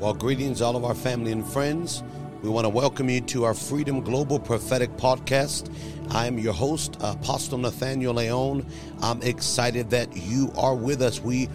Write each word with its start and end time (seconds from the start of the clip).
Well, 0.00 0.14
greetings, 0.14 0.62
all 0.62 0.76
of 0.76 0.84
our 0.86 0.94
family 0.94 1.30
and 1.30 1.46
friends. 1.46 2.02
We 2.40 2.48
want 2.48 2.64
to 2.64 2.70
welcome 2.70 3.10
you 3.10 3.20
to 3.20 3.44
our 3.44 3.52
Freedom 3.52 4.00
Global 4.00 4.40
Prophetic 4.40 4.88
Podcast. 4.96 5.70
I 6.10 6.26
am 6.26 6.38
your 6.38 6.54
host, 6.54 6.96
Apostle 7.00 7.58
Nathaniel 7.58 8.14
Leon. 8.14 8.64
I'm 9.02 9.20
excited 9.20 9.90
that 9.90 10.16
you 10.16 10.54
are 10.56 10.74
with 10.74 11.02
us. 11.02 11.20
We 11.20 11.50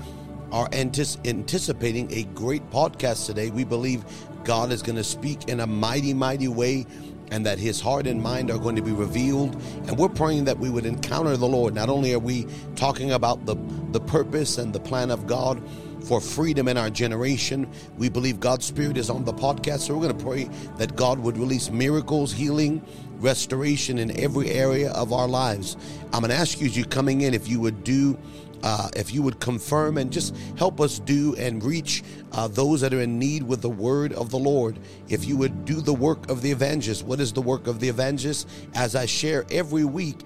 are 0.52 0.70
anticipating 0.72 2.14
a 2.14 2.26
great 2.36 2.70
podcast 2.70 3.26
today. 3.26 3.50
We 3.50 3.64
believe 3.64 4.06
God 4.44 4.72
is 4.72 4.84
going 4.84 4.98
to 4.98 5.04
speak 5.04 5.50
in 5.50 5.62
a 5.62 5.66
mighty, 5.66 6.14
mighty 6.14 6.48
way 6.48 6.86
and 7.32 7.48
that 7.48 7.58
his 7.58 7.82
heart 7.82 8.06
and 8.06 8.22
mind 8.22 8.52
are 8.52 8.60
going 8.60 8.76
to 8.76 8.84
be 8.84 8.92
revealed. 8.92 9.56
And 9.88 9.98
we're 9.98 10.08
praying 10.08 10.46
that 10.46 10.60
we 10.60 10.70
would 10.70 10.86
encounter 10.86 11.36
the 11.36 11.48
Lord. 11.48 11.74
Not 11.74 11.90
only 11.90 12.14
are 12.14 12.20
we 12.20 12.46
talking 12.76 13.12
about 13.12 13.48
the, 13.48 13.56
the 13.92 14.00
purpose 14.00 14.60
and 14.60 14.72
the 14.72 14.80
plan 14.80 15.10
of 15.10 15.26
God, 15.26 15.60
for 16.08 16.22
freedom 16.22 16.68
in 16.68 16.78
our 16.78 16.90
generation. 16.90 17.70
We 17.98 18.10
believe 18.10 18.40
God's 18.40 18.66
Spirit 18.66 18.98
is 18.98 19.10
on 19.10 19.26
the 19.26 19.34
podcast. 19.34 19.82
So 19.82 19.96
we're 19.96 20.08
going 20.08 20.18
to 20.18 20.24
pray 20.24 20.50
that 20.78 20.96
God 20.96 21.20
would 21.20 21.38
release 21.38 21.70
miracles, 21.72 22.32
healing, 22.32 22.82
restoration 23.20 23.98
in 23.98 24.18
every 24.20 24.52
area 24.52 24.92
of 24.92 25.14
our 25.14 25.28
lives. 25.28 25.78
I'm 26.14 26.22
going 26.22 26.30
to 26.30 26.36
ask 26.36 26.60
you 26.60 26.68
as 26.68 26.78
you're 26.78 26.86
coming 26.86 27.22
in 27.22 27.34
if 27.34 27.48
you 27.48 27.60
would 27.60 27.84
do 27.84 28.18
uh, 28.64 28.90
if 28.96 29.14
you 29.14 29.22
would 29.22 29.40
confirm 29.40 29.98
and 29.98 30.12
just 30.12 30.36
help 30.58 30.82
us 30.82 31.00
do 31.00 31.36
and 31.36 31.64
reach 31.64 32.04
uh, 32.32 32.48
those 32.48 32.82
that 32.82 32.94
are 32.94 33.02
in 33.02 33.18
need 33.18 33.44
with 33.44 33.62
the 33.62 33.70
word 33.70 34.12
of 34.14 34.30
the 34.30 34.38
Lord. 34.38 34.80
If 35.08 35.26
you 35.26 35.38
would 35.38 35.66
do 35.66 35.82
the 35.82 35.94
work 35.94 36.30
of 36.30 36.42
the 36.42 36.52
evangelist, 36.52 37.06
what 37.06 37.20
is 37.20 37.32
the 37.32 37.42
work 37.42 37.68
of 37.68 37.80
the 37.80 37.88
evangelist? 37.88 38.50
As 38.74 38.96
I 38.96 39.06
share 39.06 39.46
every 39.52 39.86
week, 39.86 40.18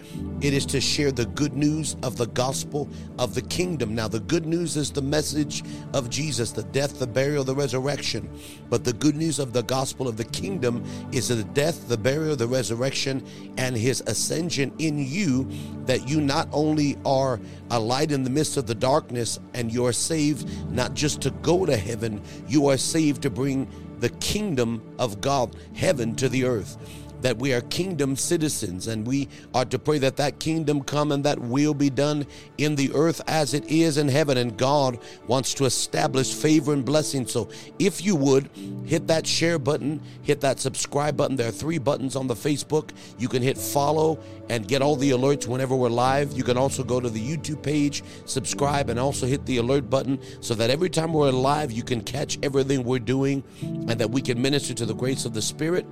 it 0.41 0.53
is 0.53 0.65
to 0.67 0.81
share 0.81 1.11
the 1.11 1.27
good 1.27 1.53
news 1.53 1.95
of 2.01 2.17
the 2.17 2.27
gospel 2.27 2.89
of 3.19 3.35
the 3.35 3.41
kingdom. 3.43 3.93
Now, 3.93 4.07
the 4.07 4.19
good 4.21 4.45
news 4.45 4.75
is 4.75 4.91
the 4.91 5.01
message 5.01 5.63
of 5.93 6.09
Jesus, 6.09 6.51
the 6.51 6.63
death, 6.63 6.99
the 6.99 7.07
burial, 7.07 7.43
the 7.43 7.55
resurrection. 7.55 8.29
But 8.69 8.83
the 8.83 8.93
good 8.93 9.15
news 9.15 9.37
of 9.37 9.53
the 9.53 9.63
gospel 9.63 10.07
of 10.07 10.17
the 10.17 10.25
kingdom 10.25 10.83
is 11.11 11.27
the 11.27 11.43
death, 11.43 11.87
the 11.87 11.97
burial, 11.97 12.35
the 12.35 12.47
resurrection, 12.47 13.25
and 13.57 13.75
his 13.75 14.01
ascension 14.07 14.73
in 14.79 14.97
you, 14.97 15.47
that 15.85 16.07
you 16.07 16.21
not 16.21 16.47
only 16.51 16.97
are 17.05 17.39
a 17.71 17.79
light 17.79 18.11
in 18.11 18.18
the 18.23 18.29
midst 18.29 18.57
of 18.57 18.67
the 18.67 18.75
darkness 18.75 19.39
and 19.53 19.71
you 19.71 19.85
are 19.85 19.93
saved 19.93 20.49
not 20.71 20.93
just 20.93 21.21
to 21.21 21.31
go 21.31 21.65
to 21.65 21.75
heaven, 21.75 22.21
you 22.47 22.67
are 22.67 22.77
saved 22.77 23.21
to 23.23 23.29
bring 23.29 23.67
the 23.99 24.09
kingdom 24.09 24.81
of 24.97 25.21
God, 25.21 25.55
heaven 25.73 26.15
to 26.15 26.29
the 26.29 26.45
earth 26.45 26.77
that 27.21 27.37
we 27.37 27.53
are 27.53 27.61
kingdom 27.61 28.15
citizens 28.15 28.87
and 28.87 29.05
we 29.05 29.27
are 29.53 29.65
to 29.65 29.79
pray 29.79 29.99
that 29.99 30.17
that 30.17 30.39
kingdom 30.39 30.83
come 30.83 31.11
and 31.11 31.23
that 31.23 31.39
will 31.39 31.73
be 31.73 31.89
done 31.89 32.25
in 32.57 32.75
the 32.75 32.91
earth 32.93 33.21
as 33.27 33.53
it 33.53 33.65
is 33.65 33.97
in 33.97 34.07
heaven. 34.07 34.37
And 34.37 34.57
God 34.57 34.99
wants 35.27 35.53
to 35.55 35.65
establish 35.65 36.33
favor 36.33 36.73
and 36.73 36.85
blessing. 36.85 37.27
So 37.27 37.49
if 37.77 38.03
you 38.03 38.15
would 38.15 38.49
hit 38.85 39.07
that 39.07 39.25
share 39.27 39.59
button 39.59 40.01
hit 40.23 40.41
that 40.41 40.59
subscribe 40.59 41.17
button. 41.17 41.35
There 41.35 41.47
are 41.47 41.51
three 41.51 41.77
buttons 41.79 42.15
on 42.15 42.27
the 42.27 42.35
Facebook. 42.35 42.91
You 43.17 43.27
can 43.27 43.41
hit 43.41 43.57
follow 43.57 44.19
and 44.49 44.67
get 44.67 44.81
all 44.81 44.95
the 44.95 45.11
alerts 45.11 45.47
whenever 45.47 45.75
we're 45.75 45.89
live. 45.89 46.33
You 46.33 46.43
can 46.43 46.57
also 46.57 46.83
go 46.83 46.99
to 46.99 47.09
the 47.09 47.19
YouTube 47.19 47.63
page 47.63 48.03
subscribe 48.25 48.89
and 48.89 48.99
also 48.99 49.25
hit 49.25 49.45
the 49.45 49.57
alert 49.57 49.89
button 49.89 50.19
so 50.41 50.53
that 50.55 50.69
every 50.69 50.89
time 50.89 51.13
we're 51.13 51.31
live 51.31 51.71
you 51.71 51.83
can 51.83 52.01
catch 52.01 52.37
everything 52.43 52.83
we're 52.83 52.99
doing 52.99 53.43
and 53.61 53.99
that 53.99 54.09
we 54.09 54.21
can 54.21 54.41
minister 54.41 54.73
to 54.73 54.85
the 54.85 54.93
grace 54.93 55.25
of 55.25 55.33
the 55.33 55.41
spirit 55.41 55.85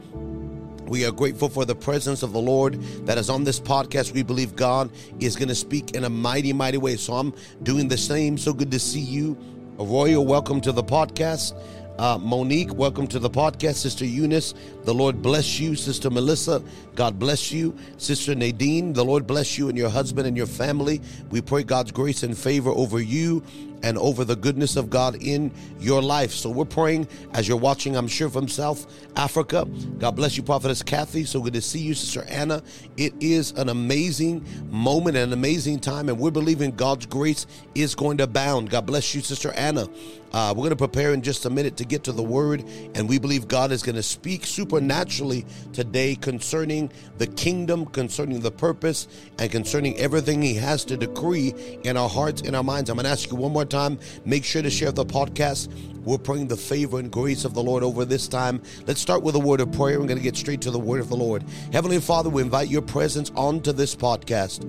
we 0.88 1.06
are 1.06 1.12
grateful 1.12 1.50
for 1.50 1.66
the 1.66 1.76
presence 1.76 2.24
of 2.24 2.32
the 2.32 2.40
Lord 2.40 2.76
that 3.06 3.18
is 3.18 3.30
on 3.30 3.44
this 3.44 3.60
podcast. 3.60 4.14
We 4.14 4.24
believe 4.24 4.56
God 4.56 4.90
is 5.20 5.36
going 5.36 5.50
to 5.50 5.56
speak 5.56 5.92
in 5.92 6.06
a 6.06 6.10
mighty, 6.10 6.54
mighty 6.54 6.78
way. 6.78 6.96
So 6.96 7.14
I'm 7.14 7.34
doing 7.64 7.88
the 7.88 7.98
same. 7.98 8.38
So 8.38 8.54
good 8.54 8.72
to 8.72 8.80
see 8.80 9.02
you. 9.02 9.38
A 9.80 9.84
royal 9.84 10.26
welcome 10.26 10.62
to 10.62 10.72
the 10.72 10.84
podcast. 10.84 11.62
Uh, 12.00 12.18
Monique, 12.18 12.74
welcome 12.76 13.08
to 13.08 13.20
the 13.20 13.30
podcast. 13.30 13.76
Sister 13.76 14.06
Eunice, 14.06 14.54
the 14.84 14.94
Lord 14.94 15.22
bless 15.22 15.60
you. 15.60 15.76
Sister 15.76 16.10
Melissa, 16.10 16.64
God 16.98 17.20
bless 17.20 17.52
you. 17.52 17.78
Sister 17.98 18.34
Nadine, 18.34 18.92
the 18.92 19.06
Lord 19.06 19.28
bless 19.28 19.56
you 19.56 19.70
and 19.70 19.78
your 19.78 19.88
husband 19.90 20.28
and 20.28 20.36
your 20.36 20.48
family. 20.48 21.00
We 21.30 21.42
pray 21.42 21.62
God's 21.62 21.92
grace 21.92 22.24
and 22.24 22.36
favor 22.36 22.72
over 22.72 23.00
you 23.00 23.44
and 23.84 23.98
over 24.00 24.26
the 24.26 24.36
goodness 24.36 24.76
of 24.76 24.90
God 24.90 25.22
in 25.22 25.52
your 25.80 26.02
life. 26.02 26.32
So 26.32 26.50
we're 26.50 26.66
praying 26.66 27.08
as 27.34 27.48
you're 27.48 27.58
watching, 27.58 27.96
I'm 27.96 28.08
sure 28.08 28.30
from 28.30 28.48
South 28.48 28.92
Africa. 29.16 29.66
God 30.00 30.16
bless 30.16 30.38
you, 30.38 30.44
Prophetess 30.44 30.82
Kathy. 30.82 31.26
So 31.26 31.42
good 31.42 31.54
to 31.54 31.62
see 31.62 31.80
you, 31.80 31.94
Sister 31.94 32.26
Anna. 32.28 32.64
It 32.98 33.14
is 33.20 33.52
an 33.52 33.70
amazing 33.70 34.46
moment 34.70 35.18
an 35.18 35.34
amazing 35.34 35.80
time, 35.80 36.10
and 36.10 36.20
we're 36.20 36.32
believing 36.32 36.72
God's 36.72 37.06
grace 37.06 37.46
is 37.76 37.96
going 37.96 38.18
to 38.18 38.24
abound. 38.24 38.70
God 38.70 38.86
bless 38.86 39.14
you, 39.14 39.22
Sister 39.22 39.52
Anna. 39.54 39.88
Uh, 40.34 40.54
we're 40.56 40.62
going 40.62 40.70
to 40.72 40.76
prepare 40.76 41.14
in 41.14 41.22
just 41.22 41.46
a 41.46 41.50
minute 41.50 41.78
to 41.78 41.86
get 41.86 42.04
to 42.04 42.12
the 42.12 42.24
word, 42.24 42.64
and 42.96 43.08
we 43.08 43.18
believe 43.18 43.48
God 43.48 43.72
is 43.72 43.82
going 43.82 43.96
to 43.96 44.04
speak 44.04 44.46
supernaturally 44.46 45.46
today 45.74 46.16
concerning 46.16 46.87
the 47.18 47.28
kingdom, 47.28 47.86
concerning 47.86 48.40
the 48.40 48.52
purpose, 48.52 49.08
and 49.40 49.52
concerning 49.52 49.98
everything 49.98 50.42
He 50.42 50.56
has 50.56 50.86
to 50.86 50.98
decree 50.98 51.54
in 51.84 51.98
our 51.98 52.10
hearts, 52.10 52.42
in 52.42 52.56
our 52.56 52.64
minds. 52.64 52.90
I'm 52.90 52.98
going 52.98 53.06
to 53.06 53.12
ask 53.12 53.30
you 53.30 53.38
one 53.38 53.54
more 53.54 53.66
time 53.66 54.00
make 54.26 54.44
sure 54.44 54.62
to 54.62 54.70
share 54.70 54.92
the 54.92 55.06
podcast. 55.06 55.72
We're 56.04 56.18
praying 56.18 56.48
the 56.48 56.58
favor 56.58 57.00
and 57.00 57.12
grace 57.12 57.44
of 57.44 57.54
the 57.54 57.62
Lord 57.62 57.84
over 57.84 58.06
this 58.06 58.30
time. 58.30 58.62
Let's 58.86 59.02
start 59.02 59.24
with 59.24 59.36
a 59.36 59.40
word 59.40 59.60
of 59.60 59.72
prayer. 59.74 60.00
We're 60.00 60.08
going 60.08 60.18
to 60.18 60.24
get 60.24 60.38
straight 60.38 60.62
to 60.62 60.72
the 60.72 60.80
word 60.80 61.02
of 61.02 61.10
the 61.10 61.18
Lord. 61.18 61.44
Heavenly 61.74 62.00
Father, 62.00 62.30
we 62.30 62.42
invite 62.42 62.70
your 62.70 62.82
presence 62.82 63.30
onto 63.36 63.74
this 63.74 63.96
podcast. 63.96 64.64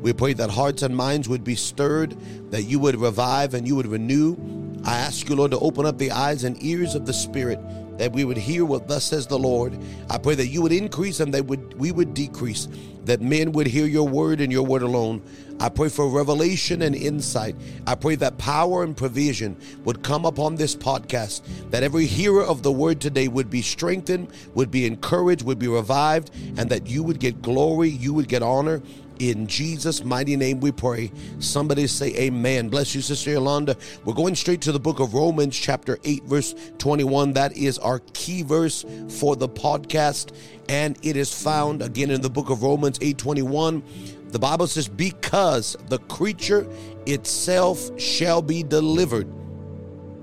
We 0.00 0.12
pray 0.12 0.32
that 0.34 0.48
hearts 0.48 0.82
and 0.82 0.96
minds 0.96 1.28
would 1.28 1.44
be 1.44 1.56
stirred, 1.56 2.16
that 2.50 2.62
you 2.62 2.78
would 2.78 2.96
revive 2.96 3.52
and 3.52 3.66
you 3.66 3.76
would 3.76 3.86
renew. 3.86 4.36
I 4.84 4.96
ask 4.96 5.28
you, 5.28 5.36
Lord, 5.36 5.50
to 5.50 5.58
open 5.58 5.84
up 5.84 5.98
the 5.98 6.12
eyes 6.12 6.44
and 6.44 6.62
ears 6.62 6.94
of 6.94 7.04
the 7.04 7.12
Spirit 7.12 7.58
that 7.98 8.12
we 8.12 8.24
would 8.24 8.38
hear 8.38 8.64
what 8.64 8.88
thus 8.88 9.04
says 9.04 9.26
the 9.26 9.38
Lord. 9.38 9.78
I 10.08 10.18
pray 10.18 10.34
that 10.36 10.48
you 10.48 10.62
would 10.62 10.72
increase 10.72 11.20
and 11.20 11.34
that 11.34 11.44
would 11.46 11.78
we 11.78 11.92
would 11.92 12.14
decrease, 12.14 12.68
that 13.04 13.20
men 13.20 13.52
would 13.52 13.66
hear 13.66 13.86
your 13.86 14.08
word 14.08 14.40
and 14.40 14.50
your 14.50 14.64
word 14.64 14.82
alone. 14.82 15.22
I 15.60 15.68
pray 15.68 15.88
for 15.88 16.08
revelation 16.08 16.82
and 16.82 16.94
insight. 16.94 17.56
I 17.84 17.96
pray 17.96 18.14
that 18.16 18.38
power 18.38 18.84
and 18.84 18.96
provision 18.96 19.56
would 19.84 20.04
come 20.04 20.24
upon 20.24 20.54
this 20.54 20.76
podcast, 20.76 21.42
that 21.70 21.82
every 21.82 22.06
hearer 22.06 22.44
of 22.44 22.62
the 22.62 22.70
word 22.70 23.00
today 23.00 23.26
would 23.26 23.50
be 23.50 23.62
strengthened, 23.62 24.28
would 24.54 24.70
be 24.70 24.86
encouraged, 24.86 25.42
would 25.42 25.58
be 25.58 25.66
revived, 25.66 26.30
and 26.56 26.70
that 26.70 26.86
you 26.86 27.02
would 27.02 27.18
get 27.18 27.42
glory, 27.42 27.88
you 27.88 28.14
would 28.14 28.28
get 28.28 28.40
honor, 28.40 28.80
in 29.18 29.46
Jesus' 29.46 30.04
mighty 30.04 30.36
name 30.36 30.60
we 30.60 30.72
pray. 30.72 31.10
Somebody 31.38 31.86
say 31.86 32.14
amen. 32.14 32.68
Bless 32.68 32.94
you, 32.94 33.00
Sister 33.00 33.30
Yolanda. 33.30 33.76
We're 34.04 34.14
going 34.14 34.34
straight 34.34 34.60
to 34.62 34.72
the 34.72 34.80
book 34.80 35.00
of 35.00 35.14
Romans, 35.14 35.56
chapter 35.56 35.98
8, 36.04 36.24
verse 36.24 36.54
21. 36.78 37.32
That 37.32 37.56
is 37.56 37.78
our 37.78 38.00
key 38.12 38.42
verse 38.42 38.84
for 39.08 39.36
the 39.36 39.48
podcast. 39.48 40.32
And 40.68 40.98
it 41.02 41.16
is 41.16 41.32
found 41.32 41.82
again 41.82 42.10
in 42.10 42.20
the 42.20 42.30
book 42.30 42.50
of 42.50 42.62
Romans 42.62 42.98
8 43.00 43.18
21. 43.18 43.82
The 44.28 44.38
Bible 44.38 44.66
says, 44.66 44.88
Because 44.88 45.76
the 45.88 45.98
creature 46.00 46.66
itself 47.06 47.98
shall 47.98 48.42
be 48.42 48.62
delivered 48.62 49.32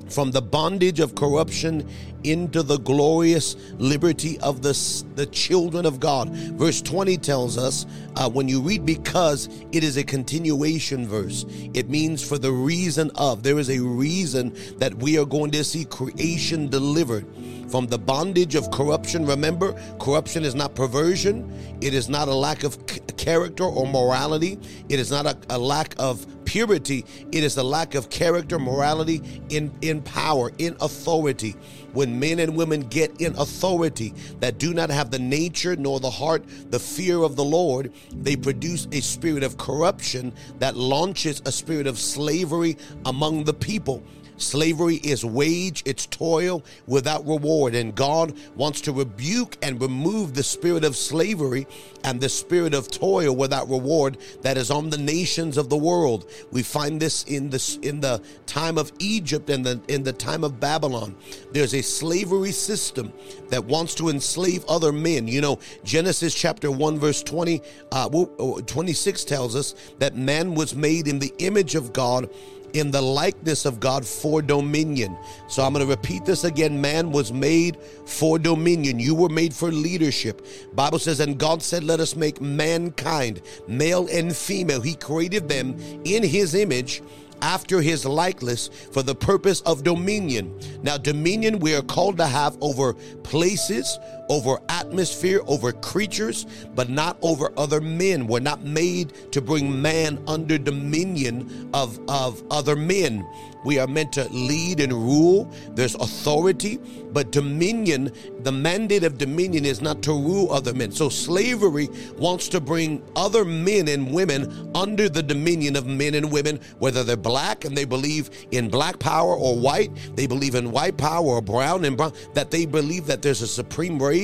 from 0.10 0.32
the 0.32 0.42
bondage 0.42 1.00
of 1.00 1.16
corruption 1.16 1.90
into 2.32 2.64
the 2.64 2.78
glorious 2.78 3.56
liberty 3.78 4.40
of 4.40 4.62
the, 4.62 4.74
the 5.16 5.26
children 5.28 5.86
of 5.86 6.00
God. 6.00 6.30
Verse 6.30 6.82
20 6.82 7.18
tells 7.18 7.58
us 7.58 7.86
uh, 8.16 8.30
when 8.30 8.48
you 8.48 8.62
read 8.62 8.86
because, 8.86 9.50
it 9.72 9.84
is 9.84 9.98
a 9.98 10.04
continuation 10.04 11.08
verse. 11.08 11.46
It 11.74 11.90
means 11.90 12.28
for 12.28 12.38
the 12.38 12.52
reason 12.52 13.12
of. 13.16 13.44
There 13.44 13.60
is 13.60 13.70
a 13.70 13.80
reason 13.80 14.56
that 14.78 14.94
we 14.96 15.18
are 15.18 15.26
going 15.26 15.52
to 15.52 15.64
see 15.64 15.86
creation 15.86 16.70
delivered 16.70 17.26
from 17.70 17.88
the 17.88 17.98
bondage 17.98 18.56
of 18.56 18.72
corruption. 18.72 19.26
Remember, 19.26 19.74
corruption 20.00 20.44
is 20.44 20.56
not 20.56 20.76
perversion, 20.76 21.52
it 21.82 21.94
is 21.94 22.10
not 22.10 22.28
a 22.28 22.34
lack 22.34 22.64
of 22.64 22.78
c- 22.90 23.00
character 23.18 23.64
or 23.64 23.88
morality, 23.88 24.60
it 24.90 25.00
is 25.00 25.12
not 25.12 25.26
a, 25.26 25.38
a 25.50 25.58
lack 25.58 25.96
of 25.98 26.26
purity, 26.46 27.06
it 27.32 27.44
is 27.44 27.58
a 27.58 27.64
lack 27.64 27.96
of 27.96 28.10
character, 28.10 28.60
morality 28.60 29.22
in, 29.50 29.74
in 29.82 30.02
power, 30.02 30.52
in 30.58 30.76
authority 30.80 31.56
when 31.96 32.20
men 32.20 32.40
and 32.40 32.56
women 32.56 32.82
get 32.82 33.22
in 33.22 33.34
authority 33.38 34.14
that 34.40 34.58
do 34.58 34.74
not 34.74 34.90
have 34.90 35.10
the 35.10 35.20
nature 35.20 35.76
nor 35.76 36.00
the 36.00 36.10
heart, 36.10 36.44
the 36.70 36.80
fear 36.80 37.24
of 37.24 37.36
the 37.36 37.44
Lord, 37.44 37.92
they 38.12 38.36
produce 38.36 38.88
a 38.92 39.02
spirit 39.02 39.44
of 39.44 39.58
corruption 39.58 40.34
that 40.60 40.76
launches 40.76 41.42
a 41.46 41.52
spirit 41.52 41.88
of 41.88 41.98
slavery 41.98 42.78
among 43.06 43.46
the 43.46 43.54
people. 43.54 44.04
Slavery 44.38 44.96
is 44.98 45.24
wage, 45.24 45.82
it's 45.86 46.06
toil 46.06 46.64
without 46.88 47.26
reward. 47.26 47.76
And 47.76 47.96
God 47.96 48.34
wants 48.56 48.82
to 48.82 48.92
rebuke 48.92 49.58
and 49.62 49.82
remove 49.82 50.34
the 50.34 50.44
spirit 50.44 50.84
of 50.84 50.96
slavery 50.96 51.68
and 52.04 52.20
the 52.20 52.30
spirit 52.30 52.74
of 52.74 52.92
toil 52.92 53.36
without 53.36 53.70
reward 53.70 54.18
that 54.42 54.58
is 54.58 54.70
on 54.70 54.90
the 54.90 54.98
nations 54.98 55.58
of 55.58 55.70
the 55.70 55.78
world. 55.78 56.30
We 56.52 56.64
find 56.64 57.00
this 57.00 57.24
in 57.24 57.50
the 57.50 57.80
in 57.82 58.02
the 58.02 58.22
time 58.46 58.78
of 58.78 58.92
Egypt 59.00 59.50
and 59.50 59.66
the 59.66 59.82
in 59.88 60.04
the 60.04 60.14
time 60.14 60.44
of 60.44 60.60
Babylon. 60.60 61.16
There's 61.52 61.74
a 61.74 61.82
slavery 61.82 62.52
system 62.52 63.14
that 63.50 63.64
wants 63.64 63.96
to 63.96 64.10
enslave 64.10 64.66
other 64.68 64.92
men. 64.92 65.28
You 65.28 65.42
know, 65.42 65.60
Genesis 65.84 66.34
chapter 66.34 66.70
1 66.70 67.00
verse 67.00 67.24
20 67.24 67.62
uh, 67.92 68.10
26 68.10 69.24
tells 69.24 69.56
us 69.56 69.76
that 70.00 70.16
man 70.16 70.56
was 70.56 70.76
made 70.76 71.08
in 71.08 71.20
the 71.20 71.34
image 71.40 71.76
of 71.76 71.94
God 71.94 72.30
in 72.74 72.92
the 72.92 73.02
likeness 73.02 73.66
of 73.66 73.80
God 73.80 74.06
for 74.06 74.42
dominion. 74.42 75.18
So 75.48 75.64
I'm 75.64 75.74
going 75.74 75.86
to 75.86 75.90
repeat 75.90 76.26
this 76.26 76.44
again. 76.44 76.80
Man 76.80 77.12
was 77.12 77.32
made 77.32 77.78
for 78.06 78.38
dominion. 78.40 79.00
You 79.00 79.16
were 79.16 79.30
made 79.30 79.54
for 79.54 79.72
leadership. 79.72 80.46
Bible 80.74 81.00
says, 81.00 81.20
and 81.20 81.38
God 81.38 81.62
said, 81.62 81.84
let 81.84 82.00
us 82.00 82.16
make 82.16 82.42
mankind, 82.42 83.42
male 83.68 84.08
and 84.12 84.36
female. 84.36 84.82
He 84.82 84.96
created 84.96 85.48
them 85.50 85.78
in 86.04 86.24
his 86.24 86.56
image 86.56 87.02
after 87.42 87.82
his 87.82 88.06
likeness 88.06 88.70
for 88.92 89.04
the 89.04 89.14
purpose 89.14 89.62
of 89.62 89.84
dominion. 89.84 90.58
Now, 90.82 90.98
dominion 90.98 91.60
we 91.60 91.76
are 91.76 91.82
called 91.82 92.18
to 92.18 92.26
have 92.26 92.58
over 92.62 92.94
places, 93.24 94.00
over 94.30 94.60
atmosphere, 94.70 95.42
over 95.48 95.72
creatures, 95.72 96.46
but 96.76 96.90
not 96.90 97.18
over 97.22 97.52
other 97.58 97.82
men. 97.82 98.28
We're 98.28 98.40
not 98.40 98.64
made 98.64 99.32
to 99.32 99.42
bring 99.42 99.82
man 99.82 100.24
under 100.28 100.58
dominion 100.58 101.70
of, 101.74 102.00
of 102.10 102.44
other 102.52 102.76
men. 102.76 103.26
We 103.66 103.80
are 103.80 103.88
meant 103.88 104.14
to 104.14 104.26
lead 104.30 104.80
and 104.80 104.94
rule. 104.94 105.52
There's 105.74 105.96
authority, 105.96 106.78
but 107.12 107.32
dominion, 107.32 108.12
the 108.42 108.52
mandate 108.52 109.04
of 109.04 109.18
dominion 109.18 109.66
is 109.66 109.82
not 109.82 110.04
to 110.04 110.12
rule 110.12 110.52
other 110.54 110.72
men. 110.72 110.92
So 110.92 111.10
slavery 111.10 111.90
wants 112.18 112.48
to 112.50 112.62
bring 112.62 113.02
other 113.16 113.44
men 113.44 113.88
and 113.88 114.14
women 114.14 114.72
under 114.76 115.10
the 115.10 115.24
dominion 115.24 115.76
of 115.76 115.88
men 115.88 116.14
and 116.14 116.32
women, 116.32 116.60
whether 116.78 117.04
they're 117.04 117.18
black 117.18 117.66
and 117.66 117.76
they 117.76 117.86
believe 117.86 118.30
in 118.52 118.70
black 118.70 119.00
power 119.00 119.36
or 119.36 119.58
white, 119.58 119.90
they 120.16 120.28
believe 120.28 120.54
in 120.54 120.72
white 120.72 120.98
power 120.98 121.26
or 121.26 121.42
brown 121.42 121.86
and 121.86 121.98
brown, 121.98 122.14
that 122.36 122.52
they 122.52 122.68
believe 122.68 123.08
that 123.08 123.24
there's 123.24 123.42
a 123.42 123.48
supreme 123.48 124.02
race 124.02 124.15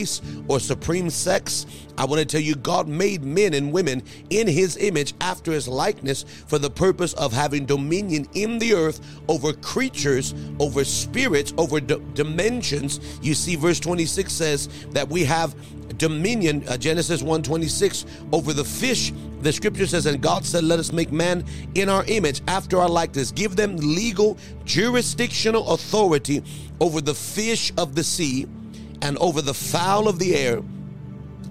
or 0.47 0.59
supreme 0.59 1.09
sex. 1.09 1.65
I 1.97 2.05
want 2.05 2.19
to 2.19 2.25
tell 2.25 2.41
you, 2.41 2.55
God 2.55 2.87
made 2.87 3.23
men 3.23 3.53
and 3.53 3.71
women 3.71 4.01
in 4.29 4.47
his 4.47 4.77
image 4.77 5.13
after 5.21 5.51
his 5.51 5.67
likeness 5.67 6.23
for 6.47 6.57
the 6.57 6.69
purpose 6.69 7.13
of 7.13 7.33
having 7.33 7.65
dominion 7.65 8.27
in 8.33 8.57
the 8.59 8.73
earth 8.73 9.01
over 9.27 9.53
creatures, 9.53 10.33
over 10.59 10.83
spirits, 10.83 11.53
over 11.57 11.79
d- 11.79 12.01
dimensions. 12.13 12.99
You 13.21 13.33
see, 13.33 13.55
verse 13.55 13.79
26 13.79 14.31
says 14.31 14.69
that 14.91 15.09
we 15.09 15.23
have 15.25 15.53
dominion, 15.97 16.63
uh, 16.67 16.77
Genesis 16.77 17.21
1:26, 17.21 18.05
over 18.31 18.53
the 18.53 18.65
fish. 18.65 19.13
The 19.41 19.51
scripture 19.51 19.87
says, 19.87 20.05
and 20.05 20.21
God 20.21 20.45
said, 20.45 20.63
Let 20.63 20.79
us 20.79 20.91
make 20.91 21.11
man 21.11 21.43
in 21.75 21.89
our 21.89 22.03
image, 22.05 22.41
after 22.47 22.79
our 22.79 22.89
likeness. 22.89 23.31
Give 23.31 23.55
them 23.55 23.75
legal, 23.77 24.37
jurisdictional 24.65 25.67
authority 25.69 26.43
over 26.79 27.01
the 27.01 27.15
fish 27.15 27.71
of 27.77 27.95
the 27.95 28.03
sea 28.03 28.47
and 29.01 29.17
over 29.17 29.41
the 29.41 29.53
fowl 29.53 30.07
of 30.07 30.19
the 30.19 30.35
air 30.35 30.61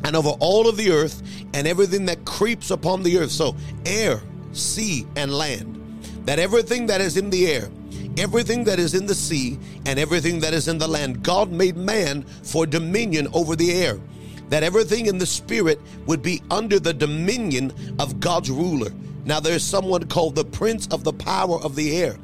and 0.04 0.16
over 0.16 0.30
all 0.40 0.68
of 0.68 0.76
the 0.76 0.90
earth 0.90 1.22
and 1.54 1.66
everything 1.66 2.06
that 2.06 2.24
creeps 2.24 2.70
upon 2.70 3.02
the 3.02 3.18
earth. 3.18 3.30
So, 3.30 3.56
air, 3.84 4.20
sea, 4.52 5.06
and 5.16 5.32
land 5.32 5.80
that 6.24 6.38
everything 6.38 6.86
that 6.86 7.00
is 7.00 7.16
in 7.16 7.30
the 7.30 7.46
air, 7.46 7.68
everything 8.18 8.64
that 8.64 8.78
is 8.78 8.94
in 8.94 9.06
the 9.06 9.14
sea, 9.14 9.58
and 9.86 9.98
everything 9.98 10.38
that 10.40 10.54
is 10.54 10.68
in 10.68 10.78
the 10.78 10.86
land, 10.88 11.22
God 11.22 11.50
made 11.50 11.76
man 11.76 12.22
for 12.22 12.66
dominion 12.66 13.28
over 13.32 13.56
the 13.56 13.72
air. 13.72 13.98
That 14.48 14.62
everything 14.62 15.06
in 15.06 15.18
the 15.18 15.26
spirit 15.26 15.80
would 16.06 16.22
be 16.22 16.42
under 16.50 16.78
the 16.78 16.92
dominion 16.92 17.72
of 17.98 18.20
God's 18.20 18.50
ruler. 18.50 18.90
Now, 19.24 19.40
there's 19.40 19.62
someone 19.62 20.06
called 20.08 20.34
the 20.34 20.44
prince 20.44 20.86
of 20.88 21.04
the 21.04 21.12
power 21.12 21.60
of 21.60 21.76
the 21.76 21.96
air. 21.96 22.16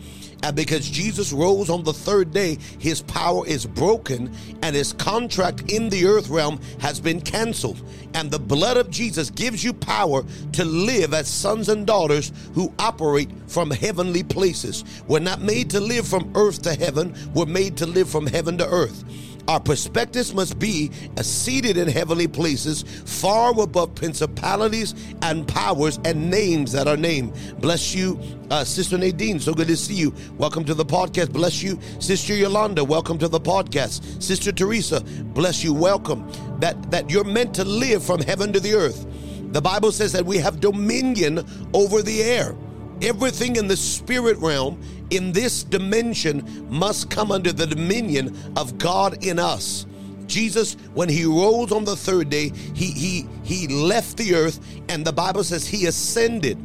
And 0.43 0.55
because 0.55 0.89
Jesus 0.89 1.33
rose 1.33 1.71
on 1.71 1.83
the 1.83 1.93
third 1.93 2.33
day, 2.33 2.59
his 2.79 3.03
power 3.03 3.47
is 3.47 3.67
broken 3.67 4.33
and 4.63 4.77
his 4.77 4.93
contract 4.93 5.73
in 5.73 5.89
the 5.89 6.07
earth 6.07 6.29
realm 6.29 6.61
has 6.81 7.01
been 7.01 7.21
canceled. 7.21 7.83
And 8.15 8.31
the 8.31 8.39
blood 8.39 8.77
of 8.77 8.91
Jesus 8.91 9.31
gives 9.31 9.65
you 9.65 9.73
power 9.73 10.25
to 10.53 10.65
live 10.65 11.15
as 11.15 11.29
sons 11.29 11.69
and 11.69 11.87
daughters 11.87 12.33
who 12.55 12.73
operate 12.79 13.31
from 13.47 13.71
heavenly 13.71 14.23
places. 14.23 14.85
We're 15.09 15.19
not 15.21 15.41
made 15.41 15.71
to 15.71 15.81
live 15.81 16.07
from 16.07 16.31
earth 16.35 16.63
to 16.63 16.75
heaven, 16.75 17.15
we're 17.35 17.47
made 17.47 17.77
to 17.79 17.87
live 17.87 18.09
from 18.09 18.27
heaven 18.27 18.59
to 18.59 18.69
earth. 18.69 19.05
Our 19.49 19.61
perspectives 19.61 20.35
must 20.35 20.59
be 20.59 20.91
seated 21.23 21.77
in 21.77 21.87
heavenly 21.87 22.27
places, 22.27 22.83
far 23.05 23.59
above 23.61 23.95
principalities 23.95 24.95
and 25.23 25.47
powers 25.47 26.01
and 26.05 26.31
names 26.31 26.73
that 26.73 26.89
are 26.89 26.97
named. 26.97 27.33
Bless 27.61 27.95
you, 27.95 28.19
uh, 28.51 28.65
Sister 28.65 28.99
Nadine. 28.99 29.39
So 29.39 29.55
good 29.55 29.69
to 29.69 29.77
see 29.77 29.95
you. 29.95 30.13
Welcome 30.37 30.65
to 30.65 30.75
the 30.75 30.85
podcast. 30.85 31.33
Bless 31.33 31.63
you, 31.63 31.79
Sister 32.01 32.35
Yolanda. 32.35 32.83
Welcome 32.83 33.19
to 33.19 33.29
the 33.29 33.41
podcast. 33.41 34.21
Sister 34.21 34.51
Teresa. 34.51 35.01
Bless 35.01 35.63
you. 35.63 35.73
Welcome. 35.73 36.29
That 36.59 36.91
that 36.91 37.09
you're 37.09 37.25
meant 37.25 37.55
to 37.55 37.65
live 37.65 38.03
from 38.03 38.21
heaven 38.23 38.53
to 38.53 38.59
the 38.59 38.75
earth. 38.75 39.07
The 39.53 39.63
Bible 39.63 39.93
says 39.93 40.13
that 40.13 40.27
we 40.27 40.39
have 40.39 40.59
dominion 40.59 41.47
over 41.73 42.03
the 42.03 42.23
air. 42.23 42.57
Everything 43.03 43.57
in 43.57 43.69
the 43.69 43.77
spirit 43.77 44.39
realm, 44.39 44.81
in 45.11 45.33
this 45.33 45.63
dimension, 45.63 46.67
must 46.71 47.11
come 47.11 47.31
under 47.31 47.53
the 47.53 47.67
dominion 47.67 48.37
of 48.57 48.79
God 48.79 49.25
in 49.25 49.39
us. 49.39 49.87
Jesus, 50.27 50.75
when 50.95 51.09
he 51.09 51.25
rose 51.25 51.73
on 51.73 51.85
the 51.85 51.97
third 51.97 52.31
day, 52.31 52.51
he 52.75 52.91
he 52.91 53.29
he 53.45 53.69
left 53.69 54.17
the 54.17 54.35
earth, 54.35 54.61
and 54.89 55.05
the 55.05 55.13
Bible 55.13 55.45
says 55.45 55.67
he 55.67 55.87
ascended. 55.87 56.59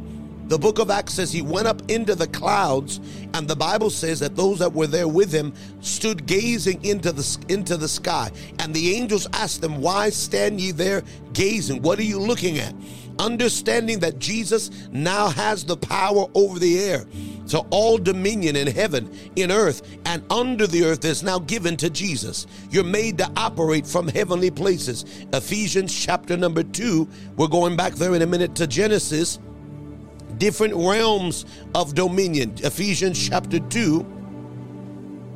The 0.48 0.58
book 0.58 0.78
of 0.78 0.90
Acts 0.90 1.14
says 1.14 1.32
he 1.32 1.40
went 1.40 1.66
up 1.66 1.80
into 1.90 2.14
the 2.14 2.26
clouds, 2.26 3.00
and 3.32 3.48
the 3.48 3.56
Bible 3.56 3.88
says 3.88 4.20
that 4.20 4.36
those 4.36 4.58
that 4.58 4.72
were 4.72 4.86
there 4.86 5.08
with 5.08 5.32
him 5.32 5.54
stood 5.80 6.26
gazing 6.26 6.84
into 6.84 7.12
the 7.12 7.38
into 7.48 7.76
the 7.76 7.88
sky. 7.88 8.30
And 8.58 8.74
the 8.74 8.96
angels 8.96 9.26
asked 9.32 9.60
them, 9.60 9.80
Why 9.80 10.10
stand 10.10 10.60
ye 10.60 10.72
there 10.72 11.04
gazing? 11.32 11.80
What 11.82 11.98
are 11.98 12.04
you 12.04 12.18
looking 12.18 12.58
at? 12.58 12.74
Understanding 13.22 14.00
that 14.00 14.18
Jesus 14.18 14.70
now 14.90 15.28
has 15.28 15.64
the 15.64 15.76
power 15.76 16.26
over 16.34 16.58
the 16.58 16.80
air. 16.80 17.06
So 17.46 17.66
all 17.70 17.98
dominion 17.98 18.56
in 18.56 18.66
heaven, 18.66 19.10
in 19.36 19.50
earth, 19.50 19.82
and 20.06 20.22
under 20.30 20.66
the 20.66 20.84
earth 20.84 21.04
is 21.04 21.22
now 21.22 21.38
given 21.38 21.76
to 21.78 21.90
Jesus. 21.90 22.46
You're 22.70 22.84
made 22.84 23.18
to 23.18 23.30
operate 23.36 23.86
from 23.86 24.08
heavenly 24.08 24.50
places. 24.50 25.04
Ephesians 25.32 25.94
chapter 25.94 26.36
number 26.36 26.62
two, 26.62 27.08
we're 27.36 27.48
going 27.48 27.76
back 27.76 27.94
there 27.94 28.14
in 28.14 28.22
a 28.22 28.26
minute 28.26 28.54
to 28.56 28.66
Genesis. 28.66 29.38
Different 30.38 30.74
realms 30.74 31.44
of 31.74 31.94
dominion. 31.94 32.54
Ephesians 32.62 33.28
chapter 33.28 33.60
2 33.60 34.21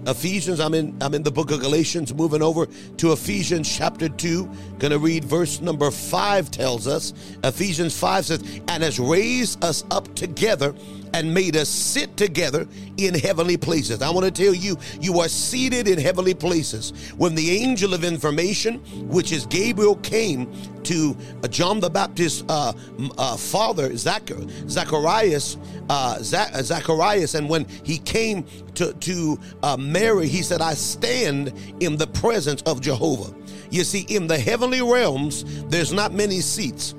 Ephesians, 0.07 0.61
I'm 0.61 0.75
in 0.75 0.97
I'm 1.01 1.15
in 1.15 1.23
the 1.23 1.31
book 1.31 1.51
of 1.51 1.61
Galatians, 1.61 2.15
moving 2.15 2.43
over 2.43 2.67
to 2.67 3.13
Ephesians 3.13 3.75
chapter 3.75 4.09
2. 4.09 4.49
Gonna 4.79 4.99
read 4.99 5.25
verse 5.25 5.61
number 5.61 5.91
5 5.91 6.51
tells 6.51 6.87
us. 6.87 7.13
Ephesians 7.43 7.99
5 7.99 8.27
says, 8.27 8.61
and 8.69 8.83
has 8.83 8.99
raised 9.01 9.63
us 9.65 9.85
up 9.91 10.15
together 10.15 10.75
and 11.13 11.33
made 11.33 11.57
us 11.57 11.69
sit 11.69 12.17
together 12.17 12.67
in 12.97 13.15
heavenly 13.15 13.57
places. 13.57 14.03
I 14.03 14.11
want 14.11 14.25
to 14.27 14.45
tell 14.45 14.55
you, 14.55 14.77
you 15.01 15.21
are 15.21 15.29
seated 15.29 15.89
in 15.89 15.99
heavenly 15.99 16.35
places. 16.35 16.93
When 17.17 17.35
the 17.35 17.51
angel 17.51 17.95
of 17.95 18.05
information, 18.05 18.79
which 19.09 19.33
is 19.33 19.47
Gabriel, 19.47 19.97
came 19.97 20.53
to 20.85 21.17
uh, 21.43 21.49
John 21.49 21.81
the 21.81 21.91
Baptist's 21.91 22.45
uh, 22.49 22.73
uh, 23.19 23.37
father, 23.37 23.97
Zach- 23.97 24.31
Zacharias, 24.69 25.57
uh, 25.89 26.19
Zacharias, 26.21 27.35
and 27.35 27.49
when 27.49 27.67
he 27.85 27.99
came 27.99 28.45
to, 28.75 28.93
to 28.93 29.39
uh, 29.63 29.77
Mary, 29.77 30.29
he 30.29 30.43
said, 30.43 30.61
I 30.61 30.75
stand 30.75 31.53
in 31.81 31.97
the 31.97 32.07
presence 32.07 32.63
of 32.63 32.81
Jehovah. 32.81 33.35
You 33.71 33.85
see, 33.85 34.03
in 34.09 34.27
the 34.27 34.39
heavenly 34.39 34.81
realms, 34.81 35.45
there's 35.69 35.93
not 35.93 36.13
many 36.13 36.41
seats. 36.41 36.95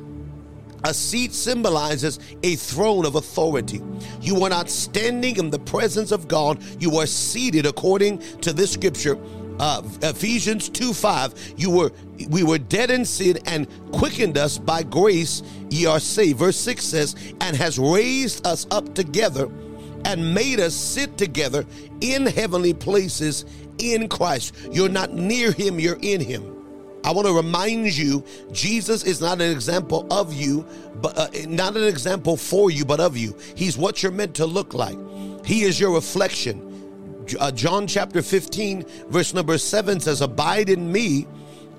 A 0.88 0.94
seat 0.94 1.34
symbolizes 1.34 2.18
a 2.44 2.56
throne 2.56 3.06
of 3.06 3.16
authority. 3.16 3.82
You 4.22 4.42
are 4.44 4.50
not 4.50 4.70
standing 4.70 5.36
in 5.36 5.50
the 5.50 5.60
presence 5.60 6.14
of 6.14 6.30
God, 6.30 6.64
you 6.80 6.96
are 6.96 7.06
seated 7.06 7.66
according 7.66 8.20
to 8.40 8.54
this 8.54 8.72
scripture. 8.72 9.18
Uh, 9.60 9.82
Ephesians 10.02 10.70
2 10.70 10.94
5, 10.94 11.56
you 11.58 11.70
were 11.70 11.92
we 12.30 12.42
were 12.42 12.58
dead 12.58 12.90
in 12.90 13.04
sin 13.04 13.38
and 13.48 13.68
quickened 13.92 14.38
us 14.38 14.58
by 14.58 14.82
grace, 14.82 15.44
ye 15.70 15.86
are 15.86 16.00
saved. 16.00 16.40
Verse 16.40 16.58
6 16.58 16.86
says, 16.86 17.16
and 17.42 17.58
has 17.58 17.78
raised 17.78 18.48
us 18.48 18.66
up 18.72 18.96
together 18.96 19.50
and 20.06 20.34
made 20.34 20.62
us 20.62 20.74
sit 20.74 21.18
together 21.18 21.66
in 22.00 22.26
heavenly 22.26 22.74
places 22.74 23.44
in 23.78 24.08
Christ. 24.08 24.56
You're 24.72 24.88
not 24.88 25.12
near 25.12 25.52
him, 25.52 25.82
you're 25.82 26.00
in 26.02 26.22
him. 26.22 26.57
I 27.08 27.12
want 27.12 27.26
to 27.26 27.34
remind 27.34 27.98
you, 27.98 28.22
Jesus 28.52 29.06
is 29.06 29.22
not 29.22 29.40
an 29.40 29.50
example 29.50 30.06
of 30.12 30.34
you, 30.34 30.66
but 30.96 31.18
uh, 31.18 31.30
not 31.48 31.78
an 31.78 31.86
example 31.86 32.36
for 32.36 32.70
you, 32.70 32.84
but 32.84 33.00
of 33.00 33.16
you. 33.16 33.34
He's 33.56 33.78
what 33.78 34.04
you're 34.04 34.12
meant 34.12 34.36
to 34.36 34.46
look 34.46 34.74
like. 34.74 34.98
He 35.46 35.62
is 35.62 35.80
your 35.80 35.94
reflection. 35.94 37.24
Uh, 37.40 37.50
John 37.52 37.88
chapter 37.88 38.22
15, 38.22 38.84
verse 39.08 39.34
number 39.34 39.58
7 39.58 40.02
says, 40.02 40.20
Abide 40.20 40.70
in 40.70 40.92
me 40.92 41.28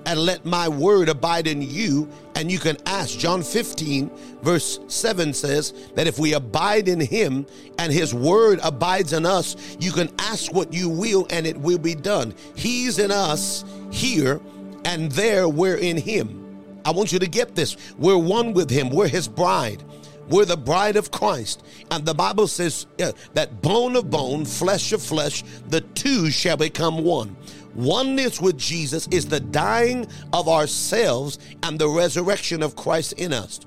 and 0.07 0.19
let 0.19 0.45
my 0.45 0.67
word 0.67 1.09
abide 1.09 1.45
in 1.45 1.61
you. 1.61 2.09
And 2.33 2.51
you 2.51 2.57
can 2.57 2.77
ask. 2.87 3.19
John 3.19 3.43
15, 3.43 4.09
verse 4.41 4.79
7 4.87 5.31
says 5.35 5.91
that 5.93 6.07
if 6.07 6.17
we 6.17 6.33
abide 6.33 6.87
in 6.87 6.99
him 6.99 7.45
and 7.77 7.93
his 7.93 8.15
word 8.15 8.61
abides 8.63 9.13
in 9.13 9.27
us, 9.27 9.77
you 9.79 9.91
can 9.91 10.09
ask 10.17 10.51
what 10.51 10.73
you 10.73 10.89
will 10.89 11.27
and 11.29 11.45
it 11.45 11.57
will 11.57 11.77
be 11.77 11.93
done. 11.93 12.33
He's 12.55 12.97
in 12.97 13.11
us 13.11 13.63
here 13.91 14.41
and 14.89 15.11
there 15.11 15.47
we're 15.47 15.77
in 15.77 15.97
him. 15.97 16.81
I 16.83 16.89
want 16.89 17.11
you 17.11 17.19
to 17.19 17.27
get 17.27 17.53
this. 17.53 17.77
We're 17.99 18.17
one 18.17 18.53
with 18.53 18.71
him, 18.71 18.89
we're 18.89 19.07
his 19.07 19.27
bride. 19.27 19.83
We're 20.29 20.45
the 20.45 20.57
bride 20.57 20.95
of 20.95 21.11
Christ. 21.11 21.63
And 21.89 22.05
the 22.05 22.13
Bible 22.13 22.47
says 22.47 22.87
uh, 23.01 23.11
that 23.33 23.61
bone 23.61 23.95
of 23.95 24.09
bone, 24.09 24.45
flesh 24.45 24.91
of 24.91 25.01
flesh, 25.01 25.43
the 25.67 25.81
two 25.81 26.29
shall 26.29 26.57
become 26.57 27.03
one. 27.03 27.35
Oneness 27.75 28.41
with 28.41 28.57
Jesus 28.57 29.07
is 29.11 29.27
the 29.27 29.39
dying 29.39 30.07
of 30.33 30.47
ourselves 30.47 31.39
and 31.63 31.79
the 31.79 31.89
resurrection 31.89 32.61
of 32.61 32.75
Christ 32.75 33.13
in 33.13 33.31
us. 33.33 33.59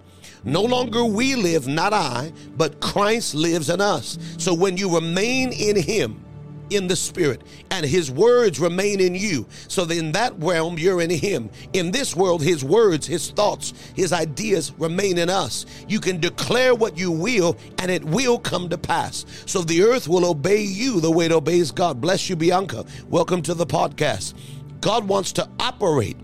No 0.44 0.62
longer 0.62 1.04
we 1.04 1.36
live, 1.36 1.68
not 1.68 1.92
I, 1.92 2.32
but 2.56 2.80
Christ 2.80 3.34
lives 3.34 3.70
in 3.70 3.80
us. 3.80 4.18
So 4.38 4.54
when 4.54 4.76
you 4.76 4.92
remain 4.92 5.52
in 5.52 5.76
Him, 5.76 6.21
in 6.74 6.88
the 6.88 6.96
spirit 6.96 7.42
and 7.70 7.84
his 7.84 8.10
words 8.10 8.58
remain 8.60 9.00
in 9.00 9.14
you. 9.14 9.46
So 9.68 9.84
that 9.84 9.96
in 9.96 10.12
that 10.12 10.34
realm 10.38 10.78
you're 10.78 11.00
in 11.00 11.10
him. 11.10 11.50
In 11.72 11.90
this 11.90 12.16
world 12.16 12.42
his 12.42 12.64
words 12.64 13.06
his 13.06 13.30
thoughts 13.30 13.74
his 13.94 14.12
ideas 14.12 14.72
remain 14.78 15.18
in 15.18 15.28
us. 15.28 15.66
You 15.88 16.00
can 16.00 16.20
declare 16.20 16.74
what 16.74 16.96
you 16.96 17.10
will 17.10 17.56
and 17.78 17.90
it 17.90 18.04
will 18.04 18.38
come 18.38 18.68
to 18.68 18.78
pass. 18.78 19.24
So 19.46 19.62
the 19.62 19.82
earth 19.82 20.08
will 20.08 20.24
obey 20.24 20.62
you 20.62 21.00
the 21.00 21.10
way 21.10 21.26
it 21.26 21.32
obeys 21.32 21.70
god. 21.70 22.00
Bless 22.00 22.28
you 22.28 22.36
bianca. 22.36 22.84
Welcome 23.08 23.42
to 23.42 23.54
the 23.54 23.66
podcast. 23.66 24.34
God 24.80 25.06
wants 25.06 25.32
to 25.32 25.48
operate 25.60 26.16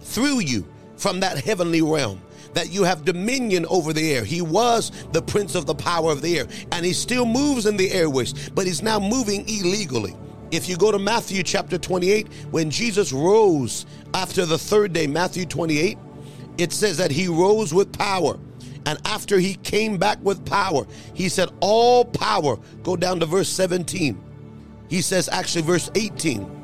through 0.00 0.40
you 0.40 0.66
from 0.96 1.20
that 1.20 1.38
heavenly 1.44 1.82
realm 1.82 2.20
that 2.54 2.70
you 2.72 2.84
have 2.84 3.04
dominion 3.04 3.66
over 3.66 3.92
the 3.92 4.12
air. 4.12 4.24
He 4.24 4.40
was 4.42 4.90
the 5.12 5.22
prince 5.22 5.54
of 5.54 5.66
the 5.66 5.74
power 5.74 6.10
of 6.10 6.22
the 6.22 6.38
air, 6.38 6.46
and 6.72 6.84
he 6.84 6.92
still 6.92 7.26
moves 7.26 7.66
in 7.66 7.76
the 7.76 7.90
airways, 7.92 8.50
but 8.50 8.66
he's 8.66 8.82
now 8.82 8.98
moving 8.98 9.48
illegally. 9.48 10.16
If 10.50 10.68
you 10.68 10.76
go 10.76 10.92
to 10.92 10.98
Matthew 10.98 11.42
chapter 11.42 11.78
28, 11.78 12.28
when 12.50 12.70
Jesus 12.70 13.12
rose 13.12 13.86
after 14.14 14.46
the 14.46 14.58
third 14.58 14.92
day, 14.92 15.06
Matthew 15.06 15.46
28, 15.46 15.98
it 16.58 16.72
says 16.72 16.96
that 16.98 17.10
he 17.10 17.28
rose 17.28 17.74
with 17.74 17.92
power. 17.92 18.38
And 18.86 18.98
after 19.06 19.38
he 19.38 19.54
came 19.56 19.96
back 19.96 20.22
with 20.22 20.44
power, 20.44 20.86
he 21.14 21.28
said, 21.28 21.48
All 21.60 22.04
power, 22.04 22.58
go 22.82 22.96
down 22.96 23.18
to 23.20 23.26
verse 23.26 23.48
17. 23.48 24.22
He 24.88 25.00
says, 25.00 25.28
actually, 25.30 25.62
verse 25.62 25.90
18. 25.94 26.63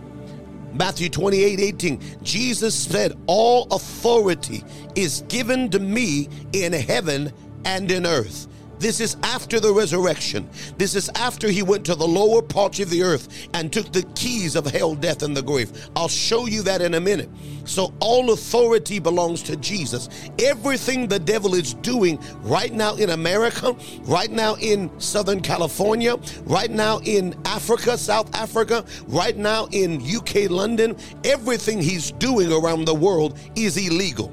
Matthew 0.73 1.09
28 1.09 1.61
18, 1.61 2.01
Jesus 2.23 2.75
said, 2.75 3.17
All 3.27 3.67
authority 3.71 4.65
is 4.95 5.23
given 5.29 5.71
to 5.71 5.79
me 5.79 6.29
in 6.53 6.73
heaven 6.73 7.33
and 7.65 7.91
in 7.91 8.07
earth. 8.07 8.47
This 8.81 8.99
is 8.99 9.19
after 9.23 9.61
the 9.61 9.75
resurrection. 9.75 10.49
This 10.79 10.95
is 10.95 11.11
after 11.15 11.49
he 11.49 11.63
went 11.63 11.85
to 11.85 11.95
the 11.95 12.09
lower 12.09 12.41
parts 12.41 12.81
of 12.81 12.89
the 12.89 13.03
earth 13.03 13.29
and 13.53 13.71
took 13.71 13.93
the 13.93 14.05
keys 14.15 14.57
of 14.57 14.65
hell, 14.65 14.95
death, 14.95 15.23
and 15.23 15.37
the 15.37 15.43
grave. 15.43 15.71
I'll 15.95 16.09
show 16.09 16.47
you 16.47 16.63
that 16.63 16.81
in 16.81 16.95
a 16.95 17.01
minute. 17.01 17.29
So, 17.67 17.93
all 18.01 18.33
authority 18.33 18.99
belongs 18.99 19.43
to 19.45 19.57
Jesus. 19.57 20.09
Everything 20.39 21.07
the 21.07 21.19
devil 21.19 21.55
is 21.55 21.75
doing 21.75 22.19
right 22.41 22.73
now 22.73 22.95
in 22.95 23.11
America, 23.11 23.77
right 24.05 24.31
now 24.31 24.55
in 24.55 24.99
Southern 24.99 25.43
California, 25.43 26.17
right 26.45 26.71
now 26.71 27.01
in 27.05 27.35
Africa, 27.45 27.99
South 27.99 28.35
Africa, 28.35 28.83
right 29.09 29.37
now 29.37 29.69
in 29.73 30.01
UK, 30.01 30.49
London, 30.49 30.97
everything 31.25 31.83
he's 31.83 32.13
doing 32.13 32.51
around 32.51 32.87
the 32.87 32.95
world 32.95 33.39
is 33.57 33.77
illegal 33.77 34.33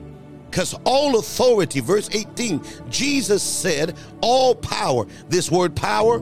because 0.58 0.74
all 0.86 1.20
authority, 1.20 1.82
verse 1.82 2.10
18, 2.12 2.60
Jesus 2.90 3.44
said, 3.44 3.96
all 4.22 4.56
power. 4.56 5.06
This 5.30 5.52
word 5.52 5.76
power 5.76 6.20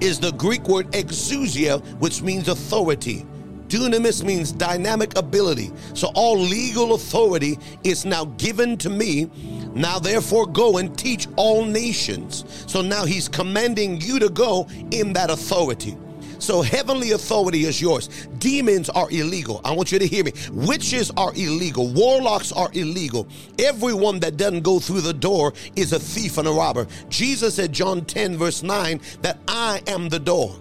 is 0.00 0.20
the 0.20 0.30
Greek 0.38 0.68
word 0.68 0.86
exousia, 0.92 1.84
which 1.98 2.22
means 2.22 2.46
authority. 2.46 3.26
Dunamis 3.66 4.22
means 4.22 4.52
dynamic 4.52 5.18
ability. 5.18 5.72
So 5.92 6.12
all 6.14 6.38
legal 6.38 6.94
authority 6.94 7.58
is 7.82 8.04
now 8.04 8.26
given 8.36 8.76
to 8.76 8.90
me. 8.90 9.28
Now, 9.74 9.98
therefore, 9.98 10.46
go 10.46 10.78
and 10.78 10.96
teach 10.96 11.26
all 11.34 11.64
nations. 11.64 12.44
So 12.68 12.80
now 12.80 13.04
he's 13.04 13.28
commanding 13.28 14.00
you 14.00 14.20
to 14.20 14.28
go 14.28 14.68
in 14.92 15.14
that 15.14 15.30
authority. 15.30 15.96
So 16.38 16.62
heavenly 16.62 17.12
authority 17.12 17.64
is 17.64 17.80
yours. 17.80 18.08
Demons 18.38 18.88
are 18.90 19.10
illegal. 19.10 19.60
I 19.64 19.72
want 19.72 19.92
you 19.92 19.98
to 19.98 20.06
hear 20.06 20.24
me. 20.24 20.32
Witches 20.52 21.10
are 21.16 21.32
illegal. 21.34 21.88
Warlocks 21.92 22.52
are 22.52 22.70
illegal. 22.72 23.28
Everyone 23.58 24.20
that 24.20 24.36
doesn't 24.36 24.62
go 24.62 24.78
through 24.78 25.00
the 25.00 25.14
door 25.14 25.52
is 25.74 25.92
a 25.92 25.98
thief 25.98 26.38
and 26.38 26.48
a 26.48 26.52
robber. 26.52 26.86
Jesus 27.08 27.54
said, 27.54 27.72
John 27.72 28.04
10, 28.04 28.36
verse 28.36 28.62
9, 28.62 29.00
that 29.22 29.38
I 29.48 29.82
am 29.86 30.08
the 30.08 30.18
door. 30.18 30.56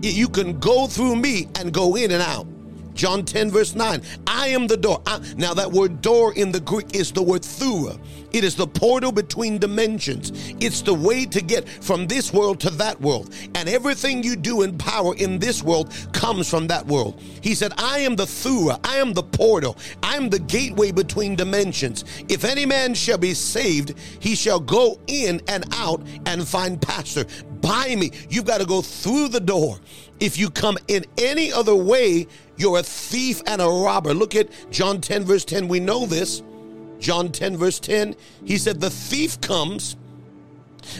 You 0.00 0.28
can 0.28 0.58
go 0.58 0.86
through 0.86 1.16
me 1.16 1.48
and 1.58 1.72
go 1.72 1.96
in 1.96 2.12
and 2.12 2.22
out. 2.22 2.46
John 2.98 3.24
10, 3.24 3.52
verse 3.52 3.76
9. 3.76 4.02
I 4.26 4.48
am 4.48 4.66
the 4.66 4.76
door. 4.76 5.00
I, 5.06 5.20
now, 5.36 5.54
that 5.54 5.70
word 5.70 6.02
door 6.02 6.34
in 6.34 6.50
the 6.50 6.58
Greek 6.58 6.96
is 6.96 7.12
the 7.12 7.22
word 7.22 7.42
thura. 7.42 7.96
It 8.32 8.42
is 8.42 8.56
the 8.56 8.66
portal 8.66 9.12
between 9.12 9.58
dimensions. 9.58 10.32
It's 10.58 10.82
the 10.82 10.92
way 10.92 11.24
to 11.26 11.40
get 11.40 11.68
from 11.68 12.08
this 12.08 12.32
world 12.32 12.58
to 12.60 12.70
that 12.70 13.00
world. 13.00 13.32
And 13.54 13.68
everything 13.68 14.24
you 14.24 14.34
do 14.34 14.62
in 14.62 14.76
power 14.76 15.14
in 15.14 15.38
this 15.38 15.62
world 15.62 15.94
comes 16.12 16.50
from 16.50 16.66
that 16.66 16.84
world. 16.86 17.22
He 17.40 17.54
said, 17.54 17.72
I 17.78 18.00
am 18.00 18.16
the 18.16 18.24
thura. 18.24 18.80
I 18.84 18.96
am 18.96 19.12
the 19.12 19.22
portal. 19.22 19.78
I 20.02 20.16
am 20.16 20.28
the 20.28 20.40
gateway 20.40 20.90
between 20.90 21.36
dimensions. 21.36 22.04
If 22.28 22.44
any 22.44 22.66
man 22.66 22.94
shall 22.94 23.18
be 23.18 23.32
saved, 23.32 23.94
he 24.18 24.34
shall 24.34 24.58
go 24.58 24.98
in 25.06 25.40
and 25.46 25.64
out 25.76 26.04
and 26.26 26.46
find 26.46 26.82
pasture. 26.82 27.26
By 27.60 27.94
me, 27.94 28.10
you've 28.28 28.44
got 28.44 28.58
to 28.58 28.66
go 28.66 28.82
through 28.82 29.28
the 29.28 29.40
door. 29.40 29.78
If 30.20 30.36
you 30.36 30.50
come 30.50 30.78
in 30.88 31.04
any 31.16 31.52
other 31.52 31.76
way, 31.76 32.26
you're 32.58 32.78
a 32.78 32.82
thief 32.82 33.40
and 33.46 33.62
a 33.62 33.66
robber. 33.66 34.12
Look 34.12 34.34
at 34.34 34.48
John 34.70 35.00
10, 35.00 35.24
verse 35.24 35.44
10. 35.44 35.68
We 35.68 35.80
know 35.80 36.04
this. 36.04 36.42
John 36.98 37.30
10, 37.30 37.56
verse 37.56 37.78
10. 37.78 38.16
He 38.44 38.58
said, 38.58 38.80
The 38.80 38.90
thief 38.90 39.40
comes, 39.40 39.96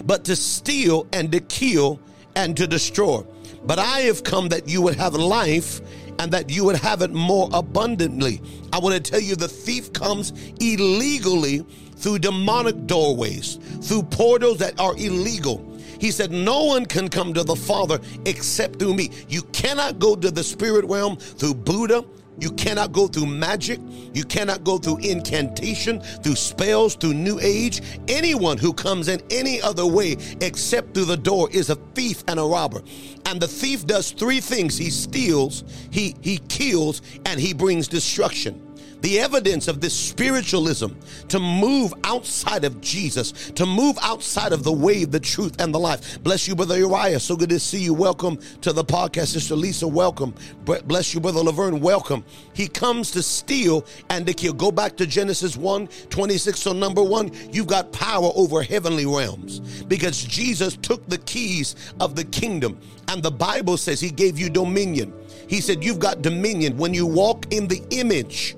but 0.04 0.24
to 0.26 0.36
steal 0.36 1.06
and 1.12 1.30
to 1.32 1.40
kill 1.40 2.00
and 2.36 2.56
to 2.56 2.66
destroy. 2.66 3.22
But 3.64 3.78
I 3.78 4.00
have 4.00 4.22
come 4.22 4.48
that 4.50 4.68
you 4.68 4.80
would 4.82 4.94
have 4.96 5.14
life 5.14 5.80
and 6.18 6.32
that 6.32 6.50
you 6.50 6.64
would 6.64 6.76
have 6.76 7.02
it 7.02 7.12
more 7.12 7.48
abundantly. 7.52 8.40
I 8.72 8.78
want 8.78 8.94
to 8.94 9.10
tell 9.10 9.20
you 9.20 9.36
the 9.36 9.48
thief 9.48 9.92
comes 9.92 10.32
illegally 10.60 11.64
through 11.96 12.20
demonic 12.20 12.86
doorways, 12.86 13.58
through 13.82 14.04
portals 14.04 14.58
that 14.58 14.78
are 14.78 14.96
illegal. 14.96 15.64
He 15.98 16.10
said, 16.10 16.30
No 16.30 16.64
one 16.64 16.86
can 16.86 17.08
come 17.08 17.34
to 17.34 17.44
the 17.44 17.56
Father 17.56 18.00
except 18.24 18.78
through 18.78 18.94
me. 18.94 19.10
You 19.28 19.42
cannot 19.52 19.98
go 19.98 20.14
to 20.16 20.30
the 20.30 20.44
spirit 20.44 20.84
realm 20.84 21.16
through 21.16 21.54
Buddha. 21.54 22.04
You 22.40 22.52
cannot 22.52 22.92
go 22.92 23.08
through 23.08 23.26
magic. 23.26 23.80
You 24.14 24.22
cannot 24.24 24.62
go 24.62 24.78
through 24.78 24.98
incantation, 24.98 26.00
through 26.00 26.36
spells, 26.36 26.94
through 26.94 27.14
new 27.14 27.40
age. 27.40 27.82
Anyone 28.06 28.58
who 28.58 28.72
comes 28.72 29.08
in 29.08 29.20
any 29.30 29.60
other 29.60 29.84
way 29.84 30.16
except 30.40 30.94
through 30.94 31.06
the 31.06 31.16
door 31.16 31.48
is 31.50 31.68
a 31.68 31.74
thief 31.94 32.22
and 32.28 32.38
a 32.38 32.44
robber. 32.44 32.80
And 33.26 33.40
the 33.40 33.48
thief 33.48 33.86
does 33.86 34.12
three 34.12 34.40
things 34.40 34.78
he 34.78 34.90
steals, 34.90 35.64
he, 35.90 36.14
he 36.20 36.38
kills, 36.48 37.02
and 37.26 37.40
he 37.40 37.52
brings 37.52 37.88
destruction 37.88 38.67
the 39.00 39.20
evidence 39.20 39.68
of 39.68 39.80
this 39.80 39.98
spiritualism 39.98 40.88
to 41.28 41.38
move 41.38 41.92
outside 42.04 42.64
of 42.64 42.80
Jesus, 42.80 43.50
to 43.52 43.64
move 43.64 43.96
outside 44.02 44.52
of 44.52 44.64
the 44.64 44.72
way, 44.72 45.04
the 45.04 45.20
truth, 45.20 45.60
and 45.60 45.72
the 45.72 45.78
life. 45.78 46.22
Bless 46.22 46.48
you, 46.48 46.56
Brother 46.56 46.78
Uriah. 46.78 47.20
So 47.20 47.36
good 47.36 47.50
to 47.50 47.60
see 47.60 47.78
you. 47.78 47.94
Welcome 47.94 48.38
to 48.62 48.72
the 48.72 48.84
podcast. 48.84 49.28
Sister 49.28 49.54
Lisa, 49.54 49.86
welcome. 49.86 50.34
Bless 50.64 51.14
you, 51.14 51.20
Brother 51.20 51.40
Laverne. 51.40 51.80
Welcome. 51.80 52.24
He 52.54 52.66
comes 52.66 53.10
to 53.12 53.22
steal 53.22 53.86
and 54.10 54.26
to 54.26 54.34
kill. 54.34 54.52
Go 54.52 54.72
back 54.72 54.96
to 54.96 55.06
Genesis 55.06 55.56
1 55.56 55.88
26. 56.10 56.58
So, 56.58 56.72
number 56.72 57.02
one, 57.02 57.30
you've 57.52 57.66
got 57.66 57.92
power 57.92 58.30
over 58.34 58.62
heavenly 58.62 59.06
realms 59.06 59.60
because 59.84 60.24
Jesus 60.24 60.76
took 60.76 61.06
the 61.08 61.18
keys 61.18 61.76
of 62.00 62.16
the 62.16 62.24
kingdom. 62.24 62.78
And 63.08 63.22
the 63.22 63.30
Bible 63.30 63.76
says 63.76 64.00
he 64.00 64.10
gave 64.10 64.38
you 64.38 64.50
dominion. 64.50 65.12
He 65.48 65.60
said, 65.60 65.82
You've 65.82 65.98
got 65.98 66.22
dominion 66.22 66.76
when 66.76 66.92
you 66.92 67.06
walk 67.06 67.52
in 67.52 67.68
the 67.68 67.82
image 67.90 68.56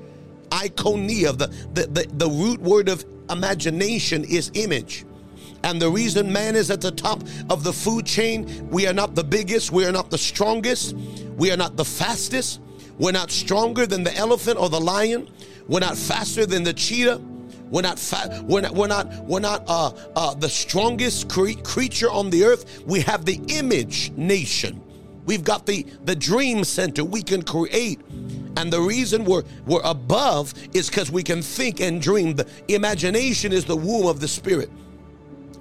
iconia. 0.50 1.37
The, 1.37 1.47
the, 1.75 1.87
the, 1.87 2.07
the 2.14 2.28
root 2.28 2.61
word 2.61 2.88
of 2.88 3.04
imagination 3.30 4.25
is 4.25 4.50
image. 4.54 5.04
And 5.62 5.80
the 5.80 5.90
reason 5.90 6.33
man 6.33 6.57
is 6.57 6.71
at 6.71 6.80
the 6.80 6.90
top 6.90 7.23
of 7.50 7.64
the 7.64 7.73
food 7.73 8.07
chain, 8.07 8.69
we 8.71 8.87
are 8.87 8.95
not 8.95 9.14
the 9.14 9.25
biggest, 9.25 9.71
we 9.71 9.85
are 9.85 9.92
not 9.92 10.11
the 10.11 10.19
strongest, 10.19 10.95
we 11.37 11.50
are 11.50 11.57
not 11.57 11.76
the 11.76 11.85
fastest, 11.85 12.61
we're 12.99 13.12
not 13.12 13.30
stronger 13.30 13.87
than 13.87 14.02
the 14.02 14.14
elephant 14.16 14.59
or 14.59 14.71
the 14.71 14.80
lion, 14.80 15.28
we're 15.69 15.80
not 15.80 15.97
faster 15.97 16.47
than 16.47 16.62
the 16.62 16.73
cheetah. 16.73 17.21
We're 17.71 17.83
not 17.83 18.00
fa- 18.00 18.45
we're 18.49 18.62
not 18.62 18.75
we're 18.75 18.88
not 18.88 19.07
we're 19.26 19.38
not 19.38 19.62
uh, 19.69 19.92
uh, 20.16 20.35
the 20.35 20.49
strongest 20.49 21.28
cre- 21.28 21.52
creature 21.62 22.11
on 22.11 22.28
the 22.28 22.42
earth. 22.42 22.83
We 22.85 22.99
have 23.02 23.25
the 23.25 23.40
image 23.47 24.11
nation. 24.16 24.83
We've 25.25 25.45
got 25.45 25.66
the 25.66 25.87
the 26.04 26.16
dream 26.16 26.64
center. 26.64 27.04
We 27.04 27.23
can 27.23 27.42
create 27.42 28.00
and 28.57 28.73
the 28.73 28.80
reason 28.80 29.25
we're, 29.25 29.45
we're 29.66 29.83
above 29.85 30.54
is 30.75 30.88
because 30.88 31.11
we 31.11 31.23
can 31.23 31.42
think 31.42 31.80
and 31.80 32.00
dream. 32.00 32.35
The 32.35 32.47
imagination 32.69 33.52
is 33.52 33.64
the 33.64 33.76
womb 33.76 34.07
of 34.07 34.21
the 34.21 34.28
spirit. 34.28 34.71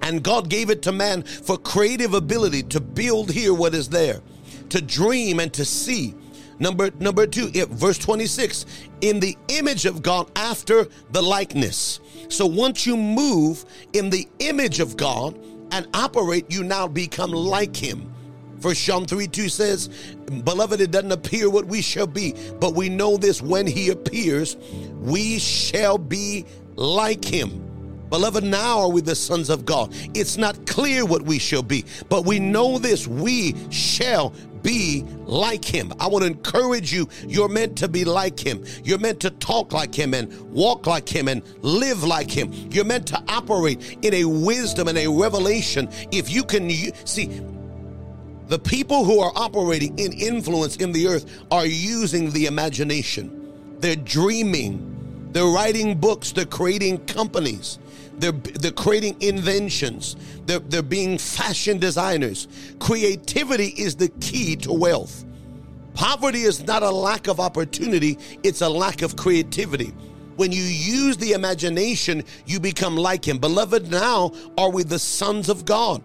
And 0.02 0.24
God 0.24 0.50
gave 0.50 0.70
it 0.70 0.82
to 0.84 0.92
man 0.92 1.24
for 1.24 1.58
creative 1.58 2.14
ability 2.14 2.64
to 2.64 2.80
build 2.80 3.32
here 3.32 3.54
what 3.54 3.74
is 3.76 3.90
there, 3.90 4.22
to 4.70 4.82
dream 4.82 5.40
and 5.40 5.54
to 5.54 5.66
see. 5.66 6.16
Number 6.58 6.90
number 7.00 7.26
two, 7.26 7.50
it, 7.54 7.70
verse 7.70 7.98
26, 7.98 8.66
in 9.02 9.20
the 9.20 9.38
image 9.48 9.86
of 9.86 10.02
God 10.02 10.30
after 10.36 10.88
the 11.12 11.22
likeness. 11.22 12.00
So 12.28 12.46
once 12.46 12.86
you 12.86 12.98
move 12.98 13.66
in 13.94 14.10
the 14.10 14.28
image 14.40 14.80
of 14.80 14.98
God 14.98 15.40
and 15.72 15.88
operate, 15.94 16.52
you 16.52 16.64
now 16.64 16.88
become 16.88 17.32
like 17.32 17.76
him. 17.76 18.14
First 18.60 18.84
John 18.84 19.06
3 19.06 19.28
2 19.28 19.50
says, 19.50 19.88
Beloved, 20.44 20.82
it 20.82 20.92
doesn't 20.92 21.12
appear 21.12 21.50
what 21.50 21.66
we 21.66 21.82
shall 21.82 22.08
be, 22.08 22.36
but 22.60 22.74
we 22.76 22.90
know 22.90 23.18
this 23.18 23.42
when 23.42 23.66
he 23.66 23.90
appears, 23.90 24.58
we 25.00 25.40
shall 25.40 25.98
be 25.98 26.46
like 26.76 27.24
him. 27.24 27.66
Beloved, 28.10 28.44
now 28.44 28.80
are 28.80 28.90
we 28.90 29.02
the 29.02 29.16
sons 29.16 29.50
of 29.50 29.66
God. 29.66 29.94
It's 30.16 30.36
not 30.36 30.66
clear 30.66 31.06
what 31.06 31.22
we 31.22 31.38
shall 31.38 31.62
be, 31.62 31.86
but 32.10 32.26
we 32.26 32.40
know 32.40 32.80
this 32.80 33.08
we 33.08 33.56
shall 33.70 34.34
be 34.64 35.06
like 35.26 35.64
him. 35.64 35.94
I 36.00 36.08
want 36.08 36.24
to 36.24 36.32
encourage 36.32 36.92
you. 36.92 37.08
You're 37.28 37.50
meant 37.50 37.78
to 37.78 37.88
be 37.88 38.04
like 38.04 38.40
him. 38.40 38.66
You're 38.84 39.00
meant 39.00 39.20
to 39.22 39.30
talk 39.30 39.74
like 39.74 39.94
him 39.94 40.14
and 40.14 40.34
walk 40.52 40.88
like 40.88 41.08
him 41.08 41.28
and 41.28 41.44
live 41.62 42.04
like 42.04 42.32
him. 42.32 42.52
You're 42.72 42.86
meant 42.86 43.08
to 43.08 43.24
operate 43.28 44.00
in 44.02 44.14
a 44.16 44.26
wisdom 44.26 44.88
and 44.88 44.98
a 44.98 45.08
revelation. 45.08 45.88
If 46.12 46.30
you 46.30 46.44
can 46.44 46.70
see, 47.06 47.42
the 48.50 48.60
people 48.60 49.06
who 49.06 49.20
are 49.20 49.32
operating 49.36 49.98
in 50.00 50.12
influence 50.12 50.76
in 50.78 50.92
the 50.92 51.08
earth 51.08 51.44
are 51.52 51.68
using 51.68 52.32
the 52.32 52.48
imagination. 52.48 53.54
They're 53.80 53.96
dreaming. 53.96 55.30
They're 55.32 55.46
writing 55.46 56.00
books. 56.00 56.32
They're 56.32 56.46
creating 56.46 57.06
companies. 57.06 57.78
They're, 58.18 58.32
they're 58.32 58.72
creating 58.72 59.22
inventions. 59.22 60.16
They're, 60.48 60.60
they're 60.60 60.82
being 60.82 61.20
fashion 61.20 61.78
designers. 61.78 62.48
Creativity 62.80 63.68
is 63.68 63.96
the 63.96 64.10
key 64.20 64.56
to 64.58 64.74
wealth. 64.74 65.26
Poverty 65.94 66.42
is 66.42 66.66
not 66.66 66.82
a 66.82 66.90
lack 66.90 67.28
of 67.28 67.40
opportunity, 67.40 68.18
it's 68.44 68.62
a 68.62 68.70
lack 68.70 69.04
of 69.04 69.16
creativity. 69.16 69.94
When 70.38 70.52
you 70.52 70.64
use 70.64 71.18
the 71.18 71.34
imagination, 71.34 72.24
you 72.46 72.60
become 72.60 72.96
like 72.96 73.28
Him. 73.28 73.38
Beloved, 73.38 73.92
now 73.92 74.32
are 74.58 74.72
we 74.72 74.84
the 74.84 74.98
sons 74.98 75.50
of 75.50 75.66
God? 75.66 76.02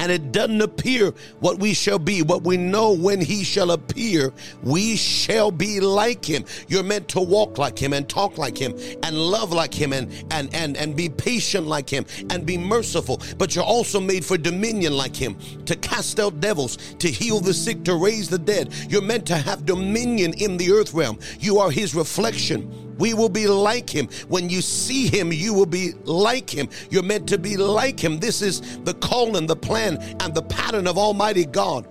And 0.00 0.10
it 0.10 0.32
doesn't 0.32 0.62
appear 0.62 1.12
what 1.40 1.58
we 1.58 1.74
shall 1.74 1.98
be. 1.98 2.22
What 2.22 2.42
we 2.42 2.56
know 2.56 2.92
when 2.92 3.20
he 3.20 3.44
shall 3.44 3.70
appear, 3.72 4.32
we 4.62 4.96
shall 4.96 5.50
be 5.50 5.78
like 5.78 6.24
him. 6.24 6.46
You're 6.68 6.82
meant 6.82 7.06
to 7.08 7.20
walk 7.20 7.58
like 7.58 7.78
him 7.78 7.92
and 7.92 8.08
talk 8.08 8.38
like 8.38 8.56
him 8.56 8.74
and 9.02 9.14
love 9.14 9.52
like 9.52 9.74
him 9.74 9.92
and 9.92 10.10
and 10.30 10.54
and 10.54 10.78
and 10.78 10.96
be 10.96 11.10
patient 11.10 11.66
like 11.66 11.90
him 11.90 12.06
and 12.30 12.46
be 12.46 12.56
merciful. 12.56 13.20
But 13.36 13.54
you're 13.54 13.62
also 13.62 14.00
made 14.00 14.24
for 14.24 14.38
dominion 14.38 14.96
like 14.96 15.14
him, 15.14 15.36
to 15.66 15.76
cast 15.76 16.18
out 16.18 16.40
devils, 16.40 16.78
to 16.98 17.08
heal 17.10 17.40
the 17.40 17.52
sick, 17.52 17.84
to 17.84 17.94
raise 17.96 18.30
the 18.30 18.38
dead. 18.38 18.72
You're 18.88 19.02
meant 19.02 19.26
to 19.26 19.36
have 19.36 19.66
dominion 19.66 20.32
in 20.32 20.56
the 20.56 20.72
earth 20.72 20.94
realm. 20.94 21.18
You 21.40 21.58
are 21.58 21.70
his 21.70 21.94
reflection. 21.94 22.89
We 23.00 23.14
will 23.14 23.30
be 23.30 23.48
like 23.48 23.88
him. 23.88 24.08
When 24.28 24.50
you 24.50 24.60
see 24.60 25.08
him, 25.08 25.32
you 25.32 25.54
will 25.54 25.66
be 25.66 25.94
like 26.04 26.50
him. 26.50 26.68
You're 26.90 27.02
meant 27.02 27.26
to 27.30 27.38
be 27.38 27.56
like 27.56 27.98
him. 27.98 28.20
This 28.20 28.42
is 28.42 28.78
the 28.84 28.94
calling, 28.94 29.46
the 29.46 29.56
plan, 29.56 29.96
and 30.20 30.34
the 30.34 30.42
pattern 30.42 30.86
of 30.86 30.98
Almighty 30.98 31.46
God. 31.46 31.88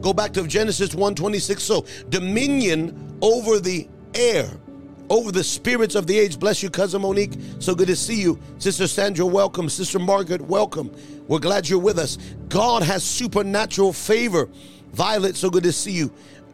Go 0.00 0.12
back 0.12 0.32
to 0.32 0.46
Genesis 0.46 0.94
1:26. 0.94 1.62
So, 1.62 1.86
dominion 2.08 3.16
over 3.22 3.60
the 3.60 3.88
air, 4.14 4.50
over 5.08 5.30
the 5.30 5.44
spirits 5.44 5.94
of 5.94 6.08
the 6.08 6.18
age. 6.18 6.38
Bless 6.38 6.62
you, 6.62 6.70
cousin 6.70 7.02
Monique. 7.02 7.34
So 7.60 7.74
good 7.74 7.88
to 7.88 7.96
see 7.96 8.20
you. 8.20 8.38
Sister 8.58 8.88
Sandra, 8.88 9.24
welcome. 9.24 9.68
Sister 9.68 10.00
Margaret, 10.00 10.40
welcome. 10.40 10.90
We're 11.28 11.38
glad 11.38 11.68
you're 11.68 11.78
with 11.78 11.98
us. 11.98 12.18
God 12.48 12.82
has 12.82 13.04
supernatural 13.04 13.92
favor. 13.92 14.48
Violet, 14.92 15.36
so 15.36 15.50
good 15.50 15.62
to 15.64 15.72
see 15.72 15.92
you. 15.92 16.10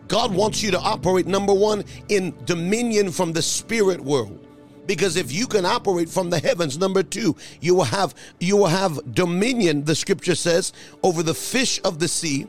God 0.09 0.35
wants 0.35 0.63
you 0.63 0.71
to 0.73 0.81
operate, 0.81 1.27
number 1.27 1.55
one, 1.55 1.85
in 2.09 2.35
dominion 2.45 3.11
from 3.11 3.33
the 3.33 3.43
spirit 3.43 4.01
world 4.01 4.41
because 4.87 5.17
if 5.17 5.33
you 5.33 5.47
can 5.47 5.65
operate 5.65 6.09
from 6.09 6.29
the 6.29 6.39
heavens 6.39 6.79
number 6.79 7.03
2 7.03 7.35
you 7.63 7.75
will 7.75 7.85
have 7.85 8.15
you 8.39 8.55
will 8.55 8.67
have 8.67 9.15
dominion 9.15 9.83
the 9.85 9.95
scripture 9.95 10.35
says 10.35 10.75
over 11.03 11.23
the 11.23 11.33
fish 11.33 11.81
of 11.85 11.99
the 11.99 12.07
sea 12.07 12.47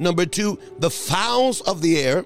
number 0.00 0.26
2 0.26 0.58
the 0.80 0.90
fowls 0.90 1.60
of 1.60 1.80
the 1.82 1.98
air 1.98 2.24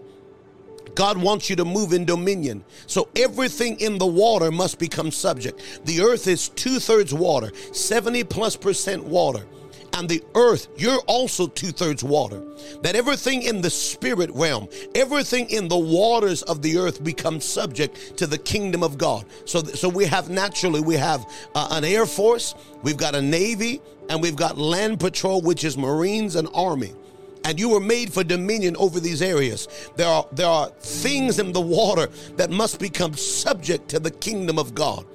God 0.94 1.18
wants 1.18 1.48
you 1.48 1.56
to 1.56 1.64
move 1.64 1.92
in 1.92 2.04
dominion. 2.04 2.64
So 2.86 3.08
everything 3.16 3.78
in 3.80 3.98
the 3.98 4.06
water 4.06 4.50
must 4.50 4.78
become 4.78 5.10
subject. 5.10 5.62
The 5.84 6.00
earth 6.00 6.26
is 6.26 6.48
two 6.48 6.78
thirds 6.78 7.14
water, 7.14 7.52
70 7.72 8.24
plus 8.24 8.56
percent 8.56 9.04
water 9.04 9.46
and 9.94 10.08
the 10.08 10.22
earth, 10.34 10.68
you're 10.76 11.00
also 11.06 11.46
two 11.46 11.72
thirds 11.72 12.02
water. 12.02 12.42
That 12.82 12.96
everything 12.96 13.42
in 13.42 13.60
the 13.60 13.70
spirit 13.70 14.30
realm, 14.32 14.68
everything 14.94 15.50
in 15.50 15.68
the 15.68 15.78
waters 15.78 16.42
of 16.42 16.62
the 16.62 16.78
earth 16.78 17.02
becomes 17.02 17.44
subject 17.44 18.16
to 18.18 18.26
the 18.26 18.38
kingdom 18.38 18.82
of 18.82 18.98
God. 18.98 19.24
So, 19.44 19.62
so 19.62 19.88
we 19.88 20.04
have 20.06 20.30
naturally, 20.30 20.80
we 20.80 20.96
have 20.96 21.26
uh, 21.54 21.68
an 21.72 21.84
air 21.84 22.06
force, 22.06 22.54
we've 22.82 22.96
got 22.96 23.14
a 23.14 23.22
navy, 23.22 23.80
and 24.08 24.22
we've 24.22 24.36
got 24.36 24.58
land 24.58 25.00
patrol, 25.00 25.40
which 25.40 25.64
is 25.64 25.76
Marines 25.76 26.36
and 26.36 26.48
Army 26.54 26.94
and 27.44 27.58
you 27.58 27.70
were 27.70 27.80
made 27.80 28.12
for 28.12 28.22
dominion 28.22 28.76
over 28.76 29.00
these 29.00 29.22
areas. 29.22 29.68
There 29.96 30.06
are 30.06 30.26
there 30.32 30.46
are 30.46 30.68
things 30.80 31.38
in 31.38 31.52
the 31.52 31.60
water 31.60 32.08
that 32.36 32.50
must 32.50 32.78
become 32.78 33.14
subject 33.14 33.88
to 33.88 33.98
the 33.98 34.10
kingdom 34.10 34.58
of 34.58 34.74
God. 34.74 35.06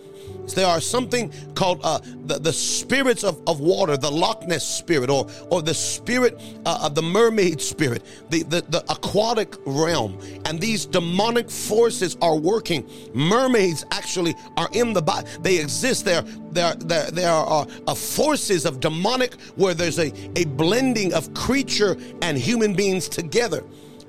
There 0.53 0.67
are 0.67 0.81
something 0.81 1.31
called 1.55 1.81
uh, 1.83 1.99
the, 2.25 2.39
the 2.39 2.53
spirits 2.53 3.23
of, 3.23 3.41
of 3.47 3.59
water, 3.59 3.97
the 3.97 4.11
Loch 4.11 4.47
Ness 4.47 4.67
spirit, 4.67 5.09
or, 5.09 5.27
or 5.49 5.61
the 5.61 5.73
spirit 5.73 6.41
uh, 6.65 6.79
of 6.83 6.95
the 6.95 7.01
mermaid 7.01 7.61
spirit, 7.61 8.03
the, 8.29 8.43
the, 8.43 8.61
the 8.69 8.83
aquatic 8.89 9.55
realm. 9.65 10.19
And 10.45 10.59
these 10.59 10.85
demonic 10.85 11.49
forces 11.49 12.17
are 12.21 12.35
working. 12.35 12.89
Mermaids 13.13 13.85
actually 13.91 14.35
are 14.57 14.69
in 14.73 14.93
the 14.93 15.01
body, 15.01 15.27
they 15.41 15.59
exist. 15.59 16.05
There, 16.05 16.21
there, 16.51 16.75
there, 16.75 17.11
there 17.11 17.31
are 17.31 17.67
uh, 17.87 17.95
forces 17.95 18.65
of 18.65 18.79
demonic 18.79 19.35
where 19.55 19.73
there's 19.73 19.99
a, 19.99 20.11
a 20.37 20.45
blending 20.45 21.13
of 21.13 21.33
creature 21.33 21.97
and 22.21 22.37
human 22.37 22.73
beings 22.73 23.09
together. 23.09 23.63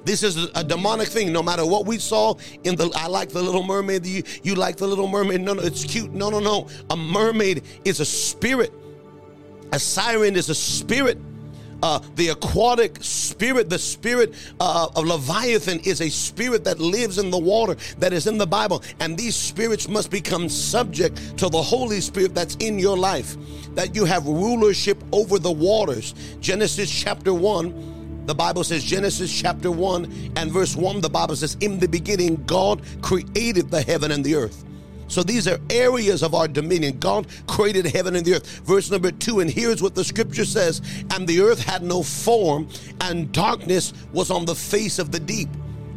This 0.07 0.23
is 0.23 0.49
a 0.55 0.63
demonic 0.63 1.09
thing. 1.09 1.33
No 1.33 1.43
matter 1.43 1.67
what 1.67 1.85
we 1.85 1.99
saw 1.99 2.37
in 2.63 2.77
the, 2.77 2.89
I 2.95 3.09
like 3.09 3.31
the 3.31 3.43
Little 3.43 3.65
Mermaid. 3.65 4.07
You, 4.07 4.23
you 4.45 4.55
like 4.55 4.77
the 4.77 4.87
Little 4.87 5.09
Mermaid. 5.09 5.41
No, 5.41 5.55
no, 5.55 5.63
it's 5.63 5.85
cute. 5.85 6.13
No, 6.13 6.31
no, 6.31 6.39
no. 6.39 6.69
A 6.91 6.97
mermaid 6.97 7.65
is 7.85 7.99
a 7.99 8.05
spirit. 8.05 8.73
A 9.73 9.81
siren 9.81 10.37
is 10.37 10.49
a 10.49 10.55
spirit. 10.55 11.19
Uh, 11.83 11.99
the 12.15 12.29
aquatic 12.29 12.99
spirit, 13.01 13.69
the 13.69 13.79
spirit 13.79 14.33
uh, 14.61 14.89
of 14.95 15.05
Leviathan, 15.05 15.81
is 15.81 16.01
a 16.01 16.09
spirit 16.09 16.63
that 16.63 16.79
lives 16.79 17.19
in 17.19 17.31
the 17.31 17.39
water 17.39 17.75
that 17.99 18.13
is 18.13 18.29
in 18.29 18.39
the 18.39 18.47
Bible. 18.47 18.85
And 19.01 19.19
these 19.19 19.35
spirits 19.35 19.89
must 19.89 20.13
become 20.13 20.49
subject 20.49 21.37
to 21.39 21.49
the 21.49 21.61
Holy 21.61 22.01
Spirit 22.01 22.33
that's 22.33 22.55
in 22.57 22.79
your 22.79 22.97
life, 22.97 23.37
that 23.75 23.97
you 23.97 24.05
have 24.05 24.25
rulership 24.27 25.03
over 25.11 25.41
the 25.41 25.51
waters. 25.51 26.15
Genesis 26.41 26.89
chapter 26.89 27.35
1 27.35 27.96
the 28.27 28.35
Bible 28.35 28.65
says, 28.65 28.85
Genesis 28.85 29.33
chapter 29.33 29.71
1 29.71 30.33
and 30.37 30.51
verse 30.51 30.77
1, 30.77 31.01
the 31.01 31.09
Bible 31.09 31.37
says, 31.37 31.57
In 31.61 31.79
the 31.79 31.89
beginning, 31.89 32.43
God 32.47 32.83
created 33.03 33.71
the 33.71 33.83
heaven 33.83 34.11
and 34.11 34.25
the 34.25 34.35
earth. 34.35 34.65
So 35.09 35.23
these 35.23 35.47
are 35.47 35.59
areas 35.71 36.23
of 36.23 36.35
our 36.35 36.49
dominion. 36.49 36.99
God 36.99 37.29
created 37.47 37.87
heaven 37.87 38.17
and 38.17 38.27
the 38.27 38.35
earth. 38.35 38.61
Verse 38.65 38.91
number 38.91 39.13
two, 39.13 39.41
and 39.41 39.49
here's 39.51 39.83
what 39.83 39.95
the 39.95 40.05
scripture 40.05 40.45
says 40.45 40.83
And 41.15 41.27
the 41.29 41.41
earth 41.41 41.63
had 41.63 41.83
no 41.83 42.03
form, 42.03 42.69
and 43.01 43.31
darkness 43.33 43.93
was 44.13 44.31
on 44.31 44.45
the 44.45 44.55
face 44.55 44.99
of 44.99 45.13
the 45.13 45.21
deep. 45.21 45.49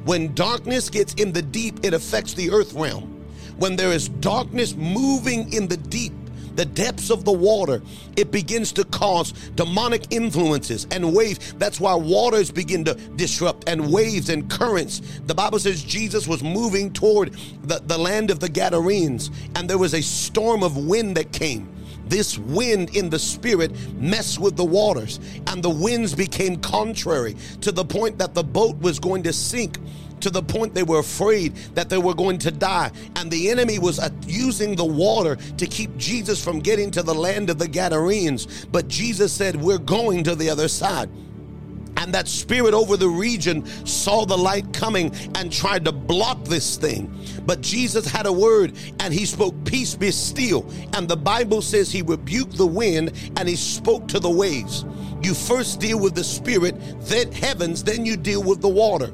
When 0.06 0.34
darkness 0.36 0.90
gets 0.90 1.14
in 1.16 1.34
the 1.34 1.42
deep, 1.42 1.80
it 1.84 1.94
affects 1.94 2.34
the 2.34 2.52
earth 2.52 2.74
realm. 2.74 3.16
When 3.58 3.76
there 3.76 3.92
is 3.92 4.10
darkness 4.10 4.76
moving 4.76 5.52
in 5.52 5.68
the 5.68 5.78
deep, 5.78 6.14
the 6.60 6.66
depths 6.66 7.10
of 7.10 7.24
the 7.24 7.32
water, 7.32 7.82
it 8.18 8.32
begins 8.32 8.74
to 8.74 8.84
cause 8.84 9.32
demonic 9.56 10.12
influences 10.12 10.88
and 10.92 11.16
waves. 11.16 11.54
That's 11.54 11.80
why 11.80 11.96
waters 11.96 12.52
begin 12.52 12.84
to 12.84 12.96
disrupt 12.96 13.70
and 13.70 13.94
waves 13.94 14.28
and 14.28 14.50
currents. 14.50 15.02
The 15.26 15.34
Bible 15.34 15.60
says 15.60 15.82
Jesus 15.82 16.28
was 16.28 16.44
moving 16.44 16.92
toward 16.92 17.32
the, 17.64 17.80
the 17.80 17.98
land 17.98 18.30
of 18.30 18.42
the 18.42 18.50
Gadarenes, 18.50 19.32
and 19.56 19.70
there 19.70 19.78
was 19.78 19.94
a 19.94 20.02
storm 20.02 20.62
of 20.62 20.76
wind 20.76 21.16
that 21.16 21.32
came 21.32 21.74
this 22.10 22.38
wind 22.40 22.96
in 22.96 23.10
the 23.10 23.20
spirit 23.20 23.72
messed 23.94 24.40
with 24.40 24.58
the 24.58 24.66
waters, 24.66 25.20
and 25.48 25.64
the 25.64 25.70
winds 25.70 26.14
became 26.14 26.58
contrary 26.58 27.38
to 27.62 27.72
the 27.72 27.86
point 27.86 28.18
that 28.18 28.34
the 28.34 28.44
boat 28.44 28.78
was 28.80 29.00
going 29.00 29.24
to 29.24 29.32
sink 29.32 29.78
to 30.22 30.30
the 30.30 30.42
point 30.42 30.74
they 30.74 30.84
were 30.84 31.00
afraid 31.00 31.56
that 31.76 31.90
they 31.90 31.98
were 31.98 32.14
going 32.14 32.38
to 32.40 32.52
die. 32.52 32.92
And 33.16 33.30
the 33.30 33.50
enemy 33.50 33.80
was 33.80 34.00
using 34.28 34.76
the 34.76 34.86
water 34.86 35.36
to 35.36 35.66
keep 35.66 35.96
Jesus 35.98 36.44
from 36.44 36.60
getting 36.60 36.92
to 36.92 37.04
the 37.04 37.14
land 37.14 37.50
of 37.50 37.58
the 37.58 37.68
Gadarenes. 37.68 38.66
But 38.66 38.88
Jesus 38.88 39.32
said, 39.34 39.56
We're 39.56 39.78
going 39.78 40.24
to 40.26 40.36
the 40.36 40.50
other 40.50 40.68
side. 40.68 41.10
And 41.98 42.14
that 42.14 42.30
spirit 42.30 42.74
over 42.74 42.96
the 42.96 43.10
region 43.10 43.66
saw 43.86 44.26
the 44.26 44.38
light 44.38 44.72
coming 44.72 45.14
and 45.36 45.52
tried 45.52 45.84
to 45.84 45.92
block 45.92 46.46
this 46.46 46.78
thing. 46.78 47.14
But 47.46 47.60
Jesus 47.60 48.06
had 48.06 48.26
a 48.26 48.32
word 48.32 48.74
and 49.02 49.14
he 49.14 49.26
spoke, 49.26 49.54
Peace 49.66 49.96
be 49.96 50.12
still. 50.12 50.70
And 50.94 51.10
the 51.10 51.18
Bible 51.18 51.62
says 51.62 51.92
he 51.92 52.02
rebuked 52.02 52.56
the 52.56 52.66
wind 52.66 53.12
and 53.36 53.50
he 53.50 53.58
spoke 53.58 54.08
to 54.10 54.20
the 54.20 54.30
waves. 54.30 54.86
You 55.22 55.34
first 55.34 55.82
deal 55.82 56.00
with 56.00 56.16
the 56.16 56.24
spirit, 56.24 56.76
then 57.02 57.34
heavens, 57.34 57.84
then 57.84 58.06
you 58.06 58.16
deal 58.16 58.42
with 58.42 58.62
the 58.62 58.70
water. 58.70 59.12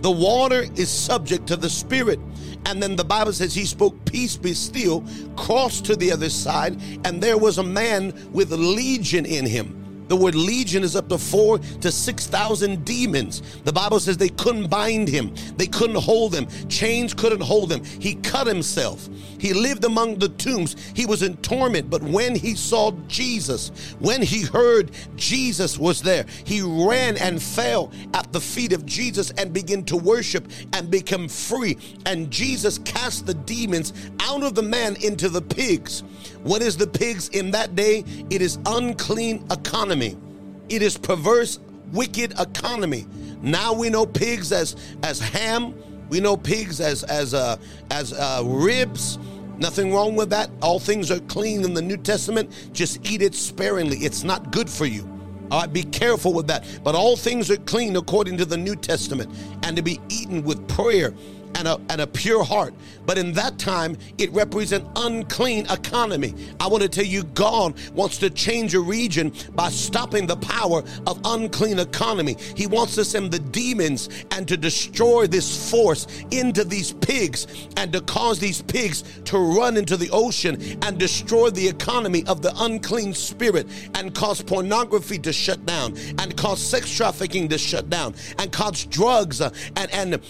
The 0.00 0.10
water 0.10 0.66
is 0.76 0.88
subject 0.88 1.46
to 1.48 1.56
the 1.56 1.70
spirit. 1.70 2.20
And 2.66 2.82
then 2.82 2.96
the 2.96 3.04
Bible 3.04 3.32
says 3.32 3.54
he 3.54 3.64
spoke, 3.64 4.04
Peace 4.04 4.36
be 4.36 4.52
still, 4.52 5.04
crossed 5.36 5.84
to 5.86 5.96
the 5.96 6.12
other 6.12 6.28
side, 6.28 6.80
and 7.04 7.22
there 7.22 7.38
was 7.38 7.58
a 7.58 7.62
man 7.62 8.30
with 8.32 8.52
legion 8.52 9.26
in 9.26 9.46
him. 9.46 9.87
The 10.08 10.16
word 10.16 10.34
legion 10.34 10.82
is 10.82 10.96
up 10.96 11.08
to 11.10 11.18
four 11.18 11.58
to 11.58 11.92
6,000 11.92 12.84
demons. 12.84 13.42
The 13.64 13.72
Bible 13.72 14.00
says 14.00 14.16
they 14.16 14.30
couldn't 14.30 14.68
bind 14.68 15.08
him, 15.08 15.34
they 15.56 15.66
couldn't 15.66 15.96
hold 15.96 16.34
him, 16.34 16.46
chains 16.68 17.14
couldn't 17.14 17.42
hold 17.42 17.70
him. 17.70 17.84
He 17.84 18.14
cut 18.16 18.46
himself. 18.46 19.08
He 19.38 19.52
lived 19.52 19.84
among 19.84 20.18
the 20.18 20.30
tombs. 20.30 20.76
He 20.94 21.06
was 21.06 21.22
in 21.22 21.36
torment. 21.38 21.90
But 21.90 22.02
when 22.02 22.34
he 22.34 22.54
saw 22.54 22.92
Jesus, 23.06 23.70
when 24.00 24.22
he 24.22 24.42
heard 24.42 24.90
Jesus 25.16 25.78
was 25.78 26.02
there, 26.02 26.26
he 26.44 26.60
ran 26.62 27.16
and 27.18 27.40
fell 27.40 27.92
at 28.14 28.32
the 28.32 28.40
feet 28.40 28.72
of 28.72 28.84
Jesus 28.84 29.30
and 29.32 29.52
began 29.52 29.84
to 29.84 29.96
worship 29.96 30.50
and 30.72 30.90
become 30.90 31.28
free. 31.28 31.76
And 32.06 32.30
Jesus 32.30 32.78
cast 32.78 33.26
the 33.26 33.34
demons 33.34 33.92
out 34.20 34.42
of 34.42 34.54
the 34.54 34.62
man 34.62 34.96
into 35.02 35.28
the 35.28 35.42
pigs. 35.42 36.02
What 36.42 36.62
is 36.62 36.76
the 36.76 36.86
pigs 36.86 37.28
in 37.28 37.50
that 37.52 37.74
day? 37.74 38.04
It 38.30 38.42
is 38.42 38.58
unclean 38.66 39.44
economy. 39.50 39.97
It 40.06 40.82
is 40.82 40.96
perverse, 40.96 41.58
wicked 41.92 42.38
economy. 42.38 43.06
Now 43.42 43.72
we 43.72 43.90
know 43.90 44.06
pigs 44.06 44.52
as 44.52 44.76
as 45.02 45.20
ham. 45.20 45.74
We 46.08 46.20
know 46.20 46.36
pigs 46.36 46.80
as 46.80 47.04
as 47.04 47.34
uh, 47.34 47.56
as 47.90 48.12
uh, 48.12 48.42
ribs. 48.44 49.18
Nothing 49.58 49.92
wrong 49.92 50.14
with 50.14 50.30
that. 50.30 50.50
All 50.62 50.78
things 50.78 51.10
are 51.10 51.18
clean 51.20 51.64
in 51.64 51.74
the 51.74 51.82
New 51.82 51.96
Testament. 51.96 52.70
Just 52.72 53.10
eat 53.10 53.22
it 53.22 53.34
sparingly. 53.34 53.98
It's 53.98 54.22
not 54.22 54.52
good 54.52 54.70
for 54.70 54.86
you. 54.86 55.08
All 55.50 55.60
right, 55.60 55.72
be 55.72 55.82
careful 55.82 56.32
with 56.32 56.46
that. 56.48 56.64
But 56.84 56.94
all 56.94 57.16
things 57.16 57.50
are 57.50 57.56
clean 57.56 57.96
according 57.96 58.36
to 58.38 58.44
the 58.44 58.56
New 58.56 58.76
Testament 58.76 59.34
and 59.64 59.76
to 59.76 59.82
be 59.82 59.98
eaten 60.08 60.44
with 60.44 60.68
prayer 60.68 61.12
and 61.54 61.68
a, 61.68 61.80
and 61.90 62.00
a 62.00 62.06
pure 62.06 62.44
heart. 62.44 62.74
But 63.06 63.18
in 63.18 63.32
that 63.34 63.58
time, 63.58 63.96
it 64.18 64.30
represents 64.32 64.88
unclean 64.96 65.66
economy. 65.70 66.34
I 66.60 66.66
want 66.66 66.82
to 66.82 66.88
tell 66.88 67.04
you, 67.04 67.22
God 67.22 67.74
wants 67.94 68.18
to 68.18 68.30
change 68.30 68.74
a 68.74 68.80
region 68.80 69.32
by 69.54 69.70
stopping 69.70 70.26
the 70.26 70.36
power 70.36 70.82
of 71.06 71.20
unclean 71.24 71.78
economy. 71.78 72.36
He 72.56 72.66
wants 72.66 72.94
to 72.96 73.04
send 73.04 73.32
the 73.32 73.38
demons 73.38 74.08
and 74.32 74.46
to 74.48 74.56
destroy 74.56 75.26
this 75.26 75.70
force 75.70 76.06
into 76.30 76.64
these 76.64 76.92
pigs 76.92 77.46
and 77.76 77.92
to 77.92 78.00
cause 78.02 78.38
these 78.38 78.62
pigs 78.62 79.02
to 79.24 79.38
run 79.38 79.76
into 79.76 79.96
the 79.96 80.10
ocean 80.10 80.60
and 80.82 80.98
destroy 80.98 81.50
the 81.50 81.66
economy 81.66 82.24
of 82.26 82.42
the 82.42 82.52
unclean 82.58 83.14
spirit 83.14 83.66
and 83.94 84.14
cause 84.14 84.42
pornography 84.42 85.18
to 85.18 85.32
shut 85.32 85.64
down 85.66 85.96
and 86.18 86.36
cause 86.36 86.60
sex 86.60 86.94
trafficking 86.94 87.48
to 87.48 87.58
shut 87.58 87.88
down 87.88 88.14
and 88.38 88.52
cause 88.52 88.84
drugs 88.84 89.40
and 89.40 89.54
and 89.92 90.20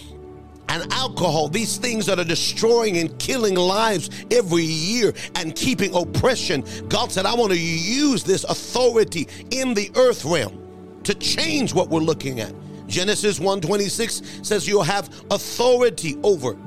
and 0.69 0.91
alcohol, 0.93 1.49
these 1.49 1.77
things 1.77 2.05
that 2.05 2.19
are 2.19 2.23
destroying 2.23 2.97
and 2.97 3.17
killing 3.19 3.55
lives 3.55 4.09
every 4.31 4.63
year 4.63 5.13
and 5.35 5.55
keeping 5.55 5.93
oppression. 5.95 6.63
God 6.87 7.11
said, 7.11 7.25
I 7.25 7.33
want 7.33 7.51
to 7.51 7.59
use 7.59 8.23
this 8.23 8.43
authority 8.45 9.27
in 9.51 9.73
the 9.73 9.91
earth 9.95 10.23
realm 10.23 11.01
to 11.03 11.13
change 11.15 11.73
what 11.73 11.89
we're 11.89 11.99
looking 11.99 12.39
at. 12.39 12.53
Genesis 12.87 13.39
1:26 13.39 14.45
says 14.45 14.67
you'll 14.67 14.83
have 14.83 15.09
authority 15.31 16.17
over. 16.23 16.57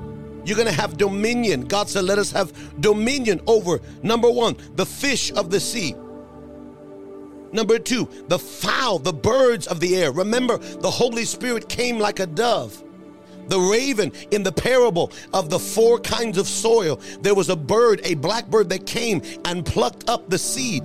You're 0.45 0.57
going 0.57 0.69
to 0.69 0.75
have 0.75 0.97
dominion. 0.97 1.67
God 1.67 1.89
said, 1.89 2.05
let 2.05 2.19
us 2.19 2.33
have 2.33 2.53
dominion 2.81 3.41
over 3.47 3.81
number 4.03 4.29
1, 4.29 4.57
the 4.75 4.87
fish 4.87 5.33
of 5.33 5.51
the 5.51 5.61
sea. 5.61 5.95
Number 7.53 7.79
2, 7.79 8.25
the 8.29 8.39
fowl, 8.39 8.99
the 8.99 9.13
birds 9.13 9.67
of 9.67 9.79
the 9.79 9.95
air. 9.97 10.11
Remember, 10.11 10.59
the 10.59 10.91
Holy 10.91 11.25
Spirit 11.25 11.69
came 11.69 11.99
like 11.99 12.19
a 12.19 12.27
dove. 12.27 12.83
The 13.49 13.61
raven 13.61 14.13
in 14.31 14.43
the 14.43 14.53
parable 14.53 15.13
of 15.33 15.51
the 15.51 15.59
four 15.59 15.99
kinds 15.99 16.39
of 16.39 16.47
soil, 16.47 17.01
there 17.21 17.35
was 17.35 17.49
a 17.49 17.57
bird, 17.57 18.01
a 18.05 18.15
blackbird 18.15 18.69
that 18.71 18.87
came 18.87 19.23
and 19.45 19.65
plucked 19.65 20.09
up 20.09 20.29
the 20.29 20.39
seed 20.39 20.85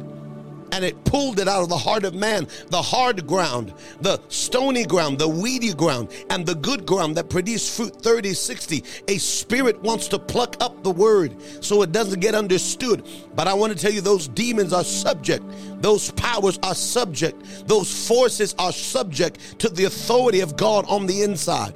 and 0.72 0.84
it 0.84 1.04
pulled 1.06 1.40
it 1.40 1.48
out 1.48 1.64
of 1.64 1.70
the 1.70 1.78
heart 1.78 2.04
of 2.04 2.14
man, 2.14 2.48
the 2.68 2.82
hard 2.82 3.26
ground, 3.26 3.74
the 4.02 4.20
stony 4.30 4.86
ground, 4.86 5.18
the 5.18 5.28
weedy 5.28 5.74
ground, 5.74 6.10
and 6.30 6.46
the 6.46 6.56
good 6.56 6.86
ground 6.86 7.16
that 7.16 7.30
produced 7.30 7.76
fruit 7.76 7.96
30, 8.02 8.34
60. 8.34 8.84
A 9.08 9.18
spirit 9.18 9.82
wants 9.82 10.08
to 10.10 10.20
pluck 10.20 10.56
up 10.60 10.84
the 10.84 10.92
word 10.92 11.36
so 11.64 11.82
it 11.82 11.92
doesn't 11.92 12.20
get 12.20 12.36
understood. 12.36 13.08
But 13.36 13.48
I 13.48 13.54
want 13.54 13.74
to 13.74 13.80
tell 13.80 13.92
you, 13.92 14.02
those 14.02 14.28
demons 14.28 14.74
are 14.74 14.84
subject, 14.84 15.44
those 15.82 16.12
powers 16.12 16.60
are 16.64 16.76
subject, 16.76 17.68
those 17.68 18.08
forces 18.08 18.56
are 18.60 18.72
subject 18.72 19.60
to 19.60 19.70
the 19.70 19.86
authority 19.86 20.42
of 20.42 20.58
God 20.58 20.86
on 20.88 21.08
the 21.08 21.24
inside. 21.24 21.74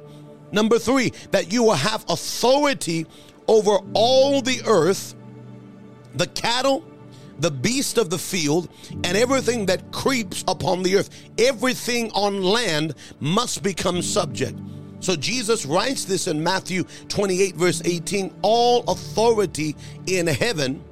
Number 0.52 0.78
three, 0.78 1.12
that 1.30 1.52
you 1.52 1.64
will 1.64 1.72
have 1.72 2.04
authority 2.08 3.06
over 3.48 3.78
all 3.94 4.40
the 4.42 4.62
earth, 4.66 5.14
the 6.14 6.26
cattle, 6.28 6.84
the 7.38 7.50
beast 7.50 7.98
of 7.98 8.10
the 8.10 8.18
field, 8.18 8.68
and 8.92 9.16
everything 9.16 9.66
that 9.66 9.90
creeps 9.90 10.44
upon 10.46 10.82
the 10.82 10.96
earth. 10.96 11.10
Everything 11.38 12.10
on 12.12 12.42
land 12.42 12.94
must 13.18 13.62
become 13.62 14.02
subject. 14.02 14.58
So 15.00 15.16
Jesus 15.16 15.66
writes 15.66 16.04
this 16.04 16.28
in 16.28 16.42
Matthew 16.42 16.84
28, 17.08 17.56
verse 17.56 17.82
18 17.84 18.32
all 18.42 18.84
authority 18.84 19.74
in 20.06 20.28
heaven, 20.28 20.84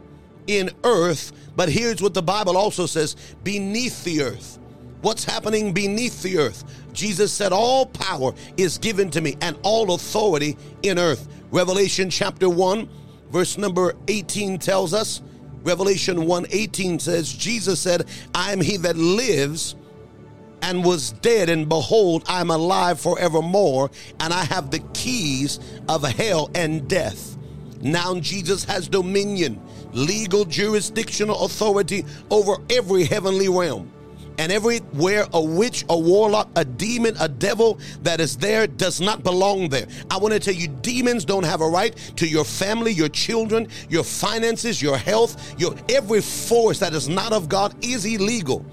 in 0.48 0.70
earth, 0.82 1.30
but 1.54 1.68
here's 1.68 2.02
what 2.02 2.14
the 2.14 2.22
Bible 2.22 2.56
also 2.56 2.86
says 2.86 3.14
beneath 3.44 4.02
the 4.02 4.22
earth. 4.22 4.58
What's 5.02 5.24
happening 5.24 5.72
beneath 5.72 6.22
the 6.22 6.38
earth? 6.38 6.64
Jesus 6.92 7.32
said, 7.32 7.52
All 7.52 7.86
power 7.86 8.34
is 8.58 8.76
given 8.76 9.10
to 9.10 9.20
me 9.20 9.36
and 9.40 9.56
all 9.62 9.94
authority 9.94 10.58
in 10.82 10.98
earth. 10.98 11.26
Revelation 11.50 12.10
chapter 12.10 12.50
1, 12.50 12.88
verse 13.30 13.56
number 13.56 13.94
18 14.08 14.58
tells 14.58 14.92
us, 14.92 15.22
Revelation 15.62 16.26
1 16.26 16.46
18 16.50 16.98
says, 16.98 17.32
Jesus 17.32 17.80
said, 17.80 18.06
I 18.34 18.52
am 18.52 18.60
he 18.60 18.76
that 18.78 18.96
lives 18.96 19.74
and 20.62 20.84
was 20.84 21.12
dead, 21.12 21.48
and 21.48 21.66
behold, 21.66 22.24
I 22.28 22.42
am 22.42 22.50
alive 22.50 23.00
forevermore, 23.00 23.90
and 24.20 24.32
I 24.32 24.44
have 24.44 24.70
the 24.70 24.80
keys 24.92 25.58
of 25.88 26.02
hell 26.02 26.50
and 26.54 26.86
death. 26.86 27.38
Now 27.80 28.20
Jesus 28.20 28.64
has 28.64 28.86
dominion, 28.86 29.58
legal 29.92 30.44
jurisdictional 30.44 31.44
authority 31.46 32.04
over 32.30 32.56
every 32.68 33.04
heavenly 33.04 33.48
realm 33.48 33.90
and 34.38 34.50
everywhere 34.50 35.26
a 35.32 35.40
witch, 35.40 35.84
a 35.88 35.98
warlock, 35.98 36.48
a 36.56 36.64
demon, 36.64 37.14
a 37.20 37.28
devil 37.28 37.78
that 38.02 38.20
is 38.20 38.36
there 38.36 38.66
does 38.66 39.00
not 39.00 39.22
belong 39.22 39.68
there. 39.68 39.86
I 40.10 40.18
want 40.18 40.34
to 40.34 40.40
tell 40.40 40.54
you, 40.54 40.68
demons 40.68 41.24
don't 41.24 41.44
have 41.44 41.60
a 41.60 41.68
right 41.68 41.94
to 42.16 42.26
your 42.26 42.44
family, 42.44 42.92
your 42.92 43.08
children, 43.08 43.68
your 43.88 44.04
finances, 44.04 44.80
your 44.80 44.96
health. 44.96 45.54
Your 45.58 45.74
every 45.88 46.20
force 46.20 46.78
that 46.78 46.94
is 46.94 47.08
not 47.08 47.32
of 47.32 47.48
God 47.48 47.74
is 47.84 48.04
illegal, 48.04 48.64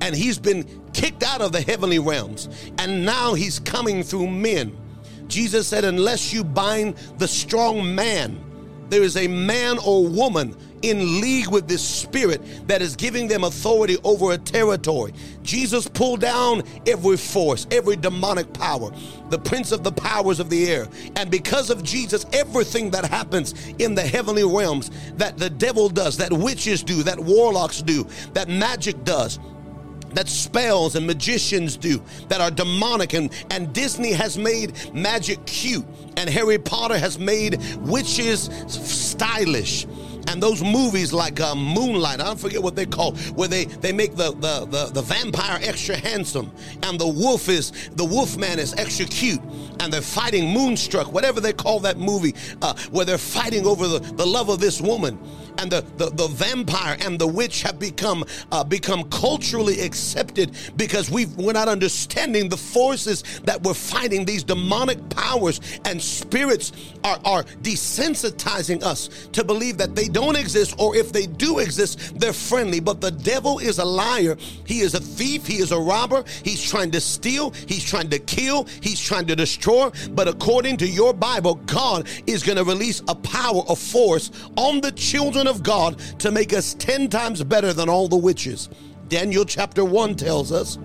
and 0.00 0.14
he's 0.14 0.38
been 0.38 0.64
kicked 0.92 1.22
out 1.22 1.40
of 1.40 1.52
the 1.52 1.60
heavenly 1.60 1.98
realms, 1.98 2.48
and 2.78 3.04
now 3.04 3.34
he's 3.34 3.58
coming 3.58 4.02
through 4.02 4.28
men. 4.28 4.76
Jesus 5.28 5.66
said, 5.66 5.84
"Unless 5.84 6.32
you 6.32 6.44
bind 6.44 6.94
the 7.18 7.26
strong 7.26 7.94
man." 7.94 8.38
There 8.88 9.02
is 9.02 9.16
a 9.16 9.26
man 9.26 9.78
or 9.78 10.06
woman 10.06 10.54
in 10.82 11.20
league 11.20 11.48
with 11.48 11.68
this 11.68 11.82
spirit 11.82 12.40
that 12.68 12.82
is 12.82 12.96
giving 12.96 13.28
them 13.28 13.44
authority 13.44 13.96
over 14.04 14.32
a 14.32 14.38
territory. 14.38 15.12
Jesus 15.42 15.88
pulled 15.88 16.20
down 16.20 16.62
every 16.86 17.16
force, 17.16 17.66
every 17.70 17.96
demonic 17.96 18.52
power, 18.52 18.90
the 19.30 19.38
prince 19.38 19.72
of 19.72 19.82
the 19.82 19.92
powers 19.92 20.40
of 20.40 20.50
the 20.50 20.70
air. 20.70 20.88
And 21.16 21.30
because 21.30 21.70
of 21.70 21.82
Jesus, 21.82 22.26
everything 22.32 22.90
that 22.90 23.04
happens 23.04 23.54
in 23.78 23.94
the 23.94 24.02
heavenly 24.02 24.44
realms 24.44 24.90
that 25.16 25.38
the 25.38 25.50
devil 25.50 25.88
does, 25.88 26.16
that 26.18 26.32
witches 26.32 26.82
do, 26.82 27.02
that 27.04 27.18
warlocks 27.18 27.82
do, 27.82 28.06
that 28.34 28.48
magic 28.48 29.04
does, 29.04 29.38
that 30.16 30.28
spells 30.28 30.96
and 30.96 31.06
magicians 31.06 31.76
do 31.76 32.02
that 32.28 32.40
are 32.40 32.50
demonic 32.50 33.12
and, 33.12 33.30
and 33.50 33.72
Disney 33.74 34.12
has 34.12 34.38
made 34.38 34.72
magic 34.94 35.44
cute 35.44 35.84
and 36.16 36.30
Harry 36.30 36.58
Potter 36.58 36.96
has 36.96 37.18
made 37.18 37.60
witches 37.80 38.48
stylish 38.66 39.86
and 40.28 40.42
those 40.42 40.62
movies 40.62 41.12
like 41.12 41.40
uh, 41.40 41.54
Moonlight, 41.54 42.20
I 42.20 42.24
don't 42.24 42.40
forget 42.40 42.62
what 42.62 42.76
they 42.76 42.86
call, 42.86 43.14
where 43.34 43.48
they 43.48 43.64
they 43.64 43.92
make 43.92 44.16
the, 44.16 44.32
the 44.32 44.66
the 44.66 44.90
the 44.92 45.02
vampire 45.02 45.58
extra 45.62 45.96
handsome, 45.96 46.50
and 46.82 46.98
the 46.98 47.08
wolf 47.08 47.48
is 47.48 47.72
the 47.96 48.04
wolf 48.04 48.36
man 48.36 48.58
is 48.58 48.74
extra 48.74 49.06
cute, 49.06 49.40
and 49.80 49.92
they're 49.92 50.00
fighting 50.00 50.50
Moonstruck, 50.52 51.12
whatever 51.12 51.40
they 51.40 51.52
call 51.52 51.80
that 51.80 51.98
movie, 51.98 52.34
uh, 52.62 52.74
where 52.90 53.04
they're 53.04 53.18
fighting 53.18 53.66
over 53.66 53.86
the, 53.86 53.98
the 53.98 54.26
love 54.26 54.48
of 54.48 54.60
this 54.60 54.80
woman. 54.80 55.18
And 55.58 55.70
the, 55.70 55.84
the, 55.96 56.10
the 56.10 56.28
vampire 56.28 56.96
and 57.00 57.18
the 57.18 57.26
witch 57.26 57.62
have 57.62 57.78
become 57.78 58.24
uh, 58.52 58.64
become 58.64 59.08
culturally 59.10 59.80
accepted 59.80 60.56
because 60.76 61.10
we 61.10 61.26
we're 61.26 61.52
not 61.52 61.68
understanding 61.68 62.48
the 62.48 62.56
forces 62.56 63.22
that 63.44 63.62
we're 63.62 63.74
fighting. 63.74 64.24
These 64.24 64.44
demonic 64.44 65.08
powers 65.10 65.60
and 65.84 66.00
spirits 66.00 66.72
are, 67.04 67.18
are 67.24 67.42
desensitizing 67.62 68.82
us 68.82 69.28
to 69.32 69.44
believe 69.44 69.78
that 69.78 69.94
they 69.94 70.08
don't 70.08 70.36
exist, 70.36 70.74
or 70.78 70.96
if 70.96 71.12
they 71.12 71.26
do 71.26 71.58
exist, 71.58 72.18
they're 72.18 72.32
friendly. 72.32 72.80
But 72.80 73.00
the 73.00 73.10
devil 73.10 73.58
is 73.58 73.78
a 73.78 73.84
liar. 73.84 74.36
He 74.64 74.80
is 74.80 74.94
a 74.94 75.00
thief. 75.00 75.46
He 75.46 75.56
is 75.56 75.72
a 75.72 75.78
robber. 75.78 76.24
He's 76.44 76.62
trying 76.62 76.90
to 76.92 77.00
steal. 77.00 77.50
He's 77.66 77.84
trying 77.84 78.10
to 78.10 78.18
kill. 78.18 78.64
He's 78.82 79.00
trying 79.00 79.26
to 79.26 79.36
destroy. 79.36 79.90
But 80.10 80.28
according 80.28 80.78
to 80.78 80.86
your 80.86 81.12
Bible, 81.12 81.56
God 81.66 82.08
is 82.26 82.42
going 82.42 82.58
to 82.58 82.64
release 82.64 83.02
a 83.08 83.14
power, 83.14 83.62
a 83.68 83.76
force 83.76 84.30
on 84.56 84.80
the 84.80 84.92
children 84.92 85.45
of 85.46 85.62
God 85.62 85.98
to 86.20 86.30
make 86.30 86.52
us 86.52 86.74
10 86.74 87.08
times 87.08 87.42
better 87.44 87.72
than 87.72 87.88
all 87.88 88.08
the 88.08 88.16
witches. 88.16 88.68
Daniel 89.08 89.44
chapter 89.44 89.84
1 89.84 90.14
tells 90.16 90.52
us. 90.52 90.78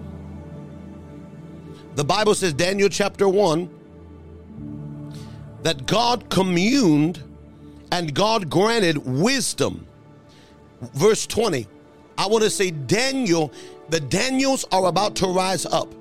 The 1.96 2.04
Bible 2.04 2.36
says, 2.36 2.54
Daniel 2.54 2.90
chapter 2.90 3.28
1, 3.28 3.70
that 5.64 5.86
God 5.86 6.30
communed 6.30 7.22
and 7.92 8.14
God 8.14 8.50
granted 8.50 8.98
wisdom. 8.98 9.86
Verse 10.94 11.28
20, 11.28 11.68
I 12.18 12.28
want 12.28 12.44
to 12.44 12.50
say, 12.50 12.72
Daniel, 12.72 13.52
the 13.90 14.00
Daniels 14.00 14.66
are 14.72 14.86
about 14.86 15.16
to 15.18 15.28
rise 15.28 15.66
up 15.66 15.94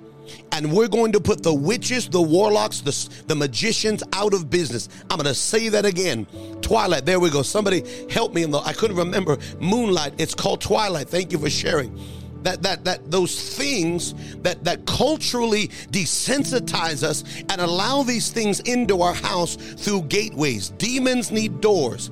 and 0.53 0.73
we're 0.73 0.89
going 0.89 1.13
to 1.13 1.21
put 1.21 1.43
the 1.43 1.55
witches, 1.55 2.09
the 2.09 2.21
warlocks, 2.21 2.81
the, 2.81 3.25
the 3.27 3.35
magicians 3.35 4.03
out 4.13 4.35
of 4.35 4.51
business. 4.51 4.89
I'm 5.11 5.17
going 5.17 5.27
to 5.27 5.35
say 5.35 5.69
that 5.71 5.85
again. 5.85 6.27
Twilight. 6.61 7.07
There 7.07 7.21
we 7.21 7.31
go. 7.31 7.43
Somebody 7.43 7.85
help 8.11 8.35
me. 8.35 8.43
In 8.43 8.51
the, 8.51 8.59
I 8.59 8.73
couldn't 8.73 8.97
remember. 8.97 9.39
Moonlight. 9.59 10.15
It's 10.19 10.35
called 10.35 10.61
Twilight. 10.61 11.09
Thank 11.09 11.33
you 11.33 11.39
for 11.39 11.51
sharing. 11.51 11.99
That, 12.43 12.63
that, 12.63 12.85
that 12.85 13.11
those 13.11 13.55
things 13.57 14.15
that, 14.43 14.65
that 14.65 14.87
culturally 14.87 15.69
desensitize 15.91 17.03
us 17.03 17.23
and 17.51 17.61
allow 17.61 18.03
these 18.03 18.31
things 18.31 18.61
into 18.61 19.03
our 19.03 19.13
house 19.13 19.57
through 19.57 20.03
gateways. 20.03 20.71
Demons 20.71 21.31
need 21.31 21.61
doors. 21.61 22.11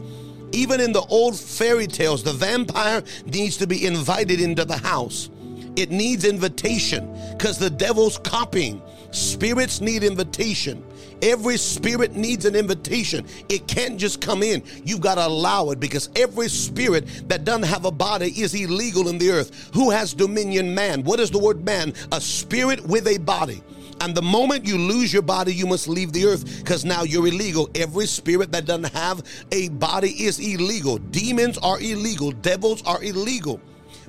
Even 0.52 0.80
in 0.80 0.92
the 0.92 1.02
old 1.02 1.38
fairy 1.38 1.86
tales, 1.86 2.22
the 2.22 2.32
vampire 2.32 3.02
needs 3.26 3.56
to 3.58 3.66
be 3.66 3.86
invited 3.86 4.40
into 4.40 4.64
the 4.64 4.76
house. 4.76 5.30
It 5.76 5.90
needs 5.90 6.24
invitation 6.24 7.14
because 7.36 7.58
the 7.58 7.70
devil's 7.70 8.18
copying. 8.18 8.82
Spirits 9.10 9.80
need 9.80 10.02
invitation. 10.04 10.84
Every 11.22 11.56
spirit 11.56 12.14
needs 12.14 12.44
an 12.44 12.54
invitation. 12.54 13.26
It 13.48 13.66
can't 13.66 13.98
just 13.98 14.20
come 14.20 14.42
in. 14.42 14.62
You've 14.84 15.00
got 15.00 15.16
to 15.16 15.26
allow 15.26 15.70
it 15.70 15.80
because 15.80 16.10
every 16.14 16.48
spirit 16.48 17.06
that 17.28 17.44
doesn't 17.44 17.64
have 17.64 17.84
a 17.84 17.90
body 17.90 18.28
is 18.40 18.54
illegal 18.54 19.08
in 19.08 19.18
the 19.18 19.30
earth. 19.30 19.70
Who 19.74 19.90
has 19.90 20.14
dominion? 20.14 20.74
Man. 20.74 21.02
What 21.02 21.20
is 21.20 21.30
the 21.30 21.38
word 21.38 21.64
man? 21.64 21.94
A 22.12 22.20
spirit 22.20 22.86
with 22.86 23.08
a 23.08 23.18
body. 23.18 23.62
And 24.00 24.14
the 24.14 24.22
moment 24.22 24.64
you 24.64 24.78
lose 24.78 25.12
your 25.12 25.22
body, 25.22 25.52
you 25.52 25.66
must 25.66 25.88
leave 25.88 26.12
the 26.12 26.26
earth 26.26 26.58
because 26.58 26.84
now 26.84 27.02
you're 27.02 27.26
illegal. 27.26 27.68
Every 27.74 28.06
spirit 28.06 28.52
that 28.52 28.64
doesn't 28.64 28.92
have 28.92 29.24
a 29.50 29.70
body 29.70 30.10
is 30.10 30.38
illegal. 30.38 30.98
Demons 30.98 31.58
are 31.58 31.80
illegal. 31.80 32.30
Devils 32.30 32.82
are 32.86 33.02
illegal. 33.02 33.60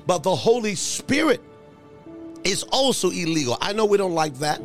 But 0.06 0.22
the 0.22 0.34
Holy 0.34 0.76
Spirit 0.76 1.42
is 2.44 2.62
also 2.64 3.10
illegal. 3.10 3.56
I 3.60 3.72
know 3.72 3.84
we 3.84 3.98
don't 3.98 4.14
like 4.14 4.34
that, 4.38 4.60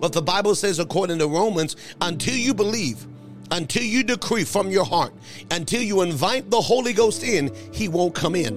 but 0.00 0.12
the 0.12 0.22
Bible 0.22 0.54
says, 0.54 0.78
according 0.78 1.18
to 1.18 1.28
Romans, 1.28 1.76
until 2.00 2.34
you 2.34 2.54
believe, 2.54 3.06
until 3.50 3.82
you 3.82 4.02
decree 4.02 4.44
from 4.44 4.70
your 4.70 4.84
heart, 4.84 5.12
until 5.50 5.82
you 5.82 6.02
invite 6.02 6.50
the 6.50 6.60
Holy 6.60 6.92
Ghost 6.92 7.22
in, 7.22 7.54
he 7.72 7.88
won't 7.88 8.14
come 8.14 8.34
in. 8.34 8.54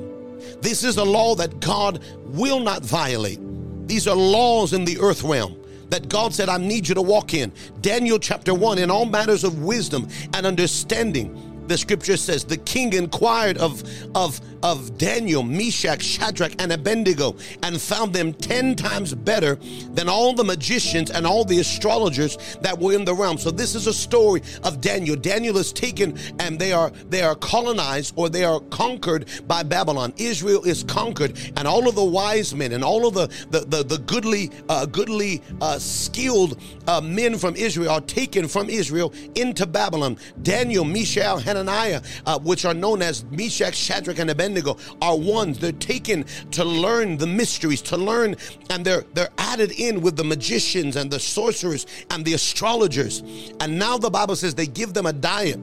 This 0.62 0.84
is 0.84 0.97
a 0.97 1.03
law 1.03 1.36
that 1.36 1.60
God 1.60 2.03
will 2.25 2.60
not 2.60 2.84
violate. 2.84 3.39
These 3.88 4.08
are 4.08 4.15
laws 4.15 4.73
in 4.73 4.86
the 4.86 4.99
earth 4.99 5.23
realm 5.23 5.55
that 5.89 6.10
God 6.10 6.34
said, 6.34 6.49
I 6.49 6.58
need 6.58 6.88
you 6.88 6.95
to 6.95 7.01
walk 7.01 7.34
in. 7.34 7.51
Daniel 7.82 8.19
chapter 8.19 8.53
1 8.53 8.77
in 8.77 8.91
all 8.91 9.05
matters 9.05 9.43
of 9.43 9.63
wisdom 9.63 10.08
and 10.34 10.45
understanding 10.45 11.48
the 11.69 11.77
scripture 11.77 12.17
says 12.17 12.43
the 12.43 12.58
king 12.58 12.93
inquired 12.93 13.58
of 13.58 13.84
of 14.15 14.41
of 14.62 14.97
Daniel, 14.97 15.41
Meshach, 15.41 16.01
Shadrach, 16.01 16.62
and 16.62 16.71
Abednego, 16.71 17.38
and 17.63 17.79
found 17.79 18.13
them 18.13 18.34
ten 18.34 18.75
times 18.75 19.13
better 19.13 19.55
than 19.93 20.10
all 20.10 20.34
the 20.34 20.43
magicians 20.43 21.12
and 21.12 21.25
all 21.25 21.45
the 21.45 21.60
astrologers 21.60 22.58
that 22.62 22.77
were 22.77 22.93
in 22.93 23.05
the 23.05 23.13
realm. 23.13 23.38
So 23.38 23.51
this 23.51 23.73
is 23.75 23.88
a 23.88 23.93
story 23.93 24.41
of 24.63 24.82
Daniel. 24.82 25.15
Daniel 25.15 25.58
is 25.58 25.71
taken 25.71 26.17
and 26.39 26.60
they 26.60 26.73
are 26.73 26.89
they 27.10 27.21
are 27.21 27.36
colonized 27.36 28.13
or 28.17 28.29
they 28.29 28.43
are 28.43 28.60
conquered 28.69 29.29
by 29.47 29.63
Babylon. 29.63 30.13
Israel 30.17 30.63
is 30.63 30.84
conquered, 30.84 31.39
and 31.55 31.67
all 31.67 31.88
of 31.88 31.95
the 31.95 32.03
wise 32.03 32.53
men 32.53 32.73
and 32.73 32.84
all 32.84 33.08
of 33.08 33.13
the 33.13 33.27
the 33.51 33.62
the, 33.62 33.84
the 33.84 33.99
goodly 33.99 34.51
uh, 34.67 34.86
goodly 34.86 35.41
uh, 35.62 35.79
skilled 35.79 36.60
uh, 36.88 36.99
men 36.99 37.38
from 37.38 37.55
Israel 37.55 37.91
are 37.91 38.01
taken 38.01 38.47
from 38.47 38.69
Israel 38.69 39.13
into 39.36 39.65
Babylon. 39.65 40.17
Daniel, 40.41 40.84
Mishael, 40.84 41.38
Hananiah, 41.60 42.02
uh, 42.26 42.39
which 42.39 42.65
are 42.65 42.74
known 42.74 43.02
as 43.02 43.24
Meshach, 43.26 43.76
Shadrach, 43.76 44.19
and 44.19 44.30
Abednego 44.30 44.78
are 45.02 45.17
ones. 45.17 45.60
They're 45.60 45.72
taken 45.74 46.26
to 46.52 46.63
learn 46.63 47.17
the 47.17 47.28
mysteries, 47.28 47.82
to 47.84 47.98
learn, 47.98 48.36
and 48.69 48.86
they're 48.86 49.04
they're 49.13 49.30
added 49.38 49.72
in 49.72 50.02
with 50.02 50.15
the 50.15 50.24
magicians 50.24 50.95
and 50.95 51.12
the 51.12 51.19
sorcerers 51.19 51.86
and 52.10 52.24
the 52.24 52.34
astrologers. 52.34 53.24
And 53.60 53.78
now 53.78 53.98
the 53.98 54.10
Bible 54.10 54.36
says 54.36 54.56
they 54.56 54.67
give 54.67 54.93
them 54.93 55.06
a 55.06 55.13
diet. 55.13 55.60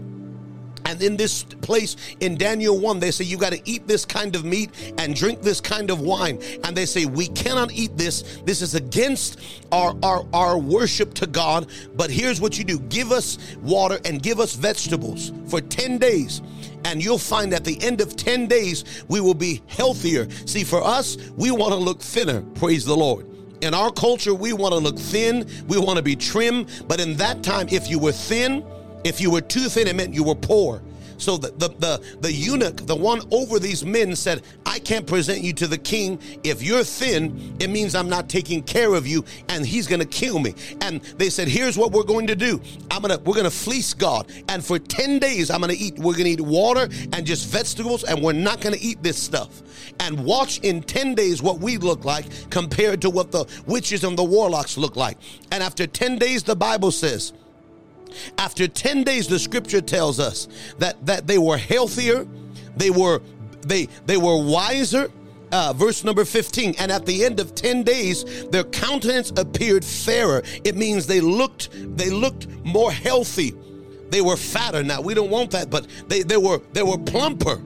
And 0.87 1.03
in 1.03 1.17
this 1.17 1.43
place 1.43 1.97
in 2.21 2.37
Daniel 2.37 2.79
1, 2.79 3.01
they 3.01 3.11
say, 3.11 3.25
You 3.25 3.37
got 3.37 3.53
to 3.53 3.61
eat 3.69 3.89
this 3.89 4.05
kind 4.05 4.37
of 4.37 4.45
meat 4.45 4.71
and 4.99 5.17
drink 5.17 5.43
this 5.43 5.61
kind 5.61 5.91
of 5.91 6.01
wine. 6.01 6.41
And 6.63 6.77
they 6.77 6.87
say, 6.87 7.07
We 7.07 7.27
cannot 7.29 7.73
eat 7.73 7.97
this. 7.97 8.41
This 8.45 8.63
is 8.63 8.77
against 8.77 9.41
our, 9.73 9.97
our, 10.05 10.25
our 10.33 10.59
worship 10.59 11.13
to 11.15 11.27
God. 11.27 11.69
But 11.97 12.11
here's 12.11 12.41
what 12.41 12.57
you 12.57 12.65
do 12.65 12.79
give 12.79 13.11
us 13.11 13.39
water 13.63 13.99
and 14.05 14.23
give 14.23 14.39
us 14.39 14.55
vegetables 14.55 15.33
for 15.49 15.61
10 15.61 15.99
days 15.99 16.41
and 16.85 17.03
you'll 17.03 17.19
find 17.19 17.53
at 17.53 17.65
the 17.65 17.83
end 17.83 18.01
of 18.01 18.15
10 18.15 18.47
days, 18.47 18.85
we 19.09 19.21
will 19.21 19.35
be 19.35 19.61
healthier. 19.67 20.29
See, 20.47 20.63
for 20.63 20.81
us, 20.85 21.17
we 21.37 21.51
want 21.51 21.73
to 21.73 21.79
look 21.79 22.01
thinner. 22.01 22.43
Praise 22.55 22.85
the 22.85 22.97
Lord. 22.97 23.27
In 23.61 23.75
our 23.75 23.91
culture, 23.91 24.35
we 24.35 24.53
want 24.53 24.73
to 24.73 24.79
look 24.79 24.97
thin, 24.97 25.49
we 25.67 25.79
want 25.79 25.97
to 25.97 26.03
be 26.03 26.15
trim, 26.15 26.65
but 26.87 27.01
in 27.01 27.17
that 27.17 27.43
time, 27.43 27.67
if 27.71 27.91
you 27.91 27.99
were 27.99 28.13
thin, 28.13 28.65
if 29.07 29.21
you 29.21 29.31
were 29.31 29.41
too 29.41 29.69
thin, 29.69 29.89
it 29.89 29.97
meant 29.97 30.15
you 30.15 30.25
were 30.25 30.35
poor. 30.35 30.83
So 31.19 31.37
the, 31.37 31.49
the, 31.53 31.69
the, 31.79 32.17
the, 32.21 32.33
eunuch, 32.33 32.77
the 32.87 32.95
one 32.95 33.21
over 33.31 33.59
these 33.59 33.85
men, 33.85 34.15
said, 34.17 34.43
I 34.65 34.79
can't 34.79 35.07
present 35.07 35.43
you 35.43 35.53
to 35.55 35.67
the 35.67 35.79
king. 35.79 36.21
If 36.45 36.63
you're 36.63 36.85
thin, 36.85 37.57
it 37.59 37.71
means 37.71 37.95
I'm 37.95 38.09
not 38.09 38.29
taking 38.29 38.63
care 38.63 38.95
of 38.95 39.07
you 39.07 39.25
and 39.49 39.65
he's 39.65 39.87
gonna 39.87 40.05
kill 40.05 40.39
me. 40.39 40.55
And 40.83 41.01
they 41.17 41.31
said, 41.31 41.49
Here's 41.49 41.79
what 41.79 41.93
we're 41.93 42.05
going 42.05 42.27
to 42.27 42.37
do. 42.37 42.61
I'm 42.91 43.03
gonna 43.03 43.19
we're 43.25 43.35
gonna 43.35 43.51
fleece 43.51 43.95
God. 43.95 44.31
And 44.49 44.65
for 44.65 44.79
10 44.79 45.19
days, 45.19 45.51
I'm 45.51 45.61
gonna 45.61 45.75
eat, 45.77 45.99
we're 45.99 46.17
gonna 46.17 46.31
eat 46.31 46.41
water 46.41 46.89
and 47.13 47.25
just 47.25 47.47
vegetables, 47.47 48.05
and 48.05 48.23
we're 48.23 48.33
not 48.33 48.61
gonna 48.61 48.77
eat 48.81 49.03
this 49.03 49.21
stuff. 49.21 49.63
And 50.01 50.25
watch 50.25 50.59
in 50.61 50.83
10 50.83 51.15
days 51.15 51.43
what 51.43 51.61
we 51.61 51.79
look 51.79 52.05
like 52.05 52.27
compared 52.51 53.01
to 53.03 53.11
what 53.11 53.31
the 53.31 53.47
witches 53.67 54.05
and 54.05 54.19
the 54.19 54.25
warlocks 54.25 54.77
look 54.77 54.97
like. 54.97 55.17
And 55.51 55.63
after 55.63 55.87
10 55.87 56.19
days, 56.19 56.43
the 56.43 56.57
Bible 56.57 56.91
says, 56.91 57.33
after 58.39 58.69
10 58.69 59.05
days, 59.05 59.27
the 59.27 59.39
scripture 59.39 59.81
tells 59.81 60.21
us 60.21 60.49
that, 60.79 61.05
that 61.07 61.27
they 61.27 61.39
were 61.39 61.57
healthier, 61.57 62.27
they 62.77 62.91
were 62.91 63.21
they 63.67 63.87
they 64.07 64.17
were 64.17 64.43
wiser. 64.43 65.11
Uh, 65.53 65.73
verse 65.73 66.03
number 66.03 66.25
15 66.25 66.75
and 66.81 66.91
at 66.91 67.07
the 67.07 67.25
end 67.25 67.39
of 67.39 67.55
10 67.55 67.85
days 67.85 68.49
their 68.49 68.65
countenance 68.65 69.31
appeared 69.37 69.85
fairer. 69.85 70.43
It 70.65 70.77
means 70.77 71.07
they 71.07 71.21
looked 71.21 71.69
they 71.97 72.11
looked 72.11 72.49
more 72.65 72.91
healthy. 72.91 73.55
They 74.11 74.21
were 74.21 74.37
fatter. 74.37 74.83
Now 74.83 75.01
we 75.01 75.15
don't 75.15 75.31
want 75.31 75.53
that 75.53 75.71
but 75.71 75.87
they, 76.09 76.23
they 76.23 76.37
were 76.37 76.61
they 76.73 76.83
were 76.83 76.99
plumper 76.99 77.61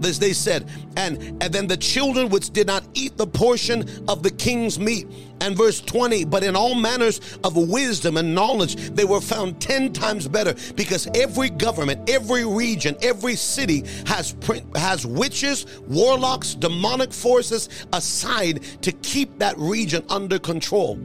this 0.00 0.18
they 0.18 0.32
said 0.32 0.68
and 0.96 1.18
and 1.42 1.52
then 1.52 1.66
the 1.66 1.76
children 1.76 2.28
which 2.28 2.50
did 2.50 2.66
not 2.66 2.84
eat 2.94 3.16
the 3.16 3.26
portion 3.26 3.88
of 4.08 4.22
the 4.22 4.30
king's 4.30 4.78
meat. 4.78 5.06
And 5.42 5.56
verse 5.56 5.80
20 5.80 6.24
but 6.26 6.44
in 6.44 6.54
all 6.54 6.74
manners 6.74 7.38
of 7.44 7.56
wisdom 7.56 8.18
and 8.18 8.34
knowledge 8.34 8.76
they 8.90 9.04
were 9.04 9.22
found 9.22 9.60
10 9.60 9.92
times 9.94 10.28
better 10.28 10.54
because 10.74 11.08
every 11.14 11.48
government 11.48 12.10
every 12.10 12.44
region 12.44 12.94
every 13.00 13.36
city 13.36 13.84
has 14.06 14.36
has 14.74 15.06
witches 15.06 15.64
warlocks 15.88 16.54
demonic 16.54 17.10
forces 17.10 17.70
aside 17.94 18.62
to 18.82 18.92
keep 18.92 19.38
that 19.38 19.56
region 19.56 20.04
under 20.10 20.38
control 20.38 20.98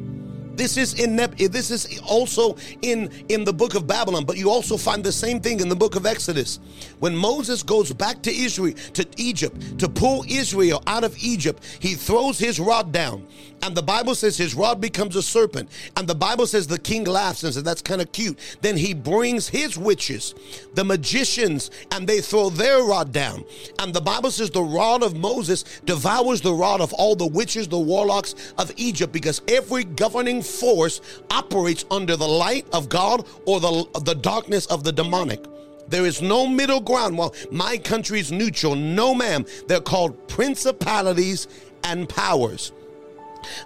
This 0.56 0.78
is 0.78 0.94
in 1.00 1.16
this 1.16 1.72
is 1.72 2.00
also 2.00 2.58
in 2.82 3.12
in 3.30 3.44
the 3.44 3.54
book 3.54 3.76
of 3.76 3.88
Babylon, 3.88 4.26
but 4.26 4.38
you 4.38 4.50
also 4.50 4.78
find 4.78 5.04
the 5.04 5.12
same 5.12 5.40
thing 5.40 5.60
in 5.60 5.70
the 5.70 5.76
book 5.76 5.96
of 5.96 6.06
Exodus. 6.06 6.60
When 7.00 7.16
Moses 7.16 7.64
goes 7.64 7.92
back 7.94 8.22
to 8.24 8.32
Israel 8.34 8.76
to 8.94 9.06
Egypt 9.18 9.80
to 9.80 9.90
pull 9.90 10.24
Israel 10.28 10.82
out 10.88 11.04
of 11.04 11.18
Egypt, 11.18 11.64
he 11.80 11.94
throws 11.94 12.40
his 12.40 12.60
rod 12.60 12.92
down. 12.92 13.28
And 13.62 13.76
the 13.76 13.82
Bible 13.82 14.14
says 14.14 14.38
his 14.38 14.54
rod 14.54 14.80
becomes 14.80 15.16
a 15.16 15.24
serpent. 15.24 15.70
And 15.98 16.08
the 16.08 16.14
Bible 16.14 16.46
says 16.46 16.68
the 16.68 16.78
king 16.78 17.04
laughs 17.06 17.44
and 17.44 17.54
says 17.54 17.64
that's 17.64 17.82
kind 17.82 18.00
of 18.00 18.12
cute. 18.12 18.38
Then 18.62 18.78
he 18.78 18.94
brings 18.94 19.48
his 19.48 19.76
witches, 19.78 20.36
the 20.76 20.84
magicians, 20.84 21.72
and 21.92 22.08
they 22.08 22.22
throw 22.22 22.50
their 22.50 22.84
rod 22.84 23.12
down. 23.12 23.44
And 23.80 23.92
the 23.94 24.02
Bible 24.02 24.30
says 24.30 24.52
the 24.52 24.62
rod 24.62 25.02
of 25.02 25.18
Moses 25.18 25.64
devours 25.86 26.42
the 26.42 26.54
rod 26.54 26.80
of 26.80 26.94
all 26.94 27.16
the 27.16 27.26
witches, 27.26 27.68
the 27.68 27.80
warlocks 27.80 28.36
of 28.60 28.72
Egypt, 28.78 29.12
because 29.12 29.42
every 29.48 29.84
governing 29.84 30.44
force 30.46 31.02
operates 31.30 31.86
under 31.92 32.16
the 32.16 32.28
light 32.28 32.66
of 32.74 32.90
God 32.90 33.28
or 33.46 33.60
the, 33.60 33.86
the 34.04 34.16
darkness 34.16 34.66
of 34.68 34.84
the 34.84 34.92
demonic. 34.92 35.44
There 35.88 36.06
is 36.06 36.22
no 36.22 36.48
middle 36.48 36.82
ground. 36.82 37.18
Well, 37.18 37.36
my 37.52 37.78
country 37.78 38.20
is 38.20 38.32
neutral. 38.32 38.76
No, 38.76 39.14
ma'am. 39.14 39.46
They're 39.68 39.82
called 39.82 40.28
principalities 40.28 41.48
and 41.84 42.10
powers. 42.10 42.72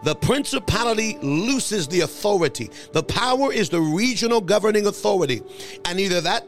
The 0.04 0.16
principality 0.16 1.18
looses 1.22 1.88
the 1.88 2.02
authority. 2.02 2.70
The 2.92 3.04
power 3.04 3.54
is 3.54 3.70
the 3.70 3.80
regional 3.80 4.42
governing 4.42 4.88
authority. 4.88 5.42
And 5.86 6.00
either 6.00 6.20
that 6.22 6.46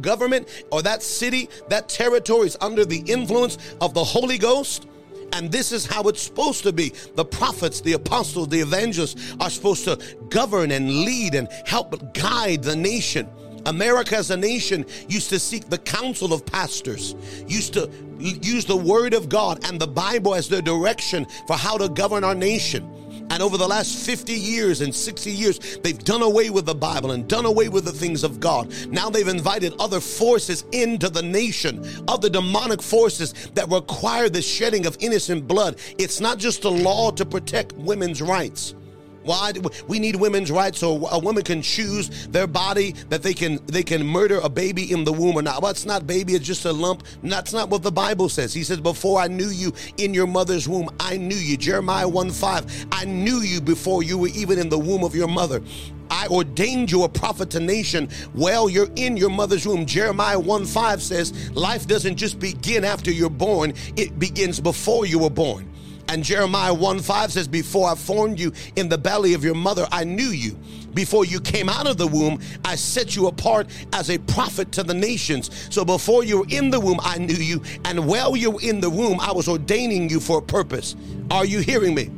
government 0.00 0.48
or 0.70 0.82
that 0.82 1.02
city, 1.02 1.48
that 1.68 1.88
territory 1.88 2.46
is 2.46 2.56
under 2.60 2.84
the 2.84 3.02
influence 3.06 3.58
of 3.80 3.94
the 3.94 4.04
Holy 4.04 4.38
Ghost 4.38 4.86
and 5.32 5.50
this 5.50 5.72
is 5.72 5.86
how 5.86 6.02
it's 6.04 6.22
supposed 6.22 6.62
to 6.64 6.72
be. 6.72 6.92
The 7.14 7.24
prophets, 7.24 7.80
the 7.80 7.94
apostles, 7.94 8.48
the 8.48 8.60
evangelists 8.60 9.34
are 9.40 9.50
supposed 9.50 9.84
to 9.84 9.98
govern 10.28 10.70
and 10.72 11.04
lead 11.04 11.34
and 11.34 11.48
help 11.66 12.14
guide 12.14 12.62
the 12.62 12.76
nation. 12.76 13.28
America 13.66 14.16
as 14.16 14.30
a 14.30 14.36
nation 14.36 14.86
used 15.08 15.28
to 15.30 15.38
seek 15.38 15.68
the 15.68 15.78
counsel 15.78 16.32
of 16.32 16.46
pastors, 16.46 17.14
used 17.46 17.74
to 17.74 17.90
use 18.18 18.64
the 18.64 18.76
word 18.76 19.14
of 19.14 19.28
God 19.28 19.64
and 19.66 19.80
the 19.80 19.86
Bible 19.86 20.34
as 20.34 20.48
their 20.48 20.62
direction 20.62 21.26
for 21.46 21.56
how 21.56 21.76
to 21.76 21.88
govern 21.88 22.24
our 22.24 22.34
nation. 22.34 22.88
And 23.30 23.42
over 23.42 23.56
the 23.56 23.66
last 23.66 24.04
50 24.04 24.32
years 24.32 24.80
and 24.80 24.94
60 24.94 25.30
years, 25.30 25.78
they've 25.78 26.02
done 26.02 26.22
away 26.22 26.50
with 26.50 26.66
the 26.66 26.74
Bible 26.74 27.12
and 27.12 27.28
done 27.28 27.46
away 27.46 27.68
with 27.68 27.84
the 27.84 27.92
things 27.92 28.24
of 28.24 28.40
God. 28.40 28.74
Now 28.88 29.08
they've 29.08 29.26
invited 29.26 29.72
other 29.78 30.00
forces 30.00 30.64
into 30.72 31.08
the 31.08 31.22
nation, 31.22 31.86
other 32.08 32.28
demonic 32.28 32.82
forces 32.82 33.32
that 33.54 33.68
require 33.68 34.28
the 34.28 34.42
shedding 34.42 34.84
of 34.84 34.96
innocent 35.00 35.46
blood. 35.46 35.78
It's 35.96 36.20
not 36.20 36.38
just 36.38 36.64
a 36.64 36.68
law 36.68 37.12
to 37.12 37.24
protect 37.24 37.72
women's 37.74 38.20
rights. 38.20 38.74
Why 39.22 39.52
we 39.86 39.98
need 39.98 40.16
women's 40.16 40.50
rights 40.50 40.78
so 40.78 41.06
a 41.08 41.18
woman 41.18 41.42
can 41.42 41.62
choose 41.62 42.26
their 42.28 42.46
body 42.46 42.92
that 43.10 43.22
they 43.22 43.34
can 43.34 43.60
they 43.66 43.82
can 43.82 44.06
murder 44.06 44.40
a 44.42 44.48
baby 44.48 44.90
in 44.90 45.04
the 45.04 45.12
womb 45.12 45.36
or 45.36 45.42
not. 45.42 45.62
Well, 45.62 45.70
it's 45.70 45.84
not 45.84 46.06
baby, 46.06 46.34
it's 46.34 46.46
just 46.46 46.64
a 46.64 46.72
lump. 46.72 47.04
That's 47.22 47.52
not 47.52 47.68
what 47.68 47.82
the 47.82 47.92
Bible 47.92 48.28
says. 48.28 48.54
He 48.54 48.64
says, 48.64 48.80
Before 48.80 49.20
I 49.20 49.28
knew 49.28 49.48
you 49.48 49.72
in 49.98 50.14
your 50.14 50.26
mother's 50.26 50.68
womb, 50.68 50.88
I 50.98 51.16
knew 51.16 51.36
you. 51.36 51.56
Jeremiah 51.56 52.08
1 52.08 52.30
5. 52.30 52.86
I 52.92 53.04
knew 53.04 53.40
you 53.40 53.60
before 53.60 54.02
you 54.02 54.18
were 54.18 54.28
even 54.28 54.58
in 54.58 54.68
the 54.68 54.78
womb 54.78 55.04
of 55.04 55.14
your 55.14 55.28
mother. 55.28 55.62
I 56.10 56.26
ordained 56.26 56.90
you 56.90 57.04
a 57.04 57.08
prophet 57.08 57.50
to 57.50 57.60
nation 57.60 58.08
while 58.32 58.68
you're 58.68 58.90
in 58.96 59.16
your 59.16 59.30
mother's 59.30 59.66
womb. 59.66 59.86
Jeremiah 59.86 60.38
1 60.38 60.64
5 60.66 61.02
says, 61.02 61.50
Life 61.52 61.86
doesn't 61.86 62.16
just 62.16 62.38
begin 62.38 62.84
after 62.84 63.10
you're 63.10 63.30
born, 63.30 63.74
it 63.96 64.18
begins 64.18 64.60
before 64.60 65.06
you 65.06 65.20
were 65.20 65.30
born. 65.30 65.70
And 66.08 66.24
Jeremiah 66.24 66.74
1 66.74 67.00
5 67.00 67.32
says, 67.32 67.48
Before 67.48 67.88
I 67.88 67.94
formed 67.94 68.38
you 68.38 68.52
in 68.76 68.88
the 68.88 68.98
belly 68.98 69.34
of 69.34 69.44
your 69.44 69.54
mother, 69.54 69.86
I 69.90 70.04
knew 70.04 70.28
you. 70.28 70.58
Before 70.94 71.24
you 71.24 71.40
came 71.40 71.68
out 71.68 71.86
of 71.86 71.96
the 71.96 72.06
womb, 72.06 72.40
I 72.64 72.74
set 72.74 73.14
you 73.14 73.28
apart 73.28 73.68
as 73.92 74.10
a 74.10 74.18
prophet 74.18 74.72
to 74.72 74.82
the 74.82 74.94
nations. 74.94 75.50
So 75.72 75.84
before 75.84 76.24
you 76.24 76.40
were 76.40 76.46
in 76.48 76.70
the 76.70 76.80
womb, 76.80 76.98
I 77.02 77.18
knew 77.18 77.34
you. 77.34 77.62
And 77.84 78.06
while 78.06 78.36
you 78.36 78.50
were 78.50 78.60
in 78.60 78.80
the 78.80 78.90
womb, 78.90 79.20
I 79.20 79.32
was 79.32 79.48
ordaining 79.48 80.10
you 80.10 80.20
for 80.20 80.38
a 80.38 80.42
purpose. 80.42 80.96
Are 81.30 81.44
you 81.44 81.60
hearing 81.60 81.94
me? 81.94 82.10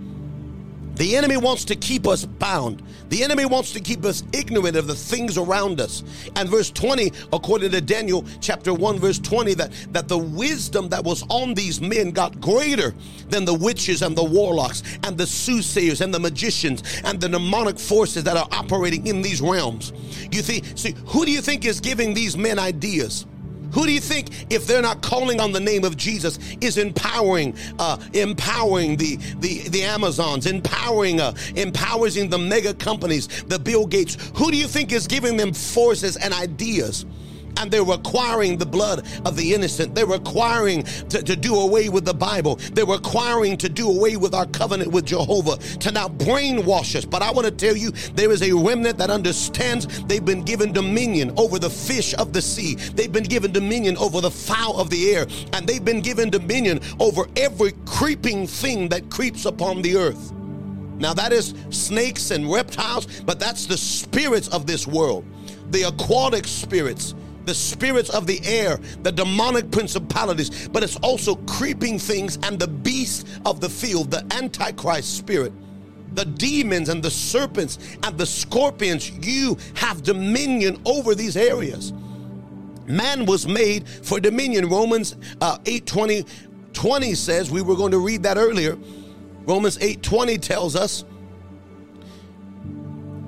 The 0.94 1.16
enemy 1.16 1.36
wants 1.36 1.64
to 1.66 1.76
keep 1.76 2.06
us 2.06 2.24
bound. 2.24 2.82
The 3.08 3.22
enemy 3.22 3.46
wants 3.46 3.72
to 3.72 3.80
keep 3.80 4.04
us 4.04 4.22
ignorant 4.32 4.76
of 4.76 4.86
the 4.86 4.94
things 4.94 5.38
around 5.38 5.80
us. 5.80 6.02
And 6.36 6.48
verse 6.48 6.70
20, 6.70 7.12
according 7.32 7.70
to 7.70 7.80
Daniel 7.80 8.24
chapter 8.40 8.74
1, 8.74 8.98
verse 8.98 9.18
20, 9.18 9.54
that, 9.54 9.72
that 9.90 10.08
the 10.08 10.18
wisdom 10.18 10.88
that 10.90 11.02
was 11.02 11.24
on 11.28 11.54
these 11.54 11.80
men 11.80 12.10
got 12.10 12.40
greater 12.40 12.94
than 13.28 13.44
the 13.44 13.54
witches 13.54 14.02
and 14.02 14.16
the 14.16 14.24
warlocks 14.24 14.82
and 15.04 15.16
the 15.16 15.26
soothsayers 15.26 16.00
and 16.00 16.12
the 16.12 16.20
magicians 16.20 16.82
and 17.04 17.20
the 17.20 17.28
demonic 17.28 17.78
forces 17.78 18.24
that 18.24 18.36
are 18.36 18.48
operating 18.52 19.06
in 19.06 19.22
these 19.22 19.40
realms. 19.40 19.92
You 20.30 20.42
think, 20.42 20.64
see, 20.76 20.94
who 21.06 21.24
do 21.24 21.32
you 21.32 21.40
think 21.40 21.64
is 21.64 21.80
giving 21.80 22.14
these 22.14 22.36
men 22.36 22.58
ideas? 22.58 23.26
Who 23.72 23.86
do 23.86 23.92
you 23.92 24.00
think, 24.00 24.46
if 24.50 24.66
they're 24.66 24.82
not 24.82 25.02
calling 25.02 25.40
on 25.40 25.52
the 25.52 25.60
name 25.60 25.84
of 25.84 25.96
Jesus, 25.96 26.38
is 26.60 26.78
empowering, 26.78 27.54
uh, 27.78 27.98
empowering 28.12 28.96
the, 28.96 29.16
the, 29.40 29.68
the 29.68 29.82
Amazons, 29.82 30.46
empowering, 30.46 31.20
uh, 31.20 31.34
empowering 31.56 32.28
the 32.28 32.38
mega 32.38 32.74
companies, 32.74 33.44
the 33.44 33.58
Bill 33.58 33.86
Gates? 33.86 34.16
Who 34.36 34.50
do 34.50 34.56
you 34.56 34.66
think 34.66 34.92
is 34.92 35.06
giving 35.06 35.36
them 35.36 35.52
forces 35.52 36.16
and 36.16 36.34
ideas? 36.34 37.06
And 37.56 37.70
they're 37.70 37.84
requiring 37.84 38.58
the 38.58 38.66
blood 38.66 39.06
of 39.24 39.36
the 39.36 39.54
innocent. 39.54 39.94
They're 39.94 40.06
requiring 40.06 40.82
to, 40.82 41.22
to 41.22 41.36
do 41.36 41.56
away 41.56 41.88
with 41.88 42.04
the 42.04 42.14
Bible. 42.14 42.56
They're 42.72 42.86
requiring 42.86 43.56
to 43.58 43.68
do 43.68 43.88
away 43.88 44.16
with 44.16 44.34
our 44.34 44.46
covenant 44.46 44.90
with 44.92 45.06
Jehovah, 45.06 45.56
to 45.56 45.92
now 45.92 46.08
brainwash 46.08 46.96
us. 46.96 47.04
But 47.04 47.22
I 47.22 47.30
want 47.30 47.46
to 47.46 47.50
tell 47.50 47.76
you, 47.76 47.90
there 48.14 48.30
is 48.30 48.42
a 48.42 48.52
remnant 48.52 48.98
that 48.98 49.10
understands 49.10 50.04
they've 50.04 50.24
been 50.24 50.42
given 50.42 50.72
dominion 50.72 51.32
over 51.36 51.58
the 51.58 51.70
fish 51.70 52.14
of 52.14 52.32
the 52.32 52.42
sea, 52.42 52.74
they've 52.94 53.12
been 53.12 53.24
given 53.24 53.52
dominion 53.52 53.96
over 53.96 54.20
the 54.20 54.30
fowl 54.30 54.78
of 54.78 54.90
the 54.90 55.14
air, 55.14 55.26
and 55.52 55.66
they've 55.66 55.84
been 55.84 56.00
given 56.00 56.30
dominion 56.30 56.80
over 57.00 57.26
every 57.36 57.72
creeping 57.86 58.46
thing 58.46 58.88
that 58.88 59.10
creeps 59.10 59.44
upon 59.44 59.82
the 59.82 59.96
earth. 59.96 60.32
Now, 60.98 61.14
that 61.14 61.32
is 61.32 61.54
snakes 61.70 62.30
and 62.30 62.50
reptiles, 62.50 63.06
but 63.22 63.40
that's 63.40 63.66
the 63.66 63.76
spirits 63.76 64.48
of 64.48 64.66
this 64.66 64.86
world, 64.86 65.24
the 65.70 65.82
aquatic 65.82 66.46
spirits 66.46 67.14
the 67.44 67.54
spirits 67.54 68.10
of 68.10 68.26
the 68.26 68.40
air, 68.44 68.78
the 69.02 69.12
demonic 69.12 69.70
principalities, 69.70 70.68
but 70.68 70.82
it's 70.82 70.96
also 70.96 71.36
creeping 71.46 71.98
things 71.98 72.38
and 72.42 72.58
the 72.58 72.68
beast 72.68 73.26
of 73.44 73.60
the 73.60 73.68
field, 73.68 74.10
the 74.10 74.24
Antichrist 74.34 75.16
spirit. 75.16 75.52
The 76.14 76.26
demons 76.26 76.90
and 76.90 77.02
the 77.02 77.10
serpents 77.10 77.78
and 78.02 78.18
the 78.18 78.26
scorpions, 78.26 79.10
you 79.26 79.56
have 79.74 80.02
dominion 80.02 80.80
over 80.84 81.14
these 81.14 81.38
areas. 81.38 81.92
Man 82.86 83.24
was 83.24 83.46
made 83.46 83.88
for 83.88 84.20
dominion. 84.20 84.68
Romans 84.68 85.16
uh, 85.40 85.56
8 85.64 85.86
20, 85.86 86.26
20 86.74 87.14
says, 87.14 87.50
we 87.50 87.62
were 87.62 87.76
going 87.76 87.92
to 87.92 87.98
read 87.98 88.22
that 88.24 88.36
earlier. 88.36 88.76
Romans 89.46 89.78
8 89.80 90.02
20 90.02 90.38
tells 90.38 90.76
us, 90.76 91.04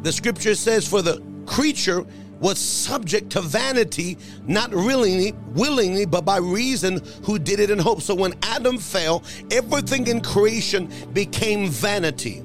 the 0.03 0.12
scripture 0.12 0.55
says, 0.55 0.87
For 0.87 1.00
the 1.00 1.22
creature 1.46 2.05
was 2.44 2.59
subject 2.59 3.30
to 3.30 3.40
vanity, 3.40 4.18
not 4.46 4.70
willingly, 4.70 5.33
willingly, 5.54 6.04
but 6.04 6.26
by 6.26 6.37
reason 6.37 7.00
who 7.22 7.38
did 7.38 7.59
it 7.59 7.70
in 7.70 7.78
hope. 7.78 8.02
So 8.02 8.14
when 8.14 8.35
Adam 8.42 8.76
fell, 8.76 9.22
everything 9.50 10.09
in 10.09 10.20
creation 10.20 10.92
became 11.14 11.70
vanity. 11.70 12.40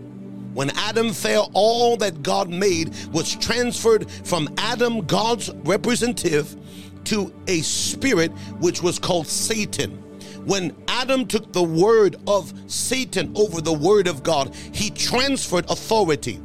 When 0.53 0.69
Adam 0.77 1.11
fell, 1.11 1.51
all 1.53 1.97
that 1.97 2.23
God 2.23 2.49
made 2.49 2.95
was 3.11 3.35
transferred 3.35 4.09
from 4.09 4.47
Adam, 4.57 5.05
God's 5.05 5.51
representative, 5.65 6.55
to 7.03 7.33
a 7.47 7.59
spirit 7.59 8.31
which 8.61 8.81
was 8.81 8.99
called 8.99 9.27
Satan. 9.27 9.91
When 10.45 10.73
Adam 10.87 11.27
took 11.27 11.51
the 11.51 11.63
word 11.63 12.15
of 12.25 12.53
Satan 12.71 13.33
over 13.35 13.59
the 13.59 13.73
word 13.73 14.07
of 14.07 14.23
God, 14.23 14.55
he 14.71 14.91
transferred 14.91 15.69
authority. 15.69 16.39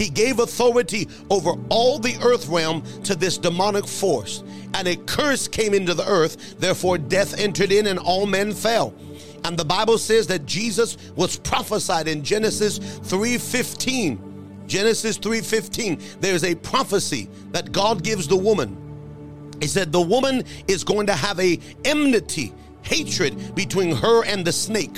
He 0.00 0.08
gave 0.08 0.38
authority 0.38 1.08
over 1.28 1.56
all 1.68 1.98
the 1.98 2.16
earth 2.22 2.48
realm 2.48 2.82
to 3.02 3.14
this 3.14 3.36
demonic 3.36 3.86
force. 3.86 4.42
And 4.72 4.88
a 4.88 4.96
curse 4.96 5.46
came 5.46 5.74
into 5.74 5.92
the 5.92 6.08
earth, 6.08 6.58
therefore 6.58 6.96
death 6.96 7.38
entered 7.38 7.70
in 7.70 7.86
and 7.86 7.98
all 7.98 8.24
men 8.24 8.54
fell. 8.54 8.94
And 9.44 9.58
the 9.58 9.64
Bible 9.66 9.98
says 9.98 10.26
that 10.28 10.46
Jesus 10.46 10.96
was 11.16 11.36
prophesied 11.36 12.08
in 12.08 12.24
Genesis 12.24 12.78
3:15. 12.78 14.18
Genesis 14.66 15.18
3:15. 15.18 16.00
There's 16.18 16.44
a 16.44 16.54
prophecy 16.54 17.28
that 17.52 17.70
God 17.70 18.02
gives 18.02 18.26
the 18.26 18.36
woman. 18.36 18.78
He 19.60 19.66
said 19.66 19.92
the 19.92 20.00
woman 20.00 20.44
is 20.66 20.82
going 20.82 21.08
to 21.08 21.14
have 21.14 21.38
a 21.38 21.58
enmity, 21.84 22.54
hatred 22.80 23.54
between 23.54 23.94
her 23.96 24.24
and 24.24 24.46
the 24.46 24.52
snake 24.52 24.96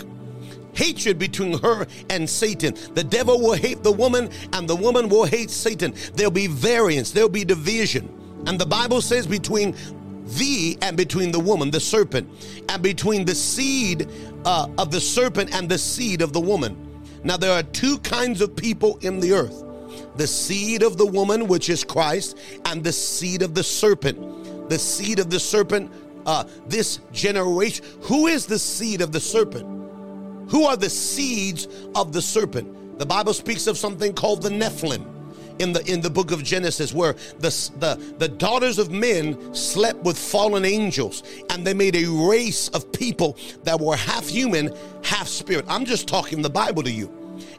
hatred 0.72 1.18
between 1.18 1.58
her 1.60 1.86
and 2.10 2.28
Satan. 2.28 2.74
The 2.94 3.04
devil 3.04 3.40
will 3.40 3.54
hate 3.54 3.82
the 3.82 3.92
woman, 3.92 4.30
and 4.52 4.68
the 4.68 4.76
woman 4.76 5.08
will 5.08 5.24
hate 5.24 5.50
Satan. 5.50 5.94
There'll 6.14 6.30
be 6.30 6.46
variance, 6.46 7.10
there'll 7.10 7.28
be 7.28 7.44
division. 7.44 8.08
And 8.46 8.58
the 8.58 8.66
Bible 8.66 9.00
says 9.00 9.26
between 9.26 9.74
thee 10.24 10.78
and 10.82 10.96
between 10.96 11.32
the 11.32 11.40
woman, 11.40 11.70
the 11.70 11.80
serpent, 11.80 12.28
and 12.68 12.82
between 12.82 13.24
the 13.24 13.34
seed 13.34 14.08
uh, 14.44 14.68
of 14.78 14.90
the 14.90 15.00
serpent 15.00 15.54
and 15.54 15.68
the 15.68 15.78
seed 15.78 16.22
of 16.22 16.32
the 16.32 16.40
woman. 16.40 16.76
Now, 17.24 17.36
there 17.36 17.52
are 17.52 17.62
two 17.62 17.98
kinds 17.98 18.40
of 18.40 18.56
people 18.56 18.98
in 19.02 19.20
the 19.20 19.32
earth. 19.32 19.62
the 20.16 20.26
seed 20.26 20.82
of 20.82 20.96
the 20.96 21.06
woman, 21.06 21.46
which 21.46 21.68
is 21.68 21.84
Christ, 21.84 22.38
and 22.66 22.82
the 22.82 22.92
seed 22.92 23.42
of 23.42 23.54
the 23.54 23.62
serpent. 23.62 24.68
The 24.68 24.78
seed 24.78 25.18
of 25.18 25.30
the 25.30 25.40
serpent, 25.40 25.90
uh, 26.26 26.44
this 26.66 27.00
generation. 27.12 27.84
Who 28.02 28.26
is 28.26 28.46
the 28.46 28.58
seed 28.58 29.00
of 29.00 29.12
the 29.12 29.20
serpent? 29.20 29.71
Who 30.52 30.66
are 30.66 30.76
the 30.76 30.90
seeds 30.90 31.66
of 31.94 32.12
the 32.12 32.20
serpent? 32.20 32.98
The 32.98 33.06
Bible 33.06 33.32
speaks 33.32 33.66
of 33.66 33.78
something 33.78 34.12
called 34.12 34.42
the 34.42 34.50
Nephilim 34.50 35.02
in 35.58 35.72
the 35.72 35.82
in 35.90 36.02
the 36.02 36.10
book 36.10 36.30
of 36.30 36.44
Genesis 36.44 36.92
where 36.92 37.14
the, 37.38 37.48
the 37.78 38.14
the 38.18 38.28
daughters 38.28 38.78
of 38.78 38.90
men 38.90 39.54
slept 39.54 40.04
with 40.04 40.18
fallen 40.18 40.66
angels 40.66 41.22
and 41.48 41.66
they 41.66 41.72
made 41.72 41.96
a 41.96 42.04
race 42.04 42.68
of 42.68 42.92
people 42.92 43.38
that 43.64 43.80
were 43.80 43.96
half 43.96 44.28
human, 44.28 44.76
half 45.02 45.26
spirit. 45.26 45.64
I'm 45.68 45.86
just 45.86 46.06
talking 46.06 46.42
the 46.42 46.50
Bible 46.50 46.82
to 46.82 46.90
you. 46.90 47.10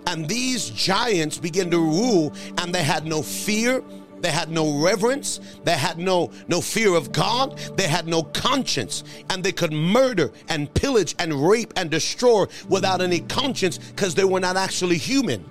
And 0.05 0.29
these 0.29 0.69
giants 0.69 1.39
began 1.39 1.71
to 1.71 1.79
rule 1.79 2.31
and 2.59 2.75
they 2.75 2.83
had 2.83 3.07
no 3.07 3.23
fear, 3.23 3.83
they 4.24 4.32
had 4.32 4.49
no 4.49 4.82
reverence. 4.82 5.41
They 5.65 5.74
had 5.74 5.97
no, 5.97 6.32
no 6.47 6.61
fear 6.61 6.95
of 6.95 7.11
God. 7.11 7.57
They 7.76 7.89
had 7.89 8.07
no 8.07 8.24
conscience. 8.24 9.03
And 9.30 9.43
they 9.43 9.51
could 9.51 9.74
murder 9.74 10.32
and 10.47 10.74
pillage 10.74 11.13
and 11.19 11.45
rape 11.45 11.74
and 11.76 11.91
destroy 11.91 12.45
without 12.69 13.01
any 13.01 13.19
conscience 13.19 13.78
because 13.78 14.15
they 14.15 14.24
were 14.24 14.39
not 14.39 14.55
actually 14.55 14.97
human 14.97 15.43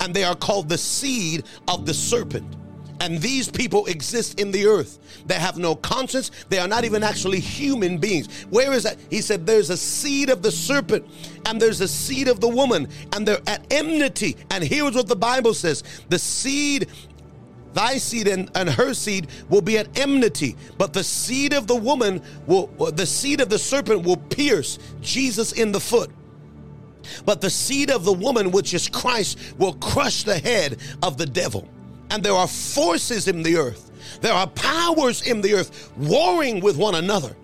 and 0.00 0.12
they 0.12 0.24
are 0.24 0.34
called 0.34 0.68
the 0.68 0.76
seed 0.76 1.44
of 1.66 1.86
the 1.86 1.94
serpent. 1.94 2.56
And 3.00 3.18
these 3.18 3.50
people 3.50 3.86
exist 3.86 4.38
in 4.38 4.50
the 4.50 4.66
earth. 4.66 4.98
They 5.24 5.36
have 5.36 5.56
no 5.56 5.74
conscience. 5.74 6.30
They 6.50 6.58
are 6.58 6.68
not 6.68 6.84
even 6.84 7.02
actually 7.02 7.40
human 7.40 7.96
beings. 7.96 8.44
Where 8.50 8.72
is 8.72 8.82
that? 8.82 8.98
He 9.08 9.22
said, 9.22 9.46
There's 9.46 9.70
a 9.70 9.76
seed 9.78 10.28
of 10.28 10.42
the 10.42 10.52
serpent 10.52 11.06
and 11.46 11.60
there's 11.60 11.80
a 11.80 11.88
seed 11.88 12.28
of 12.28 12.40
the 12.40 12.48
woman, 12.48 12.88
and 13.12 13.26
they're 13.26 13.40
at 13.46 13.66
enmity. 13.72 14.36
And 14.50 14.62
here's 14.62 14.94
what 14.94 15.08
the 15.08 15.16
Bible 15.16 15.54
says 15.54 15.82
the 16.08 16.18
seed 16.18 16.88
thy 17.72 17.96
seed 17.98 18.26
and, 18.28 18.50
and 18.54 18.68
her 18.68 18.92
seed 18.94 19.28
will 19.48 19.60
be 19.60 19.78
at 19.78 19.98
enmity 19.98 20.56
but 20.78 20.92
the 20.92 21.04
seed 21.04 21.52
of 21.52 21.66
the 21.66 21.76
woman 21.76 22.20
will 22.46 22.66
the 22.92 23.06
seed 23.06 23.40
of 23.40 23.48
the 23.48 23.58
serpent 23.58 24.02
will 24.02 24.16
pierce 24.16 24.78
jesus 25.00 25.52
in 25.52 25.72
the 25.72 25.80
foot 25.80 26.10
but 27.24 27.40
the 27.40 27.50
seed 27.50 27.90
of 27.90 28.04
the 28.04 28.12
woman, 28.12 28.50
which 28.50 28.74
is 28.74 28.88
Christ, 28.88 29.38
will 29.58 29.74
crush 29.74 30.22
the 30.22 30.38
head 30.38 30.78
of 31.02 31.16
the 31.16 31.26
devil. 31.26 31.68
And 32.10 32.22
there 32.22 32.34
are 32.34 32.48
forces 32.48 33.28
in 33.28 33.42
the 33.42 33.56
earth, 33.56 33.90
there 34.20 34.32
are 34.32 34.46
powers 34.48 35.22
in 35.22 35.40
the 35.40 35.54
earth 35.54 35.92
warring 35.96 36.60
with 36.60 36.76
one 36.76 36.96
another. 36.96 37.36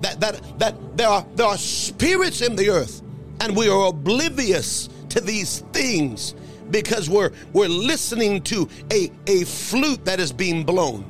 That, 0.00 0.20
that, 0.20 0.58
that 0.58 0.96
there, 0.96 1.08
are, 1.08 1.24
there 1.36 1.46
are 1.46 1.56
spirits 1.56 2.40
in 2.40 2.56
the 2.56 2.70
earth, 2.70 3.02
and 3.40 3.56
we 3.56 3.68
are 3.68 3.86
oblivious 3.86 4.88
to 5.10 5.20
these 5.20 5.60
things 5.72 6.34
because 6.72 7.08
we're, 7.08 7.30
we're 7.52 7.68
listening 7.68 8.42
to 8.42 8.68
a, 8.90 9.10
a 9.28 9.44
flute 9.44 10.04
that 10.04 10.18
is 10.18 10.32
being 10.32 10.64
blown, 10.64 11.04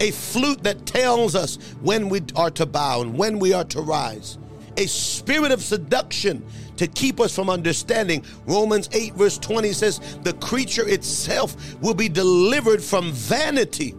a 0.00 0.10
flute 0.12 0.62
that 0.62 0.86
tells 0.86 1.34
us 1.34 1.56
when 1.82 2.08
we 2.08 2.22
are 2.36 2.50
to 2.52 2.64
bow 2.64 3.02
and 3.02 3.18
when 3.18 3.38
we 3.38 3.52
are 3.52 3.64
to 3.64 3.82
rise, 3.82 4.38
a 4.78 4.86
spirit 4.86 5.52
of 5.52 5.60
seduction 5.60 6.42
to 6.76 6.86
keep 6.86 7.20
us 7.20 7.34
from 7.34 7.50
understanding. 7.50 8.24
Romans 8.46 8.88
8, 8.92 9.14
verse 9.14 9.38
20 9.38 9.72
says, 9.72 10.18
The 10.22 10.32
creature 10.34 10.88
itself 10.88 11.80
will 11.82 11.94
be 11.94 12.08
delivered 12.08 12.82
from 12.82 13.12
vanity. 13.12 13.94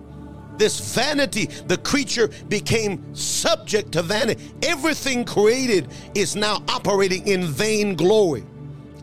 This 0.57 0.93
vanity, 0.93 1.45
the 1.67 1.77
creature 1.77 2.29
became 2.47 3.15
subject 3.15 3.91
to 3.93 4.01
vanity. 4.01 4.51
Everything 4.63 5.25
created 5.25 5.87
is 6.15 6.35
now 6.35 6.63
operating 6.67 7.27
in 7.27 7.43
vain 7.45 7.95
glory. 7.95 8.43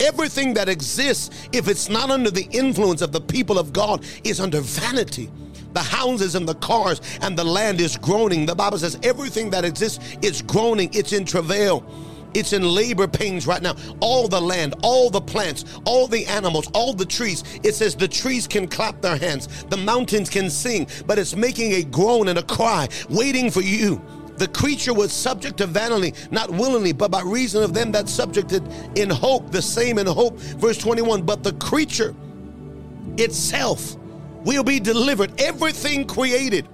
Everything 0.01 0.55
that 0.55 0.69
exists, 0.69 1.49
if 1.53 1.69
it's 1.69 1.89
not 1.89 2.11
under 2.11 2.31
the 2.31 2.49
influence 2.51 3.03
of 3.03 3.13
the 3.13 3.21
people 3.21 3.59
of 3.59 3.73
God, 3.73 4.05
is 4.25 4.41
under 4.41 4.61
vanity 4.61 5.31
the 5.73 5.81
houses 5.81 6.35
and 6.35 6.49
the 6.49 6.55
cars 6.57 7.01
and 7.23 7.37
the 7.37 7.45
land 7.45 7.81
is 7.81 7.97
groaning. 7.97 8.47
The 8.47 8.55
Bible 8.55 8.79
says 8.79 8.99
everything 9.03 9.51
that 9.51 9.65
exists 9.65 10.17
is 10.23 10.43
groaning, 10.43 10.91
it's 10.93 11.13
in 11.13 11.25
travail. 11.25 11.85
It's 12.33 12.53
in 12.53 12.63
labor 12.63 13.09
pains 13.09 13.47
right 13.47 13.61
now. 13.61 13.75
All 13.99 14.29
the 14.29 14.41
land, 14.41 14.75
all 14.83 15.11
the 15.11 15.21
plants, 15.21 15.65
all 15.85 16.07
the 16.07 16.25
animals, 16.27 16.71
all 16.75 16.93
the 16.93 17.05
trees. 17.05 17.43
It 17.65 17.75
says 17.75 17.97
the 17.97 18.07
trees 18.07 18.47
can 18.47 18.69
clap 18.69 19.01
their 19.01 19.17
hands, 19.17 19.65
the 19.65 19.77
mountains 19.77 20.31
can 20.31 20.49
sing, 20.49 20.87
but 21.07 21.19
it's 21.19 21.35
making 21.35 21.73
a 21.73 21.83
groan 21.83 22.29
and 22.29 22.39
a 22.39 22.43
cry, 22.45 22.87
waiting 23.09 23.51
for 23.51 23.63
you. 23.63 24.01
The 24.41 24.49
creature 24.49 24.95
was 24.95 25.13
subject 25.13 25.59
to 25.59 25.67
vanity, 25.67 26.15
not 26.31 26.49
willingly, 26.51 26.93
but 26.95 27.11
by 27.11 27.21
reason 27.21 27.63
of 27.63 27.75
them 27.75 27.93
that 27.93 28.09
subjected 28.09 28.67
in 28.95 29.11
hope, 29.11 29.51
the 29.51 29.61
same 29.61 29.99
in 29.99 30.07
hope. 30.07 30.39
Verse 30.39 30.79
21 30.79 31.21
But 31.25 31.43
the 31.43 31.53
creature 31.53 32.15
itself 33.19 33.97
will 34.47 34.65
be 34.65 34.81
delivered. 34.81 35.39
Everything 35.39 36.07
created, 36.07 36.67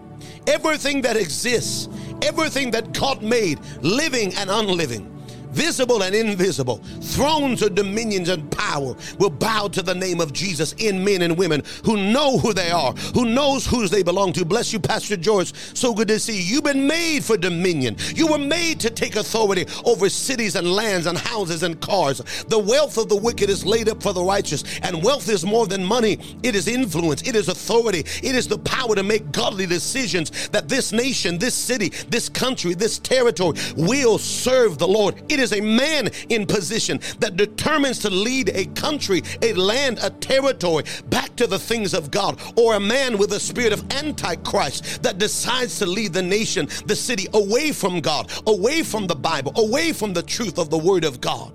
everything 0.47 1.03
that 1.03 1.17
exists, 1.17 1.89
everything 2.23 2.71
that 2.71 2.93
God 2.93 3.21
made, 3.21 3.59
living 3.83 4.33
and 4.37 4.49
unliving 4.49 5.16
visible 5.57 6.03
and 6.03 6.15
invisible, 6.15 6.77
thrones 7.01 7.63
or 7.63 7.71
dominions 7.71 8.29
and 8.29 8.49
power 8.53 8.95
will 9.19 9.31
bow 9.31 9.67
to 9.69 9.81
the 9.81 9.95
name 9.95 10.21
of 10.21 10.33
Jesus 10.33 10.75
in 10.75 11.03
men 11.03 11.23
and 11.23 11.37
women 11.37 11.63
who 11.85 11.97
know 11.97 12.39
who 12.39 12.53
they 12.53 12.71
are, 12.71 12.93
who 13.15 13.25
knows 13.25 13.67
whose 13.67 13.91
they 13.91 14.03
belong 14.03 14.35
to. 14.35 14.45
Bless 14.45 14.73
you, 14.73 14.79
Pastor 14.79 15.17
George. 15.17 15.55
So 15.75 15.95
good 15.95 16.09
to 16.09 16.21
see 16.21 16.37
you. 16.37 16.57
You've 16.57 16.65
been 16.65 16.87
made 16.87 17.25
for 17.25 17.39
dominion. 17.39 17.97
You 18.15 18.27
were 18.27 18.39
made 18.39 18.81
to 18.81 18.91
take 18.91 19.17
authority 19.17 19.67
over 19.85 20.11
cities 20.11 20.57
and 20.57 20.71
lands 20.71 21.07
and 21.07 21.17
houses 21.17 21.63
and 21.63 21.81
cars. 21.81 22.19
The 22.49 22.59
wealth 22.59 22.99
of 22.99 23.09
the 23.09 23.17
wicked 23.17 23.49
is 23.49 23.65
laid 23.65 23.89
up 23.89 24.03
for 24.03 24.13
the 24.13 24.23
righteous, 24.23 24.63
and 24.83 25.03
wealth 25.03 25.29
is 25.31 25.47
more 25.47 25.67
than 25.67 25.83
money. 25.83 26.19
It 26.43 26.55
is 26.55 26.69
influence, 26.69 27.23
it 27.23 27.35
is 27.35 27.49
authority, 27.49 28.01
it 28.23 28.35
is 28.35 28.47
the 28.47 28.59
power 28.59 28.95
to 28.95 29.03
make 29.03 29.33
godly 29.33 29.65
decisions 29.65 30.49
that 30.49 30.69
this 30.69 30.93
nation, 30.93 31.39
this 31.39 31.55
city, 31.55 31.89
this 32.09 32.29
country, 32.29 32.75
this 32.75 32.99
territory 32.99 33.59
will 33.77 34.19
serve 34.19 34.77
the 34.77 34.87
Lord. 34.87 35.15
It 35.31 35.41
is 35.41 35.46
is 35.47 35.59
a 35.59 35.61
man 35.61 36.11
in 36.29 36.45
position 36.47 37.01
that 37.21 37.37
determines 37.37 37.99
to 38.01 38.11
lead 38.11 38.51
a 38.51 38.67
country, 38.75 39.23
a 39.43 39.53
land, 39.55 39.99
a 40.03 40.11
territory 40.11 40.85
back 41.09 41.35
to 41.37 41.47
the 41.47 41.59
things 41.59 41.95
of 41.95 42.11
God, 42.11 42.41
or 42.57 42.75
a 42.75 42.81
man 42.81 43.17
with 43.17 43.33
a 43.33 43.41
spirit 43.41 43.73
of 43.73 43.85
antichrist 43.93 45.03
that 45.03 45.19
decides 45.19 45.79
to 45.79 45.87
lead 45.87 46.13
the 46.13 46.23
nation, 46.23 46.69
the 46.87 46.97
city 46.97 47.27
away 47.35 47.73
from 47.73 48.01
God, 48.01 48.31
away 48.47 48.83
from 48.83 49.07
the 49.07 49.15
Bible, 49.15 49.53
away 49.57 49.93
from 49.93 50.13
the 50.13 50.23
truth 50.23 50.59
of 50.59 50.71
the 50.71 50.79
Word 50.79 51.05
of 51.05 51.21
God. 51.21 51.53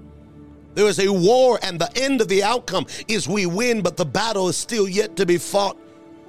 There 0.74 0.88
is 0.88 1.00
a 1.00 1.12
war, 1.12 1.60
and 1.62 1.80
the 1.80 1.92
end 1.98 2.22
of 2.22 2.30
the 2.30 2.44
outcome 2.44 2.86
is 3.10 3.28
we 3.28 3.46
win, 3.46 3.82
but 3.82 3.98
the 3.98 4.06
battle 4.06 4.48
is 4.48 4.56
still 4.56 4.88
yet 4.88 5.18
to 5.18 5.26
be 5.26 5.38
fought 5.38 5.78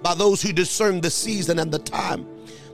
by 0.03 0.15
those 0.15 0.43
who 0.43 0.53
discern 0.53 1.01
the 1.01 1.11
season 1.11 1.61
and 1.61 1.71
the 1.71 1.79
time. 1.79 2.27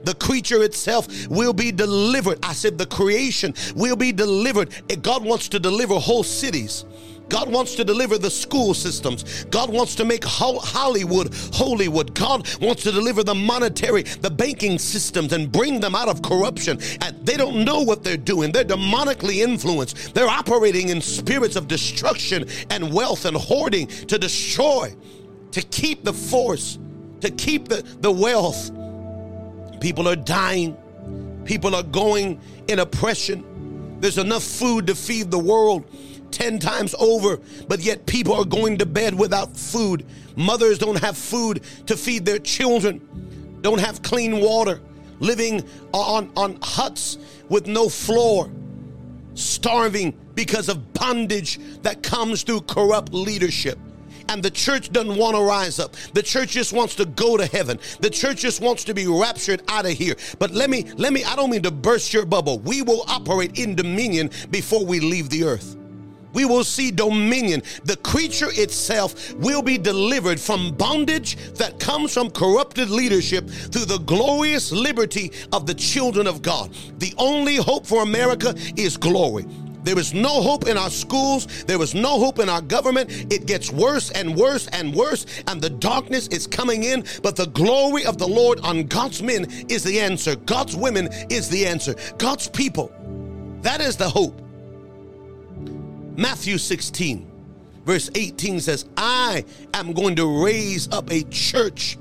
The 0.03 0.15
creature 0.15 0.63
itself 0.63 1.07
will 1.27 1.53
be 1.53 1.71
delivered. 1.71 2.39
I 2.43 2.53
said 2.53 2.77
the 2.77 2.85
creation 2.85 3.53
will 3.75 3.95
be 3.95 4.11
delivered. 4.11 4.73
God 5.01 5.23
wants 5.23 5.49
to 5.49 5.59
deliver 5.59 5.95
whole 5.95 6.23
cities. 6.23 6.85
God 7.29 7.51
wants 7.51 7.75
to 7.75 7.83
deliver 7.83 8.17
the 8.17 8.29
school 8.29 8.73
systems. 8.73 9.45
God 9.45 9.69
wants 9.69 9.95
to 9.95 10.05
make 10.05 10.23
Hollywood 10.23 11.33
Hollywood. 11.53 12.13
God 12.15 12.47
wants 12.59 12.83
to 12.83 12.91
deliver 12.91 13.23
the 13.23 13.35
monetary, 13.35 14.03
the 14.03 14.31
banking 14.31 14.79
systems 14.79 15.31
and 15.31 15.51
bring 15.51 15.79
them 15.79 15.95
out 15.95 16.09
of 16.09 16.21
corruption. 16.21 16.79
And 17.01 17.15
they 17.25 17.37
don't 17.37 17.63
know 17.63 17.81
what 17.81 18.03
they're 18.03 18.17
doing. 18.17 18.51
They're 18.51 18.63
demonically 18.63 19.37
influenced. 19.37 20.15
They're 20.15 20.27
operating 20.27 20.89
in 20.89 21.01
spirits 21.01 21.55
of 21.55 21.67
destruction 21.67 22.49
and 22.71 22.91
wealth 22.91 23.25
and 23.25 23.37
hoarding 23.37 23.87
to 23.87 24.17
destroy, 24.17 24.95
to 25.51 25.61
keep 25.61 26.03
the 26.03 26.13
force, 26.13 26.79
to 27.21 27.29
keep 27.29 27.67
the, 27.67 27.83
the 27.99 28.11
wealth 28.11 28.71
People 29.79 30.07
are 30.07 30.15
dying. 30.15 30.77
People 31.45 31.75
are 31.75 31.83
going 31.83 32.39
in 32.67 32.79
oppression. 32.79 33.97
There's 33.99 34.17
enough 34.17 34.43
food 34.43 34.87
to 34.87 34.95
feed 34.95 35.31
the 35.31 35.39
world 35.39 35.85
10 36.31 36.59
times 36.59 36.95
over, 36.99 37.39
but 37.67 37.79
yet 37.79 38.05
people 38.05 38.33
are 38.33 38.45
going 38.45 38.77
to 38.77 38.85
bed 38.85 39.17
without 39.17 39.55
food. 39.57 40.05
Mothers 40.35 40.77
don't 40.77 40.99
have 40.99 41.17
food 41.17 41.61
to 41.87 41.97
feed 41.97 42.25
their 42.25 42.39
children, 42.39 43.57
don't 43.61 43.79
have 43.79 44.01
clean 44.01 44.39
water, 44.39 44.79
living 45.19 45.63
on, 45.91 46.31
on 46.37 46.57
huts 46.61 47.17
with 47.49 47.67
no 47.67 47.89
floor, 47.89 48.49
starving 49.33 50.17
because 50.35 50.69
of 50.69 50.93
bondage 50.93 51.59
that 51.81 52.03
comes 52.03 52.43
through 52.43 52.61
corrupt 52.61 53.13
leadership 53.13 53.77
and 54.29 54.43
the 54.43 54.51
church 54.51 54.91
doesn't 54.91 55.17
want 55.17 55.35
to 55.35 55.41
rise 55.41 55.79
up. 55.79 55.95
The 56.13 56.21
church 56.21 56.51
just 56.51 56.71
wants 56.71 56.95
to 56.95 57.05
go 57.05 57.35
to 57.35 57.45
heaven. 57.47 57.79
The 57.99 58.09
church 58.09 58.37
just 58.37 58.61
wants 58.61 58.83
to 58.85 58.93
be 58.93 59.07
raptured 59.07 59.63
out 59.67 59.85
of 59.85 59.91
here. 59.91 60.15
But 60.37 60.51
let 60.51 60.69
me, 60.69 60.85
let 60.97 61.11
me, 61.11 61.23
I 61.23 61.35
don't 61.35 61.49
mean 61.49 61.63
to 61.63 61.71
burst 61.71 62.13
your 62.13 62.25
bubble. 62.25 62.59
We 62.59 62.83
will 62.83 63.03
operate 63.07 63.57
in 63.59 63.75
dominion 63.75 64.29
before 64.51 64.85
we 64.85 64.99
leave 64.99 65.29
the 65.29 65.43
earth. 65.43 65.75
We 66.31 66.45
will 66.45 66.63
see 66.63 66.91
dominion. 66.91 67.63
The 67.85 67.97
creature 67.97 68.49
itself 68.51 69.33
will 69.33 69.63
be 69.63 69.79
delivered 69.79 70.39
from 70.39 70.75
bondage 70.75 71.37
that 71.55 71.79
comes 71.79 72.13
from 72.13 72.29
corrupted 72.29 72.91
leadership 72.91 73.49
through 73.49 73.85
the 73.85 73.97
glorious 73.99 74.71
liberty 74.71 75.31
of 75.51 75.65
the 75.65 75.73
children 75.73 76.27
of 76.27 76.43
God. 76.43 76.71
The 76.99 77.15
only 77.17 77.55
hope 77.55 77.87
for 77.87 78.03
America 78.03 78.53
is 78.77 78.95
glory. 78.95 79.47
There 79.89 79.97
is 79.97 80.13
no 80.13 80.43
hope 80.43 80.67
in 80.67 80.77
our 80.77 80.91
schools. 80.91 81.63
There 81.63 81.81
is 81.81 81.95
no 81.95 82.19
hope 82.19 82.37
in 82.37 82.47
our 82.47 82.61
government. 82.61 83.09
It 83.33 83.47
gets 83.47 83.71
worse 83.71 84.11
and 84.11 84.35
worse 84.35 84.67
and 84.67 84.93
worse, 84.93 85.25
and 85.47 85.59
the 85.59 85.71
darkness 85.71 86.27
is 86.27 86.45
coming 86.45 86.83
in. 86.83 87.05
But 87.23 87.35
the 87.35 87.47
glory 87.47 88.05
of 88.05 88.19
the 88.19 88.27
Lord 88.27 88.59
on 88.59 88.83
God's 88.83 89.23
men 89.23 89.47
is 89.67 89.83
the 89.83 89.99
answer. 89.99 90.35
God's 90.35 90.75
women 90.75 91.09
is 91.31 91.49
the 91.49 91.65
answer. 91.65 91.95
God's 92.19 92.47
people. 92.47 92.91
That 93.63 93.81
is 93.81 93.97
the 93.97 94.07
hope. 94.07 94.39
Matthew 96.15 96.59
16, 96.59 97.27
verse 97.83 98.11
18 98.13 98.59
says, 98.59 98.85
I 98.95 99.43
am 99.73 99.93
going 99.93 100.15
to 100.17 100.45
raise 100.45 100.87
up 100.89 101.11
a 101.11 101.23
church. 101.31 101.97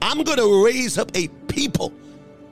I'm 0.00 0.22
going 0.22 0.38
to 0.38 0.64
raise 0.64 0.98
up 0.98 1.10
a 1.16 1.26
people 1.48 1.92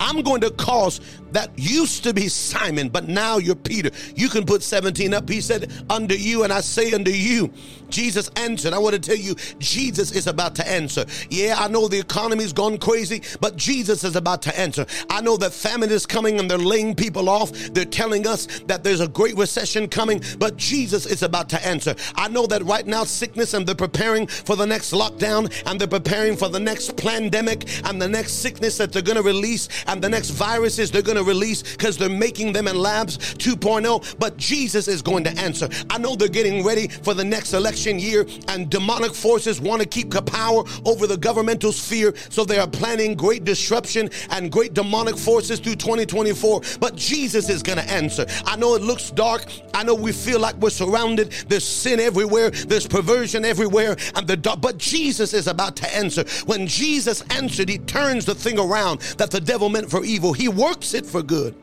I'm 0.03 0.23
going 0.23 0.41
to 0.41 0.51
cause 0.51 1.01
that 1.33 1.51
used 1.57 2.05
to 2.05 2.15
be 2.15 2.29
Simon, 2.29 2.89
but 2.89 3.09
now 3.09 3.39
you're 3.39 3.55
Peter. 3.55 3.91
You 4.15 4.29
can 4.29 4.45
put 4.45 4.63
17 4.63 5.15
up. 5.15 5.29
He 5.29 5.41
said, 5.41 5.73
Under 5.91 6.15
you, 6.15 6.45
and 6.45 6.53
I 6.53 6.61
say 6.61 6.93
unto 6.93 7.11
you, 7.11 7.53
Jesus 7.93 8.31
answered. 8.37 8.73
I 8.73 8.79
want 8.79 8.95
to 8.95 9.01
tell 9.01 9.17
you, 9.17 9.37
Jesus 9.59 10.13
is 10.13 10.27
about 10.27 10.55
to 10.57 10.69
answer. 10.69 11.05
Yeah, 11.31 11.57
I 11.59 11.69
know 11.69 11.87
the 11.87 12.01
economy's 12.01 12.53
gone 12.53 12.79
crazy, 12.79 13.23
but 13.41 13.57
Jesus 13.57 14.03
is 14.03 14.17
about 14.17 14.43
to 14.43 14.59
answer. 14.59 14.87
I 15.11 15.21
know 15.21 15.37
that 15.37 15.53
famine 15.53 15.91
is 15.91 16.07
coming 16.07 16.41
and 16.41 16.51
they're 16.51 16.59
laying 16.59 16.95
people 16.95 17.29
off. 17.29 17.53
They're 17.53 17.85
telling 17.85 18.27
us 18.27 18.47
that 18.67 18.83
there's 18.83 19.01
a 19.01 19.09
great 19.09 19.37
recession 19.37 19.89
coming, 19.89 20.23
but 20.39 20.57
Jesus 20.57 21.07
is 21.07 21.23
about 21.23 21.49
to 21.51 21.67
answer. 21.67 21.95
I 22.15 22.29
know 22.29 22.47
that 22.47 22.65
right 22.65 22.87
now, 22.87 23.05
sickness 23.05 23.55
and 23.55 23.67
they're 23.67 23.75
preparing 23.75 24.27
for 24.27 24.57
the 24.57 24.67
next 24.67 24.93
lockdown 24.93 25.53
and 25.67 25.79
they're 25.79 25.87
preparing 25.87 26.37
for 26.37 26.49
the 26.49 26.61
next 26.61 26.97
pandemic 26.97 27.69
and 27.87 28.01
the 28.01 28.09
next 28.09 28.33
sickness 28.35 28.79
that 28.79 28.93
they're 28.93 29.03
going 29.03 29.17
to 29.17 29.23
release 29.23 29.69
and 29.87 30.03
the 30.03 30.09
next 30.09 30.31
viruses 30.31 30.91
they're 30.91 31.03
going 31.03 31.19
to 31.19 31.22
release 31.25 31.63
because 31.63 31.99
they're 31.99 32.09
making 32.09 32.53
them 32.53 32.69
in 32.69 32.77
labs 32.77 33.19
2.0. 33.35 34.19
But 34.19 34.37
Jesus 34.37 34.89
is 34.89 35.03
going 35.03 35.25
to 35.25 35.31
answer. 35.39 35.69
I 35.91 35.99
know 35.99 36.17
they're 36.17 36.29
getting 36.29 36.65
ready 36.65 36.89
for 36.89 37.15
the 37.15 37.25
next 37.25 37.53
election 37.53 37.99
year, 37.99 38.27
and 38.49 38.71
demonic 38.71 39.15
forces 39.15 39.61
want 39.61 39.83
to 39.83 39.89
keep 39.89 40.13
power 40.21 40.65
over 40.85 41.07
the 41.07 41.17
governmental 41.17 41.73
sphere. 41.73 42.15
So 42.29 42.45
they 42.45 42.59
are 42.59 42.67
planning 42.67 43.15
great 43.15 43.45
disruption 43.45 44.11
and 44.31 44.51
great 44.53 44.75
demonic 44.75 45.17
forces 45.17 45.61
through 45.61 45.77
2024. 45.77 46.63
But 46.81 46.97
Jesus 46.97 47.49
is 47.49 47.63
going 47.63 47.79
to 47.79 47.91
answer. 47.91 48.27
I 48.45 48.57
know 48.57 48.75
it 48.75 48.83
looks 48.83 49.11
dark. 49.11 49.45
I 49.75 49.83
know 49.83 49.95
we 49.95 50.13
feel 50.13 50.41
like 50.41 50.57
we're 50.57 50.71
surrounded. 50.71 51.33
There's 51.49 51.67
sin 51.67 52.01
everywhere. 52.01 52.51
There's 52.51 52.87
perversion 52.87 53.45
everywhere. 53.45 53.97
And 54.15 54.27
the 54.27 54.37
but 54.61 54.79
Jesus 54.79 55.33
is 55.33 55.47
about 55.47 55.77
to 55.77 55.95
answer. 55.95 56.25
When 56.47 56.67
Jesus 56.67 57.23
answered, 57.31 57.69
he 57.69 57.79
turns 57.79 58.25
the 58.25 58.35
thing 58.35 58.59
around 58.59 59.01
that 59.19 59.31
the 59.31 59.41
devil 59.41 59.69
meant 59.69 59.91
for 59.91 60.05
evil. 60.05 60.33
He 60.33 60.49
works 60.49 60.95
it 60.95 61.07
for 61.13 61.23
good. 61.23 61.55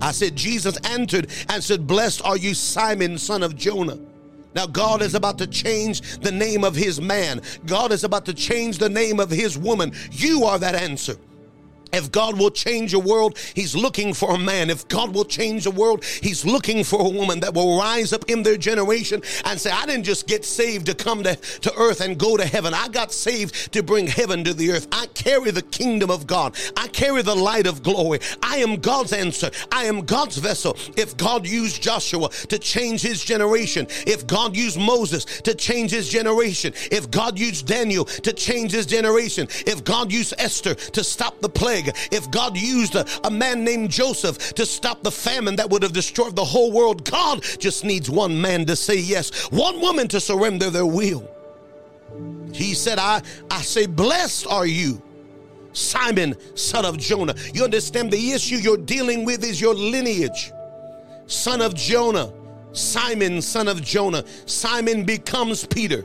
I 0.00 0.12
said, 0.12 0.36
Jesus 0.36 0.76
answered 0.84 1.30
and 1.48 1.62
said, 1.62 1.86
Blessed 1.86 2.24
are 2.24 2.36
you, 2.36 2.54
Simon, 2.54 3.18
son 3.18 3.42
of 3.42 3.56
Jonah. 3.56 3.98
Now, 4.54 4.66
God 4.66 5.02
is 5.02 5.14
about 5.14 5.38
to 5.38 5.46
change 5.46 6.18
the 6.18 6.32
name 6.32 6.64
of 6.64 6.74
his 6.74 7.00
man. 7.00 7.40
God 7.66 7.92
is 7.92 8.04
about 8.04 8.26
to 8.26 8.34
change 8.34 8.78
the 8.78 8.88
name 8.88 9.20
of 9.20 9.30
his 9.30 9.56
woman. 9.56 9.92
You 10.10 10.44
are 10.44 10.58
that 10.58 10.74
answer. 10.74 11.16
If 11.92 12.12
God 12.12 12.38
will 12.38 12.50
change 12.50 12.94
a 12.94 12.98
world, 12.98 13.38
He's 13.54 13.74
looking 13.74 14.14
for 14.14 14.34
a 14.34 14.38
man. 14.38 14.70
If 14.70 14.88
God 14.88 15.14
will 15.14 15.24
change 15.24 15.64
the 15.64 15.70
world, 15.70 16.04
He's 16.04 16.44
looking 16.44 16.84
for 16.84 17.00
a 17.00 17.08
woman 17.08 17.40
that 17.40 17.54
will 17.54 17.78
rise 17.78 18.12
up 18.12 18.28
in 18.28 18.42
their 18.42 18.56
generation 18.56 19.22
and 19.44 19.60
say, 19.60 19.70
I 19.70 19.86
didn't 19.86 20.04
just 20.04 20.26
get 20.26 20.44
saved 20.44 20.86
to 20.86 20.94
come 20.94 21.22
to, 21.22 21.36
to 21.36 21.74
earth 21.76 22.00
and 22.00 22.18
go 22.18 22.36
to 22.36 22.44
heaven. 22.44 22.74
I 22.74 22.88
got 22.88 23.12
saved 23.12 23.72
to 23.72 23.82
bring 23.82 24.06
heaven 24.06 24.44
to 24.44 24.54
the 24.54 24.72
earth. 24.72 24.88
I 24.92 25.06
carry 25.14 25.50
the 25.50 25.62
kingdom 25.62 26.10
of 26.10 26.26
God. 26.26 26.56
I 26.76 26.88
carry 26.88 27.22
the 27.22 27.34
light 27.34 27.66
of 27.66 27.82
glory. 27.82 28.20
I 28.42 28.58
am 28.58 28.76
God's 28.76 29.12
answer. 29.12 29.50
I 29.72 29.84
am 29.84 30.02
God's 30.02 30.36
vessel. 30.38 30.76
If 30.96 31.16
God 31.16 31.46
used 31.46 31.82
Joshua 31.82 32.28
to 32.48 32.58
change 32.58 33.02
his 33.02 33.24
generation, 33.24 33.86
if 34.06 34.26
God 34.26 34.56
used 34.56 34.78
Moses 34.78 35.24
to 35.24 35.54
change 35.54 35.90
his 35.90 36.08
generation, 36.08 36.72
if 36.90 37.10
God 37.10 37.38
used 37.38 37.66
Daniel 37.66 38.04
to 38.04 38.32
change 38.32 38.72
his 38.72 38.86
generation, 38.86 39.48
if 39.66 39.84
God 39.84 40.12
used 40.12 40.34
Esther 40.38 40.74
to 40.74 41.04
stop 41.04 41.40
the 41.40 41.48
plague, 41.48 41.79
If 41.88 42.30
God 42.30 42.56
used 42.56 42.94
a, 42.94 43.06
a 43.24 43.30
man 43.30 43.64
named 43.64 43.90
Joseph 43.90 44.54
to 44.54 44.66
stop 44.66 45.02
the 45.02 45.10
famine 45.10 45.56
that 45.56 45.70
would 45.70 45.82
have 45.82 45.92
destroyed 45.92 46.36
the 46.36 46.44
whole 46.44 46.72
world, 46.72 47.08
God 47.10 47.42
just 47.58 47.84
needs 47.84 48.10
one 48.10 48.40
man 48.40 48.66
to 48.66 48.76
say 48.76 48.98
yes, 48.98 49.50
one 49.50 49.80
woman 49.80 50.08
to 50.08 50.20
surrender 50.20 50.70
their 50.70 50.86
will. 50.86 51.28
He 52.52 52.74
said, 52.74 52.98
I, 52.98 53.22
I 53.50 53.62
say, 53.62 53.86
blessed 53.86 54.46
are 54.46 54.66
you. 54.66 55.00
Simon, 55.72 56.34
son 56.56 56.84
of 56.84 56.98
Jonah. 56.98 57.34
You 57.54 57.64
understand 57.64 58.10
the 58.10 58.32
issue 58.32 58.56
you're 58.56 58.76
dealing 58.76 59.24
with 59.24 59.44
is 59.44 59.60
your 59.60 59.74
lineage. 59.74 60.52
Son 61.26 61.62
of 61.62 61.74
Jonah, 61.74 62.32
Simon, 62.72 63.40
son 63.40 63.68
of 63.68 63.82
Jonah. 63.82 64.24
Simon 64.46 65.04
becomes 65.04 65.64
Peter. 65.64 66.04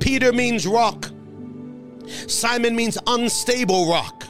Peter 0.00 0.32
means 0.32 0.66
rock. 0.66 1.10
Simon 2.26 2.74
means 2.74 2.98
unstable 3.06 3.90
rock 3.90 4.26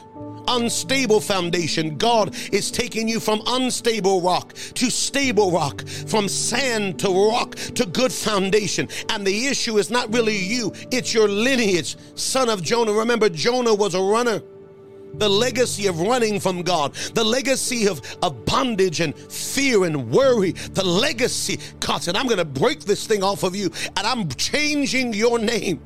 unstable 0.47 1.21
foundation. 1.21 1.97
God 1.97 2.35
is 2.51 2.71
taking 2.71 3.07
you 3.07 3.19
from 3.19 3.41
unstable 3.47 4.21
rock 4.21 4.53
to 4.75 4.89
stable 4.89 5.51
rock, 5.51 5.87
from 5.87 6.27
sand 6.27 6.99
to 6.99 7.29
rock 7.29 7.55
to 7.55 7.85
good 7.85 8.11
foundation. 8.11 8.87
And 9.09 9.25
the 9.25 9.47
issue 9.47 9.77
is 9.77 9.89
not 9.89 10.13
really 10.13 10.37
you, 10.37 10.73
it's 10.91 11.13
your 11.13 11.27
lineage. 11.27 11.97
Son 12.15 12.49
of 12.49 12.61
Jonah. 12.63 12.93
Remember, 12.93 13.29
Jonah 13.29 13.73
was 13.73 13.93
a 13.93 14.01
runner 14.01 14.41
the 15.19 15.29
legacy 15.29 15.87
of 15.87 15.99
running 15.99 16.39
from 16.39 16.61
God, 16.61 16.93
the 17.13 17.23
legacy 17.23 17.87
of, 17.87 18.01
of 18.21 18.45
bondage 18.45 18.99
and 18.99 19.15
fear 19.15 19.85
and 19.85 20.09
worry, 20.11 20.51
the 20.51 20.83
legacy. 20.83 21.59
God 21.79 22.03
said, 22.03 22.15
I'm 22.15 22.27
going 22.27 22.37
to 22.37 22.45
break 22.45 22.81
this 22.81 23.07
thing 23.07 23.23
off 23.23 23.43
of 23.43 23.55
you 23.55 23.71
and 23.95 24.05
I'm 24.05 24.27
changing 24.29 25.13
your 25.13 25.39
name. 25.39 25.79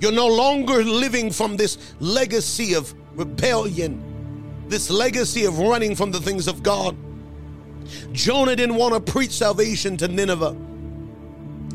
You're 0.00 0.12
no 0.12 0.26
longer 0.26 0.82
living 0.82 1.30
from 1.30 1.56
this 1.56 1.94
legacy 2.00 2.74
of 2.74 2.94
rebellion, 3.14 4.02
this 4.68 4.90
legacy 4.90 5.44
of 5.44 5.58
running 5.58 5.94
from 5.94 6.10
the 6.10 6.20
things 6.20 6.48
of 6.48 6.62
God. 6.62 6.96
Jonah 8.12 8.56
didn't 8.56 8.76
want 8.76 8.94
to 8.94 9.12
preach 9.12 9.32
salvation 9.32 9.96
to 9.98 10.08
Nineveh. 10.08 10.56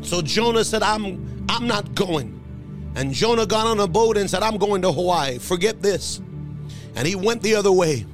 So 0.02 0.22
Jonah 0.22 0.64
said, 0.64 0.82
I'm 0.82 1.44
I'm 1.48 1.66
not 1.66 1.94
going. 1.94 2.40
And 2.94 3.12
Jonah 3.12 3.46
got 3.46 3.66
on 3.66 3.78
a 3.80 3.86
boat 3.86 4.16
and 4.16 4.28
said, 4.28 4.42
I'm 4.42 4.56
going 4.56 4.82
to 4.82 4.92
Hawaii. 4.92 5.38
Forget 5.38 5.80
this. 5.80 6.20
And 6.96 7.06
he 7.06 7.14
went 7.14 7.42
the 7.42 7.54
other 7.54 7.70
way. 7.70 8.04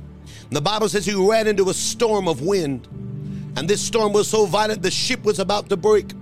The 0.51 0.61
Bible 0.61 0.89
says 0.89 1.07
he 1.07 1.15
ran 1.15 1.47
into 1.47 1.71
a 1.71 1.75
storm 1.75 2.29
of 2.29 2.43
wind. 2.43 2.87
And 3.57 3.69
this 3.69 3.81
storm 3.81 4.13
was 4.13 4.29
so 4.29 4.45
violent 4.45 4.83
the 4.83 4.91
ship 4.91 5.25
was 5.25 5.39
about 5.39 5.69
to 5.71 5.77
break. 5.77 6.13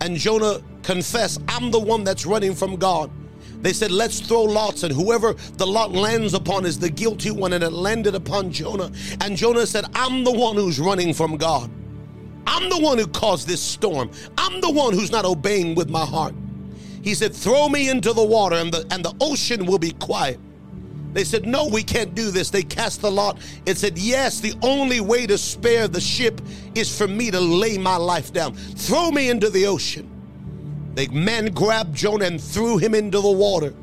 And 0.00 0.16
Jonah 0.16 0.60
confessed, 0.82 1.40
I'm 1.48 1.70
the 1.70 1.78
one 1.78 2.04
that's 2.04 2.26
running 2.26 2.54
from 2.54 2.76
God. 2.76 3.10
They 3.64 3.72
said, 3.72 3.90
Let's 3.90 4.20
throw 4.20 4.42
lots, 4.42 4.82
and 4.82 4.92
whoever 4.92 5.32
the 5.32 5.66
lot 5.66 5.90
lands 5.90 6.34
upon 6.34 6.66
is 6.66 6.78
the 6.78 6.90
guilty 6.90 7.30
one. 7.30 7.54
And 7.54 7.64
it 7.64 7.72
landed 7.72 8.14
upon 8.14 8.52
Jonah. 8.52 8.92
And 9.22 9.38
Jonah 9.38 9.66
said, 9.66 9.86
I'm 9.94 10.22
the 10.22 10.30
one 10.30 10.56
who's 10.56 10.78
running 10.78 11.14
from 11.14 11.38
God. 11.38 11.70
I'm 12.46 12.68
the 12.68 12.78
one 12.78 12.98
who 12.98 13.06
caused 13.06 13.48
this 13.48 13.62
storm. 13.62 14.10
I'm 14.36 14.60
the 14.60 14.70
one 14.70 14.92
who's 14.92 15.10
not 15.10 15.24
obeying 15.24 15.74
with 15.74 15.88
my 15.88 16.04
heart. 16.04 16.34
He 17.02 17.14
said, 17.14 17.34
Throw 17.34 17.70
me 17.70 17.88
into 17.88 18.12
the 18.12 18.22
water, 18.22 18.56
and 18.56 18.70
the, 18.70 18.86
and 18.90 19.02
the 19.02 19.14
ocean 19.18 19.64
will 19.64 19.78
be 19.78 19.92
quiet. 19.92 20.38
They 21.14 21.24
said, 21.24 21.46
No, 21.46 21.66
we 21.66 21.82
can't 21.82 22.14
do 22.14 22.30
this. 22.30 22.50
They 22.50 22.64
cast 22.64 23.00
the 23.00 23.10
lot. 23.10 23.38
It 23.64 23.78
said, 23.78 23.96
Yes, 23.96 24.40
the 24.40 24.52
only 24.60 25.00
way 25.00 25.26
to 25.26 25.38
spare 25.38 25.88
the 25.88 26.02
ship 26.02 26.42
is 26.74 26.94
for 26.94 27.08
me 27.08 27.30
to 27.30 27.40
lay 27.40 27.78
my 27.78 27.96
life 27.96 28.30
down. 28.30 28.52
Throw 28.52 29.10
me 29.10 29.30
into 29.30 29.48
the 29.48 29.66
ocean. 29.66 30.13
The 30.94 31.08
men 31.08 31.46
grabbed 31.46 31.96
Jonah 31.96 32.26
and 32.26 32.40
threw 32.40 32.78
him 32.78 32.94
into 32.94 33.20
the 33.20 33.30
water. 33.30 33.74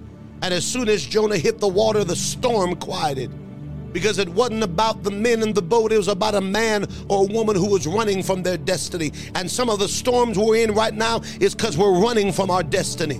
And 0.41 0.53
as 0.53 0.65
soon 0.65 0.87
as 0.87 1.05
Jonah 1.05 1.37
hit 1.37 1.59
the 1.59 1.67
water, 1.67 2.03
the 2.03 2.15
storm 2.15 2.75
quieted. 2.75 3.31
Because 3.93 4.17
it 4.17 4.29
wasn't 4.29 4.63
about 4.63 5.03
the 5.03 5.11
men 5.11 5.43
in 5.43 5.51
the 5.51 5.61
boat, 5.61 5.91
it 5.91 5.97
was 5.97 6.07
about 6.07 6.35
a 6.35 6.41
man 6.41 6.87
or 7.09 7.23
a 7.23 7.33
woman 7.33 7.57
who 7.57 7.69
was 7.69 7.85
running 7.85 8.23
from 8.23 8.41
their 8.41 8.57
destiny. 8.57 9.11
And 9.35 9.51
some 9.51 9.69
of 9.69 9.79
the 9.79 9.89
storms 9.89 10.37
we're 10.37 10.63
in 10.63 10.73
right 10.73 10.93
now 10.93 11.21
is 11.41 11.53
because 11.53 11.77
we're 11.77 11.99
running 11.99 12.31
from 12.31 12.49
our 12.49 12.63
destiny. 12.63 13.19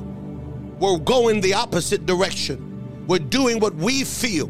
We're 0.79 0.97
going 0.97 1.41
the 1.41 1.53
opposite 1.53 2.05
direction. 2.05 3.05
We're 3.07 3.19
doing 3.19 3.59
what 3.59 3.75
we 3.75 4.05
feel 4.05 4.47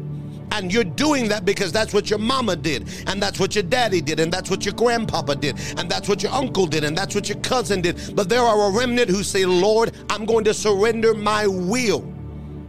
and 0.52 0.72
you're 0.72 0.84
doing 0.84 1.28
that 1.28 1.44
because 1.44 1.72
that's 1.72 1.92
what 1.92 2.10
your 2.10 2.18
mama 2.18 2.54
did, 2.54 2.88
and 3.06 3.20
that's 3.20 3.40
what 3.40 3.54
your 3.54 3.64
daddy 3.64 4.00
did, 4.00 4.20
and 4.20 4.32
that's 4.32 4.50
what 4.50 4.64
your 4.64 4.74
grandpapa 4.74 5.34
did, 5.34 5.58
and 5.78 5.90
that's 5.90 6.08
what 6.08 6.22
your 6.22 6.32
uncle 6.32 6.66
did, 6.66 6.84
and 6.84 6.96
that's 6.96 7.14
what 7.14 7.28
your 7.28 7.38
cousin 7.38 7.80
did. 7.80 8.14
But 8.14 8.28
there 8.28 8.42
are 8.42 8.68
a 8.68 8.70
remnant 8.70 9.08
who 9.08 9.22
say, 9.22 9.44
Lord, 9.46 9.92
I'm 10.10 10.24
going 10.24 10.44
to 10.44 10.54
surrender 10.54 11.14
my 11.14 11.46
will. 11.46 12.04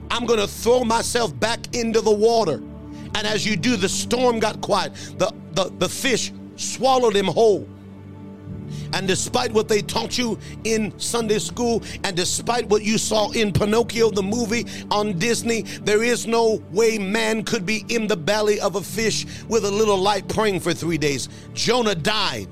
I'm 0.09 0.25
going 0.25 0.39
to 0.39 0.47
throw 0.47 0.83
myself 0.83 1.37
back 1.39 1.75
into 1.75 2.01
the 2.01 2.11
water. 2.11 2.61
And 3.15 3.27
as 3.27 3.45
you 3.45 3.55
do, 3.55 3.75
the 3.75 3.89
storm 3.89 4.39
got 4.39 4.61
quiet. 4.61 4.93
The, 5.17 5.33
the, 5.51 5.71
the 5.77 5.89
fish 5.89 6.31
swallowed 6.55 7.15
him 7.15 7.25
whole. 7.25 7.67
And 8.93 9.07
despite 9.07 9.51
what 9.51 9.67
they 9.67 9.81
taught 9.81 10.17
you 10.17 10.37
in 10.63 10.97
Sunday 10.99 11.39
school, 11.39 11.83
and 12.03 12.15
despite 12.15 12.67
what 12.69 12.83
you 12.83 12.97
saw 12.97 13.31
in 13.31 13.51
Pinocchio, 13.51 14.11
the 14.11 14.23
movie 14.23 14.65
on 14.91 15.17
Disney, 15.17 15.63
there 15.83 16.03
is 16.03 16.27
no 16.27 16.61
way 16.71 16.97
man 16.97 17.43
could 17.43 17.65
be 17.65 17.85
in 17.89 18.07
the 18.07 18.17
belly 18.17 18.59
of 18.59 18.75
a 18.75 18.81
fish 18.81 19.25
with 19.47 19.65
a 19.65 19.71
little 19.71 19.97
light 19.97 20.27
praying 20.27 20.59
for 20.59 20.73
three 20.73 20.97
days. 20.97 21.29
Jonah 21.53 21.95
died. 21.95 22.47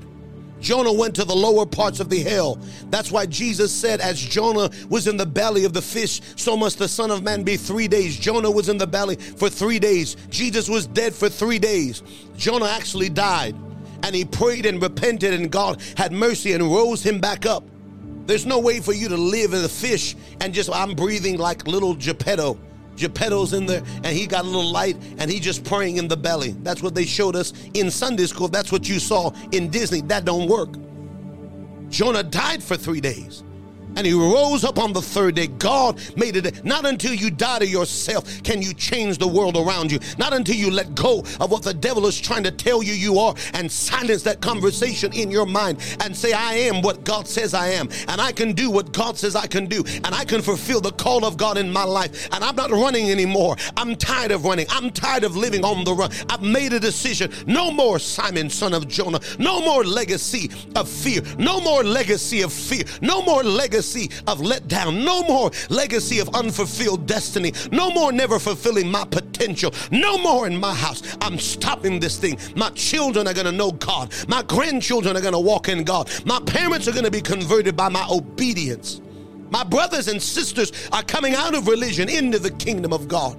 Jonah 0.62 0.92
went 0.92 1.16
to 1.16 1.24
the 1.24 1.34
lower 1.34 1.66
parts 1.66 1.98
of 1.98 2.08
the 2.08 2.20
hell. 2.20 2.58
That's 2.88 3.10
why 3.10 3.26
Jesus 3.26 3.72
said, 3.72 4.00
as 4.00 4.18
Jonah 4.20 4.70
was 4.88 5.08
in 5.08 5.16
the 5.16 5.26
belly 5.26 5.64
of 5.64 5.72
the 5.72 5.82
fish, 5.82 6.20
so 6.36 6.56
must 6.56 6.78
the 6.78 6.88
Son 6.88 7.10
of 7.10 7.24
Man 7.24 7.42
be 7.42 7.56
three 7.56 7.88
days. 7.88 8.16
Jonah 8.16 8.50
was 8.50 8.68
in 8.68 8.78
the 8.78 8.86
belly 8.86 9.16
for 9.16 9.50
three 9.50 9.80
days. 9.80 10.16
Jesus 10.30 10.68
was 10.68 10.86
dead 10.86 11.14
for 11.14 11.28
three 11.28 11.58
days. 11.58 12.02
Jonah 12.36 12.66
actually 12.66 13.08
died. 13.08 13.56
And 14.02 14.14
he 14.14 14.24
prayed 14.24 14.66
and 14.66 14.82
repented, 14.82 15.32
and 15.32 15.50
God 15.50 15.80
had 15.96 16.12
mercy 16.12 16.52
and 16.52 16.62
rose 16.64 17.04
him 17.04 17.20
back 17.20 17.46
up. 17.46 17.64
There's 18.26 18.46
no 18.46 18.58
way 18.58 18.80
for 18.80 18.92
you 18.92 19.08
to 19.08 19.16
live 19.16 19.52
in 19.52 19.62
the 19.62 19.68
fish 19.68 20.14
and 20.40 20.54
just, 20.54 20.70
I'm 20.70 20.94
breathing 20.94 21.38
like 21.38 21.66
little 21.66 21.94
Geppetto. 21.94 22.58
Geppetto's 22.96 23.52
in 23.52 23.66
there 23.66 23.82
and 23.96 24.06
he 24.06 24.26
got 24.26 24.44
a 24.44 24.46
little 24.46 24.70
light 24.70 24.96
and 25.18 25.30
he 25.30 25.40
just 25.40 25.64
praying 25.64 25.96
in 25.96 26.08
the 26.08 26.16
belly. 26.16 26.54
That's 26.62 26.82
what 26.82 26.94
they 26.94 27.04
showed 27.04 27.34
us 27.34 27.52
in 27.74 27.90
Sunday 27.90 28.26
school. 28.26 28.48
That's 28.48 28.70
what 28.70 28.88
you 28.88 28.98
saw 28.98 29.32
in 29.50 29.70
Disney. 29.70 30.02
That 30.02 30.24
don't 30.24 30.48
work. 30.48 30.70
Jonah 31.88 32.22
died 32.22 32.62
for 32.62 32.76
three 32.76 33.00
days 33.00 33.42
and 33.96 34.06
he 34.06 34.12
rose 34.12 34.64
up 34.64 34.78
on 34.78 34.92
the 34.92 35.02
third 35.02 35.34
day. 35.34 35.46
God 35.46 36.00
made 36.16 36.36
it. 36.36 36.64
Not 36.64 36.86
until 36.86 37.14
you 37.14 37.30
die 37.30 37.60
to 37.60 37.66
yourself 37.66 38.42
can 38.42 38.62
you 38.62 38.74
change 38.74 39.18
the 39.18 39.28
world 39.28 39.56
around 39.56 39.92
you. 39.92 39.98
Not 40.18 40.32
until 40.32 40.56
you 40.56 40.70
let 40.70 40.94
go 40.94 41.20
of 41.40 41.50
what 41.50 41.62
the 41.62 41.74
devil 41.74 42.06
is 42.06 42.20
trying 42.20 42.44
to 42.44 42.50
tell 42.50 42.82
you 42.82 42.92
you 42.92 43.18
are 43.18 43.34
and 43.54 43.70
silence 43.70 44.22
that 44.22 44.40
conversation 44.40 45.12
in 45.12 45.30
your 45.30 45.46
mind 45.46 45.78
and 46.00 46.16
say, 46.16 46.32
I 46.32 46.54
am 46.54 46.82
what 46.82 47.04
God 47.04 47.28
says 47.28 47.54
I 47.54 47.68
am. 47.68 47.88
And 48.08 48.20
I 48.20 48.32
can 48.32 48.52
do 48.52 48.70
what 48.70 48.92
God 48.92 49.16
says 49.16 49.36
I 49.36 49.46
can 49.46 49.66
do. 49.66 49.84
And 50.04 50.14
I 50.14 50.24
can 50.24 50.42
fulfill 50.42 50.80
the 50.80 50.92
call 50.92 51.24
of 51.24 51.36
God 51.36 51.58
in 51.58 51.70
my 51.70 51.84
life. 51.84 52.28
And 52.32 52.42
I'm 52.42 52.56
not 52.56 52.70
running 52.70 53.10
anymore. 53.10 53.56
I'm 53.76 53.96
tired 53.96 54.30
of 54.30 54.44
running. 54.44 54.66
I'm 54.70 54.90
tired 54.90 55.24
of 55.24 55.36
living 55.36 55.64
on 55.64 55.84
the 55.84 55.94
run. 55.94 56.10
I've 56.28 56.42
made 56.42 56.72
a 56.72 56.80
decision. 56.80 57.32
No 57.46 57.70
more 57.70 57.98
Simon, 57.98 58.48
son 58.48 58.74
of 58.74 58.88
Jonah. 58.88 59.20
No 59.38 59.60
more 59.60 59.84
legacy 59.84 60.50
of 60.76 60.88
fear. 60.88 61.22
No 61.38 61.60
more 61.60 61.82
legacy 61.82 62.42
of 62.42 62.52
fear. 62.52 62.84
No 63.00 63.22
more 63.22 63.42
legacy 63.42 63.81
legacy 63.82 64.10
of 64.28 64.38
letdown, 64.38 65.04
no 65.04 65.22
more 65.24 65.50
legacy 65.68 66.20
of 66.20 66.28
unfulfilled 66.34 67.04
destiny, 67.06 67.52
no 67.72 67.90
more 67.90 68.12
never 68.12 68.38
fulfilling 68.38 68.88
my 68.88 69.04
potential, 69.04 69.74
no 69.90 70.16
more 70.18 70.46
in 70.46 70.56
my 70.56 70.72
house. 70.72 71.02
I'm 71.20 71.36
stopping 71.38 71.98
this 71.98 72.16
thing. 72.16 72.38
My 72.54 72.70
children 72.70 73.26
are 73.26 73.34
going 73.34 73.46
to 73.46 73.52
know 73.52 73.72
God, 73.72 74.12
my 74.28 74.42
grandchildren 74.42 75.16
are 75.16 75.20
going 75.20 75.32
to 75.32 75.40
walk 75.40 75.68
in 75.68 75.82
God, 75.82 76.08
my 76.24 76.38
parents 76.46 76.86
are 76.86 76.92
going 76.92 77.04
to 77.04 77.10
be 77.10 77.20
converted 77.20 77.76
by 77.76 77.88
my 77.88 78.06
obedience. 78.08 79.00
My 79.50 79.64
brothers 79.64 80.08
and 80.08 80.22
sisters 80.22 80.72
are 80.92 81.02
coming 81.02 81.34
out 81.34 81.54
of 81.54 81.66
religion 81.66 82.08
into 82.08 82.38
the 82.38 82.52
kingdom 82.52 82.92
of 82.92 83.08
God. 83.08 83.36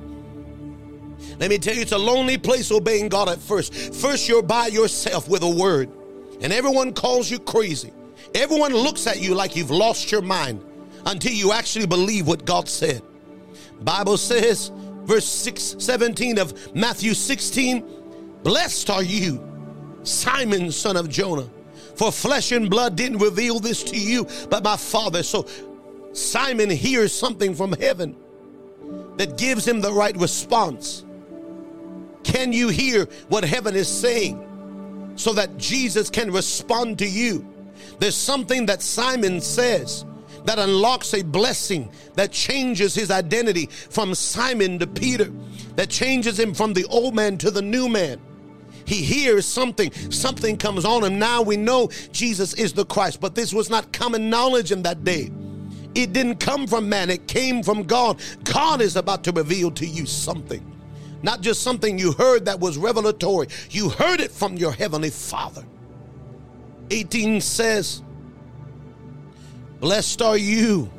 Let 1.39 1.49
me 1.49 1.57
tell 1.57 1.73
you, 1.73 1.81
it's 1.81 1.93
a 1.93 1.97
lonely 1.97 2.37
place 2.37 2.69
obeying 2.69 3.07
God 3.07 3.29
at 3.29 3.39
first. 3.39 3.73
First, 3.95 4.27
you're 4.27 4.43
by 4.43 4.67
yourself 4.67 5.27
with 5.27 5.41
a 5.41 5.49
word, 5.49 5.89
and 6.41 6.53
everyone 6.53 6.93
calls 6.93 7.31
you 7.31 7.39
crazy. 7.39 7.91
Everyone 8.35 8.73
looks 8.73 9.05
at 9.05 9.21
you 9.21 9.35
like 9.35 9.55
you've 9.55 9.71
lost 9.71 10.11
your 10.11 10.21
mind 10.21 10.63
until 11.05 11.33
you 11.33 11.51
actually 11.51 11.85
believe 11.85 12.27
what 12.27 12.45
God 12.45 12.67
said. 12.67 13.01
Bible 13.81 14.17
says, 14.17 14.71
verse 15.03 15.25
6, 15.25 15.75
17 15.79 16.39
of 16.39 16.75
Matthew 16.75 17.13
16, 17.13 17.85
blessed 18.43 18.89
are 18.89 19.03
you, 19.03 19.43
Simon, 20.03 20.71
son 20.71 20.97
of 20.97 21.09
Jonah, 21.09 21.49
for 21.95 22.11
flesh 22.11 22.51
and 22.51 22.69
blood 22.69 22.95
didn't 22.95 23.19
reveal 23.19 23.59
this 23.59 23.83
to 23.83 23.97
you, 23.97 24.27
but 24.49 24.63
my 24.63 24.77
Father. 24.77 25.21
So 25.21 25.47
Simon 26.13 26.69
hears 26.69 27.13
something 27.13 27.53
from 27.53 27.73
heaven 27.73 28.15
that 29.17 29.37
gives 29.37 29.67
him 29.67 29.81
the 29.81 29.91
right 29.91 30.15
response. 30.17 31.05
Can 32.23 32.51
you 32.53 32.69
hear 32.69 33.05
what 33.27 33.43
heaven 33.43 33.75
is 33.75 33.87
saying 33.87 35.13
so 35.17 35.33
that 35.33 35.57
Jesus 35.57 36.09
can 36.09 36.31
respond 36.31 36.97
to 36.99 37.07
you? 37.07 37.52
There's 37.99 38.15
something 38.15 38.65
that 38.67 38.81
Simon 38.81 39.41
says 39.41 40.05
that 40.45 40.59
unlocks 40.59 41.13
a 41.13 41.21
blessing 41.21 41.91
that 42.15 42.31
changes 42.31 42.93
his 42.93 43.11
identity 43.11 43.67
from 43.67 44.13
Simon 44.13 44.79
to 44.79 44.87
Peter, 44.87 45.31
that 45.75 45.89
changes 45.89 46.39
him 46.39 46.53
from 46.53 46.73
the 46.73 46.85
old 46.85 47.15
man 47.15 47.37
to 47.39 47.51
the 47.51 47.61
new 47.61 47.87
man. 47.87 48.19
He 48.85 49.01
hears 49.01 49.45
something, 49.45 49.91
something 50.11 50.57
comes 50.57 50.83
on 50.85 51.03
him. 51.03 51.17
Now 51.17 51.41
we 51.41 51.55
know 51.55 51.89
Jesus 52.11 52.53
is 52.55 52.73
the 52.73 52.85
Christ, 52.85 53.21
but 53.21 53.35
this 53.35 53.53
was 53.53 53.69
not 53.69 53.93
common 53.93 54.29
knowledge 54.29 54.71
in 54.71 54.83
that 54.83 55.03
day. 55.03 55.31
It 55.95 56.11
didn't 56.11 56.37
come 56.37 56.67
from 56.67 56.89
man, 56.89 57.09
it 57.09 57.27
came 57.27 57.63
from 57.63 57.83
God. 57.83 58.19
God 58.43 58.81
is 58.81 58.95
about 58.95 59.23
to 59.25 59.31
reveal 59.31 59.71
to 59.71 59.85
you 59.85 60.05
something, 60.05 60.65
not 61.21 61.41
just 61.41 61.61
something 61.61 61.97
you 61.97 62.11
heard 62.13 62.45
that 62.45 62.59
was 62.59 62.77
revelatory, 62.77 63.47
you 63.69 63.89
heard 63.89 64.19
it 64.19 64.31
from 64.31 64.57
your 64.57 64.71
heavenly 64.71 65.11
Father. 65.11 65.63
18 66.93 67.41
says, 67.41 68.03
Blessed 69.79 70.21
are 70.21 70.37
you. 70.37 70.91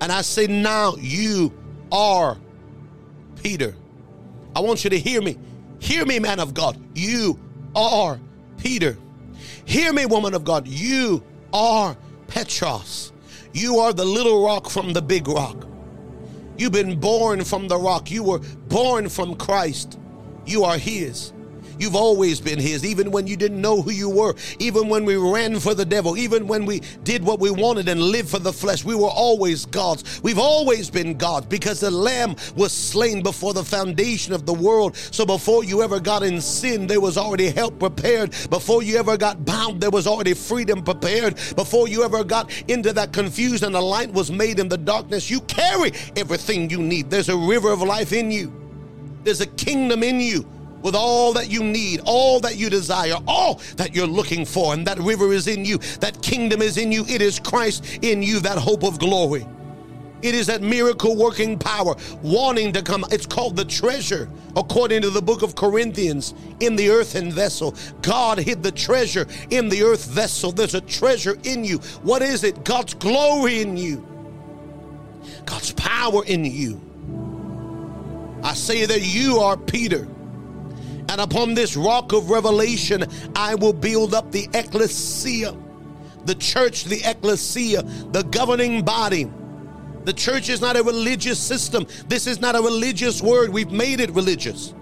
And 0.00 0.10
I 0.10 0.22
say, 0.22 0.46
Now 0.46 0.96
you 0.96 1.52
are 1.92 2.38
Peter. 3.42 3.76
I 4.56 4.60
want 4.60 4.84
you 4.84 4.90
to 4.90 4.98
hear 4.98 5.20
me. 5.20 5.36
Hear 5.80 6.06
me, 6.06 6.18
man 6.18 6.40
of 6.40 6.54
God. 6.54 6.78
You 6.94 7.38
are 7.76 8.18
Peter. 8.56 8.96
Hear 9.66 9.92
me, 9.92 10.06
woman 10.06 10.32
of 10.32 10.44
God. 10.44 10.66
You 10.66 11.22
are 11.52 11.94
Petros. 12.26 13.12
You 13.52 13.80
are 13.80 13.92
the 13.92 14.04
little 14.04 14.44
rock 14.44 14.70
from 14.70 14.94
the 14.94 15.02
big 15.02 15.28
rock. 15.28 15.66
You've 16.56 16.72
been 16.72 16.98
born 16.98 17.44
from 17.44 17.68
the 17.68 17.76
rock. 17.76 18.10
You 18.10 18.22
were 18.22 18.38
born 18.38 19.10
from 19.10 19.34
Christ. 19.36 19.98
You 20.46 20.64
are 20.64 20.78
His. 20.78 21.33
You've 21.78 21.96
always 21.96 22.40
been 22.40 22.58
His, 22.58 22.84
even 22.84 23.10
when 23.10 23.26
you 23.26 23.36
didn't 23.36 23.60
know 23.60 23.82
who 23.82 23.90
you 23.90 24.08
were, 24.08 24.34
even 24.58 24.88
when 24.88 25.04
we 25.04 25.16
ran 25.16 25.58
for 25.60 25.74
the 25.74 25.84
devil, 25.84 26.16
even 26.16 26.46
when 26.46 26.66
we 26.66 26.80
did 27.02 27.24
what 27.24 27.40
we 27.40 27.50
wanted 27.50 27.88
and 27.88 28.00
lived 28.00 28.28
for 28.28 28.38
the 28.38 28.52
flesh. 28.52 28.84
We 28.84 28.94
were 28.94 29.08
always 29.08 29.66
God's. 29.66 30.22
We've 30.22 30.38
always 30.38 30.90
been 30.90 31.16
God's 31.16 31.46
because 31.46 31.80
the 31.80 31.90
Lamb 31.90 32.36
was 32.56 32.72
slain 32.72 33.22
before 33.22 33.54
the 33.54 33.64
foundation 33.64 34.32
of 34.32 34.46
the 34.46 34.54
world. 34.54 34.96
So 34.96 35.26
before 35.26 35.64
you 35.64 35.82
ever 35.82 36.00
got 36.00 36.22
in 36.22 36.40
sin, 36.40 36.86
there 36.86 37.00
was 37.00 37.16
already 37.16 37.50
help 37.50 37.78
prepared. 37.78 38.30
Before 38.50 38.82
you 38.82 38.96
ever 38.98 39.16
got 39.16 39.44
bound, 39.44 39.80
there 39.80 39.90
was 39.90 40.06
already 40.06 40.34
freedom 40.34 40.82
prepared. 40.82 41.36
Before 41.56 41.88
you 41.88 42.04
ever 42.04 42.24
got 42.24 42.50
into 42.68 42.92
that 42.92 43.12
confusion, 43.12 43.72
the 43.72 43.82
light 43.82 44.12
was 44.12 44.30
made 44.30 44.58
in 44.58 44.68
the 44.68 44.78
darkness. 44.78 45.30
You 45.30 45.40
carry 45.42 45.92
everything 46.16 46.70
you 46.70 46.78
need. 46.78 47.10
There's 47.10 47.28
a 47.28 47.36
river 47.36 47.70
of 47.70 47.82
life 47.82 48.12
in 48.12 48.30
you. 48.30 48.52
There's 49.24 49.40
a 49.40 49.46
kingdom 49.46 50.02
in 50.02 50.20
you 50.20 50.46
with 50.84 50.94
all 50.94 51.32
that 51.32 51.50
you 51.50 51.64
need, 51.64 52.00
all 52.04 52.38
that 52.40 52.56
you 52.56 52.70
desire, 52.70 53.16
all 53.26 53.60
that 53.76 53.96
you're 53.96 54.06
looking 54.06 54.44
for. 54.44 54.74
And 54.74 54.86
that 54.86 54.98
river 54.98 55.32
is 55.32 55.48
in 55.48 55.64
you, 55.64 55.78
that 55.98 56.22
kingdom 56.22 56.62
is 56.62 56.76
in 56.76 56.92
you. 56.92 57.04
It 57.08 57.22
is 57.22 57.40
Christ 57.40 57.98
in 58.02 58.22
you, 58.22 58.38
that 58.40 58.58
hope 58.58 58.84
of 58.84 59.00
glory. 59.00 59.46
It 60.22 60.34
is 60.34 60.46
that 60.46 60.62
miracle 60.62 61.16
working 61.16 61.58
power 61.58 61.94
wanting 62.22 62.72
to 62.74 62.82
come. 62.82 63.04
It's 63.10 63.26
called 63.26 63.56
the 63.56 63.64
treasure, 63.64 64.30
according 64.56 65.02
to 65.02 65.10
the 65.10 65.20
book 65.20 65.42
of 65.42 65.54
Corinthians, 65.54 66.34
in 66.60 66.76
the 66.76 66.90
earthen 66.90 67.30
vessel. 67.30 67.74
God 68.00 68.38
hid 68.38 68.62
the 68.62 68.72
treasure 68.72 69.26
in 69.50 69.68
the 69.68 69.82
earth 69.82 70.06
vessel. 70.06 70.52
There's 70.52 70.74
a 70.74 70.80
treasure 70.80 71.36
in 71.44 71.64
you. 71.64 71.78
What 72.02 72.22
is 72.22 72.44
it? 72.44 72.64
God's 72.64 72.94
glory 72.94 73.60
in 73.60 73.76
you, 73.76 74.06
God's 75.44 75.72
power 75.72 76.24
in 76.24 76.44
you. 76.44 76.80
I 78.42 78.54
say 78.54 78.86
that 78.86 79.02
you 79.02 79.38
are 79.38 79.56
Peter 79.56 80.08
and 81.08 81.20
upon 81.20 81.54
this 81.54 81.76
rock 81.76 82.12
of 82.12 82.30
revelation, 82.30 83.04
I 83.36 83.54
will 83.54 83.72
build 83.72 84.14
up 84.14 84.32
the 84.32 84.48
ecclesia, 84.54 85.56
the 86.24 86.34
church, 86.34 86.84
the 86.84 87.02
ecclesia, 87.04 87.82
the 87.82 88.22
governing 88.24 88.84
body. 88.84 89.30
The 90.04 90.12
church 90.12 90.48
is 90.48 90.60
not 90.60 90.76
a 90.76 90.82
religious 90.82 91.38
system. 91.38 91.86
This 92.08 92.26
is 92.26 92.40
not 92.40 92.54
a 92.54 92.60
religious 92.60 93.22
word. 93.22 93.50
We've 93.50 93.70
made 93.70 94.00
it 94.00 94.10
religious. 94.10 94.74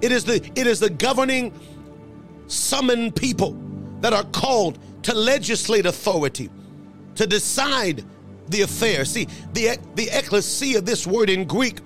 It 0.00 0.12
is 0.12 0.24
the 0.24 0.36
it 0.54 0.66
is 0.66 0.80
the 0.80 0.90
governing 0.90 1.52
summoned 2.48 3.16
people 3.16 3.58
that 4.00 4.12
are 4.12 4.24
called 4.24 4.78
to 5.04 5.14
legislate 5.14 5.86
authority, 5.86 6.50
to 7.14 7.26
decide 7.26 8.04
the 8.48 8.62
affair. 8.62 9.04
See, 9.04 9.26
the 9.52 9.78
the 9.94 10.08
ecclesia, 10.12 10.80
this 10.80 11.06
word 11.06 11.30
in 11.30 11.44
Greek, 11.44 11.80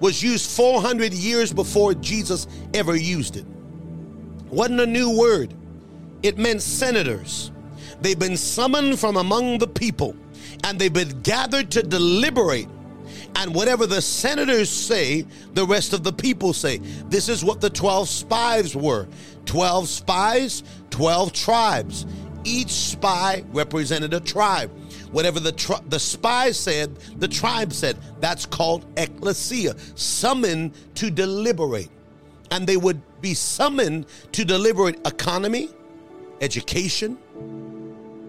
was 0.00 0.22
used 0.22 0.50
400 0.50 1.12
years 1.12 1.52
before 1.52 1.94
Jesus 1.94 2.46
ever 2.72 2.96
used 2.96 3.36
it. 3.36 3.46
Wasn't 4.50 4.80
a 4.80 4.86
new 4.86 5.16
word. 5.16 5.54
It 6.22 6.38
meant 6.38 6.62
senators. 6.62 7.50
They've 8.00 8.18
been 8.18 8.36
summoned 8.36 8.98
from 8.98 9.16
among 9.16 9.58
the 9.58 9.66
people 9.66 10.16
and 10.64 10.78
they've 10.78 10.92
been 10.92 11.20
gathered 11.22 11.70
to 11.72 11.82
deliberate. 11.82 12.68
And 13.36 13.54
whatever 13.54 13.86
the 13.86 14.00
senators 14.00 14.70
say, 14.70 15.26
the 15.54 15.66
rest 15.66 15.92
of 15.92 16.04
the 16.04 16.12
people 16.12 16.52
say. 16.52 16.78
This 17.08 17.28
is 17.28 17.44
what 17.44 17.60
the 17.60 17.70
12 17.70 18.08
spies 18.08 18.76
were 18.76 19.08
12 19.46 19.88
spies, 19.88 20.62
12 20.90 21.32
tribes. 21.32 22.06
Each 22.44 22.70
spy 22.70 23.44
represented 23.52 24.14
a 24.14 24.20
tribe. 24.20 24.70
Whatever 25.14 25.38
the, 25.38 25.80
the 25.90 26.00
spy 26.00 26.50
said, 26.50 26.96
the 27.20 27.28
tribe 27.28 27.72
said. 27.72 27.96
That's 28.18 28.46
called 28.46 28.84
ecclesia, 28.96 29.76
summoned 29.94 30.72
to 30.96 31.08
deliberate. 31.08 31.88
And 32.50 32.66
they 32.66 32.76
would 32.76 33.00
be 33.20 33.32
summoned 33.32 34.06
to 34.32 34.44
deliberate 34.44 34.98
economy, 35.06 35.68
education, 36.40 37.16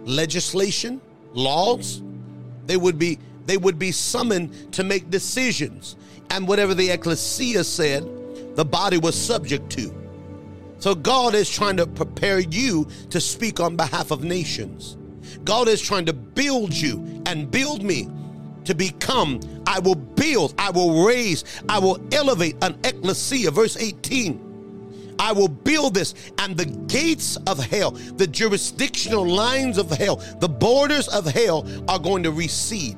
legislation, 0.05 1.01
laws. 1.33 2.03
They 2.67 2.77
would 2.77 2.99
be 2.99 3.17
they 3.47 3.57
would 3.57 3.79
be 3.79 3.91
summoned 3.91 4.71
to 4.73 4.83
make 4.83 5.09
decisions. 5.09 5.95
And 6.29 6.47
whatever 6.47 6.75
the 6.75 6.91
ecclesia 6.91 7.63
said, 7.63 8.03
the 8.55 8.65
body 8.65 8.99
was 8.99 9.15
subject 9.19 9.71
to. 9.71 9.91
So 10.77 10.93
God 10.93 11.33
is 11.33 11.49
trying 11.49 11.77
to 11.77 11.88
prepare 11.88 12.38
you 12.39 12.88
to 13.09 13.19
speak 13.19 13.59
on 13.59 13.75
behalf 13.75 14.11
of 14.11 14.23
nations. 14.23 14.97
God 15.43 15.67
is 15.67 15.81
trying 15.81 16.05
to 16.05 16.13
build 16.13 16.73
you 16.73 17.23
and 17.25 17.49
build 17.49 17.83
me 17.83 18.09
to 18.65 18.73
become, 18.73 19.39
I 19.67 19.79
will 19.79 19.95
build, 19.95 20.55
I 20.57 20.71
will 20.71 21.05
raise, 21.05 21.43
I 21.69 21.79
will 21.79 21.99
elevate 22.11 22.55
an 22.61 22.77
ecclesia. 22.83 23.51
Verse 23.51 23.77
18. 23.77 24.41
I 25.17 25.31
will 25.31 25.47
build 25.47 25.93
this, 25.93 26.13
and 26.39 26.57
the 26.57 26.65
gates 26.65 27.38
of 27.47 27.57
hell, 27.57 27.91
the 27.91 28.27
jurisdictional 28.27 29.25
lines 29.25 29.77
of 29.77 29.89
hell, 29.89 30.17
the 30.39 30.49
borders 30.49 31.07
of 31.07 31.25
hell 31.25 31.65
are 31.88 31.99
going 31.99 32.23
to 32.23 32.31
recede. 32.31 32.97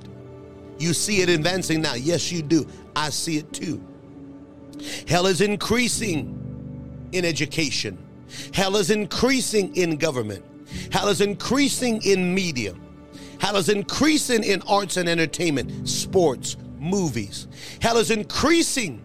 You 0.80 0.94
see 0.94 1.22
it 1.22 1.30
advancing 1.30 1.82
now. 1.82 1.94
Yes, 1.94 2.32
you 2.32 2.42
do. 2.42 2.68
I 2.96 3.10
see 3.12 3.38
it 3.38 3.54
too. 3.54 3.82
Hell 5.08 5.28
is 5.28 5.42
increasing 5.42 6.34
in 7.12 7.24
education, 7.24 7.98
hell 8.54 8.76
is 8.76 8.92
increasing 8.92 9.76
in 9.76 9.98
government, 9.98 10.44
hell 10.92 11.08
is 11.08 11.22
increasing 11.22 12.02
in 12.04 12.34
media, 12.34 12.74
hell 13.40 13.58
is 13.58 13.70
increasing 13.70 14.44
in 14.44 14.62
arts 14.64 14.98
and 14.98 15.08
entertainment, 15.08 15.88
sports, 15.88 16.58
movies. 16.80 17.48
Hell 17.82 17.98
is 17.98 18.12
increasing 18.12 19.02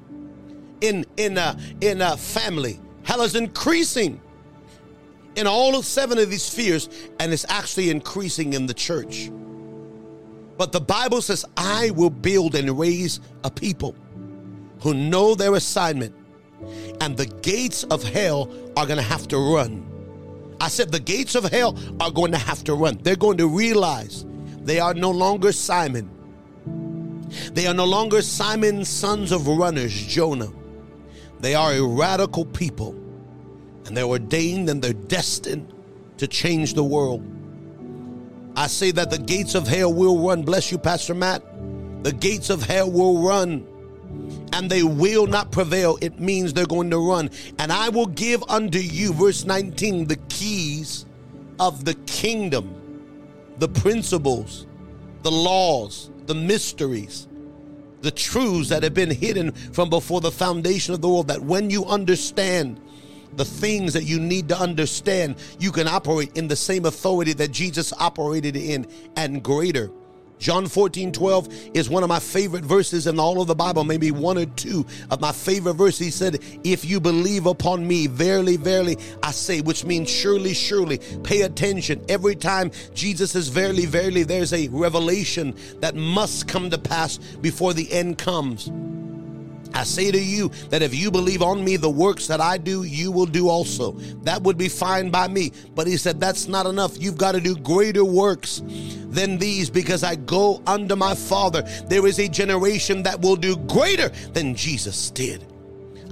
in 0.81 1.05
in 1.16 1.39
uh, 1.39 1.59
in 1.81 2.03
uh, 2.03 2.16
family. 2.16 2.81
Hell 3.05 3.23
is 3.23 3.35
increasing 3.35 4.20
in 5.37 5.47
all 5.47 5.77
of 5.77 5.85
seven 5.85 6.18
of 6.18 6.31
these 6.31 6.43
spheres, 6.43 6.89
and 7.18 7.33
it's 7.33 7.47
actually 7.49 7.91
increasing 7.91 8.53
in 8.53 8.66
the 8.66 8.75
church. 8.75 9.31
But 10.59 10.73
the 10.73 10.81
Bible 10.81 11.23
says, 11.23 11.45
I 11.57 11.91
will 11.91 12.11
build 12.11 12.55
and 12.55 12.79
raise 12.79 13.20
a 13.43 13.51
people 13.51 13.97
who 14.81 14.95
know 14.95 15.35
their 15.35 15.55
assignment, 15.55 16.14
and 17.01 17.16
the 17.16 17.27
gates 17.27 17.85
of 17.85 18.03
hell 18.03 18.53
are 18.77 18.87
going 18.87 18.99
to 18.99 19.03
have 19.03 19.27
to 19.29 19.39
run. 19.39 19.89
I 20.63 20.69
said, 20.69 20.93
the 20.93 21.01
gates 21.01 21.35
of 21.35 21.43
hell 21.43 21.77
are 22.01 22.13
going 22.13 22.31
to 22.31 22.39
have 22.39 22.63
to 22.65 22.75
run. 22.75 22.97
They're 23.03 23.17
going 23.17 23.39
to 23.39 23.49
realize 23.49 24.25
they 24.63 24.79
are 24.79 24.95
no 24.95 25.11
longer 25.11 25.51
Simon. 25.51 26.09
They 27.53 27.67
are 27.67 27.75
no 27.75 27.85
longer 27.85 28.23
Simon's 28.23 28.89
sons 28.89 29.33
of 29.33 29.49
runners, 29.49 29.93
Jonah. 29.93 30.53
They 31.41 31.57
are 31.57 31.73
a 31.73 31.83
radical 31.83 32.45
people, 32.45 32.95
and 33.87 33.97
they're 33.97 34.05
ordained 34.05 34.71
and 34.71 34.81
they're 34.81 34.93
destined 34.93 35.75
to 36.19 36.29
change 36.29 36.75
the 36.75 36.85
world. 36.85 37.25
I 38.55 38.69
say 38.69 38.93
that 38.93 39.11
the 39.11 39.19
gates 39.19 39.57
of 39.57 39.67
hell 39.67 39.93
will 39.93 40.25
run. 40.25 40.43
Bless 40.43 40.71
you, 40.71 40.79
Pastor 40.79 41.15
Matt. 41.15 41.43
The 42.05 42.13
gates 42.13 42.51
of 42.51 42.63
hell 42.63 42.89
will 42.89 43.21
run 43.21 43.67
and 44.53 44.71
they 44.71 44.83
will 44.83 45.27
not 45.27 45.51
prevail. 45.51 45.99
It 46.01 46.21
means 46.21 46.53
they're 46.53 46.67
going 46.67 46.91
to 46.91 46.99
run. 46.99 47.31
And 47.59 47.73
I 47.73 47.89
will 47.89 48.07
give 48.07 48.43
unto 48.49 48.79
you, 48.79 49.13
verse 49.13 49.45
19, 49.45 50.07
the 50.07 50.17
keys 50.29 51.07
of 51.59 51.85
the 51.85 51.95
kingdom, 52.07 52.75
the 53.59 53.69
principles, 53.69 54.67
the 55.23 55.31
laws, 55.31 56.11
the 56.27 56.35
mysteries, 56.35 57.29
the 58.03 58.11
truths 58.11 58.69
that 58.69 58.83
have 58.83 58.95
been 58.95 59.11
hidden 59.11 59.53
from 59.53 59.89
before 59.89 60.21
the 60.21 60.31
foundation 60.31 60.93
of 60.93 61.01
the 61.01 61.09
world. 61.09 61.29
That 61.29 61.41
when 61.41 61.71
you 61.71 61.85
understand 61.87 62.81
the 63.37 63.45
things 63.45 63.93
that 63.95 64.05
you 64.05 64.21
need 64.21 64.49
to 64.49 64.59
understand, 64.59 65.37
you 65.59 65.73
can 65.73 65.89
operate 65.89 66.37
in 66.37 66.49
the 66.49 66.57
same 66.57 66.85
authority 66.85 67.33
that 67.35 67.51
Jesus 67.51 67.93
operated 67.99 68.57
in 68.57 68.87
and 69.17 69.43
greater. 69.43 69.91
John 70.43 70.66
14, 70.66 71.12
12 71.12 71.70
is 71.72 71.88
one 71.88 72.03
of 72.03 72.09
my 72.09 72.18
favorite 72.18 72.64
verses 72.64 73.07
in 73.07 73.20
all 73.20 73.40
of 73.40 73.47
the 73.47 73.55
Bible, 73.55 73.84
maybe 73.84 74.11
one 74.11 74.36
or 74.36 74.47
two 74.47 74.84
of 75.09 75.20
my 75.20 75.30
favorite 75.30 75.74
verses. 75.74 75.99
He 76.01 76.11
said, 76.11 76.40
If 76.64 76.84
you 76.84 76.99
believe 76.99 77.47
upon 77.47 77.86
me, 77.86 78.09
verily, 78.09 78.57
verily, 78.57 78.99
I 79.22 79.30
say, 79.30 79.61
which 79.61 79.84
means 79.84 80.11
surely, 80.11 80.53
surely. 80.53 80.99
Pay 81.22 81.43
attention. 81.43 82.05
Every 82.09 82.34
time 82.34 82.72
Jesus 82.93 83.30
says, 83.30 83.47
verily, 83.51 83.86
verily, 83.86 84.24
there's 84.24 84.53
a 84.53 84.66
revelation 84.66 85.57
that 85.78 85.95
must 85.95 86.49
come 86.49 86.70
to 86.70 86.78
pass 86.78 87.18
before 87.18 87.72
the 87.72 87.93
end 87.93 88.18
comes. 88.18 88.68
I 89.75 89.85
say 89.85 90.11
to 90.11 90.18
you 90.18 90.49
that 90.70 90.83
if 90.83 90.95
you 90.95 91.11
believe 91.11 91.43
on 91.43 91.64
me, 91.64 91.77
the 91.77 91.91
works 91.91 92.27
that 92.27 92.41
I 92.41 92.59
do, 92.59 92.85
you 92.85 93.11
will 93.11 93.27
do 93.27 93.49
also. 93.49 93.93
That 94.23 94.43
would 94.43 94.59
be 94.59 94.68
fine 94.68 95.11
by 95.11 95.29
me. 95.29 95.53
But 95.75 95.87
he 95.87 95.97
said, 95.97 96.20
That's 96.20 96.49
not 96.49 96.66
enough. 96.66 97.01
You've 97.01 97.18
got 97.18 97.33
to 97.33 97.41
do 97.41 97.57
greater 97.57 98.05
works 98.05 98.62
than 98.66 99.39
these 99.39 99.70
because 99.70 100.03
I 100.03 100.16
go 100.16 100.62
unto 100.66 100.97
my 100.97 101.14
Father. 101.14 101.62
There 101.87 102.07
is 102.07 102.18
a 102.18 102.29
generation 102.29 103.03
that 103.03 103.20
will 103.20 103.37
do 103.37 103.57
greater 103.57 104.09
than 104.33 104.55
Jesus 104.55 105.11
did. 105.11 105.51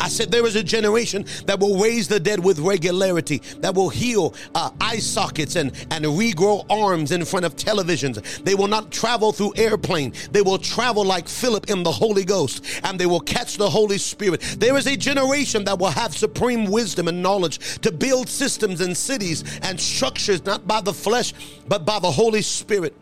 I 0.01 0.09
said 0.09 0.31
there 0.31 0.47
is 0.47 0.57
a 0.57 0.63
generation 0.63 1.27
that 1.45 1.61
will 1.61 1.79
raise 1.79 2.09
the 2.09 2.19
dead 2.19 2.43
with 2.43 2.59
regularity, 2.59 3.43
that 3.59 3.75
will 3.75 3.91
heal 3.91 4.35
uh, 4.55 4.71
eye 4.81 4.99
sockets 4.99 5.57
and, 5.57 5.73
and 5.91 6.05
regrow 6.07 6.65
arms 6.71 7.13
in 7.13 7.25
front 7.27 7.45
of 7.45 7.55
televisions. 7.55 8.43
They 8.43 8.55
will 8.55 8.67
not 8.67 8.91
travel 8.91 9.31
through 9.31 9.53
airplane. 9.57 10.15
They 10.33 10.41
will 10.41 10.59
travel 10.59 11.05
like 11.05 11.29
Philip 11.29 11.69
in 11.69 11.83
the 11.83 11.93
Holy 11.93 12.25
Ghost 12.25 12.65
and 12.83 12.99
they 12.99 13.05
will 13.05 13.21
catch 13.21 13.59
the 13.59 13.69
Holy 13.69 13.99
Spirit. 13.99 14.41
There 14.59 14.77
is 14.79 14.87
a 14.87 14.97
generation 14.97 15.65
that 15.65 15.79
will 15.79 15.91
have 15.91 16.17
supreme 16.17 16.65
wisdom 16.65 17.07
and 17.07 17.23
knowledge 17.23 17.81
to 17.81 17.93
build 17.93 18.29
systems 18.29 18.81
and 18.81 18.97
cities 18.97 19.45
and 19.63 19.79
structures, 19.79 20.45
not 20.47 20.67
by 20.67 20.81
the 20.81 20.95
flesh, 20.95 21.35
but 21.69 21.85
by 21.85 21.99
the 21.99 22.11
Holy 22.11 22.43
Spirit. 22.43 22.95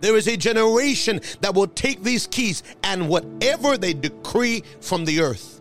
There 0.00 0.16
is 0.16 0.26
a 0.26 0.36
generation 0.36 1.20
that 1.40 1.54
will 1.54 1.68
take 1.68 2.02
these 2.02 2.26
keys 2.26 2.64
and 2.82 3.08
whatever 3.08 3.78
they 3.78 3.94
decree 3.94 4.62
from 4.80 5.04
the 5.04 5.20
earth 5.20 5.55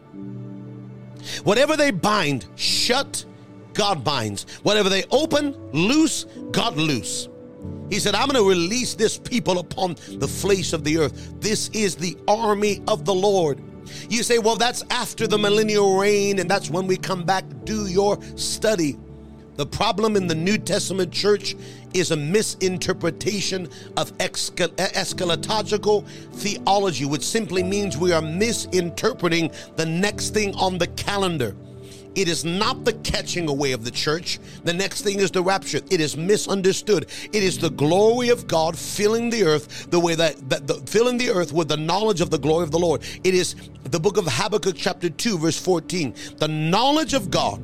Whatever 1.43 1.75
they 1.75 1.91
bind, 1.91 2.45
shut, 2.55 3.25
God 3.73 4.03
binds. 4.03 4.45
Whatever 4.63 4.89
they 4.89 5.03
open, 5.11 5.55
loose, 5.71 6.25
God 6.51 6.77
loose. 6.77 7.29
He 7.89 7.99
said, 7.99 8.15
I'm 8.15 8.27
going 8.27 8.41
to 8.41 8.49
release 8.49 8.95
this 8.95 9.17
people 9.17 9.59
upon 9.59 9.95
the 10.17 10.27
face 10.27 10.73
of 10.73 10.83
the 10.83 10.97
earth. 10.97 11.39
This 11.39 11.69
is 11.69 11.95
the 11.95 12.17
army 12.27 12.81
of 12.87 13.05
the 13.05 13.13
Lord. 13.13 13.61
You 14.09 14.23
say, 14.23 14.39
well, 14.39 14.55
that's 14.55 14.83
after 14.89 15.27
the 15.27 15.37
millennial 15.37 15.97
reign, 15.97 16.39
and 16.39 16.49
that's 16.49 16.69
when 16.69 16.87
we 16.87 16.97
come 16.97 17.23
back. 17.23 17.45
Do 17.63 17.85
your 17.87 18.19
study. 18.35 18.97
The 19.55 19.65
problem 19.65 20.15
in 20.17 20.27
the 20.27 20.35
New 20.35 20.57
Testament 20.57 21.11
church 21.13 21.55
is 21.93 22.11
a 22.11 22.17
misinterpretation 22.17 23.69
of 23.95 24.15
eschatological 24.17 26.05
theology, 26.33 27.05
which 27.05 27.23
simply 27.23 27.63
means 27.63 27.97
we 27.97 28.11
are 28.11 28.21
misinterpreting 28.21 29.51
the 29.77 29.85
next 29.85 30.31
thing 30.31 30.53
on 30.55 30.77
the 30.77 30.87
calendar. 30.87 31.55
It 32.15 32.27
is 32.29 32.45
not 32.45 32.85
the 32.85 32.93
catching 32.93 33.49
away 33.49 33.73
of 33.73 33.83
the 33.83 33.91
church. 33.91 34.39
The 34.63 34.73
next 34.73 35.01
thing 35.01 35.19
is 35.19 35.31
the 35.31 35.43
rapture. 35.43 35.81
It 35.89 35.99
is 35.99 36.15
misunderstood. 36.15 37.07
It 37.33 37.43
is 37.43 37.57
the 37.57 37.69
glory 37.69 38.29
of 38.29 38.47
God 38.47 38.77
filling 38.77 39.29
the 39.29 39.43
earth 39.43 39.89
the 39.91 39.99
way 39.99 40.15
that, 40.15 40.49
that 40.49 40.65
the, 40.65 40.75
filling 40.85 41.17
the 41.17 41.29
earth 41.29 41.51
with 41.51 41.67
the 41.67 41.77
knowledge 41.77 42.21
of 42.21 42.29
the 42.29 42.39
glory 42.39 42.63
of 42.63 42.71
the 42.71 42.79
Lord. 42.79 43.03
It 43.25 43.33
is 43.33 43.55
the 43.83 43.99
book 43.99 44.15
of 44.17 44.25
Habakkuk, 44.27 44.75
chapter 44.77 45.09
2, 45.09 45.37
verse 45.37 45.59
14. 45.59 46.13
The 46.37 46.47
knowledge 46.47 47.13
of 47.13 47.29
God 47.29 47.61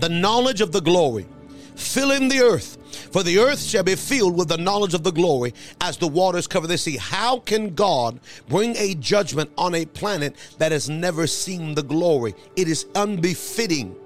the 0.00 0.08
knowledge 0.08 0.60
of 0.60 0.72
the 0.72 0.80
glory, 0.80 1.26
filling 1.74 2.28
the 2.28 2.40
earth. 2.40 2.78
For 3.12 3.22
the 3.22 3.38
earth 3.38 3.60
shall 3.60 3.82
be 3.82 3.96
filled 3.96 4.36
with 4.36 4.48
the 4.48 4.56
knowledge 4.56 4.94
of 4.94 5.02
the 5.02 5.10
glory 5.12 5.54
as 5.80 5.96
the 5.96 6.06
waters 6.06 6.46
cover 6.46 6.66
the 6.66 6.78
sea. 6.78 6.96
How 6.96 7.40
can 7.40 7.74
God 7.74 8.20
bring 8.48 8.76
a 8.76 8.94
judgment 8.94 9.50
on 9.58 9.74
a 9.74 9.84
planet 9.84 10.36
that 10.58 10.72
has 10.72 10.88
never 10.88 11.26
seen 11.26 11.74
the 11.74 11.82
glory? 11.82 12.34
It 12.56 12.68
is 12.68 12.86
unbefitting. 12.94 13.96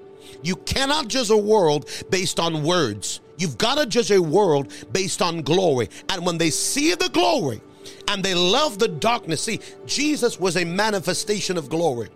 You 0.43 0.57
cannot 0.57 1.09
judge 1.09 1.31
a 1.31 1.37
world 1.37 1.89
based 2.11 2.39
on 2.39 2.63
words. 2.63 3.21
You've 3.39 3.59
got 3.59 3.79
to 3.79 3.87
judge 3.87 4.11
a 4.11 4.21
world 4.21 4.73
based 4.93 5.23
on 5.23 5.43
glory. 5.43 5.89
And 6.09 6.25
when 6.27 6.39
they 6.39 6.51
see 6.51 6.95
the 6.95 7.09
glory 7.09 7.61
and 8.09 8.23
they 8.23 8.35
love 8.35 8.79
the 8.79 8.89
darkness, 8.89 9.43
see, 9.43 9.61
Jesus 9.87 10.41
was 10.41 10.57
a 10.57 10.65
manifestation 10.65 11.57
of 11.57 11.69
glory. 11.69 12.09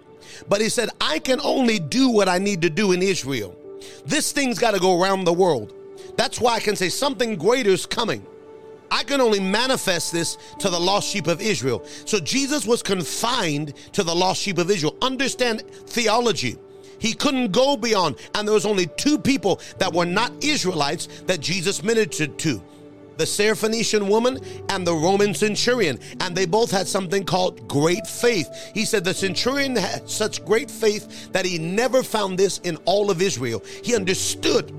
But 0.48 0.60
he 0.60 0.68
said, 0.68 0.90
I 1.00 1.18
can 1.18 1.40
only 1.40 1.78
do 1.78 2.08
what 2.08 2.28
I 2.28 2.38
need 2.38 2.62
to 2.62 2.70
do 2.70 2.92
in 2.92 3.02
Israel. 3.02 3.56
This 4.05 4.32
thing's 4.32 4.59
got 4.59 4.74
to 4.74 4.80
go 4.80 5.00
around 5.00 5.24
the 5.24 5.32
world. 5.32 5.72
That's 6.16 6.40
why 6.40 6.55
I 6.55 6.61
can 6.61 6.76
say 6.76 6.88
something 6.88 7.36
greater 7.36 7.70
is 7.70 7.86
coming. 7.86 8.26
I 8.90 9.05
can 9.05 9.20
only 9.20 9.40
manifest 9.40 10.12
this 10.12 10.36
to 10.59 10.68
the 10.68 10.78
lost 10.78 11.09
sheep 11.09 11.26
of 11.26 11.40
Israel. 11.40 11.82
So 12.05 12.20
Jesus 12.20 12.66
was 12.66 12.82
confined 12.82 13.72
to 13.92 14.03
the 14.03 14.14
lost 14.14 14.42
sheep 14.42 14.59
of 14.59 14.70
Israel. 14.70 14.96
Understand 15.00 15.62
theology. 15.86 16.59
He 16.98 17.14
couldn't 17.14 17.53
go 17.53 17.76
beyond, 17.76 18.16
and 18.34 18.46
there 18.46 18.55
was 18.55 18.66
only 18.66 18.86
two 18.86 19.18
people 19.18 19.61
that 19.78 19.92
were 19.92 20.05
not 20.05 20.32
Israelites 20.44 21.09
that 21.26 21.40
Jesus 21.40 21.82
ministered 21.82 22.38
to 22.40 22.62
the 23.22 23.26
Syrophoenician 23.26 24.08
woman 24.08 24.40
and 24.68 24.84
the 24.84 24.92
Roman 24.92 25.32
centurion. 25.32 26.00
And 26.18 26.34
they 26.34 26.44
both 26.44 26.72
had 26.72 26.88
something 26.88 27.24
called 27.24 27.68
great 27.68 28.04
faith. 28.04 28.72
He 28.74 28.84
said 28.84 29.04
the 29.04 29.14
centurion 29.14 29.76
had 29.76 30.10
such 30.10 30.44
great 30.44 30.68
faith 30.68 31.30
that 31.30 31.46
he 31.46 31.56
never 31.56 32.02
found 32.02 32.36
this 32.36 32.58
in 32.64 32.78
all 32.84 33.12
of 33.12 33.22
Israel. 33.22 33.62
He 33.84 33.94
understood 33.94 34.74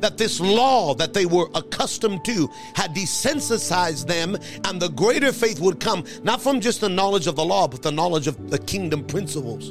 that 0.00 0.16
this 0.16 0.38
law 0.38 0.94
that 0.94 1.14
they 1.14 1.26
were 1.26 1.48
accustomed 1.56 2.24
to 2.26 2.48
had 2.76 2.94
desensitized 2.94 4.06
them, 4.06 4.36
and 4.64 4.80
the 4.80 4.90
greater 4.90 5.32
faith 5.32 5.58
would 5.58 5.80
come, 5.80 6.04
not 6.22 6.40
from 6.40 6.60
just 6.60 6.80
the 6.80 6.88
knowledge 6.88 7.26
of 7.26 7.34
the 7.34 7.44
law, 7.44 7.66
but 7.66 7.82
the 7.82 7.90
knowledge 7.90 8.28
of 8.28 8.50
the 8.50 8.58
kingdom 8.58 9.04
principles. 9.04 9.70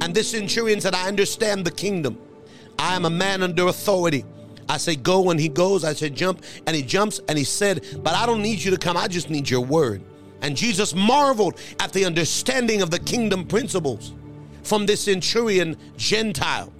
And 0.00 0.12
this 0.12 0.32
centurion 0.32 0.80
said, 0.80 0.94
I 0.94 1.06
understand 1.06 1.64
the 1.64 1.70
kingdom. 1.70 2.18
I 2.80 2.96
am 2.96 3.04
a 3.04 3.10
man 3.10 3.44
under 3.44 3.68
authority. 3.68 4.24
I 4.68 4.76
say, 4.76 4.96
go, 4.96 5.30
and 5.30 5.40
he 5.40 5.48
goes. 5.48 5.84
I 5.84 5.94
said, 5.94 6.14
jump, 6.14 6.42
and 6.66 6.76
he 6.76 6.82
jumps. 6.82 7.20
And 7.28 7.38
he 7.38 7.44
said, 7.44 7.84
But 8.02 8.14
I 8.14 8.26
don't 8.26 8.42
need 8.42 8.62
you 8.62 8.70
to 8.70 8.76
come. 8.76 8.96
I 8.96 9.08
just 9.08 9.30
need 9.30 9.48
your 9.48 9.64
word. 9.64 10.02
And 10.42 10.56
Jesus 10.56 10.94
marveled 10.94 11.58
at 11.80 11.92
the 11.92 12.04
understanding 12.04 12.82
of 12.82 12.90
the 12.90 12.98
kingdom 12.98 13.46
principles 13.46 14.12
from 14.62 14.86
this 14.86 15.02
centurion 15.02 15.76
Gentile. 15.96 16.72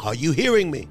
Are 0.00 0.14
you 0.14 0.32
hearing 0.32 0.70
me? 0.70 0.88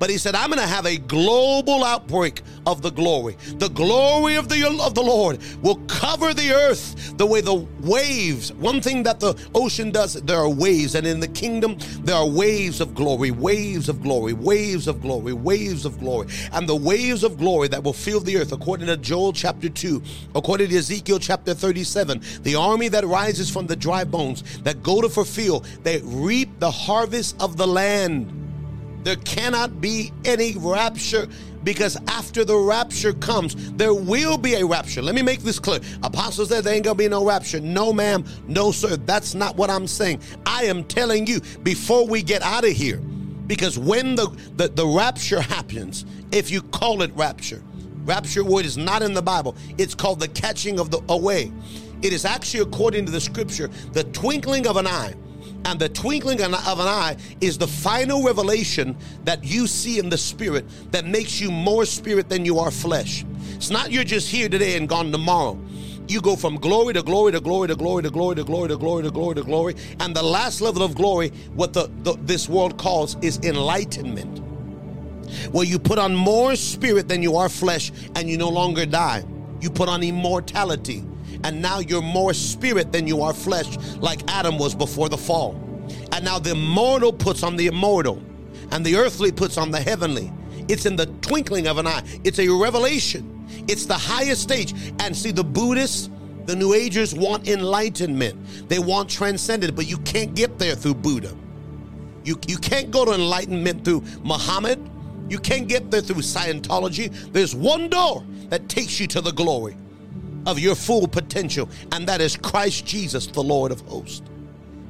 But 0.00 0.08
he 0.08 0.16
said, 0.16 0.34
I'm 0.34 0.48
going 0.48 0.58
to 0.58 0.66
have 0.66 0.86
a 0.86 0.96
global 0.96 1.84
outbreak 1.84 2.40
of 2.66 2.80
the 2.80 2.90
glory. 2.90 3.36
The 3.58 3.68
glory 3.68 4.36
of 4.36 4.48
the, 4.48 4.66
of 4.82 4.94
the 4.94 5.02
Lord 5.02 5.38
will 5.62 5.76
cover 5.88 6.32
the 6.32 6.52
earth 6.52 7.18
the 7.18 7.26
way 7.26 7.42
the 7.42 7.66
waves. 7.82 8.50
One 8.54 8.80
thing 8.80 9.02
that 9.02 9.20
the 9.20 9.38
ocean 9.54 9.90
does, 9.90 10.14
there 10.14 10.38
are 10.38 10.48
waves. 10.48 10.94
And 10.94 11.06
in 11.06 11.20
the 11.20 11.28
kingdom, 11.28 11.76
there 12.00 12.16
are 12.16 12.26
waves 12.26 12.80
of 12.80 12.94
glory, 12.94 13.30
waves 13.30 13.90
of 13.90 14.02
glory, 14.02 14.32
waves 14.32 14.88
of 14.88 15.02
glory, 15.02 15.34
waves 15.34 15.84
of 15.84 16.00
glory. 16.00 16.28
And 16.54 16.66
the 16.66 16.76
waves 16.76 17.22
of 17.22 17.36
glory 17.36 17.68
that 17.68 17.84
will 17.84 17.92
fill 17.92 18.20
the 18.20 18.38
earth, 18.38 18.52
according 18.52 18.86
to 18.86 18.96
Joel 18.96 19.34
chapter 19.34 19.68
2, 19.68 20.02
according 20.34 20.70
to 20.70 20.76
Ezekiel 20.78 21.18
chapter 21.18 21.52
37, 21.52 22.22
the 22.40 22.54
army 22.54 22.88
that 22.88 23.04
rises 23.04 23.50
from 23.50 23.66
the 23.66 23.76
dry 23.76 24.04
bones, 24.04 24.60
that 24.60 24.82
go 24.82 25.02
to 25.02 25.10
fulfill, 25.10 25.60
they 25.82 26.00
reap 26.04 26.58
the 26.58 26.70
harvest 26.70 27.36
of 27.42 27.58
the 27.58 27.66
land. 27.66 28.39
There 29.02 29.16
cannot 29.16 29.80
be 29.80 30.12
any 30.24 30.54
rapture 30.56 31.26
because 31.64 31.96
after 32.06 32.44
the 32.44 32.56
rapture 32.56 33.12
comes, 33.12 33.72
there 33.72 33.94
will 33.94 34.38
be 34.38 34.54
a 34.54 34.64
rapture. 34.64 35.02
Let 35.02 35.14
me 35.14 35.22
make 35.22 35.40
this 35.40 35.58
clear. 35.58 35.80
Apostles 36.02 36.48
said 36.48 36.64
there 36.64 36.74
ain't 36.74 36.84
gonna 36.84 36.94
be 36.94 37.08
no 37.08 37.24
rapture. 37.24 37.60
No, 37.60 37.92
ma'am, 37.92 38.24
no, 38.46 38.72
sir. 38.72 38.96
That's 38.96 39.34
not 39.34 39.56
what 39.56 39.70
I'm 39.70 39.86
saying. 39.86 40.20
I 40.46 40.64
am 40.64 40.84
telling 40.84 41.26
you 41.26 41.40
before 41.62 42.06
we 42.06 42.22
get 42.22 42.42
out 42.42 42.64
of 42.64 42.70
here, 42.70 42.98
because 43.46 43.78
when 43.78 44.14
the, 44.14 44.28
the, 44.56 44.68
the 44.68 44.86
rapture 44.86 45.40
happens, 45.40 46.06
if 46.32 46.50
you 46.50 46.62
call 46.62 47.02
it 47.02 47.10
rapture, 47.14 47.62
rapture 48.04 48.44
word 48.44 48.64
is 48.64 48.78
not 48.78 49.02
in 49.02 49.12
the 49.12 49.22
Bible, 49.22 49.56
it's 49.76 49.94
called 49.94 50.20
the 50.20 50.28
catching 50.28 50.78
of 50.78 50.90
the 50.90 51.00
away. 51.08 51.52
It 52.02 52.12
is 52.14 52.24
actually, 52.24 52.60
according 52.60 53.04
to 53.06 53.12
the 53.12 53.20
scripture, 53.20 53.68
the 53.92 54.04
twinkling 54.04 54.66
of 54.66 54.76
an 54.76 54.86
eye 54.86 55.14
and 55.64 55.78
the 55.78 55.88
twinkling 55.88 56.40
of 56.40 56.52
an 56.52 56.88
eye 56.88 57.16
is 57.40 57.58
the 57.58 57.66
final 57.66 58.22
revelation 58.22 58.96
that 59.24 59.44
you 59.44 59.66
see 59.66 59.98
in 59.98 60.08
the 60.08 60.18
spirit 60.18 60.64
that 60.92 61.04
makes 61.04 61.40
you 61.40 61.50
more 61.50 61.84
spirit 61.84 62.28
than 62.28 62.44
you 62.44 62.58
are 62.58 62.70
flesh. 62.70 63.24
It's 63.54 63.70
not 63.70 63.92
you're 63.92 64.04
just 64.04 64.28
here 64.30 64.48
today 64.48 64.76
and 64.76 64.88
gone 64.88 65.12
tomorrow. 65.12 65.58
You 66.08 66.20
go 66.20 66.34
from 66.34 66.56
glory 66.56 66.94
to 66.94 67.02
glory 67.02 67.32
to 67.32 67.40
glory 67.40 67.68
to 67.68 67.76
glory 67.76 68.02
to 68.02 68.10
glory 68.10 68.34
to 68.36 68.44
glory 68.44 68.68
to 68.68 68.76
glory 68.76 69.02
to 69.04 69.10
glory 69.10 69.34
to 69.36 69.42
glory. 69.44 69.76
And 70.00 70.14
the 70.14 70.22
last 70.22 70.60
level 70.60 70.82
of 70.82 70.94
glory, 70.94 71.28
what 71.54 71.72
the, 71.72 71.88
the 72.02 72.14
this 72.22 72.48
world 72.48 72.78
calls 72.78 73.16
is 73.22 73.38
enlightenment. 73.44 74.40
Where 75.52 75.64
you 75.64 75.78
put 75.78 75.98
on 75.98 76.14
more 76.16 76.56
spirit 76.56 77.06
than 77.06 77.22
you 77.22 77.36
are 77.36 77.48
flesh 77.48 77.92
and 78.16 78.28
you 78.28 78.38
no 78.38 78.48
longer 78.48 78.86
die. 78.86 79.24
You 79.60 79.70
put 79.70 79.88
on 79.88 80.02
immortality 80.02 81.04
and 81.44 81.60
now 81.60 81.78
you're 81.78 82.02
more 82.02 82.34
spirit 82.34 82.92
than 82.92 83.06
you 83.06 83.22
are 83.22 83.32
flesh, 83.32 83.76
like 83.96 84.20
Adam 84.28 84.58
was 84.58 84.74
before 84.74 85.08
the 85.08 85.16
fall. 85.16 85.54
And 86.12 86.24
now 86.24 86.38
the 86.38 86.54
mortal 86.54 87.12
puts 87.12 87.42
on 87.42 87.56
the 87.56 87.66
immortal, 87.66 88.22
and 88.72 88.84
the 88.84 88.96
earthly 88.96 89.32
puts 89.32 89.58
on 89.58 89.70
the 89.70 89.80
heavenly. 89.80 90.32
It's 90.68 90.86
in 90.86 90.96
the 90.96 91.06
twinkling 91.22 91.66
of 91.66 91.78
an 91.78 91.86
eye, 91.86 92.02
it's 92.24 92.38
a 92.38 92.48
revelation. 92.48 93.36
It's 93.68 93.86
the 93.86 93.94
highest 93.94 94.42
stage. 94.42 94.74
And 95.00 95.16
see, 95.16 95.32
the 95.32 95.44
Buddhists, 95.44 96.08
the 96.46 96.54
New 96.56 96.74
Agers 96.74 97.14
want 97.14 97.48
enlightenment, 97.48 98.68
they 98.68 98.78
want 98.78 99.10
transcendence, 99.10 99.72
but 99.72 99.88
you 99.88 99.98
can't 99.98 100.34
get 100.34 100.58
there 100.58 100.74
through 100.74 100.94
Buddha. 100.94 101.36
You, 102.24 102.38
you 102.46 102.58
can't 102.58 102.90
go 102.90 103.04
to 103.04 103.12
enlightenment 103.12 103.84
through 103.84 104.02
Muhammad. 104.22 104.78
You 105.28 105.38
can't 105.38 105.68
get 105.68 105.90
there 105.90 106.00
through 106.00 106.16
Scientology. 106.16 107.32
There's 107.32 107.54
one 107.54 107.88
door 107.88 108.24
that 108.48 108.68
takes 108.68 109.00
you 109.00 109.06
to 109.08 109.20
the 109.20 109.32
glory 109.32 109.76
of 110.46 110.58
your 110.58 110.74
full 110.74 111.06
potential, 111.06 111.19
and 111.34 112.06
that 112.06 112.20
is 112.20 112.36
Christ 112.36 112.86
Jesus, 112.86 113.26
the 113.26 113.42
Lord 113.42 113.72
of 113.72 113.80
hosts. 113.82 114.22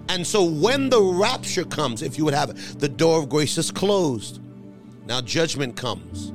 And 0.08 0.26
so 0.26 0.44
when 0.44 0.90
the 0.90 1.00
rapture 1.00 1.64
comes, 1.64 2.02
if 2.02 2.18
you 2.18 2.24
would 2.24 2.34
have 2.34 2.50
it, 2.50 2.56
the 2.78 2.88
door 2.88 3.20
of 3.20 3.28
grace 3.28 3.56
is 3.58 3.70
closed. 3.70 4.40
Now 5.06 5.20
judgment 5.20 5.76
comes. 5.76 6.32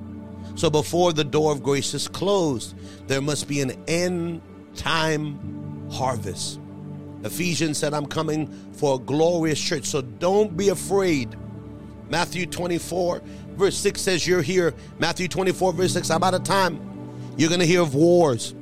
So 0.55 0.69
before 0.69 1.11
the 1.11 1.25
door 1.25 1.51
of 1.51 1.61
grace 1.61 1.93
is 1.93 2.07
closed, 2.07 2.75
there 3.07 3.21
must 3.21 3.47
be 3.47 3.61
an 3.61 3.73
end 3.87 4.41
time 4.75 5.89
harvest. 5.91 6.59
Ephesians 7.23 7.77
said, 7.77 7.93
I'm 7.93 8.05
coming 8.05 8.47
for 8.73 8.95
a 8.95 8.99
glorious 8.99 9.59
church. 9.59 9.85
So 9.85 10.01
don't 10.01 10.55
be 10.55 10.69
afraid. 10.69 11.35
Matthew 12.09 12.45
24, 12.45 13.21
verse 13.57 13.77
6 13.77 13.99
says, 13.99 14.27
You're 14.27 14.41
here. 14.41 14.73
Matthew 14.99 15.27
24, 15.27 15.73
verse 15.73 15.93
6, 15.93 16.09
about 16.11 16.35
a 16.35 16.39
time 16.39 16.79
you're 17.35 17.49
going 17.49 17.59
to 17.59 17.65
hear 17.65 17.81
of 17.81 17.95
wars 17.95 18.53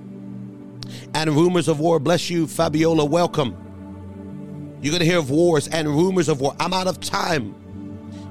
and 1.14 1.30
rumors 1.32 1.68
of 1.68 1.80
war. 1.80 2.00
Bless 2.00 2.30
you, 2.30 2.48
Fabiola. 2.48 3.06
Welcome. 3.06 3.58
You're 4.82 4.92
going 4.92 5.00
to 5.00 5.06
hear 5.06 5.20
of 5.20 5.30
wars 5.30 5.68
and 5.70 5.88
rumors 5.88 6.28
of 6.28 6.42
war. 6.42 6.56
I'm 6.60 6.74
out 6.74 6.88
of 6.88 7.00
time. 7.00 7.56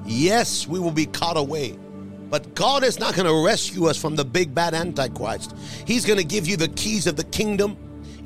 Yes, 0.05 0.67
we 0.67 0.79
will 0.79 0.91
be 0.91 1.07
caught 1.07 1.37
away. 1.37 1.79
But 2.29 2.55
God 2.55 2.83
is 2.83 2.99
not 2.99 3.15
going 3.15 3.27
to 3.27 3.47
rescue 3.47 3.87
us 3.87 4.01
from 4.01 4.17
the 4.17 4.25
big 4.25 4.55
bad 4.55 4.75
Antichrist. 4.75 5.55
He's 5.87 6.05
going 6.05 6.19
to 6.19 6.25
give 6.25 6.47
you 6.47 6.57
the 6.57 6.69
keys 6.69 7.07
of 7.07 7.17
the 7.17 7.25
kingdom 7.25 7.77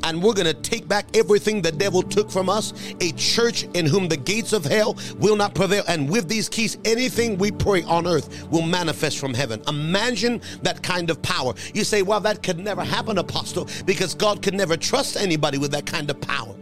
and 0.03 0.23
we're 0.23 0.35
going 0.35 0.47
to 0.47 0.55
take 0.55 0.87
back 0.87 1.17
everything 1.17 1.63
the 1.63 1.73
devil 1.73 2.03
took 2.03 2.31
from 2.31 2.49
us. 2.49 2.73
A 3.01 3.13
church 3.13 3.65
in 3.75 3.87
whom 3.87 4.09
the 4.09 4.17
gates 4.17 4.53
of 4.53 4.65
hell 4.65 4.97
will 5.19 5.37
not 5.37 5.55
prevail. 5.55 5.85
And 5.89 6.09
with 6.09 6.29
these 6.29 6.49
keys, 6.49 6.79
anything 6.85 7.39
we 7.39 7.51
pray 7.51 7.83
on 7.85 8.07
earth 8.07 8.49
will 8.51 8.63
manifest 8.63 9.19
from 9.19 9.35
heaven. 9.35 9.63
Imagine 9.69 10.41
that 10.63 10.83
kind 10.83 11.11
of 11.11 11.21
power. 11.23 11.55
You 11.75 11.85
say, 11.85 12.03
well, 12.03 12.21
that 12.21 12.43
could 12.43 12.59
never 12.59 12.85
happen, 12.85 13.19
Apostle, 13.19 13.69
because 13.85 14.15
God 14.15 14.43
could 14.43 14.55
never 14.55 14.77
trust 14.77 15.17
anybody 15.17 15.59
with 15.59 15.73
that 15.73 15.87
kind 15.87 16.09
of 16.11 16.21
power. 16.21 16.55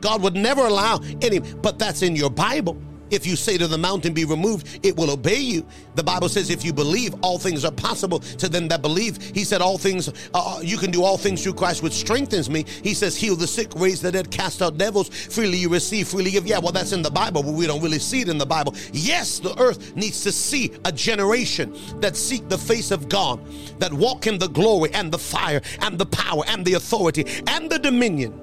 God 0.00 0.22
would 0.22 0.34
never 0.34 0.62
allow 0.66 1.00
any, 1.22 1.38
but 1.38 1.78
that's 1.78 2.02
in 2.02 2.16
your 2.16 2.30
Bible. 2.30 2.76
If 3.12 3.26
you 3.26 3.36
say 3.36 3.58
to 3.58 3.66
the 3.66 3.76
mountain, 3.76 4.14
be 4.14 4.24
removed, 4.24 4.80
it 4.82 4.96
will 4.96 5.10
obey 5.10 5.38
you. 5.38 5.66
The 5.96 6.02
Bible 6.02 6.30
says, 6.30 6.48
if 6.48 6.64
you 6.64 6.72
believe, 6.72 7.14
all 7.22 7.38
things 7.38 7.62
are 7.64 7.70
possible 7.70 8.20
to 8.20 8.48
them 8.48 8.68
that 8.68 8.80
believe. 8.80 9.22
He 9.34 9.44
said, 9.44 9.60
all 9.60 9.76
things, 9.76 10.08
uh, 10.08 10.12
uh, 10.34 10.60
you 10.62 10.78
can 10.78 10.90
do 10.90 11.04
all 11.04 11.18
things 11.18 11.42
through 11.42 11.54
Christ, 11.54 11.82
which 11.82 11.92
strengthens 11.92 12.48
me. 12.48 12.64
He 12.82 12.94
says, 12.94 13.14
heal 13.14 13.36
the 13.36 13.46
sick, 13.46 13.70
raise 13.76 14.00
the 14.00 14.10
dead, 14.10 14.30
cast 14.30 14.62
out 14.62 14.78
devils. 14.78 15.10
Freely 15.10 15.58
you 15.58 15.68
receive, 15.68 16.08
freely 16.08 16.30
give. 16.30 16.46
Yeah, 16.46 16.58
well, 16.58 16.72
that's 16.72 16.92
in 16.92 17.02
the 17.02 17.10
Bible, 17.10 17.42
but 17.42 17.52
we 17.52 17.66
don't 17.66 17.82
really 17.82 17.98
see 17.98 18.22
it 18.22 18.28
in 18.30 18.38
the 18.38 18.46
Bible. 18.46 18.74
Yes, 18.92 19.38
the 19.38 19.58
earth 19.60 19.94
needs 19.94 20.22
to 20.22 20.32
see 20.32 20.72
a 20.86 20.92
generation 20.92 21.76
that 22.00 22.16
seek 22.16 22.48
the 22.48 22.58
face 22.58 22.90
of 22.90 23.10
God, 23.10 23.40
that 23.78 23.92
walk 23.92 24.26
in 24.26 24.38
the 24.38 24.48
glory 24.48 24.90
and 24.94 25.12
the 25.12 25.18
fire 25.18 25.60
and 25.80 25.98
the 25.98 26.06
power 26.06 26.44
and 26.48 26.64
the 26.64 26.74
authority 26.74 27.24
and 27.46 27.68
the 27.68 27.78
dominion. 27.78 28.40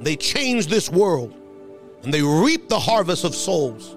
They 0.00 0.16
change 0.16 0.66
this 0.66 0.90
world 0.90 1.37
and 2.02 2.14
they 2.14 2.22
reap 2.22 2.68
the 2.68 2.78
harvest 2.78 3.24
of 3.24 3.34
souls. 3.34 3.96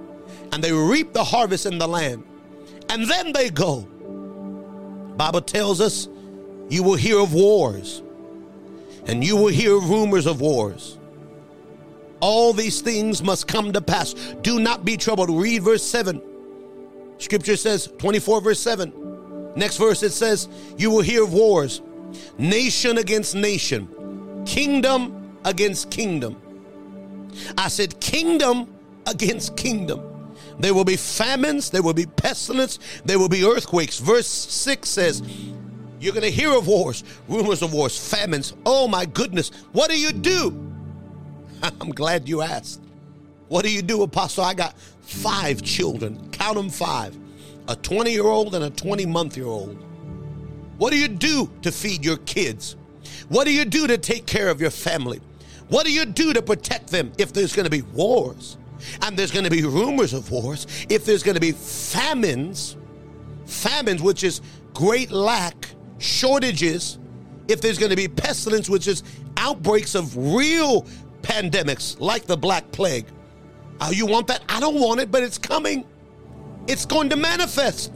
And 0.52 0.64
they 0.64 0.72
reap 0.72 1.14
the 1.14 1.24
harvest 1.24 1.66
in 1.66 1.78
the 1.78 1.88
land. 1.88 2.24
And 2.90 3.06
then 3.08 3.32
they 3.32 3.50
go. 3.50 3.82
Bible 5.16 5.42
tells 5.42 5.80
us 5.80 6.10
you 6.70 6.84
will 6.84 6.96
hear 6.96 7.20
of 7.20 7.34
wars. 7.34 8.02
And 9.06 9.24
you 9.24 9.36
will 9.38 9.48
hear 9.48 9.80
rumors 9.80 10.26
of 10.26 10.42
wars. 10.42 10.98
All 12.20 12.54
these 12.54 12.82
things 12.82 13.24
must 13.24 13.48
come 13.48 13.72
to 13.74 13.82
pass. 13.82 14.14
Do 14.42 14.60
not 14.60 14.86
be 14.86 14.98
troubled. 14.98 15.30
Read 15.30 15.64
verse 15.64 15.84
7 15.84 16.22
scripture 17.18 17.56
says 17.56 17.88
24 18.00 18.42
verse 18.42 18.60
7 18.60 19.54
next 19.56 19.78
verse 19.78 20.02
it 20.02 20.10
says 20.10 20.50
you 20.76 20.90
will 20.90 21.02
hear 21.02 21.24
of 21.24 21.34
wars. 21.34 21.82
Nation 22.38 22.98
against 22.98 23.36
nation. 23.36 24.44
Kingdom 24.46 25.38
against 25.46 25.92
kingdom 25.92 26.36
I 27.58 27.68
said, 27.68 28.00
kingdom 28.00 28.74
against 29.08 29.58
kingdom. 29.58 30.02
There 30.60 30.74
will 30.74 30.86
be 30.86 30.96
famines, 30.96 31.70
there 31.70 31.82
will 31.82 31.94
be 31.94 32.06
pestilence, 32.06 32.80
there 33.06 33.18
will 33.18 33.30
be 33.30 33.44
earthquakes. 33.44 34.00
Verse 34.00 34.28
6 34.28 34.88
says, 34.88 35.24
You're 36.00 36.14
going 36.14 36.24
to 36.24 36.32
hear 36.32 36.52
of 36.52 36.68
wars, 36.68 37.04
rumors 37.28 37.62
of 37.62 37.74
wars, 37.74 37.98
famines. 37.98 38.54
Oh 38.66 38.88
my 38.88 39.06
goodness, 39.06 39.50
what 39.72 39.90
do 39.90 40.00
you 40.00 40.12
do? 40.12 40.50
I'm 41.64 41.92
glad 41.92 42.28
you 42.28 42.42
asked. 42.42 42.82
What 43.48 43.66
do 43.66 43.72
you 43.72 43.82
do, 43.82 44.04
Apostle? 44.04 44.44
I 44.44 44.54
got 44.54 44.78
five 45.02 45.62
children, 45.62 46.30
count 46.32 46.56
them 46.56 46.70
five 46.70 47.18
a 47.68 47.76
20 47.76 48.12
year 48.12 48.26
old 48.26 48.56
and 48.56 48.66
a 48.66 48.70
20 48.70 49.06
month 49.06 49.38
year 49.38 49.46
old. 49.46 49.78
What 50.78 50.92
do 50.92 50.98
you 50.98 51.08
do 51.08 51.50
to 51.62 51.72
feed 51.72 52.04
your 52.04 52.18
kids? 52.18 52.76
What 53.30 53.46
do 53.46 53.54
you 53.54 53.66
do 53.66 53.88
to 53.88 53.98
take 53.98 54.26
care 54.26 54.50
of 54.50 54.60
your 54.60 54.72
family? 54.72 55.22
What 55.72 55.86
do 55.86 55.94
you 55.94 56.04
do 56.04 56.34
to 56.34 56.42
protect 56.42 56.88
them 56.88 57.14
if 57.18 57.32
there's 57.32 57.56
going 57.56 57.64
to 57.64 57.72
be 57.72 57.82
wars? 57.82 58.58
And 59.04 59.16
there's 59.16 59.32
going 59.32 59.46
to 59.46 59.50
be 59.50 59.64
rumors 59.64 60.12
of 60.12 60.30
wars. 60.30 60.68
If 60.90 61.06
there's 61.06 61.24
going 61.24 61.36
to 61.36 61.42
be 61.42 61.54
famines, 61.54 62.76
famines, 63.46 64.02
which 64.02 64.26
is 64.26 64.42
great 64.74 65.12
lack, 65.12 65.70
shortages, 65.98 67.00
if 67.48 67.62
there's 67.62 67.78
going 67.78 67.90
to 67.90 67.96
be 67.96 68.10
pestilence, 68.10 68.70
which 68.70 68.86
is 68.86 69.04
outbreaks 69.38 69.96
of 69.96 70.18
real 70.18 70.86
pandemics 71.22 71.98
like 72.02 72.26
the 72.26 72.36
Black 72.36 72.70
Plague. 72.74 73.06
Uh, 73.80 73.92
you 73.94 74.06
want 74.06 74.28
that? 74.28 74.44
I 74.50 74.60
don't 74.60 74.76
want 74.76 75.00
it, 75.00 75.10
but 75.10 75.24
it's 75.24 75.38
coming. 75.38 75.86
It's 76.68 76.86
going 76.86 77.08
to 77.12 77.16
manifest. 77.16 77.94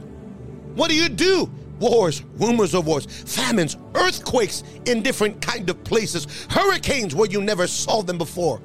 What 0.76 0.88
do 0.88 0.96
you 0.96 1.10
do? 1.10 1.50
Wars, 1.78 2.22
rumors 2.36 2.74
of 2.74 2.86
wars, 2.86 3.06
famines, 3.06 3.76
earthquakes 3.94 4.62
in 4.86 5.02
different 5.02 5.40
kind 5.40 5.68
of 5.68 5.82
places, 5.84 6.46
hurricanes 6.50 7.14
where 7.14 7.28
you 7.28 7.40
never 7.40 7.66
saw 7.66 8.02
them 8.02 8.18
before 8.18 8.60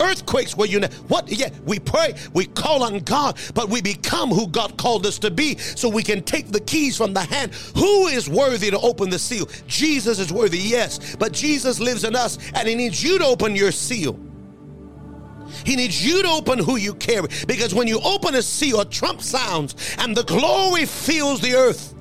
earthquakes 0.00 0.56
where 0.56 0.68
you 0.68 0.80
know 0.80 0.88
what 1.08 1.30
yeah 1.30 1.48
we 1.64 1.78
pray 1.78 2.14
we 2.32 2.46
call 2.46 2.82
on 2.82 2.98
god 3.00 3.38
but 3.54 3.68
we 3.68 3.80
become 3.80 4.30
who 4.30 4.46
god 4.48 4.76
called 4.76 5.06
us 5.06 5.18
to 5.18 5.30
be 5.30 5.56
so 5.58 5.88
we 5.88 6.02
can 6.02 6.22
take 6.22 6.50
the 6.50 6.60
keys 6.60 6.96
from 6.96 7.12
the 7.12 7.20
hand. 7.20 7.52
Who 7.76 8.06
is 8.06 8.28
worthy 8.28 8.70
to 8.70 8.78
open 8.80 9.10
the 9.10 9.18
seal? 9.18 9.48
Jesus 9.66 10.18
is 10.18 10.32
worthy 10.32 10.58
yes 10.58 11.16
but 11.16 11.32
jesus 11.32 11.80
lives 11.80 12.04
in 12.04 12.16
us 12.16 12.38
and 12.54 12.68
he 12.68 12.74
needs 12.74 13.02
you 13.02 13.18
to 13.18 13.24
open 13.24 13.54
your 13.54 13.72
seal. 13.72 14.18
He 15.64 15.76
needs 15.76 16.04
you 16.04 16.22
to 16.22 16.28
open 16.28 16.58
who 16.58 16.76
you 16.76 16.94
carry 16.94 17.28
because 17.46 17.74
when 17.74 17.86
you 17.86 18.00
open 18.00 18.34
a 18.34 18.42
seal 18.42 18.80
a 18.80 18.84
trump 18.84 19.22
sounds 19.22 19.96
and 19.98 20.16
the 20.16 20.24
glory 20.24 20.86
fills 20.86 21.40
the 21.40 21.54
earth 21.54 21.94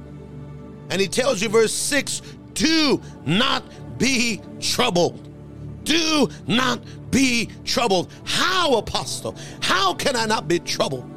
and 0.93 1.01
he 1.01 1.07
tells 1.09 1.41
you 1.41 1.49
verse 1.49 1.73
6 1.73 2.21
do 2.53 3.01
not 3.25 3.63
be 3.97 4.39
troubled 4.61 5.33
do 5.83 6.29
not 6.47 6.79
be 7.11 7.49
troubled. 7.65 8.11
How, 8.25 8.75
apostle? 8.75 9.35
How 9.61 9.93
can 9.93 10.15
I 10.15 10.25
not 10.25 10.47
be 10.47 10.59
troubled? 10.59 11.09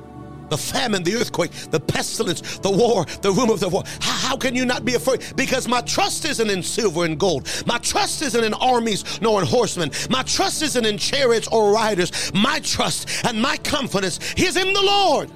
The 0.49 0.59
famine, 0.59 1.03
the 1.03 1.17
earthquake, 1.17 1.51
the 1.71 1.81
pestilence, 1.81 2.59
the 2.59 2.71
war, 2.71 3.05
the 3.21 3.33
rumor 3.33 3.55
of 3.55 3.61
the 3.61 3.69
war. 3.69 3.83
How, 4.01 4.29
how, 4.29 4.37
can 4.37 4.55
you 4.55 4.65
not 4.65 4.85
be 4.85 4.95
afraid? 4.95 5.25
Because 5.35 5.67
my 5.67 5.81
trust 5.81 6.25
isn't 6.25 6.51
in 6.51 6.63
silver 6.63 7.05
and 7.05 7.19
gold. 7.19 7.49
My 7.67 7.79
trust 7.79 8.23
isn't 8.23 8.45
in 8.45 8.55
armies 8.55 9.21
nor 9.21 9.41
in 9.41 9.47
horsemen. 9.47 9.91
My 10.09 10.23
trust 10.23 10.63
isn't 10.63 10.87
in 10.87 10.99
chariots 10.99 11.49
or 11.49 11.73
riders. 11.73 12.33
My 12.33 12.61
trust 12.61 13.09
and 13.25 13.43
my 13.43 13.57
confidence 13.59 14.21
is 14.37 14.57
in 14.57 14.73
the 14.73 14.83
Lord. 14.83 15.31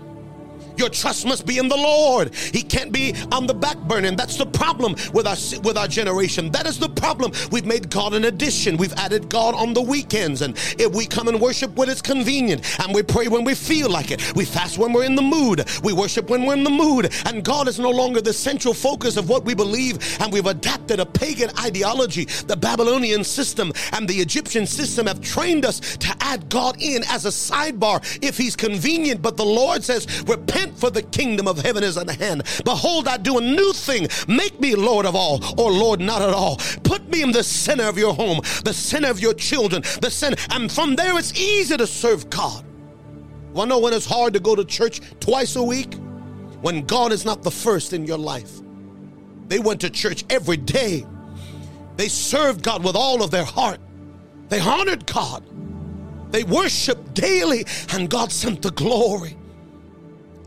Your 0.80 0.88
trust 0.88 1.26
must 1.26 1.44
be 1.44 1.58
in 1.58 1.68
the 1.68 1.76
Lord. 1.76 2.34
He 2.34 2.62
can't 2.62 2.90
be 2.90 3.14
on 3.32 3.46
the 3.46 3.52
back 3.52 3.76
burner. 3.80 4.10
that's 4.12 4.36
the 4.36 4.46
problem 4.46 4.96
with 5.12 5.26
our 5.26 5.36
with 5.60 5.76
our 5.76 5.86
generation. 5.86 6.50
That 6.52 6.66
is 6.66 6.78
the 6.78 6.88
problem. 6.88 7.32
We've 7.52 7.66
made 7.66 7.90
God 7.90 8.14
an 8.14 8.24
addition. 8.24 8.78
We've 8.78 8.94
added 8.94 9.28
God 9.28 9.54
on 9.54 9.74
the 9.74 9.82
weekends. 9.82 10.40
And 10.40 10.56
if 10.78 10.90
we 10.94 11.04
come 11.04 11.28
and 11.28 11.38
worship 11.38 11.76
when 11.76 11.90
it's 11.90 12.00
convenient, 12.00 12.62
and 12.80 12.94
we 12.94 13.02
pray 13.02 13.28
when 13.28 13.44
we 13.44 13.54
feel 13.54 13.90
like 13.90 14.10
it, 14.10 14.34
we 14.34 14.46
fast 14.46 14.78
when 14.78 14.94
we're 14.94 15.04
in 15.04 15.16
the 15.16 15.22
mood, 15.22 15.68
we 15.84 15.92
worship 15.92 16.30
when 16.30 16.46
we're 16.46 16.54
in 16.54 16.64
the 16.64 16.70
mood, 16.70 17.12
and 17.26 17.44
God 17.44 17.68
is 17.68 17.78
no 17.78 17.90
longer 17.90 18.22
the 18.22 18.32
central 18.32 18.72
focus 18.72 19.18
of 19.18 19.28
what 19.28 19.44
we 19.44 19.54
believe, 19.54 19.98
and 20.18 20.32
we've 20.32 20.46
adapted 20.46 20.98
a 20.98 21.04
pagan 21.04 21.50
ideology. 21.58 22.24
The 22.24 22.56
Babylonian 22.56 23.22
system 23.22 23.70
and 23.92 24.08
the 24.08 24.14
Egyptian 24.16 24.66
system 24.66 25.06
have 25.08 25.20
trained 25.20 25.66
us 25.66 25.80
to 25.98 26.16
add 26.20 26.48
God 26.48 26.80
in 26.80 27.04
as 27.10 27.26
a 27.26 27.28
sidebar 27.28 28.00
if 28.22 28.38
he's 28.38 28.56
convenient. 28.56 29.20
But 29.20 29.36
the 29.36 29.44
Lord 29.44 29.84
says, 29.84 30.06
repent 30.22 30.69
for 30.76 30.90
the 30.90 31.02
kingdom 31.02 31.46
of 31.48 31.58
heaven 31.58 31.82
is 31.82 31.96
at 31.96 32.10
hand. 32.10 32.42
Behold, 32.64 33.08
I 33.08 33.16
do 33.16 33.38
a 33.38 33.40
new 33.40 33.72
thing. 33.72 34.08
Make 34.28 34.60
me 34.60 34.74
Lord 34.74 35.06
of 35.06 35.14
all, 35.14 35.40
or 35.60 35.70
Lord 35.70 36.00
not 36.00 36.22
at 36.22 36.34
all. 36.34 36.56
Put 36.82 37.08
me 37.08 37.22
in 37.22 37.32
the 37.32 37.42
center 37.42 37.84
of 37.84 37.98
your 37.98 38.14
home, 38.14 38.40
the 38.64 38.74
center 38.74 39.08
of 39.10 39.20
your 39.20 39.34
children, 39.34 39.82
the 40.00 40.10
center. 40.10 40.36
And 40.50 40.70
from 40.70 40.96
there, 40.96 41.18
it's 41.18 41.38
easy 41.38 41.76
to 41.76 41.86
serve 41.86 42.30
God. 42.30 42.64
Well, 43.52 43.66
know 43.66 43.78
when 43.78 43.92
it's 43.92 44.06
hard 44.06 44.32
to 44.34 44.40
go 44.40 44.54
to 44.54 44.64
church 44.64 45.00
twice 45.20 45.56
a 45.56 45.62
week? 45.62 45.94
When 46.60 46.84
God 46.84 47.12
is 47.12 47.24
not 47.24 47.42
the 47.42 47.50
first 47.50 47.92
in 47.92 48.06
your 48.06 48.18
life. 48.18 48.60
They 49.48 49.58
went 49.58 49.80
to 49.80 49.90
church 49.90 50.24
every 50.30 50.56
day. 50.56 51.06
They 51.96 52.08
served 52.08 52.62
God 52.62 52.84
with 52.84 52.94
all 52.94 53.22
of 53.22 53.30
their 53.30 53.44
heart. 53.44 53.80
They 54.48 54.60
honored 54.60 55.06
God. 55.06 55.44
They 56.30 56.44
worshiped 56.44 57.14
daily, 57.14 57.64
and 57.92 58.08
God 58.08 58.30
sent 58.30 58.62
the 58.62 58.70
glory. 58.70 59.36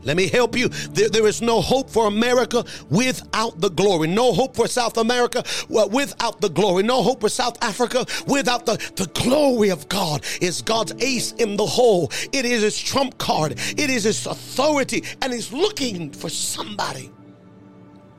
Let 0.04 0.16
me 0.16 0.28
help 0.28 0.56
you. 0.56 0.68
There, 0.68 1.08
there 1.08 1.26
is 1.26 1.40
no 1.42 1.60
hope 1.60 1.90
for 1.90 2.06
America 2.06 2.64
without 2.90 3.60
the 3.60 3.70
glory. 3.70 4.08
No 4.08 4.32
hope 4.32 4.54
for 4.54 4.68
South 4.68 4.96
America 4.96 5.42
without 5.68 6.40
the 6.40 6.50
glory. 6.50 6.82
No 6.82 7.02
hope 7.02 7.20
for 7.20 7.28
South 7.28 7.62
Africa 7.62 8.06
without 8.26 8.66
the, 8.66 8.76
the 8.96 9.06
glory 9.14 9.70
of 9.70 9.88
God. 9.88 10.24
Is 10.40 10.62
God's 10.62 10.92
ace 11.02 11.32
in 11.32 11.56
the 11.56 11.66
hole. 11.66 12.10
It 12.32 12.44
is 12.44 12.62
his 12.62 12.78
trump 12.78 13.18
card. 13.18 13.52
It 13.52 13.90
is 13.90 14.04
his 14.04 14.26
authority. 14.26 15.04
And 15.22 15.32
he's 15.32 15.52
looking 15.52 16.10
for 16.12 16.28
somebody. 16.28 17.10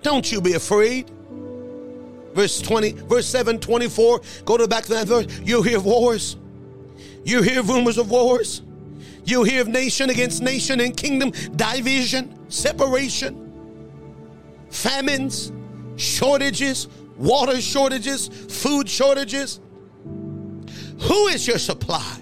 Don't 0.02 0.32
you 0.32 0.42
be 0.42 0.54
afraid. 0.54 1.10
Verse 2.34 2.62
20, 2.62 2.92
verse 2.92 3.26
7, 3.28 3.60
24. 3.60 4.22
Go 4.44 4.58
to 4.58 4.64
the 4.64 4.68
back 4.68 4.84
to 4.86 4.94
that 4.94 5.08
verse. 5.08 5.26
You 5.44 5.62
hear 5.62 5.80
wars. 5.80 6.36
You 7.24 7.42
hear 7.42 7.64
rumors 7.64 7.98
of 7.98 8.12
wars. 8.12 8.62
You 9.26 9.44
hear 9.44 9.62
of 9.62 9.68
nation 9.68 10.10
against 10.10 10.42
nation 10.42 10.80
and 10.80 10.96
kingdom 10.96 11.32
division, 11.56 12.50
separation, 12.50 13.52
famines, 14.70 15.52
shortages, 15.96 16.88
water 17.18 17.60
shortages, 17.60 18.28
food 18.28 18.88
shortages. 18.88 19.60
Who 21.02 21.28
is 21.28 21.48
your 21.48 21.58
supply? 21.58 22.20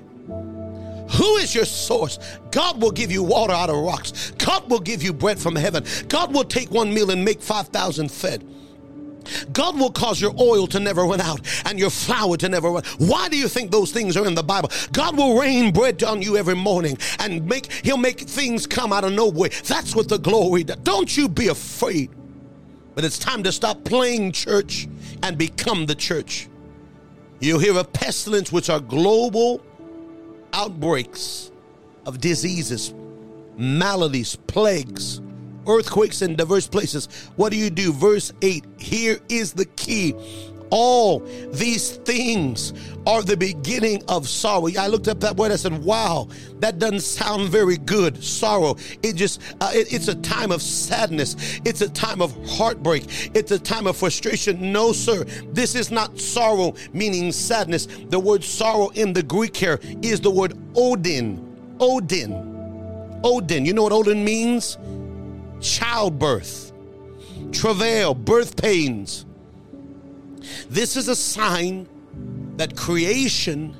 Who 1.17 1.35
is 1.35 1.53
your 1.53 1.65
source? 1.65 2.17
God 2.51 2.81
will 2.81 2.91
give 2.91 3.11
you 3.11 3.21
water 3.21 3.53
out 3.53 3.69
of 3.69 3.75
rocks. 3.75 4.31
God 4.31 4.69
will 4.69 4.79
give 4.79 5.03
you 5.03 5.13
bread 5.13 5.37
from 5.37 5.55
heaven. 5.55 5.83
God 6.07 6.33
will 6.33 6.43
take 6.43 6.71
one 6.71 6.93
meal 6.93 7.11
and 7.11 7.23
make 7.23 7.41
5,000 7.41 8.11
fed. 8.11 8.43
God 9.51 9.79
will 9.79 9.91
cause 9.91 10.21
your 10.21 10.33
oil 10.39 10.67
to 10.67 10.79
never 10.79 11.03
run 11.03 11.21
out 11.21 11.41
and 11.65 11.79
your 11.79 11.89
flour 11.89 12.37
to 12.37 12.49
never 12.49 12.69
run. 12.69 12.83
Why 12.97 13.29
do 13.29 13.37
you 13.37 13.47
think 13.47 13.71
those 13.71 13.91
things 13.91 14.17
are 14.17 14.25
in 14.25 14.35
the 14.35 14.43
Bible? 14.43 14.69
God 14.91 15.17
will 15.17 15.39
rain 15.39 15.71
bread 15.71 16.03
on 16.03 16.21
you 16.21 16.37
every 16.37 16.55
morning 16.55 16.97
and 17.19 17.45
make 17.45 17.71
he'll 17.71 17.97
make 17.97 18.19
things 18.19 18.67
come 18.67 18.93
out 18.93 19.03
of 19.03 19.13
nowhere. 19.13 19.49
That's 19.65 19.95
what 19.95 20.09
the 20.09 20.17
glory 20.17 20.63
does. 20.63 20.77
Don't 20.77 21.15
you 21.15 21.29
be 21.29 21.47
afraid. 21.47 22.09
But 22.95 23.03
it's 23.03 23.17
time 23.17 23.43
to 23.43 23.51
stop 23.51 23.83
playing 23.83 24.33
church 24.33 24.87
and 25.23 25.37
become 25.37 25.85
the 25.85 25.95
church. 25.95 26.47
You'll 27.39 27.59
hear 27.59 27.77
of 27.77 27.91
pestilence, 27.91 28.51
which 28.51 28.69
are 28.69 28.79
global 28.79 29.61
outbreaks 30.53 31.51
of 32.05 32.21
diseases, 32.21 32.93
maladies, 33.57 34.35
plagues 34.35 35.21
earthquakes 35.67 36.21
in 36.21 36.35
diverse 36.35 36.67
places. 36.67 37.07
What 37.35 37.51
do 37.51 37.57
you 37.57 37.69
do? 37.69 37.93
Verse 37.93 38.33
8 38.41 38.65
here 38.77 39.19
is 39.29 39.53
the 39.53 39.65
key. 39.65 40.15
All 40.75 41.19
these 41.51 41.97
things 41.97 42.73
are 43.05 43.21
the 43.21 43.37
beginning 43.37 44.01
of 44.07 44.27
sorrow. 44.27 44.69
I 44.79 44.87
looked 44.87 45.07
up 45.07 45.19
that 45.19 45.37
word. 45.37 45.51
I 45.51 45.55
said, 45.55 45.83
"Wow, 45.83 46.29
that 46.61 46.79
doesn't 46.79 47.01
sound 47.01 47.49
very 47.49 47.77
good." 47.77 48.23
Sorrow. 48.23 48.75
It 49.03 49.15
just 49.15 49.39
uh, 49.61 49.69
it, 49.71 49.93
it's 49.93 50.07
a 50.07 50.15
time 50.15 50.51
of 50.51 50.63
sadness. 50.63 51.59
It's 51.63 51.81
a 51.81 51.89
time 51.89 52.23
of 52.23 52.35
heartbreak. 52.49 53.03
It's 53.35 53.51
a 53.51 53.59
time 53.59 53.85
of 53.85 53.97
frustration. 53.97 54.71
No, 54.71 54.93
sir, 54.93 55.25
this 55.51 55.75
is 55.75 55.91
not 55.91 56.19
sorrow, 56.19 56.73
meaning 56.91 57.31
sadness. 57.31 57.87
The 58.09 58.19
word 58.19 58.43
sorrow 58.43 58.89
in 58.95 59.13
the 59.13 59.21
Greek 59.21 59.55
here 59.55 59.79
is 60.01 60.21
the 60.21 60.31
word 60.31 60.57
Odin. 60.75 61.75
Odin. 61.79 63.19
Odin. 63.23 63.63
You 63.63 63.73
know 63.73 63.83
what 63.83 63.93
Odin 63.93 64.25
means? 64.25 64.79
Childbirth, 65.63 66.71
travail, 67.51 68.13
birth 68.13 68.61
pains. 68.61 69.25
This 70.69 70.97
is 70.97 71.07
a 71.07 71.15
sign 71.15 71.87
that 72.57 72.75
creation 72.75 73.75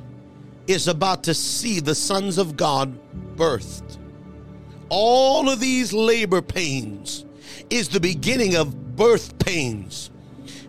is 0.66 0.88
about 0.88 1.24
to 1.26 1.34
see 1.34 1.80
the 1.80 1.94
sons 1.94 2.38
of 2.38 2.56
God 2.56 2.98
birthed. 3.36 3.98
All 4.90 5.50
of 5.50 5.60
these 5.60 5.92
labor 5.92 6.42
pains 6.42 7.26
is 7.70 7.90
the 7.90 8.00
beginning 8.00 8.56
of 8.56 8.96
birth 8.96 9.38
pains. 9.40 10.10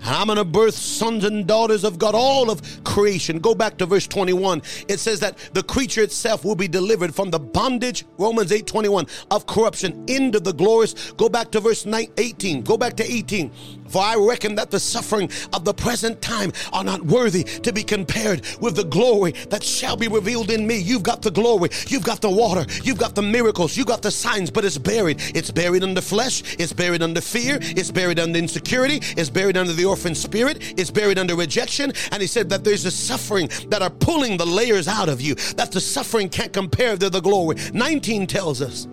I'm 0.05 0.26
going 0.26 0.36
to 0.36 0.44
birth 0.44 0.74
sons 0.74 1.24
and 1.24 1.46
daughters 1.46 1.82
of 1.82 1.98
God, 1.98 2.14
all 2.14 2.50
of 2.50 2.84
creation. 2.84 3.38
Go 3.38 3.55
back 3.55 3.78
to 3.78 3.86
verse 3.86 4.07
21. 4.07 4.62
It 4.88 5.00
says 5.00 5.20
that 5.20 5.38
the 5.55 5.62
creature 5.62 6.02
itself 6.02 6.44
will 6.44 6.55
be 6.55 6.68
delivered 6.68 7.14
from 7.14 7.30
the 7.30 7.38
bondage, 7.38 8.05
Romans 8.18 8.52
8 8.52 8.66
21, 8.66 9.07
of 9.30 9.46
corruption 9.46 10.05
into 10.07 10.40
the 10.40 10.52
glorious. 10.52 11.12
Go 11.12 11.28
back 11.28 11.50
to 11.52 11.61
verse 11.61 11.86
9, 11.86 12.07
18. 12.18 12.62
Go 12.62 12.76
back 12.76 12.96
to 12.96 13.11
18. 13.11 13.50
For 13.95 14.03
I 14.03 14.16
reckon 14.16 14.57
that 14.57 14.72
the 14.72 14.80
suffering 14.80 15.30
of 15.53 15.64
the 15.64 15.72
present 15.72 16.20
time 16.20 16.53
are 16.72 16.82
not 16.82 17.01
worthy 17.03 17.45
to 17.45 17.72
be 17.72 17.84
compared 17.84 18.45
with 18.59 18.74
the 18.74 18.82
glory 18.82 19.30
that 19.51 19.62
shall 19.62 19.97
be 19.97 20.09
revealed 20.09 20.51
in 20.51 20.66
me. 20.66 20.78
You've 20.78 21.05
got 21.05 21.22
the 21.22 21.30
glory, 21.30 21.68
you've 21.86 22.03
got 22.03 22.20
the 22.20 22.28
water, 22.28 22.66
you've 22.82 22.99
got 22.99 23.14
the 23.14 23.22
miracles, 23.22 23.76
you've 23.76 23.86
got 23.86 24.03
the 24.03 24.11
signs, 24.11 24.51
but 24.51 24.64
it's 24.64 24.78
buried. 24.78 25.22
It's 25.36 25.53
buried 25.53 25.84
under 25.84 26.01
flesh, 26.01 26.42
it's 26.59 26.72
buried 26.72 27.03
under 27.03 27.20
fear, 27.20 27.59
it's 27.61 27.92
buried 27.92 28.18
under 28.18 28.36
insecurity, 28.36 28.99
it's 29.16 29.30
buried 29.30 29.57
under 29.57 29.72
the 29.72 29.84
orphan 29.84 30.16
spirit, 30.16 30.74
it's 30.76 30.90
buried 30.90 31.20
under 31.20 31.36
rejection. 31.36 31.92
And 32.11 32.20
he 32.20 32.26
said 32.26 32.49
that 32.49 32.64
there's 32.64 32.86
a 32.86 32.90
suffering 32.90 33.49
that 33.68 33.80
are 33.80 33.90
pulling 33.90 34.38
the 34.38 34.45
layers 34.45 34.88
out 34.88 35.09
of 35.09 35.20
you, 35.20 35.36
that 35.55 35.70
the 35.70 35.80
suffering 35.80 36.28
can't 36.28 36.53
compare 36.53 36.97
to 36.97 37.11
the 37.11 37.20
glory. 37.20 37.59
19 37.72 38.26
tells 38.26 38.61
us. 38.61 38.88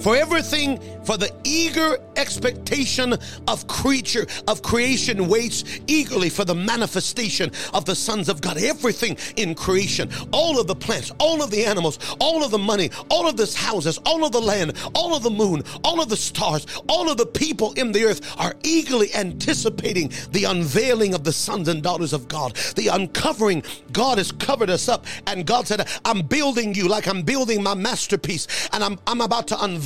For 0.00 0.16
everything, 0.16 0.80
for 1.04 1.16
the 1.16 1.32
eager 1.44 1.98
expectation 2.16 3.14
of 3.46 3.66
creature 3.68 4.26
of 4.48 4.62
creation 4.62 5.28
waits 5.28 5.64
eagerly 5.86 6.28
for 6.28 6.44
the 6.44 6.54
manifestation 6.54 7.50
of 7.72 7.84
the 7.84 7.94
sons 7.94 8.28
of 8.28 8.40
God. 8.40 8.58
Everything 8.58 9.16
in 9.36 9.54
creation, 9.54 10.10
all 10.32 10.58
of 10.58 10.66
the 10.66 10.74
plants, 10.74 11.12
all 11.18 11.42
of 11.42 11.50
the 11.50 11.64
animals, 11.64 11.98
all 12.20 12.44
of 12.44 12.50
the 12.50 12.58
money, 12.58 12.90
all 13.10 13.28
of 13.28 13.36
the 13.36 13.52
houses, 13.56 13.98
all 14.06 14.24
of 14.24 14.32
the 14.32 14.40
land, 14.40 14.72
all 14.94 15.14
of 15.14 15.22
the 15.22 15.30
moon, 15.30 15.62
all 15.84 16.00
of 16.00 16.08
the 16.08 16.16
stars, 16.16 16.66
all 16.88 17.10
of 17.10 17.16
the 17.16 17.26
people 17.26 17.72
in 17.74 17.92
the 17.92 18.04
earth 18.04 18.34
are 18.38 18.54
eagerly 18.62 19.14
anticipating 19.14 20.10
the 20.32 20.44
unveiling 20.44 21.14
of 21.14 21.24
the 21.24 21.32
sons 21.32 21.68
and 21.68 21.82
daughters 21.82 22.12
of 22.12 22.28
God. 22.28 22.56
The 22.76 22.88
uncovering, 22.88 23.62
God 23.92 24.18
has 24.18 24.32
covered 24.32 24.70
us 24.70 24.88
up, 24.88 25.06
and 25.26 25.46
God 25.46 25.66
said, 25.66 25.88
I'm 26.04 26.22
building 26.22 26.74
you 26.74 26.88
like 26.88 27.06
I'm 27.06 27.22
building 27.22 27.62
my 27.62 27.74
masterpiece, 27.74 28.68
and 28.72 28.82
I'm, 28.82 28.98
I'm 29.06 29.20
about 29.20 29.48
to 29.48 29.62
unveil 29.62 29.81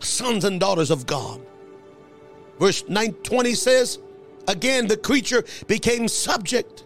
sons 0.00 0.44
and 0.44 0.60
daughters 0.60 0.90
of 0.90 1.06
God. 1.06 1.40
Verse 2.58 2.82
920 2.88 3.54
says, 3.54 3.98
again, 4.48 4.86
the 4.86 4.96
creature 4.96 5.44
became 5.66 6.08
subject. 6.08 6.84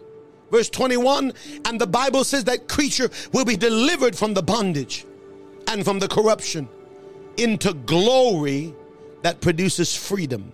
Verse 0.51 0.69
21, 0.69 1.31
and 1.65 1.79
the 1.79 1.87
Bible 1.87 2.25
says 2.25 2.43
that 2.43 2.67
creature 2.67 3.09
will 3.31 3.45
be 3.45 3.55
delivered 3.55 4.15
from 4.15 4.33
the 4.33 4.43
bondage 4.43 5.05
and 5.67 5.85
from 5.85 5.99
the 5.99 6.07
corruption 6.07 6.67
into 7.37 7.73
glory 7.73 8.75
that 9.21 9.39
produces 9.39 9.95
freedom. 9.95 10.51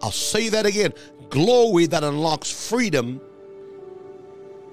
I'll 0.00 0.12
say 0.12 0.48
that 0.50 0.66
again 0.66 0.92
glory 1.30 1.86
that 1.86 2.04
unlocks 2.04 2.50
freedom 2.50 3.20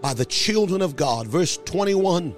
by 0.01 0.13
the 0.13 0.25
children 0.25 0.81
of 0.81 0.95
God. 0.95 1.25
Verse 1.27 1.57
21 1.65 2.35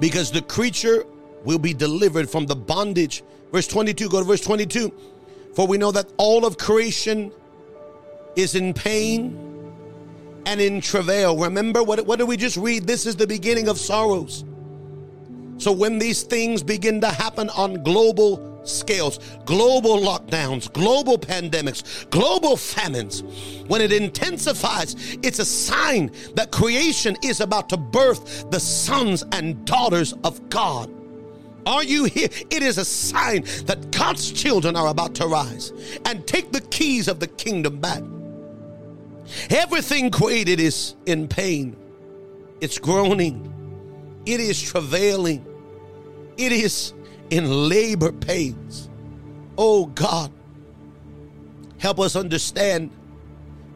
because 0.00 0.30
the 0.30 0.42
creature 0.42 1.04
will 1.44 1.58
be 1.58 1.74
delivered 1.74 2.28
from 2.28 2.46
the 2.46 2.56
bondage. 2.56 3.22
Verse 3.52 3.66
22, 3.66 4.08
go 4.08 4.18
to 4.18 4.24
verse 4.24 4.40
22. 4.40 4.92
For 5.54 5.66
we 5.66 5.78
know 5.78 5.92
that 5.92 6.12
all 6.16 6.44
of 6.44 6.58
creation 6.58 7.32
is 8.36 8.54
in 8.54 8.74
pain 8.74 9.36
and 10.46 10.60
in 10.60 10.80
travail. 10.80 11.36
Remember, 11.36 11.82
what, 11.82 12.06
what 12.06 12.18
did 12.18 12.28
we 12.28 12.36
just 12.36 12.56
read? 12.56 12.86
This 12.86 13.06
is 13.06 13.16
the 13.16 13.26
beginning 13.26 13.68
of 13.68 13.78
sorrows. 13.78 14.44
So 15.58 15.72
when 15.72 15.98
these 15.98 16.22
things 16.22 16.62
begin 16.62 17.00
to 17.00 17.08
happen 17.08 17.50
on 17.50 17.82
global 17.82 18.60
scales, 18.64 19.18
global 19.44 19.98
lockdowns, 19.98 20.72
global 20.72 21.18
pandemics, 21.18 22.08
global 22.10 22.56
famines, 22.56 23.22
when 23.66 23.80
it 23.80 23.92
intensifies, 23.92 24.94
it's 25.22 25.38
a 25.38 25.44
sign 25.44 26.12
that 26.34 26.52
creation 26.52 27.16
is 27.24 27.40
about 27.40 27.68
to 27.70 27.76
birth 27.76 28.50
the 28.50 28.60
sons 28.60 29.24
and 29.32 29.64
daughters 29.64 30.12
of 30.24 30.48
God. 30.48 30.90
Are 31.66 31.84
you 31.84 32.04
here? 32.04 32.28
It 32.50 32.62
is 32.62 32.78
a 32.78 32.84
sign 32.84 33.44
that 33.66 33.90
God's 33.90 34.30
children 34.30 34.76
are 34.76 34.88
about 34.88 35.14
to 35.16 35.26
rise 35.26 35.72
and 36.04 36.26
take 36.26 36.52
the 36.52 36.60
keys 36.62 37.08
of 37.08 37.20
the 37.20 37.26
kingdom 37.26 37.80
back. 37.80 38.02
Everything 39.50 40.10
created 40.10 40.60
is 40.60 40.96
in 41.06 41.28
pain, 41.28 41.76
it's 42.60 42.78
groaning, 42.78 43.52
it 44.24 44.40
is 44.40 44.60
travailing, 44.60 45.44
it 46.36 46.52
is 46.52 46.94
in 47.30 47.68
labor 47.68 48.12
pains. 48.12 48.88
Oh 49.58 49.86
God, 49.86 50.32
help 51.78 52.00
us 52.00 52.16
understand 52.16 52.90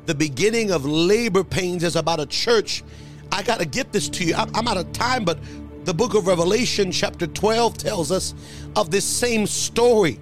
the 0.07 0.15
beginning 0.15 0.71
of 0.71 0.85
labor 0.85 1.45
pains 1.45 1.85
is 1.85 1.97
about 1.97 2.21
a 2.21 2.27
church. 2.27 2.83
I 3.31 3.43
got 3.43 3.61
to 3.61 3.67
get 3.67 3.93
this 3.93 4.09
to 4.11 4.25
you. 4.25 4.35
I'm 4.35 4.69
out 4.69 4.77
of 4.77 4.93
time, 4.93 5.25
but 5.25 5.39
the 5.85 5.95
book 5.95 6.15
of 6.15 6.27
Revelation, 6.27 6.93
chapter 6.93 7.27
12, 7.27 7.77
tells 7.77 8.13
us 8.13 8.35
of 8.77 8.91
this 8.91 9.05
same 9.05 9.47
story. 9.47 10.21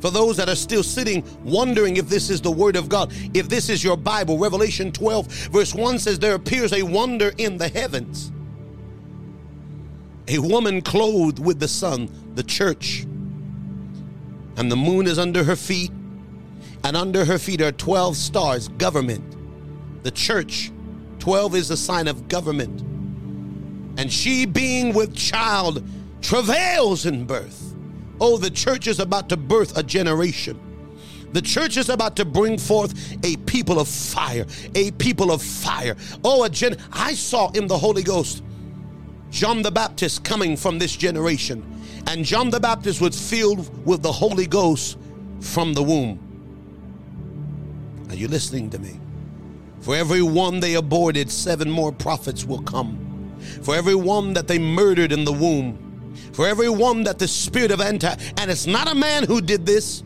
For 0.00 0.10
those 0.10 0.36
that 0.38 0.48
are 0.48 0.56
still 0.56 0.82
sitting 0.82 1.24
wondering 1.44 1.96
if 1.96 2.08
this 2.08 2.30
is 2.30 2.40
the 2.40 2.50
Word 2.50 2.76
of 2.76 2.88
God, 2.88 3.12
if 3.34 3.48
this 3.48 3.68
is 3.68 3.84
your 3.84 3.96
Bible, 3.96 4.38
Revelation 4.38 4.92
12, 4.92 5.26
verse 5.50 5.74
1 5.74 5.98
says, 5.98 6.18
There 6.18 6.34
appears 6.34 6.72
a 6.72 6.82
wonder 6.82 7.32
in 7.38 7.58
the 7.58 7.68
heavens. 7.68 8.32
A 10.28 10.38
woman 10.38 10.80
clothed 10.80 11.38
with 11.38 11.60
the 11.60 11.68
sun, 11.68 12.08
the 12.34 12.42
church, 12.42 13.04
and 14.56 14.70
the 14.70 14.76
moon 14.76 15.06
is 15.06 15.18
under 15.18 15.44
her 15.44 15.56
feet, 15.56 15.90
and 16.84 16.96
under 16.96 17.24
her 17.24 17.38
feet 17.38 17.60
are 17.60 17.72
12 17.72 18.16
stars, 18.16 18.68
government. 18.68 19.36
The 20.02 20.10
church, 20.10 20.70
12 21.18 21.54
is 21.56 21.70
a 21.70 21.76
sign 21.76 22.08
of 22.08 22.28
government 22.28 22.89
and 23.96 24.12
she 24.12 24.46
being 24.46 24.94
with 24.94 25.14
child 25.14 25.82
travails 26.22 27.06
in 27.06 27.24
birth. 27.24 27.74
Oh, 28.20 28.36
the 28.36 28.50
church 28.50 28.86
is 28.86 29.00
about 29.00 29.28
to 29.30 29.36
birth 29.36 29.76
a 29.76 29.82
generation. 29.82 30.58
The 31.32 31.40
church 31.40 31.76
is 31.76 31.88
about 31.88 32.16
to 32.16 32.24
bring 32.24 32.58
forth 32.58 32.94
a 33.24 33.36
people 33.38 33.78
of 33.78 33.88
fire, 33.88 34.46
a 34.74 34.90
people 34.92 35.30
of 35.30 35.42
fire. 35.42 35.96
Oh, 36.24 36.44
a 36.44 36.50
gen 36.50 36.76
I 36.92 37.14
saw 37.14 37.50
in 37.52 37.66
the 37.66 37.78
Holy 37.78 38.02
Ghost 38.02 38.42
John 39.30 39.62
the 39.62 39.70
Baptist 39.70 40.24
coming 40.24 40.56
from 40.56 40.78
this 40.78 40.96
generation. 40.96 41.64
And 42.08 42.24
John 42.24 42.50
the 42.50 42.58
Baptist 42.58 43.00
was 43.00 43.30
filled 43.30 43.86
with 43.86 44.02
the 44.02 44.10
Holy 44.10 44.46
Ghost 44.46 44.98
from 45.40 45.72
the 45.72 45.82
womb. 45.82 46.18
Are 48.08 48.16
you 48.16 48.26
listening 48.26 48.70
to 48.70 48.78
me? 48.80 48.98
For 49.80 49.94
every 49.94 50.20
one 50.20 50.58
they 50.58 50.74
aborted, 50.74 51.30
seven 51.30 51.70
more 51.70 51.92
prophets 51.92 52.44
will 52.44 52.62
come 52.62 53.09
for 53.62 53.74
every 53.74 53.94
one 53.94 54.32
that 54.34 54.48
they 54.48 54.58
murdered 54.58 55.12
in 55.12 55.24
the 55.24 55.32
womb, 55.32 56.12
for 56.32 56.46
every 56.46 56.68
one 56.68 57.04
that 57.04 57.18
the 57.18 57.28
spirit 57.28 57.70
of 57.70 57.80
anti, 57.80 58.14
and 58.38 58.50
it's 58.50 58.66
not 58.66 58.90
a 58.90 58.94
man 58.94 59.24
who 59.24 59.40
did 59.40 59.66
this. 59.66 60.02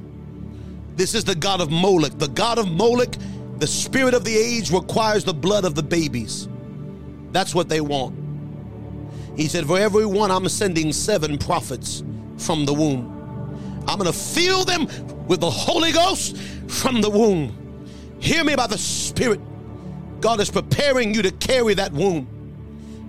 This 0.97 1.14
is 1.14 1.24
the 1.24 1.35
God 1.35 1.61
of 1.61 1.70
Moloch. 1.70 2.18
The 2.18 2.28
God 2.28 2.59
of 2.59 2.70
Moloch, 2.70 3.14
the 3.59 3.66
spirit 3.66 4.14
of 4.14 4.24
the 4.24 4.37
age 4.37 4.70
requires 4.70 5.24
the 5.24 5.35
blood 5.35 5.64
of 5.64 5.74
the 5.74 5.82
babies. 5.82 6.49
That's 7.32 7.55
what 7.55 7.68
they 7.68 7.80
want. 7.80 8.16
He 9.37 9.49
said, 9.49 9.66
For 9.66 9.78
every 9.78 10.07
one, 10.07 10.30
I'm 10.30 10.49
sending 10.49 10.93
seven 10.93 11.37
prophets 11.37 12.05
from 12.39 12.64
the 12.64 12.72
womb. 12.72 13.11
I'm 13.89 13.99
going 13.99 14.11
to 14.11 14.18
fill 14.18 14.64
them 14.64 14.87
with 15.26 15.41
the 15.41 15.51
Holy 15.51 15.93
Ghost 15.93 16.37
from 16.68 17.01
the 17.01 17.11
womb. 17.11 18.16
Hear 18.20 18.45
me 18.45 18.55
by 18.57 18.66
the 18.66 18.78
Spirit. 18.78 19.41
God 20.20 20.41
is 20.41 20.51
preparing 20.51 21.14
you 21.14 21.22
to 21.22 21.30
carry 21.32 21.74
that 21.74 21.93
womb. 21.93 22.26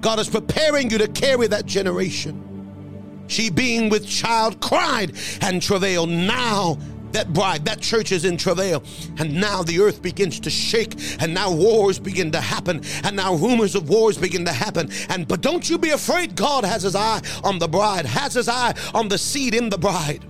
God 0.06 0.20
is 0.20 0.30
preparing 0.30 0.92
you 0.92 1.00
to 1.00 1.08
carry 1.08 1.48
that 1.48 1.66
generation. 1.66 3.26
She, 3.26 3.50
being 3.50 3.90
with 3.90 4.08
child, 4.08 4.62
cried 4.62 5.14
and 5.42 5.60
travailed. 5.60 6.10
Now, 6.10 6.78
that 7.14 7.34
bride, 7.34 7.66
that 7.66 7.82
church 7.82 8.12
is 8.12 8.24
in 8.24 8.38
travail. 8.38 8.84
And 9.18 9.34
now 9.34 9.64
the 9.64 9.80
earth 9.80 10.04
begins 10.04 10.40
to 10.42 10.52
shake, 10.52 10.94
and 11.20 11.34
now 11.34 11.52
wars 11.52 11.98
begin 11.98 12.30
to 12.34 12.40
happen, 12.40 12.84
and 13.04 13.16
now 13.16 13.34
rumors 13.34 13.74
of 13.74 13.90
wars 13.90 14.16
begin 14.16 14.46
to 14.46 14.52
happen. 14.52 14.92
And 15.10 15.28
but 15.28 15.42
don't 15.42 15.68
you 15.68 15.80
be 15.80 15.90
afraid, 15.90 16.36
God 16.36 16.66
has 16.66 16.84
his 16.84 16.96
eye 16.96 17.22
on 17.44 17.58
the 17.58 17.68
bride, 17.68 18.06
has 18.06 18.36
his 18.36 18.48
eye 18.48 18.76
on 18.94 19.08
the 19.08 19.18
seed 19.18 19.56
in 19.56 19.70
the 19.70 19.78
bride. 19.80 20.24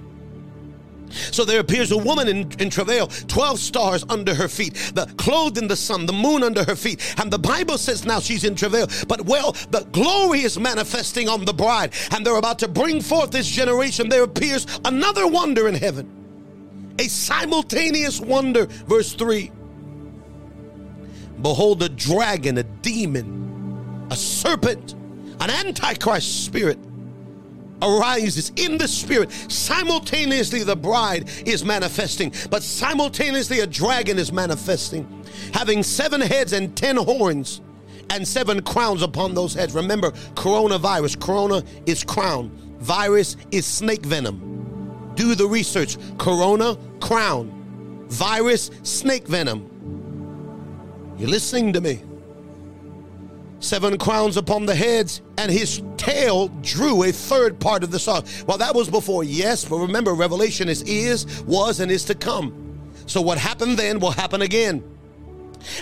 So 1.10 1.46
there 1.46 1.60
appears 1.60 1.92
a 1.92 1.98
woman 1.98 2.28
in, 2.28 2.52
in 2.60 2.70
travail, 2.70 3.08
12 3.08 3.60
stars 3.60 4.06
under 4.10 4.34
her 4.34 4.48
feet, 4.48 4.74
the 4.94 5.06
clothed 5.18 5.58
in 5.58 5.68
the 5.68 5.76
sun, 5.76 6.06
the 6.06 6.14
moon 6.14 6.44
under 6.44 6.64
her 6.64 6.76
feet. 6.76 7.16
And 7.20 7.32
the 7.32 7.40
Bible 7.40 7.78
says 7.78 8.06
now 8.06 8.20
she's 8.20 8.44
in 8.44 8.56
travail. 8.56 8.88
But 9.08 9.22
well, 9.22 9.54
the 9.72 9.88
glory 9.92 10.42
is 10.42 10.60
manifesting 10.60 11.30
on 11.30 11.46
the 11.46 11.54
bride, 11.54 11.94
and 12.12 12.26
they're 12.26 12.38
about 12.38 12.60
to 12.60 12.68
bring 12.68 13.02
forth 13.02 13.32
this 13.32 13.48
generation. 13.48 14.10
There 14.10 14.24
appears 14.24 14.66
another 14.86 15.28
wonder 15.28 15.68
in 15.68 15.76
heaven. 15.76 16.12
A 17.00 17.04
simultaneous 17.04 18.20
wonder, 18.20 18.66
verse 18.66 19.14
3. 19.14 19.52
Behold, 21.42 21.84
a 21.84 21.90
dragon, 21.90 22.58
a 22.58 22.64
demon, 22.64 24.08
a 24.10 24.16
serpent, 24.16 24.94
an 25.42 25.50
antichrist 25.50 26.46
spirit 26.46 26.80
arises 27.82 28.52
in 28.56 28.78
the 28.78 28.88
spirit. 28.88 29.32
Simultaneously, 29.50 30.64
the 30.64 30.76
bride 30.76 31.30
is 31.46 31.64
manifesting, 31.64 32.34
but 32.50 32.64
simultaneously, 32.64 33.60
a 33.60 33.68
dragon 33.68 34.18
is 34.18 34.32
manifesting, 34.32 35.24
having 35.54 35.84
seven 35.84 36.22
heads 36.22 36.54
and 36.54 36.76
ten 36.76 36.96
horns 36.96 37.62
and 38.10 38.28
seven 38.28 38.62
crowns 38.62 39.02
upon 39.02 39.34
those 39.34 39.54
heads. 39.54 39.74
Remember, 39.74 40.12
coronavirus, 40.36 41.20
corona 41.20 41.64
is 41.86 42.04
crown, 42.04 42.50
virus 42.80 43.38
is 43.52 43.66
snake 43.66 44.06
venom. 44.06 45.14
Do 45.16 45.34
the 45.34 45.48
research. 45.48 45.98
Corona, 46.18 46.78
crown, 47.00 48.06
virus, 48.10 48.70
snake 48.84 49.28
venom. 49.28 49.70
You're 51.18 51.30
listening 51.30 51.72
to 51.74 51.82
me 51.82 52.02
seven 53.66 53.98
crowns 53.98 54.38
upon 54.38 54.66
the 54.66 54.76
heads, 54.76 55.22
and 55.38 55.52
his 55.52 55.82
tail 55.98 56.48
drew 56.62 57.04
a 57.04 57.12
third 57.12 57.60
part 57.60 57.84
of 57.84 57.92
the 57.92 58.00
song. 58.00 58.24
Well, 58.48 58.58
that 58.60 58.76
was 58.76 58.90
before, 58.90 59.24
yes, 59.24 59.66
but 59.66 59.78
remember, 59.78 60.14
Revelation 60.14 60.70
is, 60.70 60.84
is, 60.84 61.44
was, 61.44 61.80
and 61.80 61.92
is 61.92 62.06
to 62.06 62.16
come. 62.16 62.54
So 63.08 63.22
what 63.22 63.38
happened 63.38 63.78
then 63.78 64.00
will 64.00 64.12
happen 64.12 64.42
again. 64.42 64.84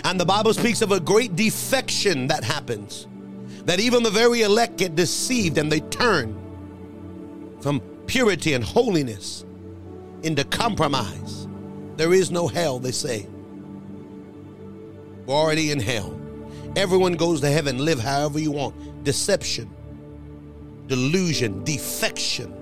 And 0.02 0.18
the 0.18 0.24
Bible 0.24 0.54
speaks 0.54 0.82
of 0.82 0.92
a 0.92 1.00
great 1.00 1.36
defection 1.36 2.28
that 2.28 2.42
happens, 2.42 3.06
that 3.66 3.80
even 3.80 4.02
the 4.02 4.10
very 4.10 4.42
elect 4.42 4.78
get 4.78 4.94
deceived 4.94 5.58
and 5.58 5.70
they 5.70 5.80
turn 5.80 6.40
from 7.60 7.80
purity 8.06 8.54
and 8.54 8.64
holiness 8.64 9.44
into 10.22 10.44
compromise. 10.44 11.46
There 11.96 12.12
is 12.12 12.30
no 12.30 12.48
hell, 12.48 12.78
they 12.78 12.92
say. 12.92 13.26
We're 15.26 15.34
already 15.34 15.70
in 15.70 15.80
hell. 15.80 16.18
Everyone 16.76 17.14
goes 17.14 17.40
to 17.40 17.50
heaven, 17.50 17.84
live 17.84 18.00
however 18.00 18.38
you 18.38 18.50
want. 18.50 19.04
Deception, 19.04 19.70
delusion, 20.88 21.62
defection. 21.64 22.52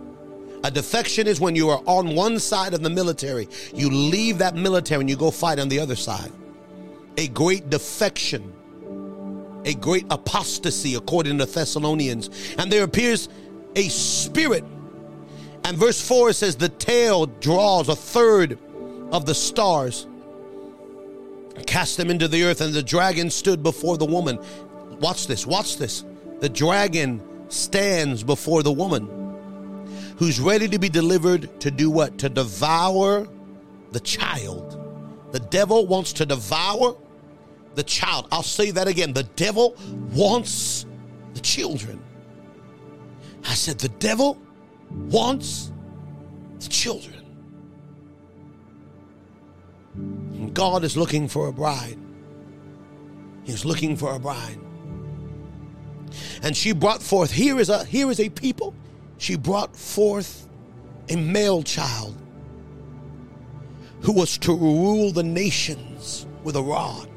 A 0.64 0.70
defection 0.70 1.26
is 1.26 1.40
when 1.40 1.56
you 1.56 1.70
are 1.70 1.82
on 1.86 2.14
one 2.14 2.38
side 2.38 2.74
of 2.74 2.82
the 2.82 2.90
military, 2.90 3.48
you 3.74 3.90
leave 3.90 4.38
that 4.38 4.54
military 4.54 5.00
and 5.00 5.10
you 5.10 5.16
go 5.16 5.30
fight 5.30 5.58
on 5.58 5.68
the 5.68 5.80
other 5.80 5.96
side. 5.96 6.30
A 7.16 7.28
great 7.28 7.68
defection, 7.68 8.52
a 9.64 9.74
great 9.74 10.06
apostasy, 10.10 10.94
according 10.94 11.38
to 11.38 11.46
Thessalonians. 11.46 12.30
And 12.58 12.70
there 12.70 12.84
appears 12.84 13.28
a 13.74 13.88
spirit. 13.88 14.64
And 15.64 15.76
verse 15.76 16.00
4 16.06 16.32
says, 16.32 16.56
The 16.56 16.68
tail 16.68 17.26
draws 17.26 17.88
a 17.88 17.96
third 17.96 18.58
of 19.10 19.26
the 19.26 19.34
stars 19.34 20.06
cast 21.66 21.96
them 21.96 22.10
into 22.10 22.28
the 22.28 22.44
earth, 22.44 22.60
and 22.60 22.72
the 22.72 22.82
dragon 22.82 23.30
stood 23.30 23.62
before 23.62 23.96
the 23.96 24.06
woman. 24.06 24.38
Watch 25.00 25.26
this, 25.26 25.46
watch 25.46 25.76
this. 25.76 26.04
The 26.40 26.48
dragon 26.48 27.20
stands 27.48 28.22
before 28.22 28.62
the 28.62 28.72
woman 28.72 29.08
who's 30.16 30.40
ready 30.40 30.68
to 30.68 30.78
be 30.78 30.88
delivered 30.88 31.60
to 31.60 31.70
do 31.70 31.90
what? 31.90 32.18
To 32.18 32.28
devour 32.28 33.28
the 33.90 34.00
child. 34.00 34.78
The 35.32 35.40
devil 35.40 35.86
wants 35.86 36.12
to 36.14 36.26
devour 36.26 36.96
the 37.74 37.82
child. 37.82 38.28
I'll 38.30 38.42
say 38.42 38.70
that 38.70 38.88
again. 38.88 39.12
The 39.12 39.24
devil 39.24 39.76
wants 40.12 40.86
the 41.34 41.40
children. 41.40 42.02
I 43.44 43.54
said, 43.54 43.78
the 43.78 43.88
devil 43.88 44.38
wants 44.90 45.72
the 46.60 46.68
children. 46.68 47.21
God 50.52 50.84
is 50.84 50.96
looking 50.96 51.28
for 51.28 51.48
a 51.48 51.52
bride. 51.52 51.98
He's 53.44 53.64
looking 53.64 53.96
for 53.96 54.14
a 54.14 54.18
bride. 54.18 54.58
And 56.42 56.56
she 56.56 56.72
brought 56.72 57.02
forth, 57.02 57.30
here 57.30 57.58
is 57.58 57.68
a 57.68 57.84
here 57.84 58.10
is 58.10 58.20
a 58.20 58.28
people. 58.28 58.74
She 59.18 59.36
brought 59.36 59.74
forth 59.76 60.48
a 61.08 61.16
male 61.16 61.62
child 61.62 62.16
who 64.02 64.12
was 64.12 64.36
to 64.38 64.54
rule 64.54 65.12
the 65.12 65.22
nations 65.22 66.26
with 66.42 66.56
a 66.56 66.62
rod. 66.62 67.08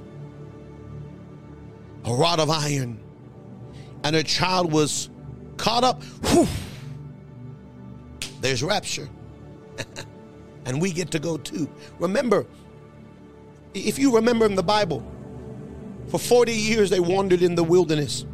A 2.05 2.13
rod 2.13 2.39
of 2.39 2.49
iron. 2.49 2.99
And 4.03 4.15
her 4.15 4.23
child 4.23 4.71
was 4.71 5.09
caught 5.57 5.83
up. 5.83 6.03
Whew, 6.03 6.47
there's 8.41 8.61
rapture. 8.61 9.09
and 10.65 10.79
we 10.79 10.91
get 10.91 11.09
to 11.11 11.19
go 11.19 11.37
too. 11.37 11.67
Remember, 11.99 12.45
if 13.75 13.99
you 13.99 14.15
remember 14.15 14.45
in 14.45 14.55
the 14.55 14.63
Bible, 14.63 15.03
for 16.07 16.19
40 16.19 16.53
years 16.53 16.89
they 16.89 16.99
wandered 16.99 17.41
in 17.41 17.55
the 17.55 17.63
wilderness. 17.63 18.25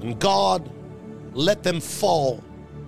And 0.00 0.18
God 0.18 0.70
let 1.32 1.62
them 1.62 1.80
fall. 1.80 2.42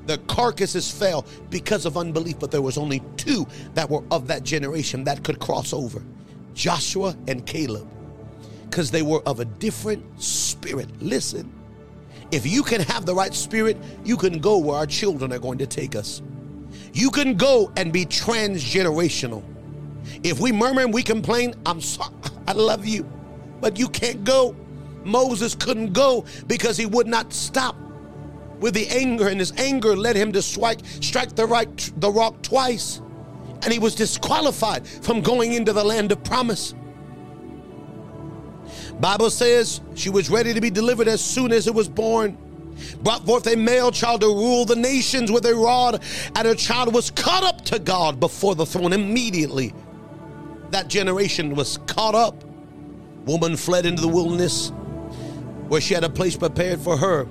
The 0.06 0.18
carcasses 0.18 0.90
fell 0.90 1.24
because 1.50 1.86
of 1.86 1.96
unbelief, 1.96 2.38
but 2.38 2.50
there 2.50 2.62
was 2.62 2.76
only 2.78 3.00
two 3.16 3.46
that 3.74 3.88
were 3.88 4.02
of 4.10 4.26
that 4.28 4.42
generation 4.42 5.04
that 5.04 5.22
could 5.22 5.38
cross 5.38 5.72
over 5.72 6.02
Joshua 6.54 7.16
and 7.28 7.46
Caleb, 7.46 7.88
because 8.64 8.90
they 8.90 9.02
were 9.02 9.22
of 9.26 9.40
a 9.40 9.44
different 9.44 10.20
spirit. 10.20 10.88
Listen, 11.00 11.52
if 12.32 12.46
you 12.46 12.62
can 12.62 12.80
have 12.80 13.06
the 13.06 13.14
right 13.14 13.34
spirit, 13.34 13.76
you 14.04 14.16
can 14.16 14.38
go 14.40 14.58
where 14.58 14.76
our 14.76 14.86
children 14.86 15.32
are 15.32 15.38
going 15.38 15.58
to 15.58 15.66
take 15.66 15.94
us. 15.94 16.22
You 16.92 17.10
can 17.10 17.36
go 17.36 17.72
and 17.76 17.92
be 17.92 18.04
transgenerational. 18.04 19.44
If 20.22 20.40
we 20.40 20.52
murmur 20.52 20.82
and 20.82 20.92
we 20.92 21.02
complain, 21.02 21.54
I'm 21.66 21.80
sorry, 21.80 22.14
I 22.46 22.52
love 22.52 22.86
you, 22.86 23.10
but 23.60 23.78
you 23.78 23.88
can't 23.88 24.24
go. 24.24 24.56
Moses 25.04 25.54
couldn't 25.54 25.92
go 25.92 26.24
because 26.46 26.76
he 26.76 26.86
would 26.86 27.06
not 27.06 27.32
stop 27.32 27.76
with 28.60 28.74
the 28.74 28.86
anger, 28.88 29.28
and 29.28 29.40
his 29.40 29.52
anger 29.56 29.96
led 29.96 30.16
him 30.16 30.32
to 30.32 30.42
strike, 30.42 30.80
strike 31.00 31.34
the, 31.34 31.46
right, 31.46 31.92
the 31.96 32.10
rock 32.10 32.42
twice. 32.42 33.00
And 33.62 33.72
he 33.72 33.78
was 33.78 33.94
disqualified 33.94 34.86
from 34.86 35.22
going 35.22 35.54
into 35.54 35.72
the 35.72 35.84
land 35.84 36.12
of 36.12 36.22
promise. 36.22 36.74
Bible 39.00 39.30
says 39.30 39.80
she 39.94 40.10
was 40.10 40.28
ready 40.28 40.52
to 40.52 40.60
be 40.60 40.70
delivered 40.70 41.08
as 41.08 41.22
soon 41.22 41.52
as 41.52 41.66
it 41.66 41.74
was 41.74 41.88
born. 41.88 42.36
Brought 43.02 43.26
forth 43.26 43.46
a 43.46 43.56
male 43.56 43.90
child 43.90 44.22
to 44.22 44.28
rule 44.28 44.64
the 44.64 44.76
nations 44.76 45.30
with 45.30 45.44
a 45.46 45.54
rod, 45.54 46.02
and 46.36 46.46
her 46.46 46.54
child 46.54 46.94
was 46.94 47.10
caught 47.10 47.42
up 47.42 47.64
to 47.66 47.78
God 47.78 48.20
before 48.20 48.54
the 48.54 48.66
throne 48.66 48.92
immediately 48.92 49.74
that 50.70 50.88
generation 50.88 51.54
was 51.54 51.78
caught 51.86 52.14
up. 52.14 52.44
Woman 53.26 53.56
fled 53.56 53.86
into 53.86 54.02
the 54.02 54.08
wilderness 54.08 54.70
where 55.68 55.80
she 55.80 55.94
had 55.94 56.04
a 56.04 56.08
place 56.08 56.36
prepared 56.36 56.80
for 56.80 56.96
her. 56.96 57.26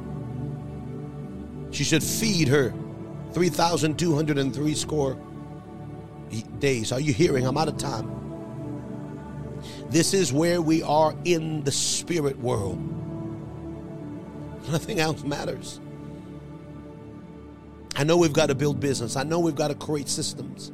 She 1.71 1.83
should 1.83 2.03
feed 2.03 2.47
her 2.47 2.73
3,203 3.33 4.73
score 4.75 5.17
days. 6.59 6.91
Are 6.91 6.99
you 6.99 7.13
hearing? 7.13 7.45
I'm 7.45 7.57
out 7.57 7.67
of 7.67 7.77
time. 7.77 8.15
This 9.89 10.13
is 10.13 10.31
where 10.31 10.61
we 10.61 10.83
are 10.83 11.15
in 11.25 11.63
the 11.63 11.71
spirit 11.71 12.39
world. 12.39 12.79
Nothing 14.71 14.99
else 14.99 15.23
matters. 15.23 15.79
I 17.95 18.03
know 18.03 18.17
we've 18.17 18.33
got 18.33 18.47
to 18.47 18.55
build 18.55 18.79
business. 18.79 19.15
I 19.15 19.23
know 19.23 19.39
we've 19.39 19.55
got 19.55 19.69
to 19.69 19.75
create 19.75 20.07
systems. 20.07 20.71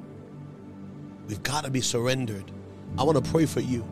We've 1.28 1.42
got 1.42 1.64
to 1.64 1.72
be 1.72 1.82
surrendered. 1.82 2.52
I 2.98 3.04
want 3.04 3.24
to 3.24 3.32
pray 3.32 3.46
for 3.46 3.60
you. 3.60 3.86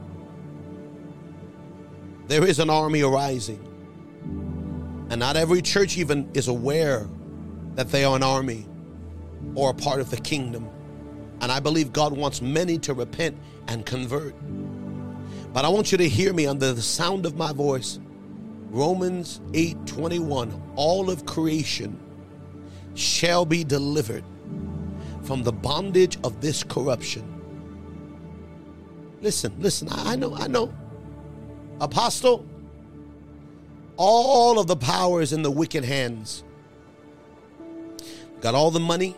There 2.28 2.46
is 2.46 2.60
an 2.60 2.70
army 2.70 3.02
arising. 3.02 3.60
And 5.10 5.20
not 5.20 5.36
every 5.36 5.62
church 5.62 5.98
even 5.98 6.30
is 6.34 6.48
aware 6.48 7.08
that 7.76 7.90
they 7.90 8.06
are 8.06 8.16
an 8.16 8.24
army 8.24 8.66
or 9.56 9.72
a 9.72 9.74
part 9.74 10.00
of 10.00 10.10
the 10.10 10.18
kingdom. 10.18 10.70
And 11.42 11.52
I 11.52 11.60
believe 11.60 11.92
God 11.92 12.16
wants 12.16 12.42
many 12.42 12.78
to 12.80 12.94
repent 12.94 13.38
and 13.68 13.86
convert. 13.86 14.34
But 15.52 15.66
I 15.66 15.68
want 15.68 15.92
you 15.92 15.98
to 15.98 16.08
hear 16.08 16.34
me 16.34 16.48
under 16.48 16.74
the 16.74 16.82
sound 16.82 17.26
of 17.26 17.36
my 17.36 17.52
voice. 17.52 18.00
Romans 18.70 19.42
8 19.54 19.86
21. 19.86 20.74
All 20.76 21.10
of 21.10 21.26
creation 21.26 22.00
shall 22.96 23.46
be 23.46 23.64
delivered 23.64 24.24
from 25.24 25.44
the 25.44 25.52
bondage 25.52 26.18
of 26.24 26.42
this 26.42 26.64
corruption 26.64 27.33
Listen, 29.24 29.56
listen, 29.58 29.88
I 29.90 30.18
know, 30.18 30.36
I 30.36 30.48
know. 30.48 30.74
Apostle, 31.80 32.45
all 33.95 34.60
of 34.60 34.68
the 34.68 34.76
power 34.76 35.22
is 35.22 35.32
in 35.32 35.44
the 35.44 35.50
wicked 35.50 35.86
hands. 35.86 36.44
Got 38.41 38.54
all 38.54 38.70
the 38.70 38.82
money. 38.82 39.16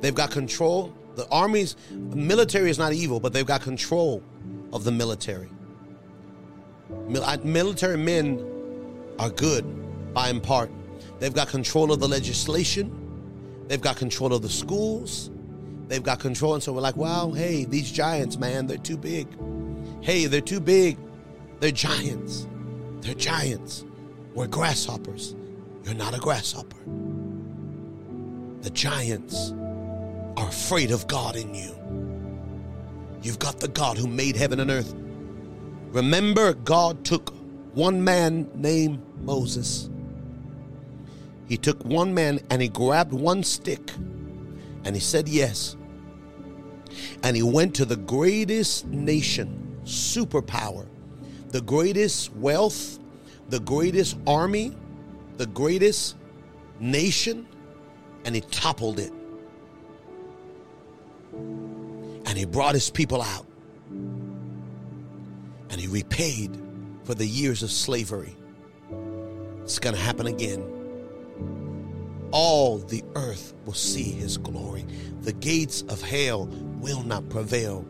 They've 0.00 0.14
got 0.14 0.30
control. 0.30 0.94
The 1.16 1.28
armies, 1.28 1.74
the 1.90 2.16
military 2.16 2.70
is 2.70 2.78
not 2.78 2.92
evil, 2.92 3.18
but 3.18 3.32
they've 3.32 3.44
got 3.44 3.62
control 3.62 4.22
of 4.72 4.84
the 4.84 4.92
military. 4.92 5.50
Military 7.08 7.98
men 7.98 8.46
are 9.18 9.30
good 9.30 9.64
by 10.14 10.28
and 10.28 10.40
part. 10.40 10.70
They've 11.18 11.34
got 11.34 11.48
control 11.48 11.90
of 11.90 11.98
the 11.98 12.06
legislation. 12.06 12.92
They've 13.66 13.80
got 13.80 13.96
control 13.96 14.32
of 14.32 14.42
the 14.42 14.48
schools. 14.48 15.30
They've 15.88 16.02
got 16.02 16.20
control. 16.20 16.54
And 16.54 16.62
so 16.62 16.72
we're 16.72 16.80
like, 16.80 16.96
wow, 16.96 17.30
hey, 17.30 17.64
these 17.64 17.90
giants, 17.90 18.38
man, 18.38 18.66
they're 18.66 18.76
too 18.76 18.96
big. 18.96 19.28
Hey, 20.00 20.26
they're 20.26 20.40
too 20.40 20.60
big. 20.60 20.98
They're 21.60 21.70
giants. 21.70 22.46
They're 23.00 23.14
giants. 23.14 23.84
We're 24.34 24.48
grasshoppers. 24.48 25.34
You're 25.84 25.94
not 25.94 26.14
a 26.14 26.18
grasshopper. 26.18 26.76
The 28.62 28.70
giants 28.70 29.52
are 30.36 30.48
afraid 30.48 30.90
of 30.90 31.06
God 31.06 31.36
in 31.36 31.54
you. 31.54 31.72
You've 33.22 33.38
got 33.38 33.60
the 33.60 33.68
God 33.68 33.96
who 33.96 34.06
made 34.06 34.36
heaven 34.36 34.60
and 34.60 34.70
earth. 34.70 34.94
Remember, 35.90 36.52
God 36.52 37.04
took 37.04 37.32
one 37.74 38.02
man 38.02 38.50
named 38.54 39.02
Moses. 39.22 39.88
He 41.48 41.56
took 41.56 41.84
one 41.84 42.12
man 42.12 42.40
and 42.50 42.60
he 42.60 42.68
grabbed 42.68 43.12
one 43.12 43.42
stick 43.42 43.92
and 44.86 44.94
he 44.94 45.00
said 45.00 45.28
yes. 45.28 45.76
And 47.24 47.36
he 47.36 47.42
went 47.42 47.74
to 47.74 47.84
the 47.84 47.96
greatest 47.96 48.86
nation, 48.86 49.78
superpower, 49.84 50.86
the 51.48 51.60
greatest 51.60 52.32
wealth, 52.36 53.00
the 53.48 53.58
greatest 53.58 54.16
army, 54.28 54.76
the 55.38 55.46
greatest 55.46 56.14
nation, 56.78 57.48
and 58.24 58.36
he 58.36 58.40
toppled 58.42 59.00
it. 59.00 59.12
And 61.32 62.38
he 62.38 62.44
brought 62.44 62.74
his 62.74 62.88
people 62.88 63.20
out. 63.20 63.46
And 65.68 65.80
he 65.80 65.88
repaid 65.88 66.56
for 67.02 67.16
the 67.16 67.26
years 67.26 67.64
of 67.64 67.72
slavery. 67.72 68.36
It's 69.64 69.80
going 69.80 69.96
to 69.96 70.00
happen 70.00 70.28
again 70.28 70.75
all 72.36 72.76
the 72.76 73.02
earth 73.14 73.54
will 73.64 73.72
see 73.72 74.10
his 74.10 74.36
glory. 74.36 74.84
The 75.22 75.32
gates 75.32 75.80
of 75.88 76.02
hell 76.02 76.44
will 76.80 77.02
not 77.02 77.26
prevail. 77.30 77.86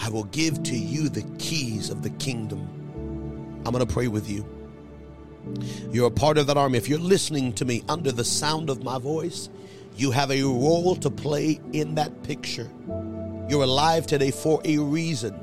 I 0.00 0.08
will 0.08 0.24
give 0.24 0.64
to 0.64 0.76
you 0.76 1.08
the 1.08 1.22
keys 1.38 1.90
of 1.90 2.02
the 2.02 2.10
kingdom. 2.10 2.58
I'm 3.64 3.72
going 3.72 3.86
to 3.86 3.94
pray 3.94 4.08
with 4.08 4.28
you. 4.28 4.44
You're 5.92 6.08
a 6.08 6.10
part 6.10 6.38
of 6.38 6.48
that 6.48 6.56
army. 6.56 6.76
If 6.76 6.88
you're 6.88 6.98
listening 6.98 7.52
to 7.52 7.64
me 7.64 7.84
under 7.88 8.10
the 8.10 8.24
sound 8.24 8.68
of 8.68 8.82
my 8.82 8.98
voice, 8.98 9.48
you 9.94 10.10
have 10.10 10.32
a 10.32 10.42
role 10.42 10.96
to 10.96 11.08
play 11.08 11.60
in 11.72 11.94
that 11.94 12.24
picture. 12.24 12.68
You're 13.48 13.62
alive 13.62 14.08
today 14.08 14.32
for 14.32 14.60
a 14.64 14.76
reason. 14.76 15.34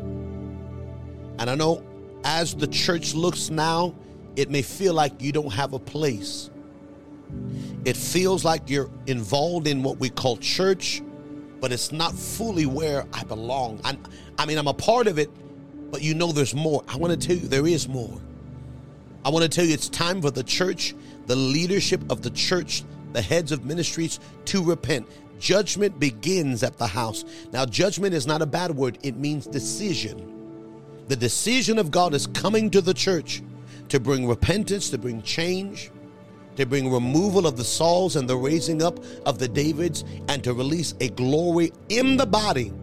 And 1.39 1.49
I 1.49 1.55
know 1.55 1.85
as 2.25 2.53
the 2.53 2.67
church 2.67 3.13
looks 3.13 3.49
now, 3.49 3.95
it 4.35 4.49
may 4.49 4.61
feel 4.61 4.93
like 4.93 5.21
you 5.21 5.31
don't 5.31 5.53
have 5.53 5.71
a 5.71 5.79
place. 5.79 6.50
It 7.83 7.97
feels 7.97 8.45
like 8.45 8.69
you're 8.69 8.89
involved 9.07 9.67
in 9.67 9.81
what 9.83 9.97
we 9.97 10.09
call 10.09 10.37
church, 10.37 11.01
but 11.59 11.71
it's 11.71 11.91
not 11.91 12.13
fully 12.13 12.65
where 12.65 13.05
I 13.13 13.23
belong. 13.23 13.79
i 13.83 13.97
I 14.37 14.45
mean, 14.45 14.57
I'm 14.57 14.67
a 14.67 14.73
part 14.73 15.07
of 15.07 15.19
it, 15.19 15.29
but 15.91 16.01
you 16.01 16.13
know 16.13 16.31
there's 16.31 16.55
more. 16.55 16.83
I 16.87 16.97
want 16.97 17.19
to 17.19 17.27
tell 17.27 17.35
you 17.35 17.47
there 17.47 17.67
is 17.67 17.87
more. 17.87 18.19
I 19.23 19.29
want 19.29 19.43
to 19.43 19.49
tell 19.49 19.65
you 19.65 19.73
it's 19.73 19.89
time 19.89 20.21
for 20.21 20.31
the 20.31 20.43
church, 20.43 20.95
the 21.27 21.35
leadership 21.35 22.01
of 22.11 22.21
the 22.21 22.31
church, 22.31 22.83
the 23.13 23.21
heads 23.21 23.51
of 23.51 23.65
ministries 23.65 24.19
to 24.45 24.63
repent. 24.63 25.07
Judgment 25.39 25.99
begins 25.99 26.63
at 26.63 26.77
the 26.77 26.87
house. 26.87 27.25
Now, 27.51 27.65
judgment 27.65 28.13
is 28.13 28.27
not 28.27 28.41
a 28.41 28.45
bad 28.45 28.75
word, 28.75 28.99
it 29.03 29.17
means 29.17 29.45
decision. 29.47 30.27
The 31.07 31.15
decision 31.15 31.77
of 31.77 31.91
God 31.91 32.13
is 32.13 32.27
coming 32.27 32.69
to 32.71 32.81
the 32.81 32.93
church 32.93 33.41
to 33.89 33.99
bring 33.99 34.27
repentance, 34.27 34.89
to 34.91 34.97
bring 34.97 35.21
change, 35.23 35.91
to 36.55 36.65
bring 36.65 36.91
removal 36.91 37.47
of 37.47 37.57
the 37.57 37.63
Sauls 37.63 38.15
and 38.15 38.29
the 38.29 38.35
raising 38.35 38.81
up 38.81 38.99
of 39.25 39.39
the 39.39 39.47
Davids, 39.47 40.03
and 40.27 40.43
to 40.43 40.53
release 40.53 40.93
a 40.99 41.09
glory 41.09 41.71
in 41.89 42.17
the 42.17 42.25
body 42.25 42.73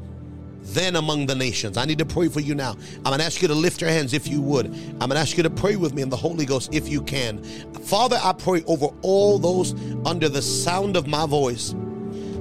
then 0.61 0.97
among 0.97 1.25
the 1.25 1.35
nations. 1.35 1.79
I 1.79 1.87
need 1.87 1.99
to 1.99 2.05
pray 2.05 2.29
for 2.29 2.41
you 2.41 2.55
now. 2.55 2.73
I'm 2.73 3.03
going 3.05 3.21
to 3.21 3.25
ask 3.25 3.41
you 3.41 3.49
to 3.49 3.55
lift 3.55 3.81
your 3.81 3.89
hands 3.89 4.13
if 4.13 4.29
you 4.29 4.43
would. 4.43 4.67
I'm 4.67 4.99
going 4.99 5.11
to 5.13 5.19
ask 5.19 5.37
you 5.37 5.43
to 5.43 5.51
pray 5.51 5.77
with 5.77 5.95
me 5.95 6.03
in 6.03 6.11
the 6.11 6.17
Holy 6.17 6.45
Ghost 6.45 6.75
if 6.75 6.89
you 6.89 7.01
can. 7.01 7.43
Father, 7.85 8.19
I 8.23 8.35
pray 8.35 8.63
over 8.67 8.89
all 9.01 9.39
those 9.39 9.75
under 10.05 10.29
the 10.29 10.43
sound 10.43 10.97
of 10.97 11.07
my 11.07 11.27
voice 11.27 11.75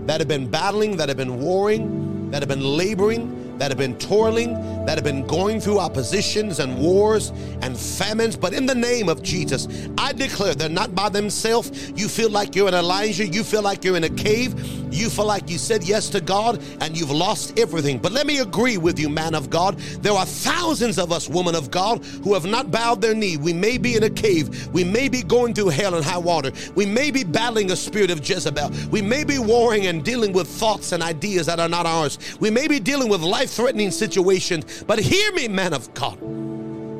that 0.07 0.19
have 0.19 0.27
been 0.27 0.49
battling, 0.49 0.97
that 0.97 1.07
have 1.07 1.17
been 1.17 1.39
warring, 1.39 2.29
that 2.31 2.41
have 2.41 2.49
been 2.49 2.63
laboring 2.63 3.47
that 3.57 3.71
have 3.71 3.77
been 3.77 3.97
toiling, 3.97 4.55
that 4.87 4.97
have 4.97 5.03
been 5.03 5.27
going 5.27 5.59
through 5.59 5.79
oppositions 5.79 6.59
and 6.59 6.79
wars 6.79 7.33
and 7.61 7.77
famines. 7.77 8.37
But 8.37 8.53
in 8.53 8.65
the 8.65 8.73
name 8.73 9.09
of 9.09 9.21
Jesus, 9.21 9.67
I 9.97 10.13
declare 10.13 10.55
they're 10.55 10.69
not 10.69 10.95
by 10.95 11.09
themselves. 11.09 11.89
You 11.89 12.07
feel 12.07 12.29
like 12.29 12.55
you're 12.55 12.69
in 12.69 12.73
Elijah, 12.73 13.27
you 13.27 13.43
feel 13.43 13.61
like 13.61 13.83
you're 13.83 13.97
in 13.97 14.05
a 14.05 14.09
cave, 14.09 14.55
you 14.89 15.09
feel 15.09 15.25
like 15.25 15.49
you 15.49 15.57
said 15.57 15.83
yes 15.83 16.09
to 16.11 16.21
God 16.21 16.63
and 16.79 16.97
you've 16.97 17.11
lost 17.11 17.59
everything. 17.59 17.97
But 17.97 18.13
let 18.13 18.25
me 18.25 18.39
agree 18.39 18.77
with 18.77 18.97
you, 18.97 19.09
man 19.09 19.35
of 19.35 19.49
God. 19.49 19.77
There 19.77 20.13
are 20.13 20.25
thousands 20.25 20.97
of 20.97 21.11
us, 21.11 21.27
woman 21.27 21.53
of 21.53 21.69
God, 21.69 22.05
who 22.23 22.33
have 22.33 22.45
not 22.45 22.71
bowed 22.71 23.01
their 23.01 23.13
knee. 23.13 23.35
We 23.35 23.51
may 23.51 23.77
be 23.77 23.95
in 23.95 24.03
a 24.03 24.09
cave, 24.09 24.73
we 24.73 24.85
may 24.85 25.09
be 25.09 25.21
going 25.21 25.53
through 25.53 25.69
hell 25.69 25.95
and 25.95 26.05
high 26.05 26.17
water, 26.17 26.53
we 26.75 26.85
may 26.85 27.11
be 27.11 27.25
battling 27.25 27.71
a 27.71 27.75
spirit 27.75 28.09
of 28.09 28.27
Jezebel, 28.27 28.71
we 28.89 29.01
may 29.01 29.25
be 29.25 29.37
warring 29.37 29.87
and 29.87 30.01
dealing 30.01 30.31
with 30.31 30.47
thoughts 30.47 30.93
and 30.93 31.03
ideas 31.03 31.47
that 31.47 31.59
are 31.59 31.67
not 31.67 31.85
ours, 31.85 32.17
we 32.39 32.49
may 32.49 32.69
be 32.69 32.79
dealing 32.79 33.09
with 33.09 33.21
life 33.21 33.51
threatening 33.51 33.91
situations. 33.91 34.76
But 34.85 34.99
hear 34.99 35.31
me, 35.33 35.47
man 35.47 35.73
of 35.73 35.93
God. 35.93 36.17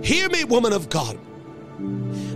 Hear 0.03 0.29
me, 0.29 0.43
woman 0.43 0.73
of 0.73 0.89
God. 0.89 1.17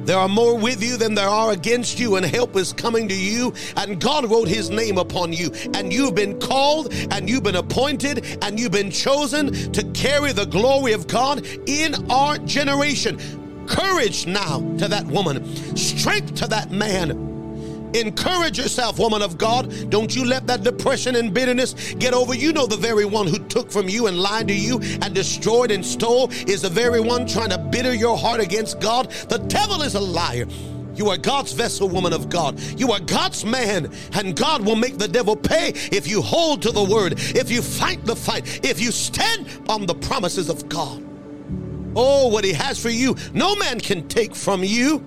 There 0.05 0.17
are 0.17 0.27
more 0.27 0.57
with 0.57 0.83
you 0.83 0.97
than 0.97 1.13
there 1.13 1.29
are 1.29 1.51
against 1.51 1.99
you, 1.99 2.15
and 2.15 2.25
help 2.25 2.55
is 2.55 2.73
coming 2.73 3.07
to 3.07 3.15
you. 3.15 3.53
And 3.77 3.99
God 3.99 4.29
wrote 4.29 4.47
his 4.47 4.69
name 4.69 4.97
upon 4.97 5.31
you. 5.33 5.51
And 5.73 5.93
you've 5.93 6.15
been 6.15 6.39
called, 6.39 6.93
and 7.11 7.29
you've 7.29 7.43
been 7.43 7.55
appointed, 7.55 8.37
and 8.43 8.59
you've 8.59 8.71
been 8.71 8.91
chosen 8.91 9.51
to 9.71 9.83
carry 9.93 10.31
the 10.31 10.45
glory 10.45 10.93
of 10.93 11.07
God 11.07 11.45
in 11.67 12.11
our 12.11 12.37
generation. 12.39 13.65
Courage 13.67 14.27
now 14.27 14.59
to 14.77 14.87
that 14.87 15.05
woman, 15.05 15.45
strength 15.77 16.35
to 16.35 16.47
that 16.47 16.71
man 16.71 17.31
Encourage 17.93 18.57
yourself, 18.57 18.99
woman 18.99 19.21
of 19.21 19.37
God. 19.37 19.89
Don't 19.89 20.15
you 20.15 20.25
let 20.25 20.47
that 20.47 20.63
depression 20.63 21.15
and 21.15 21.33
bitterness 21.33 21.93
get 21.95 22.13
over. 22.13 22.33
You 22.33 22.53
know 22.53 22.65
the 22.65 22.77
very 22.77 23.05
one 23.05 23.27
who 23.27 23.39
took 23.47 23.71
from 23.71 23.89
you 23.89 24.07
and 24.07 24.17
lied 24.19 24.47
to 24.47 24.53
you 24.53 24.79
and 25.01 25.13
destroyed 25.13 25.71
and 25.71 25.85
stole 25.85 26.29
is 26.47 26.61
the 26.61 26.69
very 26.69 27.01
one 27.01 27.25
trying 27.25 27.49
to 27.49 27.57
bitter 27.57 27.93
your 27.93 28.17
heart 28.17 28.39
against 28.39 28.79
God. 28.79 29.11
The 29.29 29.39
devil 29.39 29.81
is 29.81 29.95
a 29.95 29.99
liar. 29.99 30.47
You 30.95 31.09
are 31.09 31.17
God's 31.17 31.53
vessel, 31.53 31.87
woman 31.87 32.13
of 32.13 32.29
God. 32.29 32.59
You 32.77 32.91
are 32.91 32.99
God's 32.99 33.45
man, 33.45 33.91
and 34.13 34.35
God 34.35 34.65
will 34.65 34.75
make 34.75 34.97
the 34.97 35.07
devil 35.07 35.35
pay 35.35 35.69
if 35.91 36.07
you 36.07 36.21
hold 36.21 36.61
to 36.63 36.71
the 36.71 36.83
word, 36.83 37.13
if 37.17 37.49
you 37.49 37.61
fight 37.61 38.05
the 38.05 38.15
fight, 38.15 38.63
if 38.63 38.79
you 38.79 38.91
stand 38.91 39.47
on 39.69 39.85
the 39.85 39.95
promises 39.95 40.49
of 40.49 40.67
God. 40.67 41.03
Oh, 41.95 42.27
what 42.27 42.43
He 42.43 42.53
has 42.53 42.81
for 42.81 42.89
you, 42.89 43.15
no 43.33 43.55
man 43.55 43.79
can 43.79 44.07
take 44.07 44.35
from 44.35 44.63
you 44.63 45.03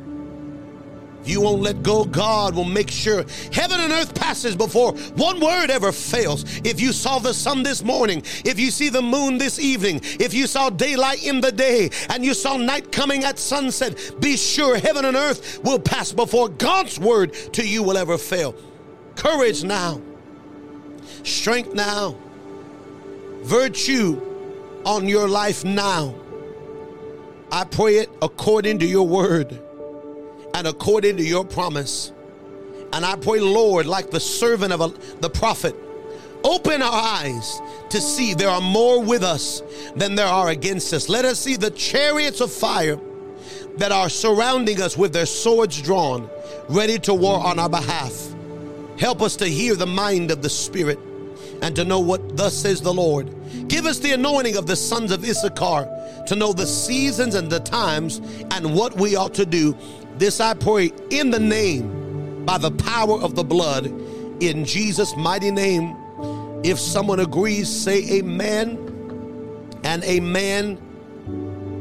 you 1.27 1.41
won't 1.41 1.63
let 1.63 1.83
go, 1.83 2.05
God 2.05 2.55
will 2.55 2.65
make 2.65 2.91
sure 2.91 3.25
heaven 3.53 3.81
and 3.81 3.93
earth 3.93 4.15
passes 4.15 4.55
before 4.57 4.93
one 5.17 5.41
word 5.41 5.71
ever 5.71 5.93
fails. 5.93 6.45
If 6.65 6.81
you 6.81 6.93
saw 6.93 7.19
the 7.19 7.35
sun 7.35 7.63
this 7.63 7.83
morning, 7.83 8.23
if 8.45 8.59
you 8.59 8.71
see 8.71 8.89
the 8.89 9.03
moon 9.03 9.39
this 9.39 9.59
evening, 9.59 10.01
if 10.03 10.35
you 10.35 10.47
saw 10.47 10.71
daylight 10.71 11.25
in 11.25 11.41
the 11.41 11.53
day, 11.53 11.91
and 12.11 12.25
you 12.25 12.35
saw 12.35 12.57
night 12.57 12.93
coming 12.93 13.25
at 13.25 13.39
sunset, 13.39 14.15
be 14.21 14.37
sure 14.37 14.77
heaven 14.77 15.05
and 15.05 15.17
earth 15.17 15.63
will 15.65 15.79
pass 15.79 16.13
before 16.13 16.49
God's 16.49 16.99
word 16.99 17.33
to 17.53 17.67
you 17.67 17.83
will 17.83 17.97
ever 17.97 18.19
fail. 18.19 18.55
Courage 19.17 19.65
now, 19.65 20.01
strength 21.23 21.75
now, 21.75 22.17
virtue 23.43 24.21
on 24.85 25.09
your 25.09 25.29
life 25.29 25.65
now. 25.65 26.15
I 27.51 27.65
pray 27.65 27.99
it 27.99 28.11
according 28.21 28.81
to 28.81 28.87
your 28.87 29.07
word 29.07 29.61
and 30.55 30.69
according 30.69 31.17
to 31.19 31.23
your 31.23 31.45
promise. 31.45 32.13
And 32.93 33.05
I 33.05 33.17
pray, 33.17 33.41
Lord, 33.41 33.87
like 33.87 34.11
the 34.11 34.21
servant 34.21 34.73
of 34.73 34.81
a, 34.81 34.89
the 35.21 35.29
prophet, 35.29 35.75
open 36.45 36.81
our 36.81 36.93
eyes 36.93 37.61
to 37.91 38.01
see 38.01 38.35
there 38.35 38.49
are 38.49 38.61
more 38.61 39.03
with 39.03 39.25
us 39.25 39.63
than 39.97 40.15
there 40.15 40.29
are 40.29 40.51
against 40.51 40.95
us. 40.95 41.09
Let 41.09 41.25
us 41.25 41.41
see 41.41 41.57
the 41.57 41.71
chariots 41.73 42.41
of 42.41 42.53
fire 42.53 42.99
that 43.79 43.91
are 43.91 44.09
surrounding 44.09 44.81
us 44.81 44.97
with 44.97 45.13
their 45.13 45.27
swords 45.27 45.83
drawn, 45.83 46.31
ready 46.69 46.99
to 47.01 47.13
war 47.13 47.45
on 47.45 47.59
our 47.59 47.69
behalf. 47.69 48.33
Help 48.97 49.23
us 49.23 49.35
to 49.37 49.47
hear 49.47 49.75
the 49.75 49.87
mind 49.87 50.31
of 50.31 50.41
the 50.41 50.49
Spirit 50.49 51.01
and 51.63 51.75
to 51.75 51.85
know 51.85 51.99
what 51.99 52.37
thus 52.37 52.55
says 52.55 52.81
the 52.81 52.95
Lord. 52.95 53.35
Give 53.67 53.87
us 53.87 53.99
the 53.99 54.13
anointing 54.13 54.57
of 54.57 54.67
the 54.67 54.77
sons 54.77 55.11
of 55.11 55.25
Issachar 55.25 56.25
to 56.27 56.37
know 56.37 56.53
the 56.53 56.67
seasons 56.67 57.35
and 57.35 57.51
the 57.51 57.61
times 57.61 58.19
and 58.53 58.75
what 58.75 58.95
we 58.97 59.17
ought 59.17 59.35
to 59.35 59.47
do 59.47 59.77
this 60.19 60.41
I 60.41 60.55
pray 60.55 60.93
in 61.11 61.31
the 61.31 61.41
name, 61.41 62.45
by 62.45 62.59
the 62.59 62.70
power 62.70 63.20
of 63.20 63.35
the 63.35 63.45
blood, 63.45 63.86
in 64.41 64.65
Jesus' 64.65 65.16
mighty 65.16 65.51
name. 65.51 65.97
If 66.65 66.78
someone 66.78 67.20
agrees, 67.20 67.69
say 67.69 68.03
amen 68.19 68.78
and 69.85 70.03
amen 70.05 70.78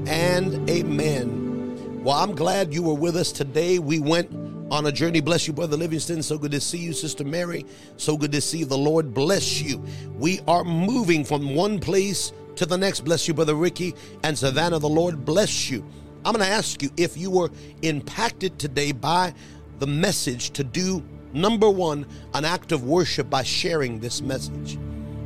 and 0.08 0.70
amen. 0.70 2.04
Well, 2.04 2.18
I'm 2.18 2.36
glad 2.36 2.74
you 2.74 2.84
were 2.84 2.94
with 2.94 3.16
us 3.16 3.32
today. 3.32 3.80
We 3.80 4.00
went 4.00 4.30
on 4.70 4.86
a 4.88 4.92
journey. 4.92 5.22
Bless 5.22 5.48
you, 5.48 5.54
Brother 5.54 5.78
Livingston. 5.78 6.22
So 6.22 6.38
good 6.38 6.52
to 6.52 6.60
see 6.60 6.80
you, 6.80 6.92
Sister 6.92 7.24
Mary. 7.24 7.66
So 7.96 8.18
good 8.18 8.32
to 8.34 8.42
see 8.42 8.60
you. 8.60 8.66
the 8.66 8.78
Lord 8.78 9.14
bless 9.14 9.62
you. 9.62 9.82
We 10.18 10.42
are 10.48 10.64
moving 10.64 11.24
from 11.24 11.56
one 11.56 11.80
place 11.80 12.34
to 12.56 12.66
the 12.66 12.78
next. 12.78 13.02
Bless 13.02 13.28
you, 13.28 13.34
Brother 13.34 13.56
Ricky 13.56 13.96
and 14.24 14.38
Savannah. 14.38 14.80
The 14.80 14.90
Lord 14.90 15.24
bless 15.24 15.70
you. 15.70 15.86
I'm 16.26 16.34
going 16.34 16.46
to 16.46 16.52
ask 16.52 16.82
you 16.82 16.90
if 16.96 17.18
you 17.18 17.30
were 17.30 17.50
impacted 17.82 18.58
today 18.58 18.94
by 18.94 19.34
the 19.80 19.88
message 19.88 20.52
to 20.52 20.64
do, 20.64 21.04
number 21.34 21.70
one, 21.70 22.06
an 22.34 22.46
act 22.46 22.72
of 22.72 22.86
worship 22.86 23.30
by 23.30 23.44
sharing 23.44 24.00
this 24.00 24.22
message. 24.22 24.78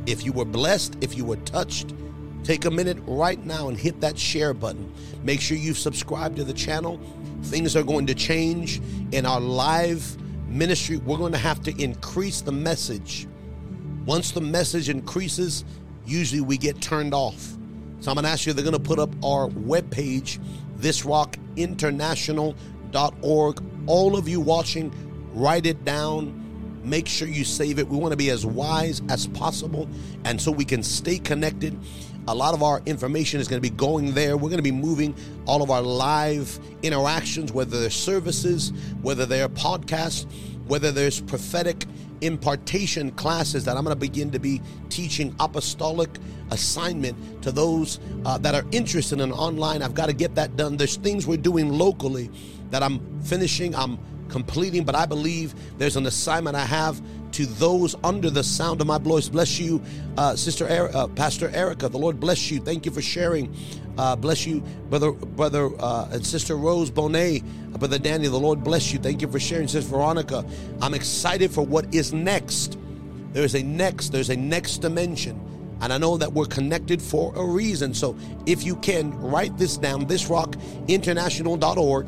If 0.06 0.24
you 0.24 0.32
were 0.32 0.44
blessed, 0.44 0.96
if 1.00 1.16
you 1.16 1.24
were 1.24 1.36
touched, 1.36 1.94
take 2.42 2.64
a 2.64 2.70
minute 2.70 2.98
right 3.06 3.44
now 3.44 3.68
and 3.68 3.78
hit 3.78 4.00
that 4.00 4.18
share 4.18 4.52
button. 4.52 4.92
Make 5.22 5.40
sure 5.40 5.56
you've 5.56 5.78
subscribed 5.78 6.36
to 6.36 6.44
the 6.44 6.52
channel. 6.52 7.00
Things 7.42 7.76
are 7.76 7.84
going 7.84 8.06
to 8.06 8.14
change 8.14 8.80
in 9.12 9.24
our 9.24 9.40
live 9.40 10.16
ministry. 10.48 10.96
We're 10.96 11.18
going 11.18 11.32
to 11.32 11.38
have 11.38 11.62
to 11.62 11.82
increase 11.82 12.40
the 12.40 12.52
message. 12.52 13.28
Once 14.04 14.32
the 14.32 14.40
message 14.40 14.88
increases, 14.88 15.64
usually 16.06 16.40
we 16.40 16.56
get 16.58 16.80
turned 16.80 17.14
off. 17.14 17.54
So 18.00 18.10
I'm 18.10 18.14
going 18.14 18.24
to 18.24 18.30
ask 18.30 18.46
you, 18.46 18.52
they're 18.52 18.64
going 18.64 18.72
to 18.72 18.80
put 18.80 18.98
up 18.98 19.10
our 19.24 19.48
webpage 19.48 20.40
thisrockinternational.org. 20.80 23.64
All 23.86 24.16
of 24.16 24.28
you 24.28 24.40
watching, 24.40 24.92
write 25.32 25.66
it 25.66 25.84
down. 25.84 26.44
Make 26.84 27.08
sure 27.08 27.28
you 27.28 27.44
save 27.44 27.78
it. 27.78 27.86
We 27.88 27.98
want 27.98 28.12
to 28.12 28.16
be 28.16 28.30
as 28.30 28.46
wise 28.46 29.02
as 29.08 29.26
possible, 29.28 29.88
and 30.24 30.40
so 30.40 30.50
we 30.50 30.64
can 30.64 30.82
stay 30.82 31.18
connected. 31.18 31.78
A 32.28 32.34
lot 32.34 32.54
of 32.54 32.62
our 32.62 32.80
information 32.86 33.40
is 33.40 33.48
going 33.48 33.62
to 33.62 33.70
be 33.70 33.74
going 33.74 34.14
there. 34.14 34.36
We're 34.36 34.50
going 34.50 34.58
to 34.58 34.62
be 34.62 34.70
moving 34.70 35.14
all 35.46 35.62
of 35.62 35.70
our 35.70 35.82
live 35.82 36.58
interactions, 36.82 37.52
whether 37.52 37.80
they're 37.80 37.90
services, 37.90 38.72
whether 39.02 39.26
they're 39.26 39.48
podcasts. 39.48 40.26
Whether 40.68 40.92
there's 40.92 41.20
prophetic 41.20 41.86
impartation 42.20 43.10
classes 43.12 43.64
that 43.64 43.76
I'm 43.76 43.84
going 43.84 43.94
to 43.94 44.00
begin 44.00 44.30
to 44.32 44.38
be 44.38 44.60
teaching 44.88 45.34
apostolic 45.40 46.10
assignment 46.50 47.42
to 47.42 47.52
those 47.52 48.00
uh, 48.24 48.38
that 48.38 48.54
are 48.54 48.64
interested 48.72 49.20
in 49.20 49.32
online. 49.32 49.82
I've 49.82 49.94
got 49.94 50.06
to 50.06 50.12
get 50.12 50.34
that 50.36 50.56
done. 50.56 50.76
There's 50.76 50.96
things 50.96 51.26
we're 51.26 51.36
doing 51.36 51.70
locally 51.70 52.30
that 52.70 52.82
I'm 52.82 53.20
finishing, 53.22 53.74
I'm 53.74 53.98
completing, 54.28 54.84
but 54.84 54.94
I 54.94 55.06
believe 55.06 55.54
there's 55.78 55.96
an 55.96 56.06
assignment 56.06 56.56
I 56.56 56.64
have 56.64 57.00
to 57.32 57.46
those 57.46 57.94
under 58.04 58.30
the 58.30 58.44
sound 58.44 58.80
of 58.80 58.86
my 58.86 58.98
voice. 58.98 59.28
Bless 59.28 59.58
you, 59.58 59.82
uh, 60.16 60.36
Sister 60.36 60.66
er- 60.66 60.90
uh, 60.94 61.08
Pastor 61.08 61.48
Erica. 61.50 61.88
The 61.88 61.98
Lord 61.98 62.20
bless 62.20 62.50
you. 62.50 62.60
Thank 62.60 62.86
you 62.86 62.92
for 62.92 63.02
sharing. 63.02 63.54
Uh, 63.96 64.14
bless 64.16 64.46
you, 64.46 64.60
brother, 64.90 65.12
brother, 65.12 65.70
uh, 65.80 66.08
and 66.12 66.24
Sister 66.24 66.56
Rose 66.56 66.90
Bonet, 66.90 67.42
uh, 67.74 67.78
brother 67.78 67.98
Danny. 67.98 68.28
The 68.28 68.38
Lord 68.38 68.62
bless 68.62 68.92
you. 68.92 68.98
Thank 68.98 69.22
you 69.22 69.28
for 69.28 69.40
sharing, 69.40 69.68
Sister 69.68 69.90
Veronica. 69.90 70.44
I'm 70.80 70.94
excited 70.94 71.50
for 71.50 71.66
what 71.66 71.92
is 71.94 72.12
next. 72.12 72.78
There's 73.32 73.54
a 73.54 73.62
next. 73.62 74.10
There's 74.10 74.30
a 74.30 74.36
next 74.36 74.78
dimension. 74.78 75.40
And 75.80 75.92
I 75.92 75.98
know 75.98 76.16
that 76.16 76.32
we're 76.32 76.46
connected 76.46 77.00
for 77.00 77.32
a 77.36 77.44
reason. 77.44 77.94
So 77.94 78.16
if 78.46 78.64
you 78.64 78.74
can, 78.76 79.16
write 79.20 79.56
this 79.58 79.76
down, 79.76 80.06
thisrockinternational.org. 80.06 82.06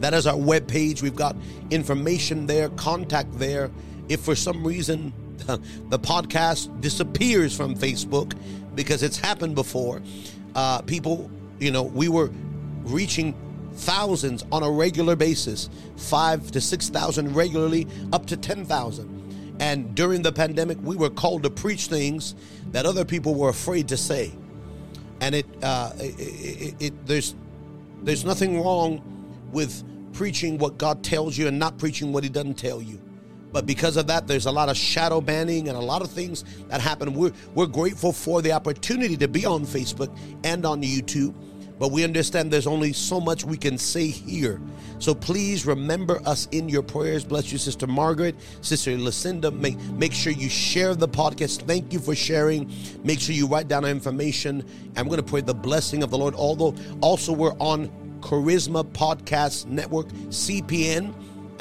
That 0.00 0.14
is 0.14 0.26
our 0.26 0.34
webpage. 0.34 1.00
We've 1.00 1.14
got 1.14 1.36
information 1.70 2.46
there, 2.46 2.70
contact 2.70 3.38
there 3.38 3.70
if 4.12 4.20
for 4.20 4.34
some 4.34 4.66
reason 4.66 5.12
the 5.88 5.98
podcast 5.98 6.80
disappears 6.80 7.56
from 7.56 7.74
Facebook 7.74 8.36
because 8.74 9.02
it's 9.02 9.18
happened 9.18 9.54
before, 9.54 10.02
uh, 10.54 10.82
people, 10.82 11.30
you 11.58 11.70
know, 11.70 11.82
we 11.82 12.08
were 12.08 12.30
reaching 12.84 13.34
thousands 13.74 14.44
on 14.52 14.62
a 14.62 14.70
regular 14.70 15.16
basis, 15.16 15.70
five 15.96 16.50
to 16.52 16.60
6,000 16.60 17.34
regularly, 17.34 17.86
up 18.12 18.26
to 18.26 18.36
10,000. 18.36 19.56
And 19.60 19.94
during 19.94 20.22
the 20.22 20.32
pandemic, 20.32 20.78
we 20.82 20.96
were 20.96 21.10
called 21.10 21.42
to 21.44 21.50
preach 21.50 21.86
things 21.86 22.34
that 22.72 22.86
other 22.86 23.04
people 23.04 23.34
were 23.34 23.48
afraid 23.48 23.88
to 23.88 23.96
say. 23.96 24.32
And 25.20 25.34
it, 25.34 25.46
uh, 25.62 25.92
it, 25.98 26.14
it, 26.18 26.74
it 26.80 27.06
there's, 27.06 27.34
there's 28.02 28.24
nothing 28.24 28.62
wrong 28.62 29.02
with 29.52 29.84
preaching 30.12 30.58
what 30.58 30.78
God 30.78 31.02
tells 31.02 31.38
you 31.38 31.48
and 31.48 31.58
not 31.58 31.78
preaching 31.78 32.12
what 32.12 32.24
He 32.24 32.30
doesn't 32.30 32.58
tell 32.58 32.82
you. 32.82 33.01
But 33.52 33.66
because 33.66 33.96
of 33.96 34.06
that, 34.06 34.26
there's 34.26 34.46
a 34.46 34.52
lot 34.52 34.68
of 34.68 34.76
shadow 34.76 35.20
banning 35.20 35.68
and 35.68 35.76
a 35.76 35.80
lot 35.80 36.02
of 36.02 36.10
things 36.10 36.44
that 36.68 36.80
happen. 36.80 37.14
We're, 37.14 37.32
we're 37.54 37.66
grateful 37.66 38.12
for 38.12 38.42
the 38.42 38.52
opportunity 38.52 39.16
to 39.18 39.28
be 39.28 39.44
on 39.44 39.64
Facebook 39.64 40.16
and 40.42 40.64
on 40.64 40.82
YouTube, 40.82 41.34
but 41.78 41.90
we 41.90 42.02
understand 42.02 42.50
there's 42.50 42.66
only 42.66 42.92
so 42.92 43.20
much 43.20 43.44
we 43.44 43.56
can 43.56 43.76
say 43.76 44.06
here. 44.06 44.60
So 44.98 45.14
please 45.14 45.66
remember 45.66 46.22
us 46.24 46.48
in 46.52 46.68
your 46.68 46.82
prayers. 46.82 47.24
Bless 47.24 47.50
you, 47.50 47.58
Sister 47.58 47.86
Margaret, 47.86 48.36
Sister 48.60 48.96
Lucinda. 48.96 49.50
Make, 49.50 49.78
make 49.94 50.12
sure 50.12 50.32
you 50.32 50.48
share 50.48 50.94
the 50.94 51.08
podcast. 51.08 51.66
Thank 51.66 51.92
you 51.92 51.98
for 51.98 52.14
sharing. 52.14 52.72
Make 53.02 53.20
sure 53.20 53.34
you 53.34 53.48
write 53.48 53.68
down 53.68 53.84
our 53.84 53.90
information. 53.90 54.64
I'm 54.96 55.06
going 55.08 55.18
to 55.18 55.26
pray 55.26 55.40
the 55.40 55.54
blessing 55.54 56.02
of 56.02 56.10
the 56.10 56.18
Lord. 56.18 56.34
Although 56.36 56.74
also 57.00 57.32
we're 57.32 57.56
on 57.58 57.90
Charisma 58.20 58.84
Podcast 58.92 59.66
Network, 59.66 60.06
CPN 60.28 61.12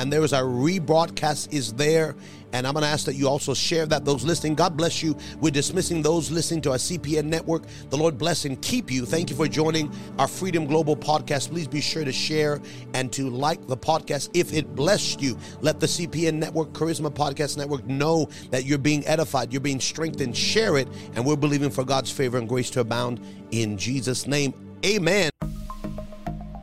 and 0.01 0.11
there 0.11 0.23
is 0.23 0.33
a 0.33 0.39
rebroadcast 0.39 1.53
is 1.53 1.73
there. 1.73 2.15
And 2.53 2.67
i'm 2.67 2.73
going 2.73 2.83
to 2.83 2.89
ask 2.89 3.05
that 3.05 3.13
you 3.13 3.29
also 3.29 3.53
share 3.53 3.85
that 3.85 4.03
those 4.03 4.23
listening. 4.23 4.55
God 4.55 4.75
bless 4.75 5.03
you. 5.03 5.15
We're 5.39 5.51
dismissing 5.51 6.01
those 6.01 6.31
listening 6.31 6.61
to 6.63 6.71
our 6.71 6.77
cpn 6.77 7.25
network. 7.25 7.63
The 7.91 7.97
lord 7.97 8.17
bless 8.17 8.45
and 8.45 8.59
keep 8.63 8.89
you. 8.91 9.05
Thank 9.05 9.29
you 9.29 9.35
for 9.35 9.47
joining 9.47 9.93
our 10.17 10.27
freedom 10.27 10.65
global 10.65 10.97
podcast. 10.97 11.49
Please 11.51 11.67
be 11.67 11.81
sure 11.81 12.03
to 12.03 12.11
share 12.11 12.59
and 12.95 13.13
to 13.13 13.29
like 13.29 13.67
the 13.67 13.77
podcast 13.77 14.31
if 14.33 14.53
it 14.53 14.75
blessed 14.75 15.21
you. 15.21 15.37
Let 15.61 15.79
the 15.79 15.85
cpn 15.85 16.33
network 16.33 16.73
charisma 16.73 17.13
podcast 17.13 17.55
network 17.55 17.85
know 17.85 18.27
that 18.49 18.65
you're 18.65 18.79
being 18.79 19.05
edified 19.05 19.53
you're 19.53 19.61
being 19.61 19.79
strengthened. 19.79 20.35
Share 20.35 20.77
it 20.77 20.87
and 21.15 21.23
we're 21.23 21.37
believing 21.37 21.69
for 21.69 21.85
god's 21.85 22.11
favor 22.11 22.39
and 22.39 22.49
grace 22.49 22.71
to 22.71 22.79
abound 22.79 23.21
in 23.51 23.77
jesus 23.77 24.25
name. 24.25 24.53
Amen 24.83 25.29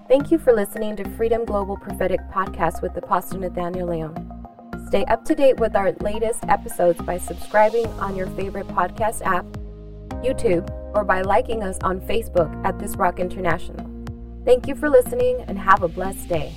Thank 0.09 0.31
you 0.31 0.39
for 0.39 0.55
listening 0.55 0.97
to 0.97 1.09
Freedom 1.17 1.45
Global 1.45 1.77
Prophetic 1.77 2.21
Podcast 2.33 2.81
with 2.81 2.97
Apostle 2.97 3.41
Nathaniel 3.41 3.89
Leon. 3.89 4.87
Stay 4.87 5.05
up 5.05 5.23
to 5.27 5.35
date 5.35 5.61
with 5.61 5.77
our 5.77 5.93
latest 6.01 6.45
episodes 6.45 6.99
by 7.03 7.19
subscribing 7.19 7.87
on 8.01 8.17
your 8.17 8.27
favorite 8.29 8.67
podcast 8.69 9.21
app, 9.21 9.45
YouTube, 10.25 10.67
or 10.95 11.05
by 11.05 11.21
liking 11.21 11.63
us 11.63 11.77
on 11.83 12.01
Facebook 12.01 12.51
at 12.65 12.79
This 12.79 12.97
Rock 12.97 13.21
International. 13.21 13.87
Thank 14.47 14.67
you 14.67 14.75
for 14.75 14.89
listening 14.89 15.45
and 15.47 15.59
have 15.59 15.83
a 15.83 15.89
blessed 15.89 16.27
day. 16.27 16.55